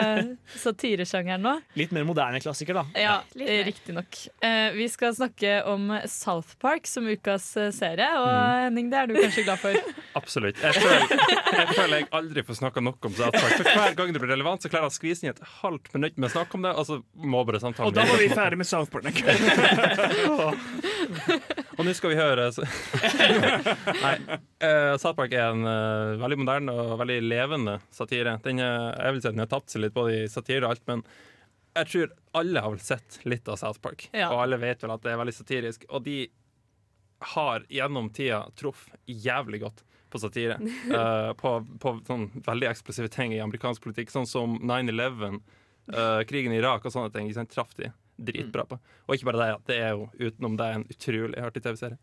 satiresjangeren 0.64 1.42
nå. 1.44 1.52
Litt 1.76 1.90
mer 1.92 2.04
moderne 2.08 2.40
klassiker, 2.40 2.74
da. 2.78 2.84
Ja, 2.96 3.18
riktignok. 3.66 4.16
Eh, 4.40 4.70
vi 4.76 4.88
skal 4.88 5.12
snakke 5.16 5.58
om 5.68 5.90
South 6.08 6.54
Park 6.62 6.86
som 6.88 7.06
ukas 7.10 7.50
eh, 7.60 7.70
serie, 7.76 8.08
og 8.20 8.26
Mm. 8.36 8.64
Henning, 8.66 8.88
det 8.90 8.96
er 8.98 9.06
du 9.08 9.14
kanskje 9.16 9.42
glad 9.46 9.58
for? 9.60 9.72
Absolutt. 10.18 10.58
Jeg 10.60 10.74
føler, 10.74 11.00
jeg 11.56 11.66
føler 11.76 11.96
jeg 12.00 12.06
aldri 12.18 12.42
får 12.48 12.54
snakka 12.58 12.80
nok 12.82 13.04
om 13.08 13.12
South 13.16 13.36
Park. 13.36 13.52
For 13.60 13.64
hver 13.70 13.94
gang 13.98 14.08
det 14.14 14.20
blir 14.22 14.32
relevant, 14.34 14.62
så 14.64 14.68
klarer 14.72 14.84
jeg 14.88 14.92
å 14.92 14.96
skvise 14.96 15.20
inn 15.26 15.32
et 15.32 15.42
halvt 15.60 15.86
minutt 15.96 16.16
med 16.18 16.26
å 16.28 16.30
snakke 16.34 16.52
om 16.58 16.62
det, 16.66 16.72
og 16.76 16.84
så 16.88 16.94
må 17.22 17.38
bare 17.48 17.60
samtalen 17.62 17.88
Og 17.88 17.94
da 17.96 18.02
var 18.08 18.18
vi 18.20 18.28
ferdig 18.32 18.58
med 18.60 18.66
South 18.68 18.90
Park. 18.92 19.04
Og 21.76 21.84
nå 21.84 21.92
skal 21.96 22.10
vi 22.14 22.18
høre. 22.18 22.44
Nei. 24.00 24.14
South 24.96 25.16
Park 25.18 25.32
er 25.36 25.46
en 25.52 25.62
veldig 26.20 26.38
moderne 26.42 26.74
og 26.82 26.98
veldig 27.00 27.16
levende 27.26 27.78
satire. 27.94 28.36
Den, 28.44 28.60
er- 28.64 28.94
jeg 29.02 29.16
vil 29.16 29.22
si 29.24 29.28
at 29.30 29.36
den 29.36 29.44
har 29.44 29.50
tapt 29.52 29.72
seg 29.72 29.82
litt 29.84 29.96
både 29.96 30.22
i 30.22 30.28
satire 30.32 30.64
og 30.66 30.74
alt, 30.76 30.84
men 30.90 31.02
jeg 31.76 31.90
tror 31.92 32.12
alle 32.40 32.62
har 32.64 32.72
vel 32.72 32.80
sett 32.80 33.18
litt 33.28 33.48
av 33.52 33.58
South 33.60 33.80
Park. 33.84 34.06
Ja. 34.16 34.30
Og 34.32 34.40
alle 34.46 34.56
vet 34.62 34.82
vel 34.84 34.94
at 34.94 35.02
det 35.04 35.12
er 35.12 35.20
veldig 35.20 35.34
satirisk. 35.36 35.84
Og 35.90 36.06
de 36.06 36.18
har 37.34 37.66
gjennom 37.72 38.08
tida 38.16 38.42
truffet 38.56 38.96
jævlig 39.06 39.60
godt 39.64 39.82
på 40.12 40.20
satire. 40.22 40.56
uh, 40.92 41.32
på 41.40 41.52
på 41.82 41.92
sånn 42.06 42.30
veldig 42.46 42.70
eksplosive 42.70 43.08
ting 43.12 43.34
i 43.36 43.42
amerikansk 43.44 43.82
politikk, 43.84 44.12
sånn 44.14 44.28
som 44.28 44.56
9-11, 44.62 45.40
uh, 45.92 46.22
krigen 46.28 46.52
i 46.54 46.60
Irak 46.62 46.84
og 46.88 46.92
sånne 46.94 47.12
ting. 47.12 47.32
Traff 47.52 47.74
de 47.76 47.90
dritbra 48.16 48.64
på. 48.64 48.78
Og 49.06 49.16
ikke 49.16 49.28
bare 49.30 49.42
det, 49.42 49.48
det 49.68 49.80
er 49.84 49.96
jo 49.96 50.06
utenom 50.16 50.56
det 50.56 50.68
en 50.72 50.86
utrolig 50.88 51.42
artig 51.44 51.62
TV-serie. 51.66 51.98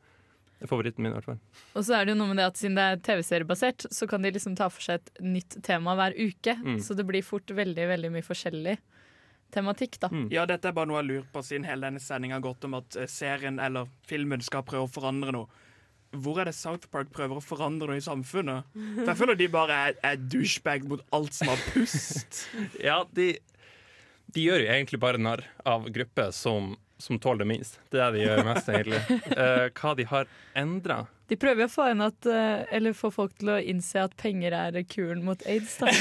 Det 0.64 0.70
favoritten 0.72 1.04
min, 1.04 1.12
i 1.12 1.18
hvert 1.18 1.28
fall. 1.28 1.40
Og 1.76 1.84
så 1.84 1.98
er 1.98 2.06
det 2.08 2.14
jo 2.14 2.20
noe 2.22 2.32
med 2.32 2.40
det 2.40 2.48
at 2.48 2.60
siden 2.60 2.78
det 2.80 2.84
er 2.88 3.02
TV-seriebasert, 3.04 3.84
så 3.92 4.08
kan 4.08 4.24
de 4.24 4.32
liksom 4.32 4.54
ta 4.56 4.70
for 4.72 4.86
seg 4.86 5.02
et 5.02 5.24
nytt 5.26 5.58
tema 5.68 5.98
hver 6.00 6.16
uke. 6.16 6.56
Mm. 6.56 6.78
Så 6.80 6.96
det 6.96 7.04
blir 7.10 7.26
fort 7.26 7.52
veldig, 7.52 7.88
veldig 7.90 8.12
mye 8.14 8.24
forskjellig 8.24 8.78
tematikk, 9.54 10.00
da. 10.02 10.10
Ja, 10.34 10.46
dette 10.50 10.72
er 10.72 10.76
bare 10.76 10.90
noe 10.90 11.02
jeg 11.02 11.10
lurer 11.10 11.28
på 11.34 11.44
siden 11.46 11.68
hele 11.68 11.90
denne 11.90 12.02
sendinga 12.02 12.40
har 12.40 12.46
gått 12.46 12.66
om 12.68 12.80
at 12.80 12.98
eh, 12.98 13.10
serien 13.12 13.60
eller 13.62 13.92
filmen 14.08 14.42
skal 14.46 14.66
prøve 14.66 14.88
å 14.88 14.92
forandre 14.92 15.36
noe. 15.36 15.62
Hvor 16.24 16.40
er 16.40 16.50
det 16.50 16.56
South 16.56 16.90
Park 16.94 17.10
prøver 17.14 17.40
å 17.40 17.44
forandre 17.44 17.90
noe 17.90 17.98
i 17.98 18.06
samfunnet? 18.06 18.70
For 18.74 19.10
jeg 19.10 19.20
føler 19.20 19.38
de 19.40 19.50
bare 19.54 19.80
er, 19.90 19.96
er 20.06 20.20
douchebag 20.22 20.86
mot 20.90 21.02
alt 21.16 21.34
som 21.34 21.50
har 21.50 21.62
pust. 21.74 22.44
Ja, 22.88 23.00
de, 23.18 23.34
de 24.34 24.48
gjør 24.48 24.62
jo 24.62 24.72
egentlig 24.76 25.02
bare 25.02 25.22
narr 25.22 25.42
av 25.66 25.90
grupper 25.94 26.30
som, 26.36 26.76
som 27.04 27.20
tåler 27.20 27.44
det 27.44 27.50
minst. 27.50 27.80
Det 27.92 28.00
er 28.00 28.14
det 28.14 28.22
de 28.22 28.24
gjør 28.24 28.46
mest, 28.48 28.70
egentlig. 28.72 29.00
Uh, 29.36 29.66
hva 29.80 29.92
de 30.00 30.06
har 30.08 30.30
endra 30.60 30.98
De 31.28 31.36
prøver 31.40 31.66
å 31.66 31.72
få, 31.72 31.88
at, 32.06 32.28
eh, 32.30 32.76
eller 32.78 32.96
få 32.96 33.10
folk 33.12 33.34
til 33.40 33.50
å 33.52 33.58
innse 33.60 34.04
at 34.06 34.14
penger 34.20 34.52
er 34.56 34.78
kuren 34.88 35.24
mot 35.26 35.44
aids. 35.50 35.78
Da. 35.82 35.90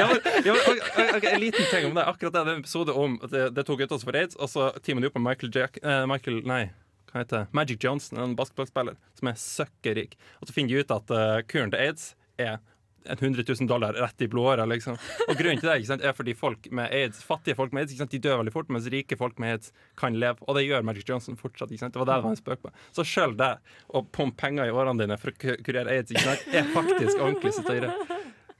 ja, 0.00 0.06
ja, 0.46 0.54
okay, 0.56 0.78
ok, 0.78 0.98
ok, 1.18 1.26
En 1.32 1.42
liten 1.42 1.66
ting 1.70 1.90
om 1.90 1.98
det. 1.98 2.06
Akkurat 2.08 2.34
det, 2.34 2.42
er 2.42 2.52
en 2.54 2.62
episode 2.62 2.94
om 2.96 3.18
at 3.22 3.34
det, 3.34 3.44
det 3.58 3.66
tok 3.68 3.84
ut 3.84 3.94
oss 3.98 4.06
for 4.06 4.18
aids, 4.18 4.38
og 4.38 4.50
så 4.50 4.70
teamer 4.80 5.04
de 5.04 5.12
opp 5.12 5.18
med 5.20 5.28
Michael 5.28 5.52
Jack 5.54 5.78
eh, 5.82 6.04
Michael, 6.10 6.40
nei, 6.48 6.64
hva 7.12 7.22
heter 7.22 7.42
det? 7.42 7.46
Magic 7.58 7.78
Johnson, 7.84 8.22
en 8.22 8.38
basketballspiller 8.38 8.98
som 9.18 9.30
er 9.30 9.38
søkkerik. 9.38 10.16
Og 10.40 10.48
så 10.48 10.56
finner 10.56 10.70
de 10.72 10.82
ut 10.82 10.96
at 10.96 11.06
kuren 11.52 11.72
til 11.74 11.82
aids 11.82 12.04
er 12.40 12.56
100 13.04 13.44
000 13.48 13.68
dollar 13.68 13.92
rett 13.92 14.22
i 14.22 14.28
blodåra. 14.28 14.66
Liksom. 14.68 14.98
Og 15.28 15.34
grunnen 15.38 15.60
til 15.60 15.70
det 15.70 15.86
sant, 15.88 16.04
er 16.04 16.16
fordi 16.16 16.34
folk 16.38 16.68
med 16.70 16.92
aids, 16.94 17.22
fattige 17.26 17.58
folk 17.58 17.74
med 17.74 17.86
aids 17.86 17.96
sant, 17.98 18.12
de 18.12 18.20
dør 18.22 18.40
veldig 18.42 18.54
fort, 18.54 18.72
mens 18.72 18.88
rike 18.92 19.18
folk 19.18 19.40
med 19.42 19.56
aids 19.56 19.72
kan 19.98 20.16
leve. 20.18 20.42
Og 20.46 20.58
det 20.58 20.66
gjør 20.66 20.86
Magic 20.86 21.08
Johnson 21.08 21.38
fortsatt. 21.40 21.72
Det 21.72 21.80
var 21.82 22.08
det 22.08 22.18
det 22.18 22.26
var 22.26 22.36
en 22.36 22.40
spøk 22.40 22.64
på. 22.66 22.74
Så 22.96 23.06
sjøl 23.06 23.36
det, 23.38 23.54
å 23.92 24.04
pumpe 24.04 24.38
penger 24.42 24.68
i 24.68 24.74
årene 24.74 25.04
dine 25.04 25.18
for 25.20 25.32
å 25.32 25.56
kurere 25.64 25.98
aids, 25.98 26.14
sant, 26.22 26.46
er 26.52 26.68
faktisk 26.74 27.18
ordentlig 27.18 27.54
satire. 27.58 27.92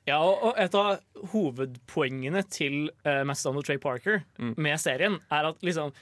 Ja, 0.08 0.18
og 0.18 0.56
et 0.58 0.74
av 0.74 0.98
hovedpoengene 1.30 2.42
til 2.50 2.88
uh, 3.06 3.22
Matt 3.28 3.38
Stone 3.38 3.60
og 3.60 3.66
Trey 3.68 3.78
Parker 3.78 4.24
med 4.58 4.80
serien 4.82 5.20
er 5.30 5.52
at 5.52 5.62
liksom 5.62 5.92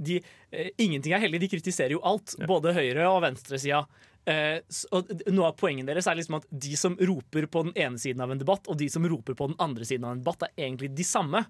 de, 0.00 0.22
uh, 0.54 0.68
Ingenting 0.80 1.12
er 1.12 1.20
hellig. 1.20 1.42
de 1.44 1.50
kritiserer 1.52 1.92
jo 1.92 2.00
alt. 2.00 2.32
Både 2.48 2.72
høyre- 2.76 3.10
og 3.10 3.20
venstresida. 3.26 3.84
Eh, 4.26 4.58
og 4.90 5.10
noe 5.30 5.50
av 5.52 5.58
poenget 5.60 5.86
deres 5.86 6.08
er 6.10 6.18
liksom 6.18 6.40
at 6.40 6.46
de 6.50 6.76
som 6.78 6.96
roper 6.98 7.46
på 7.50 7.66
den 7.68 7.76
ene 7.78 8.00
siden 8.02 8.24
av 8.24 8.32
en 8.34 8.40
debatt, 8.40 8.66
og 8.66 8.78
de 8.80 8.88
som 8.90 9.06
roper 9.06 9.38
på 9.38 9.52
den 9.52 9.58
andre 9.62 9.86
siden 9.86 10.06
av 10.08 10.16
en 10.16 10.22
debatt, 10.24 10.48
er 10.48 10.66
egentlig 10.66 10.90
de 10.98 11.06
samme. 11.06 11.44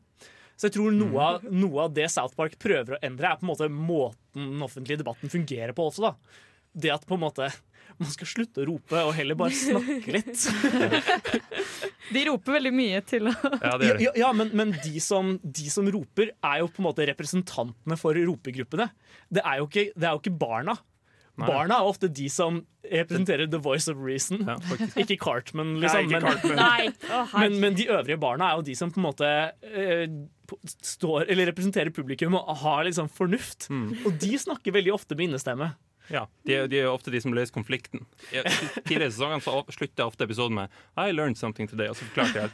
Så 0.56 0.68
jeg 0.68 0.76
tror 0.78 0.92
noe 0.96 1.20
av, 1.20 1.46
noe 1.52 1.86
av 1.86 1.94
det 1.96 2.08
South 2.12 2.36
Park 2.36 2.56
prøver 2.60 2.96
å 2.96 3.00
endre, 3.04 3.28
er 3.30 3.40
på 3.40 3.46
en 3.46 3.52
måte 3.52 3.70
måten 3.72 4.52
den 4.56 4.64
offentlige 4.64 5.00
debatten 5.02 5.32
fungerer 5.32 5.76
på 5.76 5.88
også. 5.88 6.10
da. 6.10 6.42
Det 6.76 6.92
at 6.92 7.04
på 7.08 7.16
en 7.16 7.24
måte 7.24 7.48
man 7.96 8.10
skal 8.12 8.28
slutte 8.28 8.60
å 8.60 8.66
rope 8.68 9.02
og 9.08 9.12
heller 9.16 9.38
bare 9.38 9.56
snakke 9.56 10.16
litt. 10.16 10.42
De 12.14 12.24
roper 12.28 12.56
veldig 12.58 12.72
mye 12.74 13.00
til 13.06 13.30
å 13.30 13.32
Ja, 13.62 13.76
ja, 13.80 14.10
ja 14.20 14.32
men, 14.36 14.50
men 14.56 14.74
de, 14.84 14.98
som, 15.02 15.36
de 15.42 15.70
som 15.72 15.88
roper, 15.92 16.34
er 16.44 16.60
jo 16.60 16.68
på 16.72 16.82
en 16.82 16.88
måte 16.88 17.06
representantene 17.08 17.96
for 18.00 18.18
ropegruppene. 18.18 18.90
Det 19.32 19.44
er 19.44 19.62
jo 19.62 19.70
ikke, 19.70 19.86
det 19.96 20.08
er 20.08 20.12
jo 20.16 20.22
ikke 20.22 20.36
barna. 20.40 20.76
Nei. 21.36 21.48
Barna 21.50 21.80
er 21.82 21.88
ofte 21.90 22.08
de 22.08 22.28
som 22.32 22.62
representerer 22.86 23.50
the 23.52 23.58
voice 23.60 23.90
of 23.92 23.98
reason. 24.00 24.46
ikke 24.96 25.18
Cartman, 25.20 25.74
liksom. 25.82 26.06
Nei, 26.06 26.06
ikke 26.06 26.20
men, 26.20 26.28
Cartman. 26.30 26.56
men, 26.56 27.42
men, 27.42 27.58
men 27.64 27.76
de 27.76 27.88
øvrige 27.92 28.16
barna 28.22 28.50
er 28.52 28.60
jo 28.62 28.64
de 28.70 28.76
som 28.78 28.92
på 28.94 29.02
en 29.02 29.06
måte 29.08 29.28
eh, 29.68 30.06
står, 30.86 31.26
eller 31.28 31.50
representerer 31.50 31.92
publikum 31.92 32.38
og 32.38 32.54
har 32.62 32.86
liksom 32.88 33.10
fornuft. 33.12 33.68
Og 34.06 34.16
de 34.22 34.32
snakker 34.40 34.72
veldig 34.78 34.94
ofte 34.96 35.18
med 35.18 35.28
innestemme. 35.32 35.72
Ja, 36.12 36.26
de, 36.46 36.58
de 36.70 36.80
er 36.80 36.88
ofte 36.90 37.10
de 37.10 37.20
som 37.22 37.34
løser 37.34 37.54
konflikten. 37.54 38.04
I 38.30 38.42
tidligere 38.86 39.10
i 39.10 39.14
sesongen 39.14 39.42
så 39.44 39.58
slutter 39.74 40.06
ofte 40.06 40.26
episoden 40.26 40.58
med 40.60 40.80
I 40.96 41.12
learned 41.12 41.38
something 41.38 41.68
today, 41.70 41.90
og 41.90 41.98
så 41.98 42.06
forklarte 42.08 42.38
jeg 42.38 42.50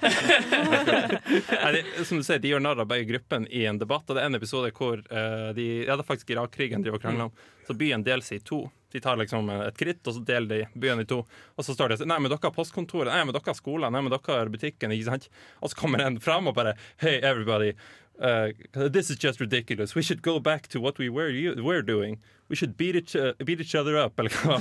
alt. 1.60 2.06
Som 2.08 2.20
du 2.20 2.26
sier, 2.26 2.40
de 2.42 2.52
gjør 2.52 2.64
narr 2.64 2.84
av 2.84 2.90
begge 2.90 3.10
gruppene 3.12 3.50
i 3.52 3.64
en 3.68 3.80
debatt, 3.80 4.08
og 4.08 4.16
det 4.16 4.24
er 4.24 4.30
en 4.32 4.40
episode 4.40 4.72
hvor 4.76 5.00
uh, 5.00 5.50
de 5.56 5.68
Ja, 5.82 5.96
det 5.96 6.02
er 6.04 6.08
faktisk 6.08 6.32
Irak-krigen 6.32 6.84
driver 6.84 7.00
og 7.00 7.04
krangler 7.04 7.28
om. 7.28 7.42
Så 7.66 7.76
byen 7.78 8.04
deler 8.06 8.24
seg 8.26 8.40
i 8.40 8.46
to. 8.46 8.64
De 8.92 9.00
tar 9.00 9.16
liksom 9.16 9.48
et 9.54 9.78
kritt, 9.78 10.02
og 10.04 10.16
så 10.16 10.20
deler 10.26 10.48
de 10.50 10.80
byen 10.80 11.00
i 11.00 11.06
to. 11.08 11.22
Og 11.56 11.64
så 11.64 11.72
står 11.72 11.92
de 11.92 11.96
og 11.96 12.02
sier 12.02 12.10
Nei, 12.10 12.18
men 12.20 12.32
dere 12.32 12.44
har 12.44 12.54
postkontoret. 12.56 13.12
Nei, 13.12 13.22
men 13.24 13.36
dere 13.36 13.48
har 13.48 13.56
skolen. 13.56 13.94
Nei, 13.94 14.02
men 14.04 14.12
dere 14.12 14.36
har 14.36 14.52
butikken. 14.52 14.92
Ikke 14.92 15.08
sant? 15.08 15.28
Og 15.62 15.72
så 15.72 15.78
kommer 15.78 16.04
en 16.04 16.18
fram 16.20 16.50
og 16.50 16.56
bare 16.58 16.74
Hey, 17.00 17.22
everybody. 17.22 17.72
Uh, 18.20 18.52
this 18.72 19.10
is 19.10 19.16
just 19.16 19.40
ridiculous. 19.40 19.94
We 19.94 20.02
should 20.02 20.22
go 20.22 20.38
back 20.38 20.68
to 20.68 20.80
what 20.80 20.98
we 20.98 21.08
were, 21.08 21.28
you, 21.28 21.54
were 21.64 21.82
doing. 21.82 22.18
We 22.48 22.56
should 22.56 22.76
beat 22.76 22.94
each, 22.94 23.16
uh, 23.16 23.32
beat 23.44 23.60
each 23.60 23.74
other 23.74 23.96
up. 23.96 24.18
Eller 24.18 24.30
hva 24.30 24.60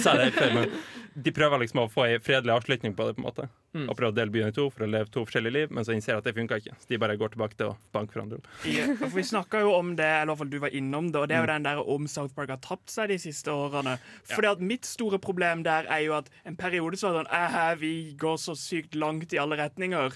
sa 0.00 0.16
det 0.16 0.32
helt 0.32 0.72
de 1.14 1.32
prøver 1.34 1.58
liksom 1.58 1.84
å 1.84 1.90
få 1.90 2.06
en 2.06 2.22
fredelig 2.24 2.54
avslutning 2.54 2.94
på 2.94 3.06
det. 3.06 3.16
på 3.18 3.20
en 3.20 3.28
måte 3.28 3.48
Mm. 3.72 3.84
Og 3.88 3.94
prøver 3.94 4.10
å 4.10 4.16
dele 4.16 4.32
byen 4.34 4.48
i 4.50 4.54
to 4.56 4.64
for 4.74 4.82
å 4.82 4.88
leve 4.90 5.12
to 5.14 5.22
forskjellige 5.22 5.52
liv, 5.54 5.70
men 5.70 5.84
så 5.86 5.94
innser 5.94 6.16
at 6.18 6.24
det 6.26 6.32
funka 6.34 6.56
ikke. 6.58 6.72
Så 6.82 6.88
de 6.90 6.98
bare 6.98 7.14
går 7.20 7.30
tilbake 7.36 7.54
til 7.54 7.68
å 7.70 7.76
banke 7.94 8.16
hverandre 8.16 8.40
opp. 8.40 8.48
Ja, 8.66 8.88
for 8.98 9.14
Vi 9.14 9.22
snakka 9.28 9.60
jo 9.62 9.76
om 9.76 9.92
det, 9.94 10.08
eller 10.08 10.24
i 10.24 10.32
hvert 10.32 10.38
fall 10.42 10.50
du 10.50 10.58
var 10.58 10.74
innom 10.74 11.12
det, 11.12 11.20
og 11.22 11.28
det 11.30 11.36
er 11.36 11.40
jo 11.44 11.46
Mm. 11.46 11.54
den 11.54 11.62
der 11.68 11.82
om 11.96 12.08
South 12.08 12.34
Park 12.34 12.50
har 12.50 12.58
tapt 12.58 12.90
seg 12.90 13.08
de 13.14 13.18
siste 13.18 13.46
årene. 13.54 13.98
Fordi 14.26 14.50
at 14.50 14.60
Mitt 14.60 14.84
store 14.84 15.18
problem 15.22 15.62
der 15.62 15.86
er 15.86 16.02
jo 16.02 16.14
at 16.18 16.28
en 16.44 16.56
periode 16.56 16.98
så 16.98 17.12
var 17.12 17.22
det 17.22 17.30
sånn 17.30 17.34
«Æhæ, 17.38 17.78
Vi 17.78 18.14
går 18.18 18.36
så 18.42 18.56
sykt 18.58 18.94
langt 18.98 19.32
i 19.32 19.38
alle 19.38 19.56
retninger. 19.56 20.12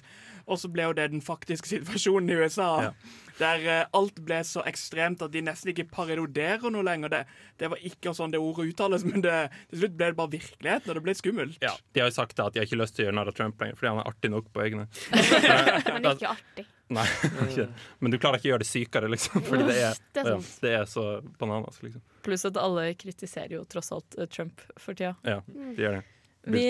Og 0.46 0.59
så 0.59 0.68
ble 0.70 0.82
jo 0.82 0.92
det 0.92 1.11
den 1.11 1.22
faktiske 1.24 1.64
situasjonen 1.70 2.28
i 2.28 2.34
USA. 2.42 2.92
Der 3.38 3.57
eh, 3.66 3.86
alt 3.94 4.14
ble 4.22 4.42
så 4.44 4.61
ekstremt 4.68 5.22
at 5.24 5.32
de 5.32 5.40
nesten 5.42 5.72
ikke 5.72 5.88
paroderer 5.90 6.70
noe 6.70 6.84
lenger. 6.86 7.09
Det, 7.09 7.22
det 7.59 7.70
var 7.72 7.78
ikke 7.82 8.12
sånn 8.14 8.30
det 8.30 8.38
ordet 8.38 8.68
uttales, 8.74 9.02
men 9.09 9.24
det, 9.24 9.50
til 9.70 9.80
slutt 9.80 9.96
ble 9.96 10.11
det 10.12 10.16
bare 10.20 10.30
virkeligheten, 10.36 10.90
og 10.92 10.94
det 10.94 11.02
ble 11.02 11.14
skummelt. 11.18 11.57
Ja, 11.64 11.72
De 11.94 12.00
har 12.05 12.11
jo 12.12 12.14
sagt 12.20 12.36
da 12.36 12.46
at 12.46 12.55
de 12.55 12.61
har 12.61 12.68
ikke 12.68 12.78
lyst 12.78 12.94
til 12.94 13.07
å 13.07 13.09
gjøre 13.09 13.16
narr 13.16 13.32
av 13.32 13.34
Trump 13.45 13.61
lenger, 13.61 13.78
fordi 13.80 13.92
han 13.92 14.01
er 14.03 14.09
artig 14.11 14.32
nok 14.32 14.49
på 14.55 14.64
egne. 14.64 14.88
Men 15.95 16.09
ikke 16.14 16.32
artig. 16.32 16.66
Nei, 16.95 17.05
ikke. 17.47 17.68
Men 18.01 18.12
du 18.12 18.18
klarer 18.20 18.40
ikke 18.40 18.51
å 18.51 18.53
gjøre 18.55 18.64
det 18.64 18.68
sykere, 18.68 19.09
liksom. 19.12 19.45
Fordi 19.47 19.68
det 19.70 19.76
er, 19.80 20.01
Det 20.12 20.24
er 20.24 20.32
ja, 20.34 20.40
det 20.64 20.72
er 20.80 20.90
så 20.90 21.05
bananas, 21.40 21.78
liksom. 21.84 22.03
Pluss 22.26 22.45
at 22.49 22.59
alle 22.61 22.90
kritiserer 23.01 23.57
jo 23.59 23.62
tross 23.68 23.92
alt 23.95 24.18
eh, 24.18 24.28
Trump 24.28 24.61
for 24.76 24.97
tida. 24.97 25.14
Ja, 25.24 25.40
de 25.49 25.80
gjør 25.80 26.01
det. 26.01 26.03
Vi 26.45 26.64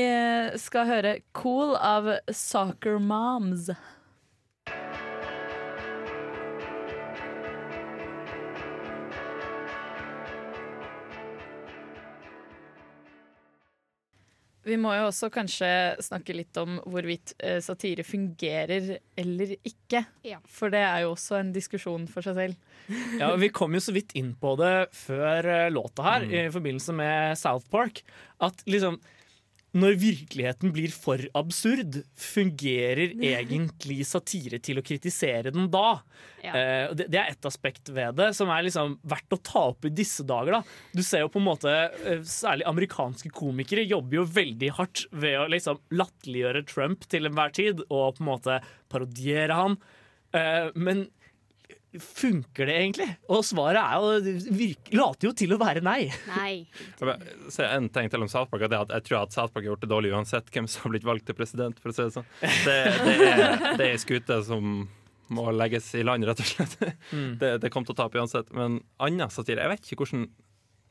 skal 0.63 0.87
høre 0.87 1.17
'Cool' 1.35 1.75
av 1.75 2.13
Soccer 2.31 3.01
Moms. 3.03 3.73
Vi 14.65 14.77
må 14.81 14.95
jo 14.97 15.09
også 15.11 15.29
kanskje 15.33 15.69
snakke 16.03 16.35
litt 16.37 16.57
om 16.61 16.79
hvorvidt 16.89 17.35
eh, 17.45 17.59
satire 17.65 18.05
fungerer 18.07 18.95
eller 19.21 19.55
ikke. 19.61 20.05
For 20.49 20.73
det 20.73 20.81
er 20.81 21.03
jo 21.05 21.13
også 21.15 21.37
en 21.43 21.53
diskusjon 21.53 22.07
for 22.11 22.25
seg 22.25 22.39
selv. 22.39 22.71
Ja, 23.21 23.31
Vi 23.41 23.49
kom 23.53 23.73
jo 23.77 23.81
så 23.81 23.93
vidt 23.97 24.13
inn 24.19 24.35
på 24.41 24.55
det 24.61 24.73
før 24.97 25.47
eh, 25.53 25.71
låta 25.73 26.05
her, 26.09 26.25
Mm. 26.25 26.33
i 26.37 26.53
forbindelse 26.53 26.93
med 26.97 27.37
South 27.41 27.69
Park. 27.73 28.03
At 28.41 28.65
liksom 28.69 28.99
når 29.75 29.97
virkeligheten 29.99 30.73
blir 30.75 30.93
for 30.95 31.21
absurd, 31.35 32.01
fungerer 32.19 33.15
egentlig 33.35 34.05
satire 34.07 34.61
til 34.63 34.79
å 34.79 34.85
kritisere 34.87 35.53
den 35.55 35.67
da? 35.73 35.99
Eh, 36.45 36.93
det, 36.95 37.09
det 37.11 37.21
er 37.21 37.33
ett 37.33 37.49
aspekt 37.49 37.91
ved 37.95 38.19
det 38.21 38.31
som 38.39 38.53
er 38.55 38.67
liksom 38.67 38.99
verdt 39.03 39.35
å 39.35 39.41
ta 39.43 39.65
opp 39.73 39.89
i 39.89 39.93
disse 39.95 40.27
dager. 40.29 40.59
Da. 40.59 40.79
Du 40.95 41.03
ser 41.07 41.25
jo 41.25 41.33
på 41.33 41.43
en 41.43 41.49
måte 41.49 41.73
eh, 41.73 42.23
Særlig 42.29 42.67
amerikanske 42.69 43.31
komikere 43.35 43.85
jobber 43.87 44.21
jo 44.21 44.29
veldig 44.37 44.71
hardt 44.79 45.05
ved 45.13 45.39
å 45.41 45.51
liksom 45.51 45.83
latterliggjøre 45.95 46.65
Trump 46.71 47.05
til 47.11 47.29
enhver 47.29 47.55
tid 47.57 47.83
og 47.89 48.17
på 48.17 48.25
en 48.25 48.31
måte 48.31 48.61
parodiere 48.93 49.59
han. 49.59 49.79
Eh, 50.35 50.71
men 50.75 51.07
funker 52.01 52.67
det 52.69 52.75
egentlig? 52.81 53.07
Og 53.31 53.45
svaret 53.47 53.81
er 53.81 54.03
jo, 54.03 54.67
later 54.99 55.29
jo 55.29 55.33
til 55.37 55.55
å 55.55 55.61
være 55.61 55.83
nei. 55.85 56.09
Nei. 56.31 56.65
En 57.69 57.89
ting 57.93 58.11
til 58.11 58.25
om 58.25 58.31
South 58.31 58.51
Park, 58.51 58.67
og 58.67 58.73
det 58.73 58.81
at 58.81 58.95
jeg 58.97 59.07
tror 59.09 59.21
at 59.23 59.37
South 59.37 59.55
Park 59.55 59.63
har 59.63 59.73
gjort 59.73 59.85
det 59.85 59.91
dårlig 59.93 60.13
uansett 60.15 60.51
hvem 60.55 60.69
som 60.71 60.87
har 60.87 60.95
blitt 60.97 61.07
valgt 61.09 61.29
til 61.31 61.39
president, 61.39 61.79
for 61.81 61.93
å 61.93 61.97
si 61.97 62.07
det 62.07 62.17
sånn. 62.17 62.29
Det, 62.65 62.79
det 63.07 63.31
er 63.31 63.79
det 63.79 63.91
er 63.93 64.01
skute 64.03 64.41
som 64.47 64.87
må 65.35 65.47
legges 65.55 65.87
i 65.97 66.03
land, 66.05 66.27
rett 66.29 66.43
og 66.43 66.49
slett. 66.49 66.75
Mm. 67.13 67.37
Det, 67.41 67.53
det 67.63 67.71
kommer 67.73 67.89
til 67.89 67.97
å 67.97 68.01
tape 68.03 68.21
uansett. 68.21 68.51
Men 68.57 68.83
annen 69.03 69.33
satire 69.33 69.65
Jeg 69.65 69.73
vet 69.73 69.87
ikke 69.89 70.05
hvordan 70.05 70.27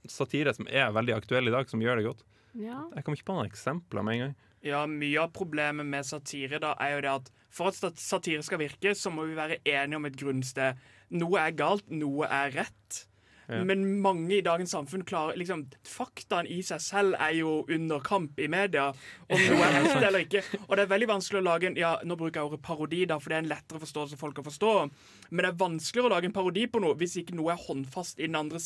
satire 0.10 0.54
som 0.56 0.68
er 0.68 0.94
veldig 0.96 1.16
aktuell 1.16 1.48
i 1.48 1.54
dag, 1.54 1.70
som 1.70 1.84
gjør 1.84 2.00
det 2.00 2.08
godt. 2.08 2.24
Ja. 2.60 2.84
Jeg 2.94 3.06
kommer 3.06 3.20
ikke 3.20 3.30
på 3.30 3.38
noen 3.38 3.50
eksempler 3.50 4.06
med 4.06 4.18
en 4.18 4.24
gang. 4.26 4.34
Ja, 4.64 4.86
Mye 4.88 5.26
av 5.26 5.34
problemet 5.36 5.88
med 5.88 6.08
satire 6.08 6.60
da 6.64 6.74
er 6.82 6.96
jo 6.96 7.06
det 7.06 7.14
at 7.14 7.32
for 7.54 7.70
at 7.70 8.00
satire 8.02 8.42
skal 8.42 8.64
virke, 8.64 8.96
så 8.98 9.12
må 9.14 9.28
vi 9.30 9.38
være 9.38 9.60
enige 9.62 10.00
om 10.00 10.08
et 10.10 10.16
grunnsted. 10.18 10.80
Noe 11.14 11.42
er 11.42 11.58
galt, 11.58 11.92
noe 11.94 12.26
er 12.26 12.56
rett. 12.56 13.04
Ja. 13.48 13.60
Men 13.68 13.84
mange 14.02 14.38
i 14.38 14.42
dagens 14.42 14.72
samfunn 14.72 15.04
klarer 15.06 15.36
liksom, 15.38 15.66
Faktaen 15.86 16.48
i 16.48 16.62
seg 16.64 16.80
selv 16.82 17.18
er 17.20 17.34
jo 17.36 17.52
under 17.72 18.00
kamp 18.04 18.40
i 18.40 18.48
media. 18.50 18.88
Om 19.28 19.44
noe 19.52 19.68
er 19.68 19.76
rett 19.76 20.08
eller 20.08 20.24
ikke. 20.26 20.44
Og 20.64 20.76
det 20.78 20.86
er 20.86 20.94
veldig 20.94 21.10
vanskelig 21.12 21.42
å 21.42 21.46
lage 21.46 21.70
en 21.70 21.78
ja, 21.80 21.92
Nå 22.08 22.18
bruker 22.20 22.40
jeg 22.40 22.50
ordet 22.50 22.64
parodi, 22.66 23.04
da, 23.10 23.20
for 23.22 23.34
det 23.34 23.38
er 23.38 23.46
en 23.46 23.52
lettere 23.52 23.84
forståelse 23.84 24.18
for 24.18 24.30
folk 24.30 24.40
å 24.42 24.48
forstå. 24.48 24.72
Men 25.32 25.44
det 25.44 25.52
er 25.52 25.60
vanskeligere 25.60 26.10
å 26.10 26.16
lage 26.16 26.32
en 26.32 26.38
parodi 26.40 26.66
på 26.72 26.82
noe 26.84 26.98
hvis 27.00 27.18
ikke 27.22 27.36
noe 27.38 27.54
er 27.54 27.66
håndfast 27.68 28.24
i 28.24 28.30
den 28.30 28.40
andre, 28.40 28.64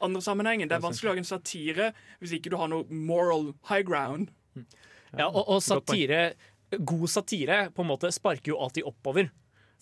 andre 0.00 0.24
sammenhengen. 0.24 0.70
Det 0.70 0.78
er 0.78 0.86
vanskelig 0.86 1.10
å 1.10 1.12
lage 1.12 1.26
en 1.26 1.32
satire 1.34 1.90
hvis 2.22 2.38
ikke 2.38 2.54
du 2.54 2.60
har 2.62 2.70
noe 2.72 2.86
moral 2.88 3.50
high 3.68 3.84
ground. 3.84 4.30
Ja, 5.18 5.28
og, 5.28 5.44
og 5.48 5.62
satire, 5.62 6.32
god 6.80 7.08
satire 7.12 7.70
på 7.74 7.82
en 7.84 7.90
måte 7.92 8.12
sparker 8.12 8.54
jo 8.54 8.60
alltid 8.64 8.84
oppover. 8.88 9.30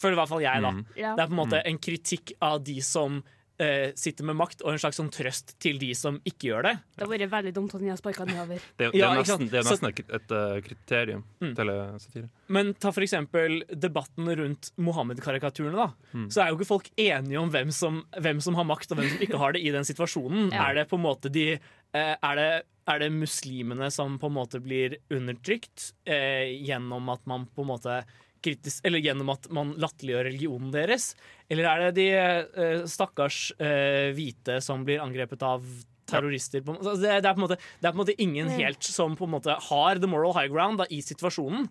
Føler 0.01 0.16
i 0.16 0.20
hvert 0.22 0.28
fall 0.33 0.41
jeg, 0.43 0.62
da. 0.64 0.70
Mm. 0.72 0.85
Ja. 0.97 1.12
Det 1.14 1.22
er 1.22 1.28
på 1.28 1.37
en 1.37 1.43
måte 1.45 1.61
Mm. 1.61 1.68
en 1.70 1.78
kritikk 1.78 2.33
av 2.43 2.62
de 2.64 2.81
som 2.81 3.22
eh, 3.61 3.91
sitter 3.95 4.24
med 4.24 4.37
makt, 4.41 4.62
og 4.64 4.72
en 4.72 4.78
slags 4.81 4.97
sånn 4.97 5.11
trøst 5.12 5.53
til 5.61 5.76
de 5.76 5.91
som 5.95 6.16
ikke 6.24 6.47
gjør 6.49 6.62
det. 6.64 6.72
Det 6.97 7.05
har 7.05 7.11
vært 7.12 7.28
veldig 7.31 7.51
dumt 7.53 7.74
at 7.76 7.83
de 7.83 7.91
hadde 7.91 8.01
sparka 8.01 8.24
nedover. 8.24 8.57
Det, 8.81 8.87
det, 8.95 9.03
er 9.05 9.18
nesten, 9.20 9.51
det 9.53 9.59
er 9.61 9.66
nesten 9.68 9.89
et, 9.91 10.01
et 10.16 10.33
eh, 10.33 10.61
kriterium 10.64 11.24
Mm. 11.45 11.53
til 11.59 11.68
eh, 11.74 11.99
satire. 12.01 12.31
Men 12.49 12.72
ta 12.81 12.89
for 12.97 13.05
eksempel 13.05 13.59
debatten 13.76 14.33
rundt 14.41 14.70
Mohammed-karikaturene. 14.81 15.76
da 15.76 15.91
Mm. 16.16 16.26
Så 16.33 16.41
er 16.43 16.49
jo 16.49 16.57
ikke 16.57 16.66
folk 16.72 16.89
enige 16.97 17.39
om 17.39 17.51
hvem 17.53 17.70
som, 17.70 18.01
hvem 18.18 18.41
som 18.41 18.55
har 18.57 18.64
makt 18.64 18.91
og 18.93 18.99
hvem 18.99 19.11
som 19.12 19.18
ikke 19.28 19.39
har 19.39 19.53
det 19.53 19.61
i 19.62 19.70
den 19.70 19.85
situasjonen. 19.85 20.51
Ja. 20.53 20.70
Er 20.70 20.74
det 20.81 20.89
på 20.89 20.97
en 20.97 21.05
måte 21.05 21.31
de 21.31 21.59
er, 21.99 22.38
det, 22.38 22.49
er 22.93 23.03
det 23.03 23.11
muslimene 23.14 23.91
som 23.91 24.18
på 24.20 24.30
en 24.30 24.36
måte 24.38 24.61
blir 24.62 24.99
undertrykt 25.11 25.93
eh, 26.07 26.55
gjennom 26.66 27.09
at 27.12 27.24
man 27.30 27.49
på 27.51 27.64
en 27.64 27.72
måte 27.72 28.01
kritisk, 28.41 28.80
eller 28.88 29.03
gjennom 29.05 29.28
at 29.34 29.51
man 29.53 29.74
latterliggjør 29.76 30.28
religionen 30.30 30.70
deres? 30.72 31.14
Eller 31.51 31.66
er 31.68 31.86
det 31.88 31.95
de 31.99 32.09
eh, 32.16 32.82
stakkars 32.88 33.51
eh, 33.61 34.11
hvite 34.16 34.61
som 34.64 34.86
blir 34.86 35.03
angrepet 35.03 35.43
av 35.45 35.66
terrorister? 36.11 36.62
På, 36.64 36.78
altså 36.78 36.95
det, 36.99 37.18
det, 37.20 37.28
er 37.28 37.36
på 37.36 37.43
en 37.43 37.45
måte, 37.45 37.59
det 37.61 37.86
er 37.86 37.93
på 37.93 37.99
en 37.99 38.03
måte 38.05 38.16
ingen 38.22 38.49
Mm. 38.51 38.55
helt 38.62 38.82
som 38.82 39.12
på 39.18 39.28
en 39.28 39.34
måte 39.34 39.55
har 39.68 40.01
the 40.01 40.09
moral 40.11 40.32
high 40.34 40.49
ground 40.51 40.80
da, 40.80 40.86
i 40.91 41.03
situasjonen. 41.05 41.68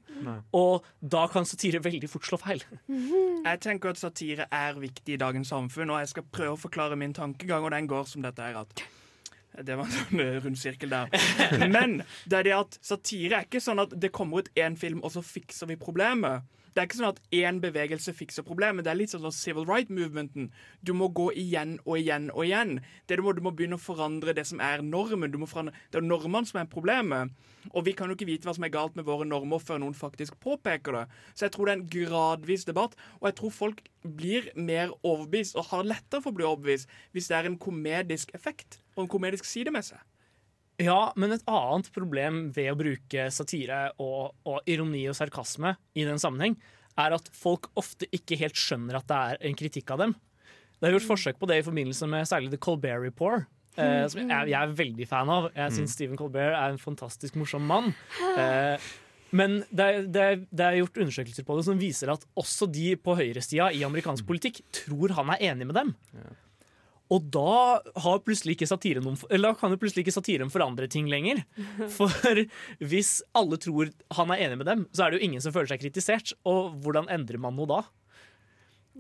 Og 0.56 0.86
da 1.02 1.26
kan 1.32 1.48
satire 1.50 1.82
veldig 1.84 2.08
fort 2.12 2.30
slå 2.30 2.40
feil. 2.40 2.62
Jeg 2.88 3.60
tenker 3.66 3.92
at 3.92 4.00
satire 4.00 4.46
er 4.54 4.78
viktig 4.80 5.18
i 5.18 5.20
dagens 5.20 5.50
samfunn, 5.52 5.90
og 5.92 6.04
jeg 6.04 6.14
skal 6.14 6.30
prøve 6.32 6.54
å 6.56 6.62
forklare 6.62 6.96
min 7.00 7.18
tankegang, 7.18 7.66
og 7.66 7.74
den 7.76 7.90
går 7.90 8.08
som 8.08 8.24
dette 8.24 8.46
her 8.46 8.62
at 8.62 8.86
det 9.66 9.76
var 9.80 9.88
en 9.90 9.96
sånn 9.96 10.24
eh, 10.24 10.38
rund 10.44 10.60
sirkel 10.60 10.94
der. 10.94 11.12
Men 11.76 12.00
det 12.30 12.40
er 12.40 12.48
det 12.48 12.56
at 12.58 12.80
satire 12.86 13.42
er 13.42 13.50
ikke 13.50 13.64
sånn 13.64 13.84
at 13.84 13.96
det 14.00 14.14
kommer 14.16 14.44
ut 14.44 14.54
én 14.60 14.78
film, 14.80 15.04
og 15.04 15.14
så 15.16 15.26
fikser 15.26 15.70
vi 15.70 15.80
problemet. 15.80 16.48
Det 16.74 16.84
er 16.84 16.88
ikke 16.88 17.00
sånn 17.00 17.10
at 17.10 17.22
én 17.36 17.58
bevegelse 17.64 18.14
fikser 18.16 18.46
problemet. 18.46 18.86
Det 18.86 18.92
er 18.92 19.00
litt 19.00 19.12
sånn 19.12 19.24
som 19.26 19.34
civil 19.36 19.66
right 19.68 19.90
movementen. 19.92 20.50
Du 20.86 20.94
må 20.96 21.10
gå 21.12 21.26
igjen 21.42 21.78
og 21.84 21.98
igjen 21.98 22.30
og 22.32 22.46
igjen. 22.46 22.76
Det 23.10 23.18
du, 23.20 23.24
må, 23.26 23.34
du 23.36 23.42
må 23.44 23.54
begynne 23.56 23.80
å 23.80 23.82
forandre 23.82 24.36
det 24.38 24.46
som 24.48 24.62
er 24.64 24.84
normen. 24.86 25.32
Du 25.34 25.40
må 25.42 25.50
forandre, 25.50 25.74
det 25.92 26.00
er 26.00 26.06
normene 26.06 26.48
som 26.50 26.62
er 26.62 26.70
problemet. 26.72 27.34
Og 27.74 27.84
vi 27.88 27.96
kan 27.98 28.08
jo 28.08 28.16
ikke 28.16 28.30
vite 28.30 28.48
hva 28.48 28.56
som 28.56 28.68
er 28.68 28.74
galt 28.74 28.96
med 28.96 29.08
våre 29.10 29.28
normer 29.28 29.60
før 29.60 29.82
noen 29.82 29.98
faktisk 29.98 30.38
påpeker 30.44 31.02
det. 31.02 31.06
Så 31.34 31.48
jeg 31.48 31.56
tror 31.56 31.68
det 31.68 31.74
er 31.74 31.82
en 31.82 31.90
gradvis 31.98 32.68
debatt, 32.70 32.96
og 33.20 33.32
jeg 33.32 33.40
tror 33.42 33.56
folk 33.58 33.84
blir 34.06 34.52
mer 34.56 34.94
overbevist 35.02 35.58
og 35.60 35.74
har 35.74 35.90
lettere 35.90 36.24
for 36.24 36.32
å 36.32 36.38
bli 36.38 36.48
overbevist 36.48 36.88
hvis 37.12 37.28
det 37.28 37.36
er 37.36 37.50
en 37.50 37.60
komedisk 37.60 38.32
effekt 38.38 38.80
og 39.00 39.08
en 39.08 39.12
komedisk 39.12 39.48
side 39.48 39.74
med 39.74 39.88
seg. 39.88 40.02
Ja, 40.80 41.10
men 41.20 41.34
et 41.36 41.44
annet 41.50 41.90
problem 41.92 42.46
ved 42.56 42.72
å 42.72 42.78
bruke 42.80 43.28
satire 43.36 43.90
og, 44.00 44.36
og 44.48 44.70
ironi 44.70 45.02
og 45.12 45.18
sarkasme 45.18 45.74
i 46.00 46.06
den 46.08 46.22
sammenheng, 46.22 46.56
er 47.00 47.16
at 47.16 47.28
folk 47.36 47.68
ofte 47.80 48.08
ikke 48.16 48.38
helt 48.40 48.60
skjønner 48.60 49.00
at 49.00 49.08
det 49.10 49.20
er 49.20 49.46
en 49.50 49.58
kritikk 49.60 49.92
av 49.96 50.04
dem. 50.04 50.16
Det 50.80 50.88
er 50.88 50.96
gjort 50.96 51.10
forsøk 51.10 51.40
på 51.40 51.48
det 51.52 51.60
i 51.60 51.66
forbindelse 51.66 52.08
med 52.12 52.28
særlig 52.28 52.54
The 52.54 52.62
Colbert 52.64 53.04
Report. 53.04 53.48
Eh, 53.80 54.06
som 54.12 54.24
jeg, 54.24 54.52
jeg 54.52 54.60
er 54.60 54.74
veldig 54.76 55.08
fan 55.08 55.32
av. 55.32 55.50
Jeg 55.56 55.76
syns 55.76 55.94
Stephen 55.96 56.20
Colbert 56.20 56.56
er 56.56 56.74
en 56.74 56.82
fantastisk 56.82 57.38
morsom 57.40 57.68
mann. 57.68 57.92
Eh, 58.40 58.90
men 59.36 59.60
det 59.70 59.86
er, 59.86 60.06
det, 60.08 60.22
er, 60.24 60.40
det 60.48 60.66
er 60.66 60.80
gjort 60.80 61.00
undersøkelser 61.04 61.46
på 61.46 61.58
det 61.60 61.66
som 61.68 61.80
viser 61.80 62.12
at 62.16 62.24
også 62.40 62.68
de 62.72 62.94
på 62.98 63.16
høyresida 63.20 63.70
i 63.76 63.84
amerikansk 63.86 64.26
politikk 64.28 64.64
tror 64.74 65.14
han 65.20 65.36
er 65.36 65.44
enig 65.52 65.68
med 65.70 65.78
dem. 65.78 65.92
Og 67.10 67.26
da, 67.34 67.82
noen, 69.02 69.18
eller 69.34 69.50
da 69.50 69.58
kan 69.58 69.74
jo 69.74 69.80
plutselig 69.82 70.06
ikke 70.06 70.14
satiren 70.14 70.52
forandre 70.54 70.90
ting 70.92 71.10
lenger. 71.10 71.42
For 71.98 72.44
hvis 72.78 73.16
alle 73.38 73.58
tror 73.62 73.90
han 74.20 74.34
er 74.36 74.46
enig 74.46 74.60
med 74.62 74.70
dem, 74.70 74.86
så 74.94 75.06
er 75.06 75.12
det 75.12 75.20
jo 75.20 75.30
ingen 75.30 75.42
som 75.42 75.56
føler 75.56 75.72
seg 75.72 75.82
kritisert. 75.82 76.36
Og 76.50 76.76
hvordan 76.84 77.10
endrer 77.10 77.42
man 77.42 77.58
noe 77.58 77.70
da? 77.70 77.82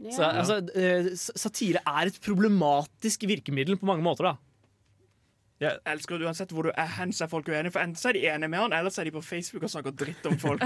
Så, 0.09 0.23
altså, 0.23 0.61
eh, 0.79 1.11
satire 1.17 1.81
er 1.83 2.07
et 2.07 2.21
problematisk 2.23 3.25
virkemiddel 3.27 3.77
på 3.77 3.89
mange 3.89 4.05
måter. 4.05 4.31
da 4.31 4.48
Jeg 5.59 5.75
elsker 5.91 6.15
det 6.21 6.27
uansett 6.29 6.53
hvor 6.55 6.69
du 6.69 6.71
er 6.71 6.91
hen, 6.95 7.09
så 7.11 7.25
er 7.25 7.31
folk 7.33 7.49
uenige. 7.51 7.73
For 7.75 7.83
enten 7.83 7.99
så 7.99 8.13
er 8.13 8.15
de 8.15 8.21
enige 8.31 8.47
med 8.53 8.61
han, 8.61 8.75
eller 8.77 8.93
så 8.95 9.01
er 9.01 9.09
de 9.09 9.11
på 9.17 9.23
Facebook 9.25 9.65
og 9.67 9.71
snakker 9.73 9.91
dritt 9.99 10.27
om 10.29 10.37
folk. 10.39 10.63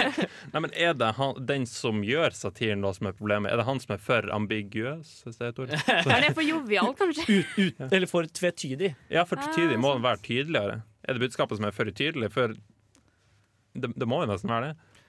Nei, 0.52 0.60
men 0.60 0.74
Er 0.76 0.92
det 1.00 1.08
han, 1.16 1.38
den 1.48 1.64
som 1.70 2.02
gjør 2.04 2.36
satiren 2.36 2.84
da 2.84 2.90
som 2.92 3.08
er 3.08 3.16
problemet? 3.16 3.48
Er 3.54 3.62
det 3.62 3.64
han 3.70 3.80
som 3.80 3.94
er 3.96 4.02
for 4.04 4.28
ambiguøs? 4.36 5.14
Hvis 5.24 5.40
det 5.40 5.48
er 5.48 5.54
et 5.54 5.62
ord? 5.64 5.72
Han 6.10 6.26
er 6.28 6.36
for 6.36 6.44
jovial, 6.44 6.92
kanskje. 6.98 7.24
Ut, 7.38 7.56
ut, 7.56 7.80
eller 7.88 8.10
for 8.10 8.28
tvetydig. 8.28 8.92
Ja, 9.12 9.24
for 9.28 9.40
tvetydig 9.40 9.80
må 9.80 9.94
den 9.96 10.04
være 10.04 10.20
tydeligere. 10.28 10.82
Er 11.08 11.16
det 11.16 11.24
budskapet 11.24 11.60
som 11.60 11.68
er 11.68 11.72
for 11.76 11.88
utydelig? 11.88 12.28
For 12.36 12.52
det, 12.52 13.94
det 13.96 14.08
må 14.08 14.20
jo 14.22 14.28
nesten 14.28 14.52
være 14.52 14.74
det. 14.74 15.00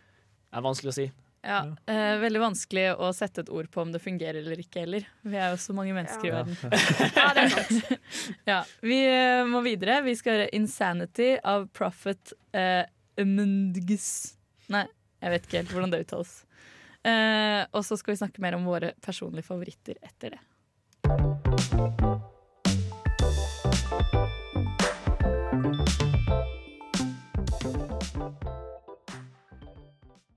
Det 0.48 0.62
er 0.62 0.64
vanskelig 0.72 0.94
å 0.94 0.98
si. 1.02 1.10
Ja, 1.46 1.60
eh, 1.91 2.16
Veldig 2.24 2.39
vanskelig 2.41 2.86
å 2.98 3.12
sette 3.14 3.43
et 3.46 3.50
ord 3.54 3.68
på 3.70 3.84
om 3.84 3.91
det 3.93 4.00
fungerer 4.02 4.39
eller 4.41 4.58
ikke 4.64 4.82
heller. 4.82 5.06
Vi 5.22 5.38
er 5.38 5.52
jo 5.54 5.60
så 5.62 5.76
mange 5.78 5.93
mennesker 5.93 6.26
Ja. 6.32 6.32
i 6.32 6.38
verden. 6.39 6.58
Ja, 7.16 7.28
det 7.38 7.43
er 7.43 7.50
sant. 7.58 8.10
ja, 8.50 8.58
vi 8.82 8.98
eh, 9.06 9.43
må 9.46 9.62
videre. 9.66 10.00
Vi 10.08 10.16
skal 10.18 10.39
høre 10.39 10.50
'Insanity' 10.54 11.36
av 11.43 11.68
Prophet 11.78 12.34
eh, 12.54 12.84
Mundgus. 13.22 14.10
Nei, 14.74 14.88
jeg 15.22 15.36
vet 15.36 15.46
ikke 15.46 15.62
helt 15.62 15.72
hvordan 15.76 15.93
det 15.93 16.02
uttales. 16.08 16.34
Eh, 17.06 17.62
og 17.72 17.86
så 17.86 17.93
skal 18.02 18.16
vi 18.16 18.22
snakke 18.24 18.41
mer 18.41 18.58
om 18.58 18.66
våre 18.66 18.96
personlige 19.06 19.46
favoritter 19.46 20.02
etter 20.02 20.34
det. 20.34 20.41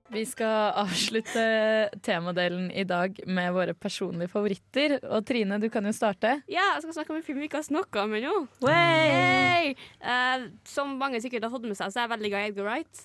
Vi 0.09 0.23
skal 0.25 0.73
avslutte 0.81 1.43
temadelen 2.01 2.71
i 2.71 2.83
dag 2.87 3.19
med 3.29 3.53
våre 3.53 3.75
personlige 3.77 4.31
favoritter. 4.33 4.97
Og 5.05 5.25
Trine, 5.27 5.59
du 5.61 5.69
kan 5.69 5.85
jo 5.85 5.93
starte. 5.93 6.39
Ja, 6.49 6.65
jeg 6.75 6.85
skal 6.85 6.95
snakke 6.97 7.13
om 7.13 7.19
en 7.19 7.25
film 7.25 7.41
vi 7.43 7.49
ikke 7.49 7.61
har 7.61 7.67
snakka 7.67 8.07
om 8.07 8.15
ennå. 8.17 8.35
Eh, 8.69 10.47
som 10.65 10.95
mange 10.97 11.21
sikkert 11.21 11.45
har 11.45 11.53
fått 11.53 11.67
med 11.69 11.77
seg, 11.77 11.93
så 11.93 12.01
er 12.01 12.07
jeg 12.07 12.13
veldig 12.15 12.33
glad 12.33 12.47
i 12.47 12.53
Edgar 12.53 12.69
Wright. 12.69 13.03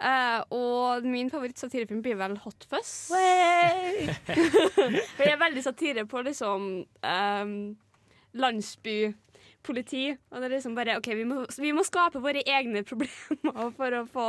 Uh, 0.00 0.40
og 0.56 1.04
min 1.04 1.28
favoritt-satirefilm 1.28 2.00
blir 2.00 2.16
vel 2.16 2.38
Hot 2.40 2.64
Fuzz. 2.70 3.10
For 5.16 5.26
jeg 5.26 5.34
er 5.34 5.42
veldig 5.42 5.64
satire 5.64 6.06
på 6.08 6.22
liksom 6.24 6.70
um, 7.04 7.52
landsbypoliti. 8.32 10.06
Og 10.30 10.40
det 10.40 10.48
er 10.48 10.54
liksom 10.54 10.78
bare 10.78 10.96
OK, 10.96 11.10
vi 11.18 11.28
må, 11.28 11.42
vi 11.60 11.74
må 11.76 11.84
skape 11.84 12.24
våre 12.24 12.40
egne 12.48 12.80
problemer 12.88 13.74
for 13.76 13.98
å 13.98 14.06
få 14.08 14.28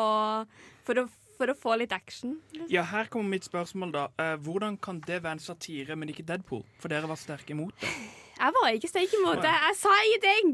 For 0.83 1.05
å, 1.05 1.07
for 1.41 1.49
å 1.49 1.57
få 1.57 1.75
litt 1.81 1.93
action. 1.95 2.37
Ja, 2.69 2.85
her 2.91 3.09
kommer 3.09 3.33
mitt 3.33 3.47
spørsmål, 3.47 3.93
da. 3.95 4.07
Eh, 4.21 4.35
hvordan 4.45 4.77
kan 4.77 5.01
det 5.07 5.23
være 5.23 5.39
en 5.39 5.45
satire, 5.49 5.97
men 5.97 6.13
ikke 6.13 6.27
Deadpool? 6.27 6.61
For 6.81 6.93
dere 6.93 7.09
var 7.09 7.17
sterke 7.19 7.55
imot 7.55 7.73
det. 7.81 7.95
Jeg 8.41 8.55
var 8.57 8.69
ikke 8.73 8.89
steik 8.89 9.13
imot 9.19 9.41
det. 9.45 9.51
Jeg 9.67 9.75
sa 9.77 9.95
ingenting! 10.07 10.53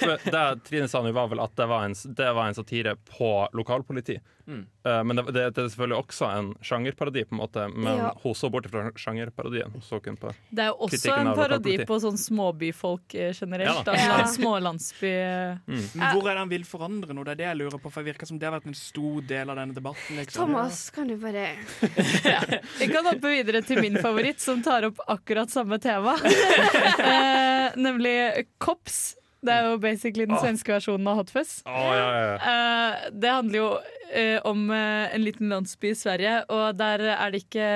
For 0.00 0.30
Det 0.32 0.44
Trine 0.68 0.88
sa 0.88 1.02
nå, 1.04 1.12
var 1.16 1.28
vel 1.32 1.42
at 1.44 1.56
det 1.58 1.66
var 1.68 1.84
en, 1.88 1.96
det 2.18 2.30
var 2.36 2.48
en 2.48 2.56
satire 2.56 2.96
på 3.12 3.32
lokalpoliti. 3.56 4.18
Mm. 4.46 4.66
Eh, 4.86 5.04
men 5.06 5.16
det, 5.16 5.22
det, 5.30 5.42
det 5.54 5.62
er 5.62 5.68
selvfølgelig 5.70 5.98
også 6.02 6.28
en 6.34 6.48
sjangerparodi, 6.66 7.22
på 7.28 7.36
en 7.36 7.40
måte. 7.44 7.66
Men 7.70 7.98
Ja. 8.00 8.08
hun 8.24 8.34
så 8.34 8.48
bort 8.50 8.66
fra 8.72 8.82
sjangerparodien. 8.98 9.70
Hun 9.76 9.84
så 9.86 10.00
kun 10.02 10.16
på 10.18 10.32
Det 10.50 10.64
er 10.64 10.72
jo 10.72 10.78
også 10.88 11.12
en 11.14 11.30
parodi 11.38 11.76
på 11.86 11.98
sånn 12.02 12.18
småbyfolk 12.18 13.14
eh, 13.14 13.30
generelt. 13.38 13.84
Ja. 13.84 13.84
da. 13.86 13.94
Ja. 13.94 14.16
Smålandsby 14.32 15.12
Men 15.68 15.86
hvor 16.16 16.26
er 16.26 16.34
det 16.34 16.40
han 16.42 16.50
vil 16.50 16.64
forandre 16.66 17.14
noe? 17.14 17.24
Det 17.28 17.36
er 17.36 17.40
det 17.42 17.46
jeg 17.50 17.60
lurer 17.60 17.78
på, 17.82 17.92
for 17.92 18.02
det 18.02 18.14
virker 18.14 18.26
som 18.32 18.40
det 18.40 18.48
har 18.48 18.56
vært 18.56 18.66
en 18.72 18.78
stor 18.78 19.22
del 19.30 19.52
av 19.52 19.60
denne 19.62 19.76
debatten. 19.76 20.18
Liksom. 20.18 20.42
Thomas, 20.42 20.82
kan 20.94 21.12
du 21.12 21.16
bare 21.22 21.46
Vi 22.80 22.88
kan 22.90 23.06
hoppe 23.06 23.30
videre 23.36 23.62
til 23.66 23.80
min 23.84 24.00
favoritt, 24.02 24.40
som 24.42 24.62
tar 24.64 24.88
opp 24.90 24.98
akkurat 25.06 25.50
samme 25.54 25.78
tema. 25.82 26.16
eh, 27.08 27.80
nemlig 27.80 28.14
Kops. 28.62 29.16
Det 29.42 29.50
er 29.50 29.72
jo 29.72 29.78
basically 29.82 30.28
den 30.30 30.38
svenske 30.38 30.70
versjonen 30.70 31.08
av 31.10 31.18
Hotfuss. 31.18 31.56
Oh, 31.66 31.88
ja, 31.90 32.06
ja, 32.14 32.22
ja. 32.28 32.36
Eh, 32.52 33.10
det 33.10 33.32
handler 33.32 33.58
jo 33.58 33.68
eh, 34.14 34.38
om 34.46 34.68
eh, 34.70 35.14
en 35.16 35.24
liten 35.24 35.50
landsby 35.50 35.90
i 35.90 35.98
Sverige, 35.98 36.36
og 36.54 36.78
der 36.78 37.02
er 37.16 37.34
det 37.34 37.42
ikke 37.42 37.70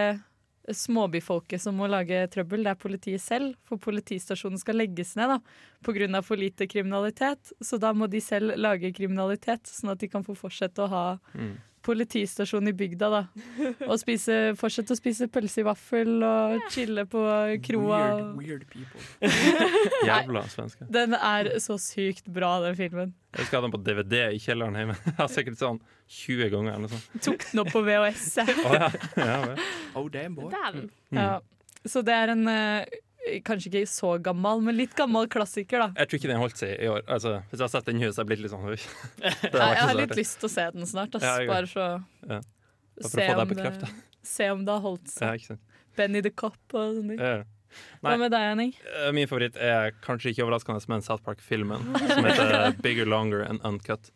småbyfolket 0.74 1.62
som 1.62 1.76
må 1.78 1.86
lage 1.90 2.24
trøbbel, 2.32 2.64
det 2.66 2.72
er 2.72 2.78
politiet 2.80 3.22
selv. 3.22 3.54
For 3.66 3.82
politistasjonen 3.82 4.58
skal 4.62 4.78
legges 4.80 5.14
ned 5.18 5.30
da, 5.34 5.38
pga. 5.86 6.22
for 6.26 6.38
lite 6.38 6.66
kriminalitet. 6.70 7.52
Så 7.62 7.78
da 7.82 7.92
må 7.94 8.08
de 8.10 8.20
selv 8.22 8.56
lage 8.58 8.92
kriminalitet, 8.94 9.66
sånn 9.66 9.94
at 9.94 10.02
de 10.02 10.10
kan 10.10 10.26
få 10.26 10.34
fortsette 10.38 10.82
å 10.82 10.90
ha 10.90 11.06
Mm. 11.34 11.56
Politistasjon 11.86 12.70
i 12.70 12.74
bygda. 12.76 13.10
da. 13.12 13.22
Og 13.90 13.96
spise, 14.02 14.38
fortsette 14.58 14.94
å 14.94 14.98
spise 14.98 15.28
pølse 15.32 15.62
i 15.62 15.66
vaffel 15.66 16.24
og 16.26 16.66
chille 16.74 17.06
på 17.10 17.22
kroa. 17.66 18.00
Weird, 18.36 18.36
weird 18.40 18.66
people. 18.72 19.02
Jævla 20.08 20.46
svenske. 20.52 20.88
Den 20.92 21.16
er 21.16 21.52
så 21.62 21.78
sykt 21.82 22.30
bra, 22.32 22.56
den 22.64 22.78
filmen. 22.78 23.14
Jeg 23.36 23.44
husker 23.44 23.60
ha 23.60 23.66
den 23.66 23.74
på 23.74 23.82
DVD 23.84 24.22
i 24.32 24.40
kjelleren 24.42 24.78
hjemme. 24.78 24.96
Jeg 25.06 25.18
har 25.18 25.32
sikkert 25.32 25.60
sånn 25.60 25.82
20 26.06 26.52
ganger 26.54 26.76
eller 26.76 26.86
noe 26.86 26.94
sånt. 26.94 27.18
Tok 27.26 27.48
den 27.50 27.62
opp 27.64 27.74
på 27.74 27.82
VHS. 27.86 28.30
oh, 28.46 28.76
ja. 28.76 28.88
ja. 29.18 29.26
Ja. 29.26 29.66
Oh, 29.98 30.06
damn, 30.12 30.38
boy. 30.38 30.52
Mm. 30.52 30.88
Ja. 31.18 31.34
Så 31.86 32.02
det 32.06 32.14
er 32.16 32.32
en 32.32 32.48
eh, 32.50 32.96
kanskje 33.46 33.70
ikke 33.72 33.90
så 33.90 34.12
gammel, 34.22 34.62
men 34.66 34.76
litt 34.78 34.94
gammel 34.98 35.28
klassiker, 35.32 35.82
da. 35.82 35.88
Jeg 36.02 36.10
tror 36.10 36.20
ikke 36.20 36.30
den 36.32 36.42
holdt 36.42 36.60
seg 36.60 36.74
i 36.76 36.90
år. 36.92 37.02
Altså, 37.04 37.36
hvis 37.50 37.58
jeg 37.58 37.64
har 37.66 37.72
sett 37.74 37.88
den 37.90 38.02
i 38.02 38.06
huset, 38.06 38.20
jeg 38.22 38.30
blitt 38.30 38.44
litt 38.44 38.54
sånn 38.54 38.66
Nei, 38.66 38.76
Jeg, 39.42 39.82
har 39.82 39.96
litt 39.98 40.14
lyst 40.18 40.38
til 40.42 40.50
å 40.50 40.52
se 40.52 40.68
den 40.76 40.88
snart, 40.88 41.18
ass, 41.18 41.26
Ja, 41.26 41.48
bare 41.50 41.70
for 41.70 41.82
å 41.86 42.38
for 42.96 43.10
å 43.10 43.12
se 43.12 43.26
få 43.26 43.42
om 43.42 43.52
det 43.58 43.90
se 44.26 44.48
om 44.50 44.64
det 44.66 44.72
har 44.72 44.82
holdt 44.82 45.12
seg. 45.12 45.60
Benny 45.96 46.22
the 46.24 46.32
Cop 46.34 46.58
og 46.74 46.96
sånne 46.98 47.14
ting. 47.14 47.20
Nei. 47.20 47.44
Hva 48.00 48.14
med 48.20 48.32
deg, 48.32 48.44
Henning? 48.50 48.72
Eh, 48.88 49.10
Min 49.16 49.28
favoritt 49.28 49.56
er 49.60 49.92
kanskje 50.04 50.32
ikke 50.32 50.46
overraskende, 50.46 50.80
men 50.88 51.04
South 51.04 51.24
Park-filmen 51.26 51.84
som 52.08 52.28
heter 52.28 52.76
Bigger, 52.84 53.08
Longer 53.10 53.44
and 53.44 53.60
Uncut. 53.66 54.10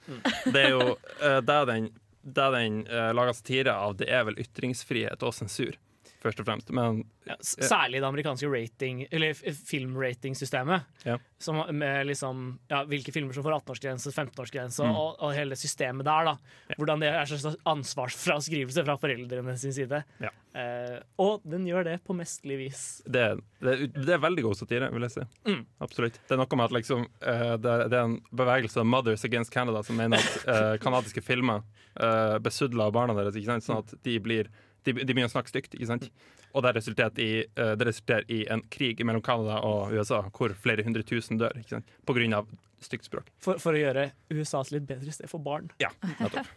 Det 0.46 0.62
er 0.62 0.72
jo 0.72 0.94
eh, 1.20 1.40
Det 1.44 1.58
den, 1.68 1.90
det 2.22 2.48
den 2.56 2.80
uh, 2.88 3.10
lager 3.16 3.36
satire 3.36 3.74
av, 3.74 3.96
det 4.00 4.08
er 4.12 4.24
vel 4.28 4.38
ytringsfrihet 4.40 5.24
og 5.26 5.34
sensur, 5.36 5.76
først 6.22 6.40
og 6.42 6.46
fremst. 6.48 6.70
Men 6.76 7.04
Ja, 7.26 7.36
særlig 7.44 8.00
det 8.00 8.08
amerikanske 8.08 8.48
rating, 8.50 9.04
eller 9.12 9.34
filmratingsystemet. 9.34 10.82
Ja. 11.06 11.18
Som 11.38 11.60
med 11.78 12.06
liksom, 12.08 12.58
ja, 12.68 12.82
hvilke 12.88 13.12
filmer 13.14 13.32
som 13.36 13.44
får 13.44 13.58
18-årsgrense, 13.60 14.12
15-årsgrense, 14.12 14.84
Mm. 14.84 14.96
og, 14.96 15.16
og 15.20 15.34
hele 15.36 15.56
systemet 15.56 16.04
der. 16.04 16.24
da 16.24 16.74
Hvordan 16.76 17.00
det 17.00 17.08
er 17.12 17.24
slags 17.30 17.56
ansvarsfraskrivelse 17.66 18.84
fra 18.84 18.96
foreldrene 19.00 19.56
sin 19.58 19.72
side. 19.72 20.02
Ja. 20.20 20.30
Eh, 20.54 20.98
og 21.22 21.42
den 21.46 21.66
gjør 21.68 21.84
det 21.86 21.98
på 22.04 22.14
mestlig 22.16 22.56
vis. 22.58 23.02
det, 23.06 23.38
det, 23.62 23.76
det 23.94 24.14
er 24.16 24.18
veldig 24.22 24.42
god 24.48 24.56
satire, 24.58 24.90
vil 24.92 25.02
jeg 25.06 25.14
si. 25.14 25.26
Mm. 25.46 25.62
Absolutt. 25.80 26.18
Det 26.26 26.34
er 26.34 26.40
noe 26.42 26.56
med 26.58 26.64
at 26.66 26.74
liksom, 26.80 27.04
uh, 27.22 27.56
det, 27.56 27.70
er- 27.70 27.88
det 27.92 27.98
er 28.00 28.08
en 28.08 28.18
bevegelse 28.34 28.84
Mothers 28.84 29.24
Against 29.24 29.52
Canada 29.54 29.82
som 29.86 29.96
mener 29.96 30.18
at 30.18 30.48
uh, 30.48 30.74
kanadiske 30.84 31.22
filmer 31.22 31.62
uh, 32.00 32.38
besudler 32.42 32.90
barna 32.92 33.14
deres, 33.14 33.38
sånn 33.64 33.78
at 33.84 33.94
de, 34.02 34.18
blir, 34.20 34.50
de, 34.86 34.94
de 34.96 35.06
begynner 35.12 35.28
å 35.30 35.34
snakke 35.34 35.52
stygt. 35.52 35.76
Ikke 35.76 35.90
sant? 35.90 36.08
Og 36.54 36.64
det 36.66 36.72
resulterer 36.78 37.20
i, 37.22 37.30
eh, 37.44 37.74
det 37.78 37.86
resulterer 37.90 38.26
i 38.32 38.40
en 38.50 38.62
krig 38.72 39.02
mellom 39.06 39.22
Canada 39.22 39.60
og 39.66 39.92
USA, 39.94 40.22
hvor 40.34 40.54
flere 40.58 40.84
hundre 40.86 41.04
tusen 41.06 41.38
dør 41.40 41.54
ikke 41.60 41.76
sant? 41.78 41.92
på 42.06 42.16
grunn 42.16 42.34
av 42.34 42.48
stygt 42.82 43.06
språk. 43.10 43.28
For, 43.44 43.60
for 43.62 43.76
å 43.76 43.80
gjøre 43.82 44.08
USA 44.32 44.64
til 44.66 44.80
et 44.80 44.88
bedre 44.88 45.12
sted 45.14 45.30
for 45.30 45.42
barn. 45.44 45.70
Ja, 45.82 45.92
nettopp. 46.18 46.48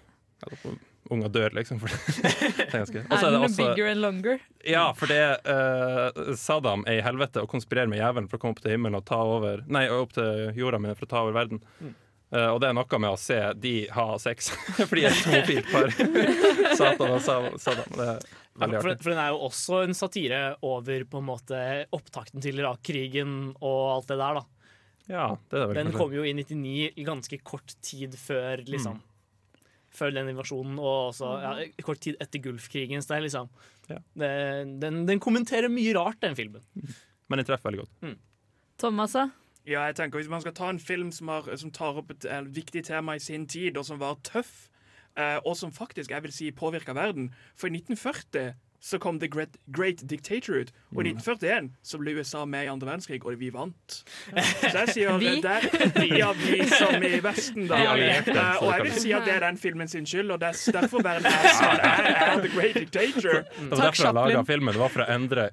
nettopp. 0.46 0.90
Unger 1.12 1.28
dør, 1.36 1.52
liksom. 1.58 1.82
For 1.84 1.92
det. 1.92 2.22
det 2.58 2.68
er 2.70 2.78
ganske. 2.80 3.02
Og 3.04 3.18
Er 3.18 3.34
det 3.36 3.40
også- 3.44 3.66
bigger 3.68 3.90
and 3.92 4.02
longer? 4.02 4.40
Ja, 4.64 4.86
for 4.96 5.12
det 5.12 5.20
uh, 5.44 6.32
Saddam 6.40 6.86
er 6.88 7.02
i 7.02 7.04
helvete 7.04 7.44
og 7.44 7.50
konspirerer 7.52 7.92
med 7.92 8.00
jævelen 8.00 8.30
for 8.32 8.40
å 8.40 8.44
komme 8.44 8.56
opp 8.56 8.64
til 8.64 8.72
himmelen 8.72 8.96
og 9.02 9.04
ta 9.10 9.20
over 9.20 9.66
Nei, 9.68 9.84
opp 9.92 10.16
til 10.16 10.54
jorda 10.56 10.80
mine 10.80 10.96
for 10.96 11.06
å 11.06 11.12
ta 11.12 11.26
over 11.26 11.36
verden. 11.36 11.60
Mm. 11.84 11.92
Eh, 12.34 12.48
og 12.50 12.58
det 12.64 12.70
er 12.72 12.74
noe 12.74 13.00
med 13.04 13.14
å 13.14 13.20
se 13.20 13.38
de 13.62 13.74
ha 13.94 14.06
sex, 14.22 14.48
for 14.90 14.98
de 14.98 15.04
er 15.06 15.12
et 15.14 15.28
homofilt 15.28 15.68
par. 15.70 15.92
Satan 16.80 17.12
og 17.14 17.22
Satan 17.22 17.60
Saddam. 17.62 17.94
Det 17.94 18.08
er 18.08 18.24
veldig 18.64 18.80
For, 18.82 18.90
artig. 18.90 19.04
for 19.06 19.14
den 19.14 19.22
er 19.22 19.30
jo 19.36 19.40
også 19.50 19.82
en 19.86 19.96
satire 19.98 20.42
over 20.66 21.06
på 21.10 21.22
en 21.22 21.28
måte 21.30 21.60
opptakten 21.94 22.42
til 22.42 22.58
Irak-krigen 22.64 23.36
og 23.60 23.80
alt 24.00 24.10
det 24.10 24.18
der. 24.24 24.40
da 24.40 25.14
Ja, 25.14 25.28
det 25.54 25.62
er 25.62 25.78
Den 25.78 25.94
kom 25.94 26.14
jo 26.16 26.26
i 26.26 26.34
99, 26.34 27.04
ganske 27.06 27.40
kort 27.46 27.76
tid 27.86 28.18
før 28.18 28.66
liksom 28.66 28.98
Før 29.94 30.10
den 30.16 30.32
invasjonen, 30.32 30.80
og 30.82 31.12
også 31.12 31.32
ja, 31.44 31.54
kort 31.86 32.00
tid 32.02 32.18
etter 32.24 32.42
Gulfkrigen. 32.42 33.04
Så 33.06 33.12
det 33.14 33.18
er 33.20 33.26
liksom 33.28 33.50
det, 34.18 34.30
den, 34.82 35.04
den 35.06 35.20
kommenterer 35.22 35.70
mye 35.70 35.94
rart, 35.94 36.18
den 36.24 36.34
filmen. 36.34 36.64
Men 37.30 37.38
den 37.44 37.46
treffer 37.46 37.70
veldig 37.70 37.84
godt. 37.84 38.16
Thomas, 38.82 39.14
da? 39.14 39.28
Ja, 39.68 39.86
jeg 39.88 39.96
tenker 39.96 40.20
Hvis 40.20 40.30
man 40.30 40.42
skal 40.42 40.54
ta 40.54 40.70
en 40.70 40.80
film 40.80 41.12
som, 41.12 41.28
har, 41.32 41.48
som 41.56 41.72
tar 41.72 41.96
opp 42.02 42.12
et, 42.12 42.26
et 42.26 42.52
viktig 42.56 42.84
tema 42.84 43.16
i 43.16 43.20
sin 43.24 43.48
tid, 43.48 43.78
og 43.78 43.86
som 43.86 44.00
var 44.00 44.18
tøff, 44.24 44.68
eh, 45.18 45.40
og 45.46 45.56
som 45.58 45.72
faktisk 45.72 46.12
jeg 46.12 46.24
vil 46.24 46.34
si 46.36 46.52
påvirka 46.52 46.94
verden 46.94 47.32
For 47.56 47.68
i 47.68 47.78
1940 47.80 48.54
så 48.84 48.98
kom 49.00 49.16
The 49.20 49.30
Great, 49.32 49.54
Great 49.72 50.02
Dictator 50.10 50.58
ut, 50.60 50.72
og 50.92 51.06
i 51.06 51.14
Mm. 51.14 51.18
1941 51.22 51.70
så 51.88 51.98
ble 52.02 52.18
USA 52.20 52.42
med 52.46 52.66
i 52.66 52.68
andre 52.68 52.90
verdenskrig, 52.90 53.22
og 53.24 53.40
vi 53.40 53.48
vant. 53.54 54.04
Så 54.60 54.74
jeg 54.76 54.90
sier 54.90 55.18
Vi? 55.22 55.40
Der, 55.40 55.64
ja, 56.18 56.34
vi 56.36 56.68
som 56.68 57.00
i 57.00 57.22
Vesten, 57.24 57.70
da. 57.72 57.80
Eh, 57.96 58.28
og 58.60 58.74
jeg 58.74 58.84
vil 58.84 58.92
si 59.00 59.14
at 59.16 59.24
det 59.24 59.38
er 59.38 59.40
den 59.46 59.58
filmen 59.58 59.88
sin 59.88 60.04
skyld, 60.06 60.32
og 60.36 60.42
det 60.44 60.50
er 60.52 60.76
derfor 60.82 61.00
verden 61.00 61.32
er 61.32 61.48
den 61.48 61.80
er, 61.80 62.12
er 62.28 62.42
The 62.44 62.52
Great 62.58 62.76
Dictator. 62.76 63.46
Det 63.48 63.72
var 63.72 63.86
derfor 63.86 64.04
jeg 64.10 64.14
laga 64.20 64.44
filmen. 64.52 64.74
Det 64.76 64.84
var 64.84 64.92
for 64.98 65.06
å 65.06 65.08
endre 65.16 65.48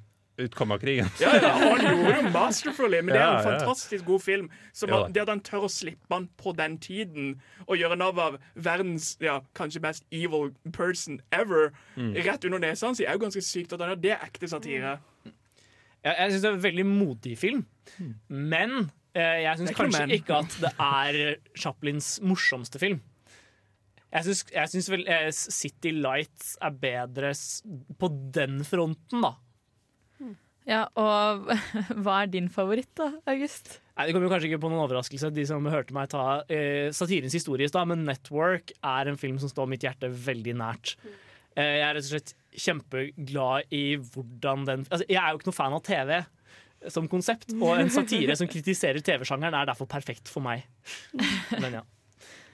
utkommet 0.46 0.76
av 0.78 0.80
krigen. 0.84 1.08
Ja, 1.20 1.30
ja, 1.36 1.50
og 1.54 1.78
han 1.78 1.84
gjorde 1.98 2.14
jo 2.22 2.30
masterfully, 2.34 3.00
men 3.02 3.14
det 3.14 3.20
er 3.22 3.36
en 3.38 3.44
fantastisk 3.48 4.04
god 4.08 4.22
film. 4.24 4.48
Som 4.72 4.90
Ja, 4.94 5.00
det 5.08 5.22
at 5.22 5.28
han 5.32 5.40
tør 5.46 5.66
å 5.66 5.70
slippe 5.72 6.10
han 6.14 6.28
på 6.40 6.54
den 6.56 6.78
tiden, 6.78 7.40
og 7.66 7.76
gjøre 7.80 7.96
narr 8.00 8.18
av 8.26 8.38
verdens 8.54 9.16
ja, 9.20 9.40
kanskje 9.54 9.82
mest 9.84 10.04
evil 10.10 10.50
person 10.72 11.20
ever, 11.32 11.72
Mm. 11.96 12.14
rett 12.24 12.44
under 12.44 12.58
nesa 12.58 12.86
hans, 12.86 13.00
er 13.00 13.12
jo 13.12 13.18
ganske 13.26 13.42
sykt. 13.42 13.72
at 13.72 13.80
han 13.80 13.90
er 13.90 13.96
Det 13.96 14.10
er 14.12 14.24
ekte 14.26 14.48
satire. 14.48 14.98
Jeg, 16.04 16.14
jeg 16.16 16.30
syns 16.32 16.42
det 16.42 16.48
er 16.50 16.54
en 16.56 16.62
veldig 16.64 16.86
modig 16.86 17.36
film, 17.38 17.66
men 18.28 18.90
eh, 19.14 19.42
jeg 19.44 19.58
syns 19.58 19.74
kanskje 19.76 20.06
men. 20.06 20.10
ikke 20.16 20.38
at 20.38 20.56
det 20.62 20.70
er 20.80 21.36
Chaplins 21.58 22.20
morsomste 22.24 22.78
film. 22.80 23.00
Jeg 24.10 24.24
syns, 24.26 24.40
jeg 24.50 24.70
syns 24.72 24.88
vel 24.90 25.04
eh, 25.06 25.28
City 25.30 25.92
Lights 25.94 26.56
er 26.60 26.72
bedre 26.82 27.28
s- 27.36 27.60
på 28.00 28.08
den 28.34 28.64
fronten, 28.66 29.20
da. 29.22 29.34
Ja, 30.70 30.84
og 30.94 31.48
hva 32.04 32.20
er 32.22 32.30
din 32.30 32.50
favoritt, 32.52 32.92
da, 32.98 33.10
August? 33.30 33.80
Nei, 33.96 34.06
Det 34.06 34.14
kommer 34.14 34.28
jo 34.28 34.32
kanskje 34.32 34.50
ikke 34.52 34.62
på 34.62 34.70
noen 34.70 34.84
overraskelse, 34.84 35.32
de 35.34 35.46
som 35.48 35.66
hørte 35.68 35.96
meg 35.96 36.12
ta 36.12 36.26
eh, 36.46 36.88
satirens 36.94 37.34
historie 37.36 37.66
i 37.66 37.72
stad, 37.72 37.90
men 37.90 38.06
Network 38.06 38.72
er 38.78 39.10
en 39.10 39.18
film 39.20 39.40
som 39.42 39.50
står 39.50 39.68
mitt 39.72 39.84
hjerte 39.84 40.08
veldig 40.08 40.54
nært. 40.60 40.94
Eh, 41.58 41.80
jeg 41.80 41.86
er 41.88 41.96
rett 41.98 42.06
og 42.06 42.12
slett 42.14 42.34
kjempeglad 42.50 43.74
i 43.74 43.84
hvordan 44.00 44.64
den 44.66 44.80
altså, 44.88 45.04
Jeg 45.06 45.20
er 45.20 45.30
jo 45.30 45.38
ikke 45.38 45.50
noe 45.50 45.58
fan 45.58 45.76
av 45.76 45.82
TV 45.86 46.16
som 46.90 47.08
konsept, 47.12 47.52
og 47.58 47.74
en 47.76 47.92
satire 47.92 48.34
som 48.38 48.48
kritiserer 48.48 49.02
TV-sjangeren, 49.04 49.52
er 49.58 49.68
derfor 49.68 49.88
perfekt 49.90 50.30
for 50.32 50.44
meg. 50.44 50.64
Men 51.58 51.80
ja. 51.80 51.86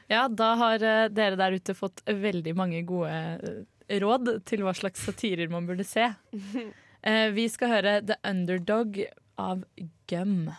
Ja, 0.06 0.28
da 0.30 0.52
har 0.54 0.82
eh, 0.86 1.08
dere 1.10 1.34
der 1.34 1.56
ute 1.58 1.74
fått 1.74 1.98
veldig 2.06 2.52
mange 2.54 2.78
gode 2.86 3.10
eh, 3.10 3.98
råd 3.98 4.36
til 4.46 4.62
hva 4.62 4.70
slags 4.78 5.02
satirer 5.02 5.50
man 5.50 5.66
burde 5.66 5.86
se. 5.86 6.06
Eh, 7.06 7.30
vi 7.36 7.48
skal 7.48 7.68
høre 7.70 7.92
The 8.06 8.16
Underdog 8.30 8.98
av 9.38 9.62
Gum. 10.10 10.50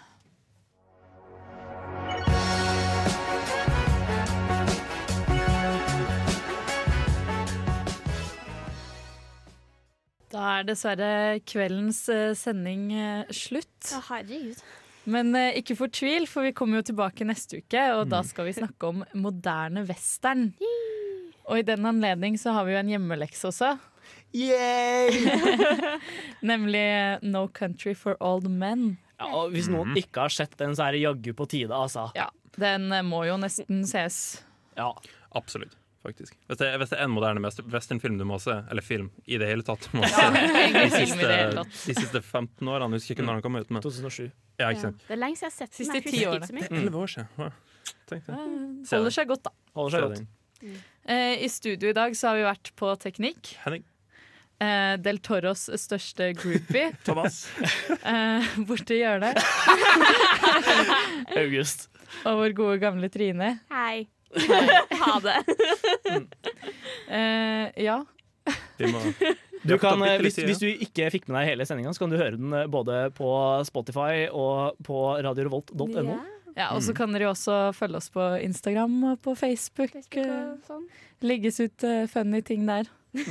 Da 10.31 10.43
er 10.57 10.65
dessverre 10.67 11.11
kveldens 11.47 12.01
eh, 12.11 12.33
sending 12.35 12.89
eh, 12.91 13.29
slutt. 13.33 13.93
Å, 13.95 14.01
herregud. 14.09 14.59
Men 15.07 15.31
ikke 15.55 15.77
fortvil, 15.79 16.25
for 16.27 16.43
vi 16.43 16.51
kommer 16.55 16.81
jo 16.81 16.89
tilbake 16.89 17.23
neste 17.27 17.61
uke, 17.61 17.79
og 17.95 18.09
da 18.11 18.19
Mm. 18.19 18.27
skal 18.27 18.45
vi 18.49 18.57
snakke 18.57 18.89
om 18.89 19.05
moderne 19.15 19.85
western. 19.87 20.49
Og 21.47 21.59
i 21.61 21.63
den 21.63 21.87
anledning 21.87 22.35
så 22.35 22.51
har 22.51 22.65
vi 22.67 22.73
jo 22.75 22.81
en 22.81 22.91
hjemmelekse 22.91 23.47
også. 23.47 23.77
Nemlig 26.51 26.83
eh, 26.83 27.17
No 27.21 27.47
Country 27.47 27.93
for 27.95 28.17
Old 28.23 28.49
Men. 28.51 28.97
Ja, 29.17 29.25
og 29.33 29.51
hvis 29.55 29.67
noen 29.71 29.95
ikke 29.97 30.21
har 30.27 30.33
sett 30.33 30.53
den, 30.59 30.75
så 30.77 30.83
er 30.87 30.91
det 30.97 31.01
jaggu 31.05 31.31
på 31.37 31.47
tide, 31.49 31.73
altså. 31.73 32.07
Ja, 32.17 32.27
Den 32.59 32.91
eh, 32.93 33.01
må 33.05 33.23
jo 33.27 33.37
nesten 33.41 33.83
ses. 33.89 34.43
Ja. 34.77 34.91
Absolutt. 35.35 35.73
faktisk 36.05 36.35
Hvis 36.47 36.57
det, 36.61 36.67
hvis 36.79 36.89
det 36.93 36.99
er 36.99 37.03
en 37.03 37.11
moderne 37.11 37.41
west- 37.43 37.59
westernfilm 37.67 38.15
du 38.17 38.23
må 38.25 38.37
se, 38.39 38.53
eller 38.71 38.81
film 38.85 39.09
i 39.25 39.37
det 39.41 39.47
hele 39.49 39.63
tatt 39.65 39.89
må 39.93 40.05
se, 40.07 40.27
de, 40.77 40.83
siste, 40.93 41.63
de 41.89 41.93
siste 41.97 42.21
15 42.21 42.67
årene, 42.69 42.93
husker 42.95 43.15
ikke 43.17 43.25
når 43.27 43.33
den 43.41 43.45
kom 43.47 43.57
ut. 43.59 43.69
Men. 43.73 43.81
2007. 43.83 44.29
Ja, 44.61 44.69
ikke 44.71 44.85
sant? 44.87 45.01
Det 45.07 45.13
er 45.17 45.21
lenge 45.23 45.35
siden 45.39 45.49
jeg 45.49 45.53
har 45.53 45.57
sett 45.57 45.71
den. 45.73 45.77
Siste 45.81 46.01
ti 46.13 46.19
årene. 46.29 46.47
Det 46.47 46.53
er 46.69 46.73
11 46.83 47.01
år 47.01 47.09
siden. 47.15 47.27
Ja. 47.43 47.49
Se 48.07 48.95
Holder 48.95 49.13
seg 49.17 49.25
godt, 49.33 49.43
da. 49.49 49.53
Holder 49.77 49.91
seg 49.97 50.01
godt. 50.07 50.19
Mm. 50.63 50.77
Uh, 51.07 51.35
I 51.43 51.47
studio 51.53 51.85
i 51.91 51.95
dag 51.97 52.09
så 52.17 52.23
har 52.31 52.35
vi 52.39 52.45
vært 52.47 52.67
på 52.79 52.87
Teknikk. 53.03 53.43
Henning. 53.65 53.83
Eh, 54.57 54.93
Del 55.05 55.19
Toros 55.21 55.67
største 55.77 56.31
groupie. 56.37 56.89
Thomas. 57.07 57.43
Uh, 58.01 58.41
borte 58.69 58.95
i 58.95 59.01
hjørnet. 59.03 59.37
August. 61.43 61.87
Og 62.25 62.39
vår 62.41 62.55
gode 62.57 62.77
gamle 62.81 63.09
Trine. 63.13 63.57
Hei. 63.69 64.07
ha 65.01 65.13
det. 65.23 65.37
uh, 67.11 67.65
ja. 67.79 67.99
Vi 68.77 68.89
må 68.91 69.01
Du 69.67 69.75
kan, 69.81 70.01
eh, 70.05 70.17
hvis, 70.21 70.37
hvis 70.45 70.59
du 70.61 70.67
ikke 70.69 71.09
fikk 71.11 71.27
med 71.27 71.39
deg 71.41 71.49
hele 71.51 71.65
sendinga, 71.67 71.91
så 71.95 72.03
kan 72.05 72.13
du 72.13 72.17
høre 72.19 72.37
den 72.37 72.53
eh, 72.55 72.67
både 72.71 73.07
på 73.17 73.29
Spotify 73.67 74.27
og 74.31 74.77
på 74.85 74.99
radiorevolt.no. 75.25 76.17
Ja, 76.57 76.71
og 76.73 76.81
så 76.81 76.93
kan 76.97 77.11
dere 77.13 77.29
også 77.29 77.67
følge 77.77 77.99
oss 77.99 78.07
på 78.13 78.23
Instagram 78.41 78.95
og 79.11 79.19
på 79.25 79.35
Facebook. 79.37 79.93
eh, 80.17 80.77
Legges 81.25 81.59
ut 81.61 81.83
eh, 81.85 82.05
funny 82.09 82.41
ting 82.45 82.63
der. 82.69 82.87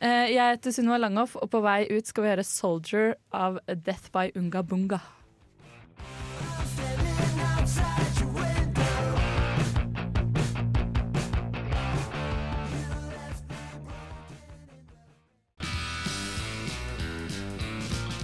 Eh, 0.00 0.30
jeg 0.32 0.54
heter 0.54 0.72
Sunniva 0.72 0.96
Langhoff, 0.96 1.34
og 1.36 1.50
på 1.52 1.58
vei 1.60 1.82
ut 1.92 2.06
skal 2.08 2.24
vi 2.24 2.30
høre 2.30 2.44
'Soldier' 2.48 3.18
av 3.36 3.58
Death 3.68 4.08
by 4.14 4.30
Unga 4.32 4.62
Bunga. 4.64 5.00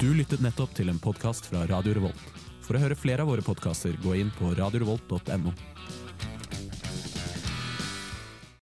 Du 0.00 0.14
lyttet 0.14 0.40
nettopp 0.40 0.72
til 0.76 0.88
en 0.88 0.98
podkast 1.00 1.46
fra 1.48 1.66
Radio 1.68 1.94
Revolt. 1.96 2.26
For 2.64 2.76
å 2.76 2.80
høre 2.82 2.96
flere 2.96 3.24
av 3.24 3.30
våre 3.30 3.44
podkaster, 3.44 3.94
gå 4.00 4.16
inn 4.20 4.32
på 4.36 4.50
radiorevolt.no. 4.58 5.52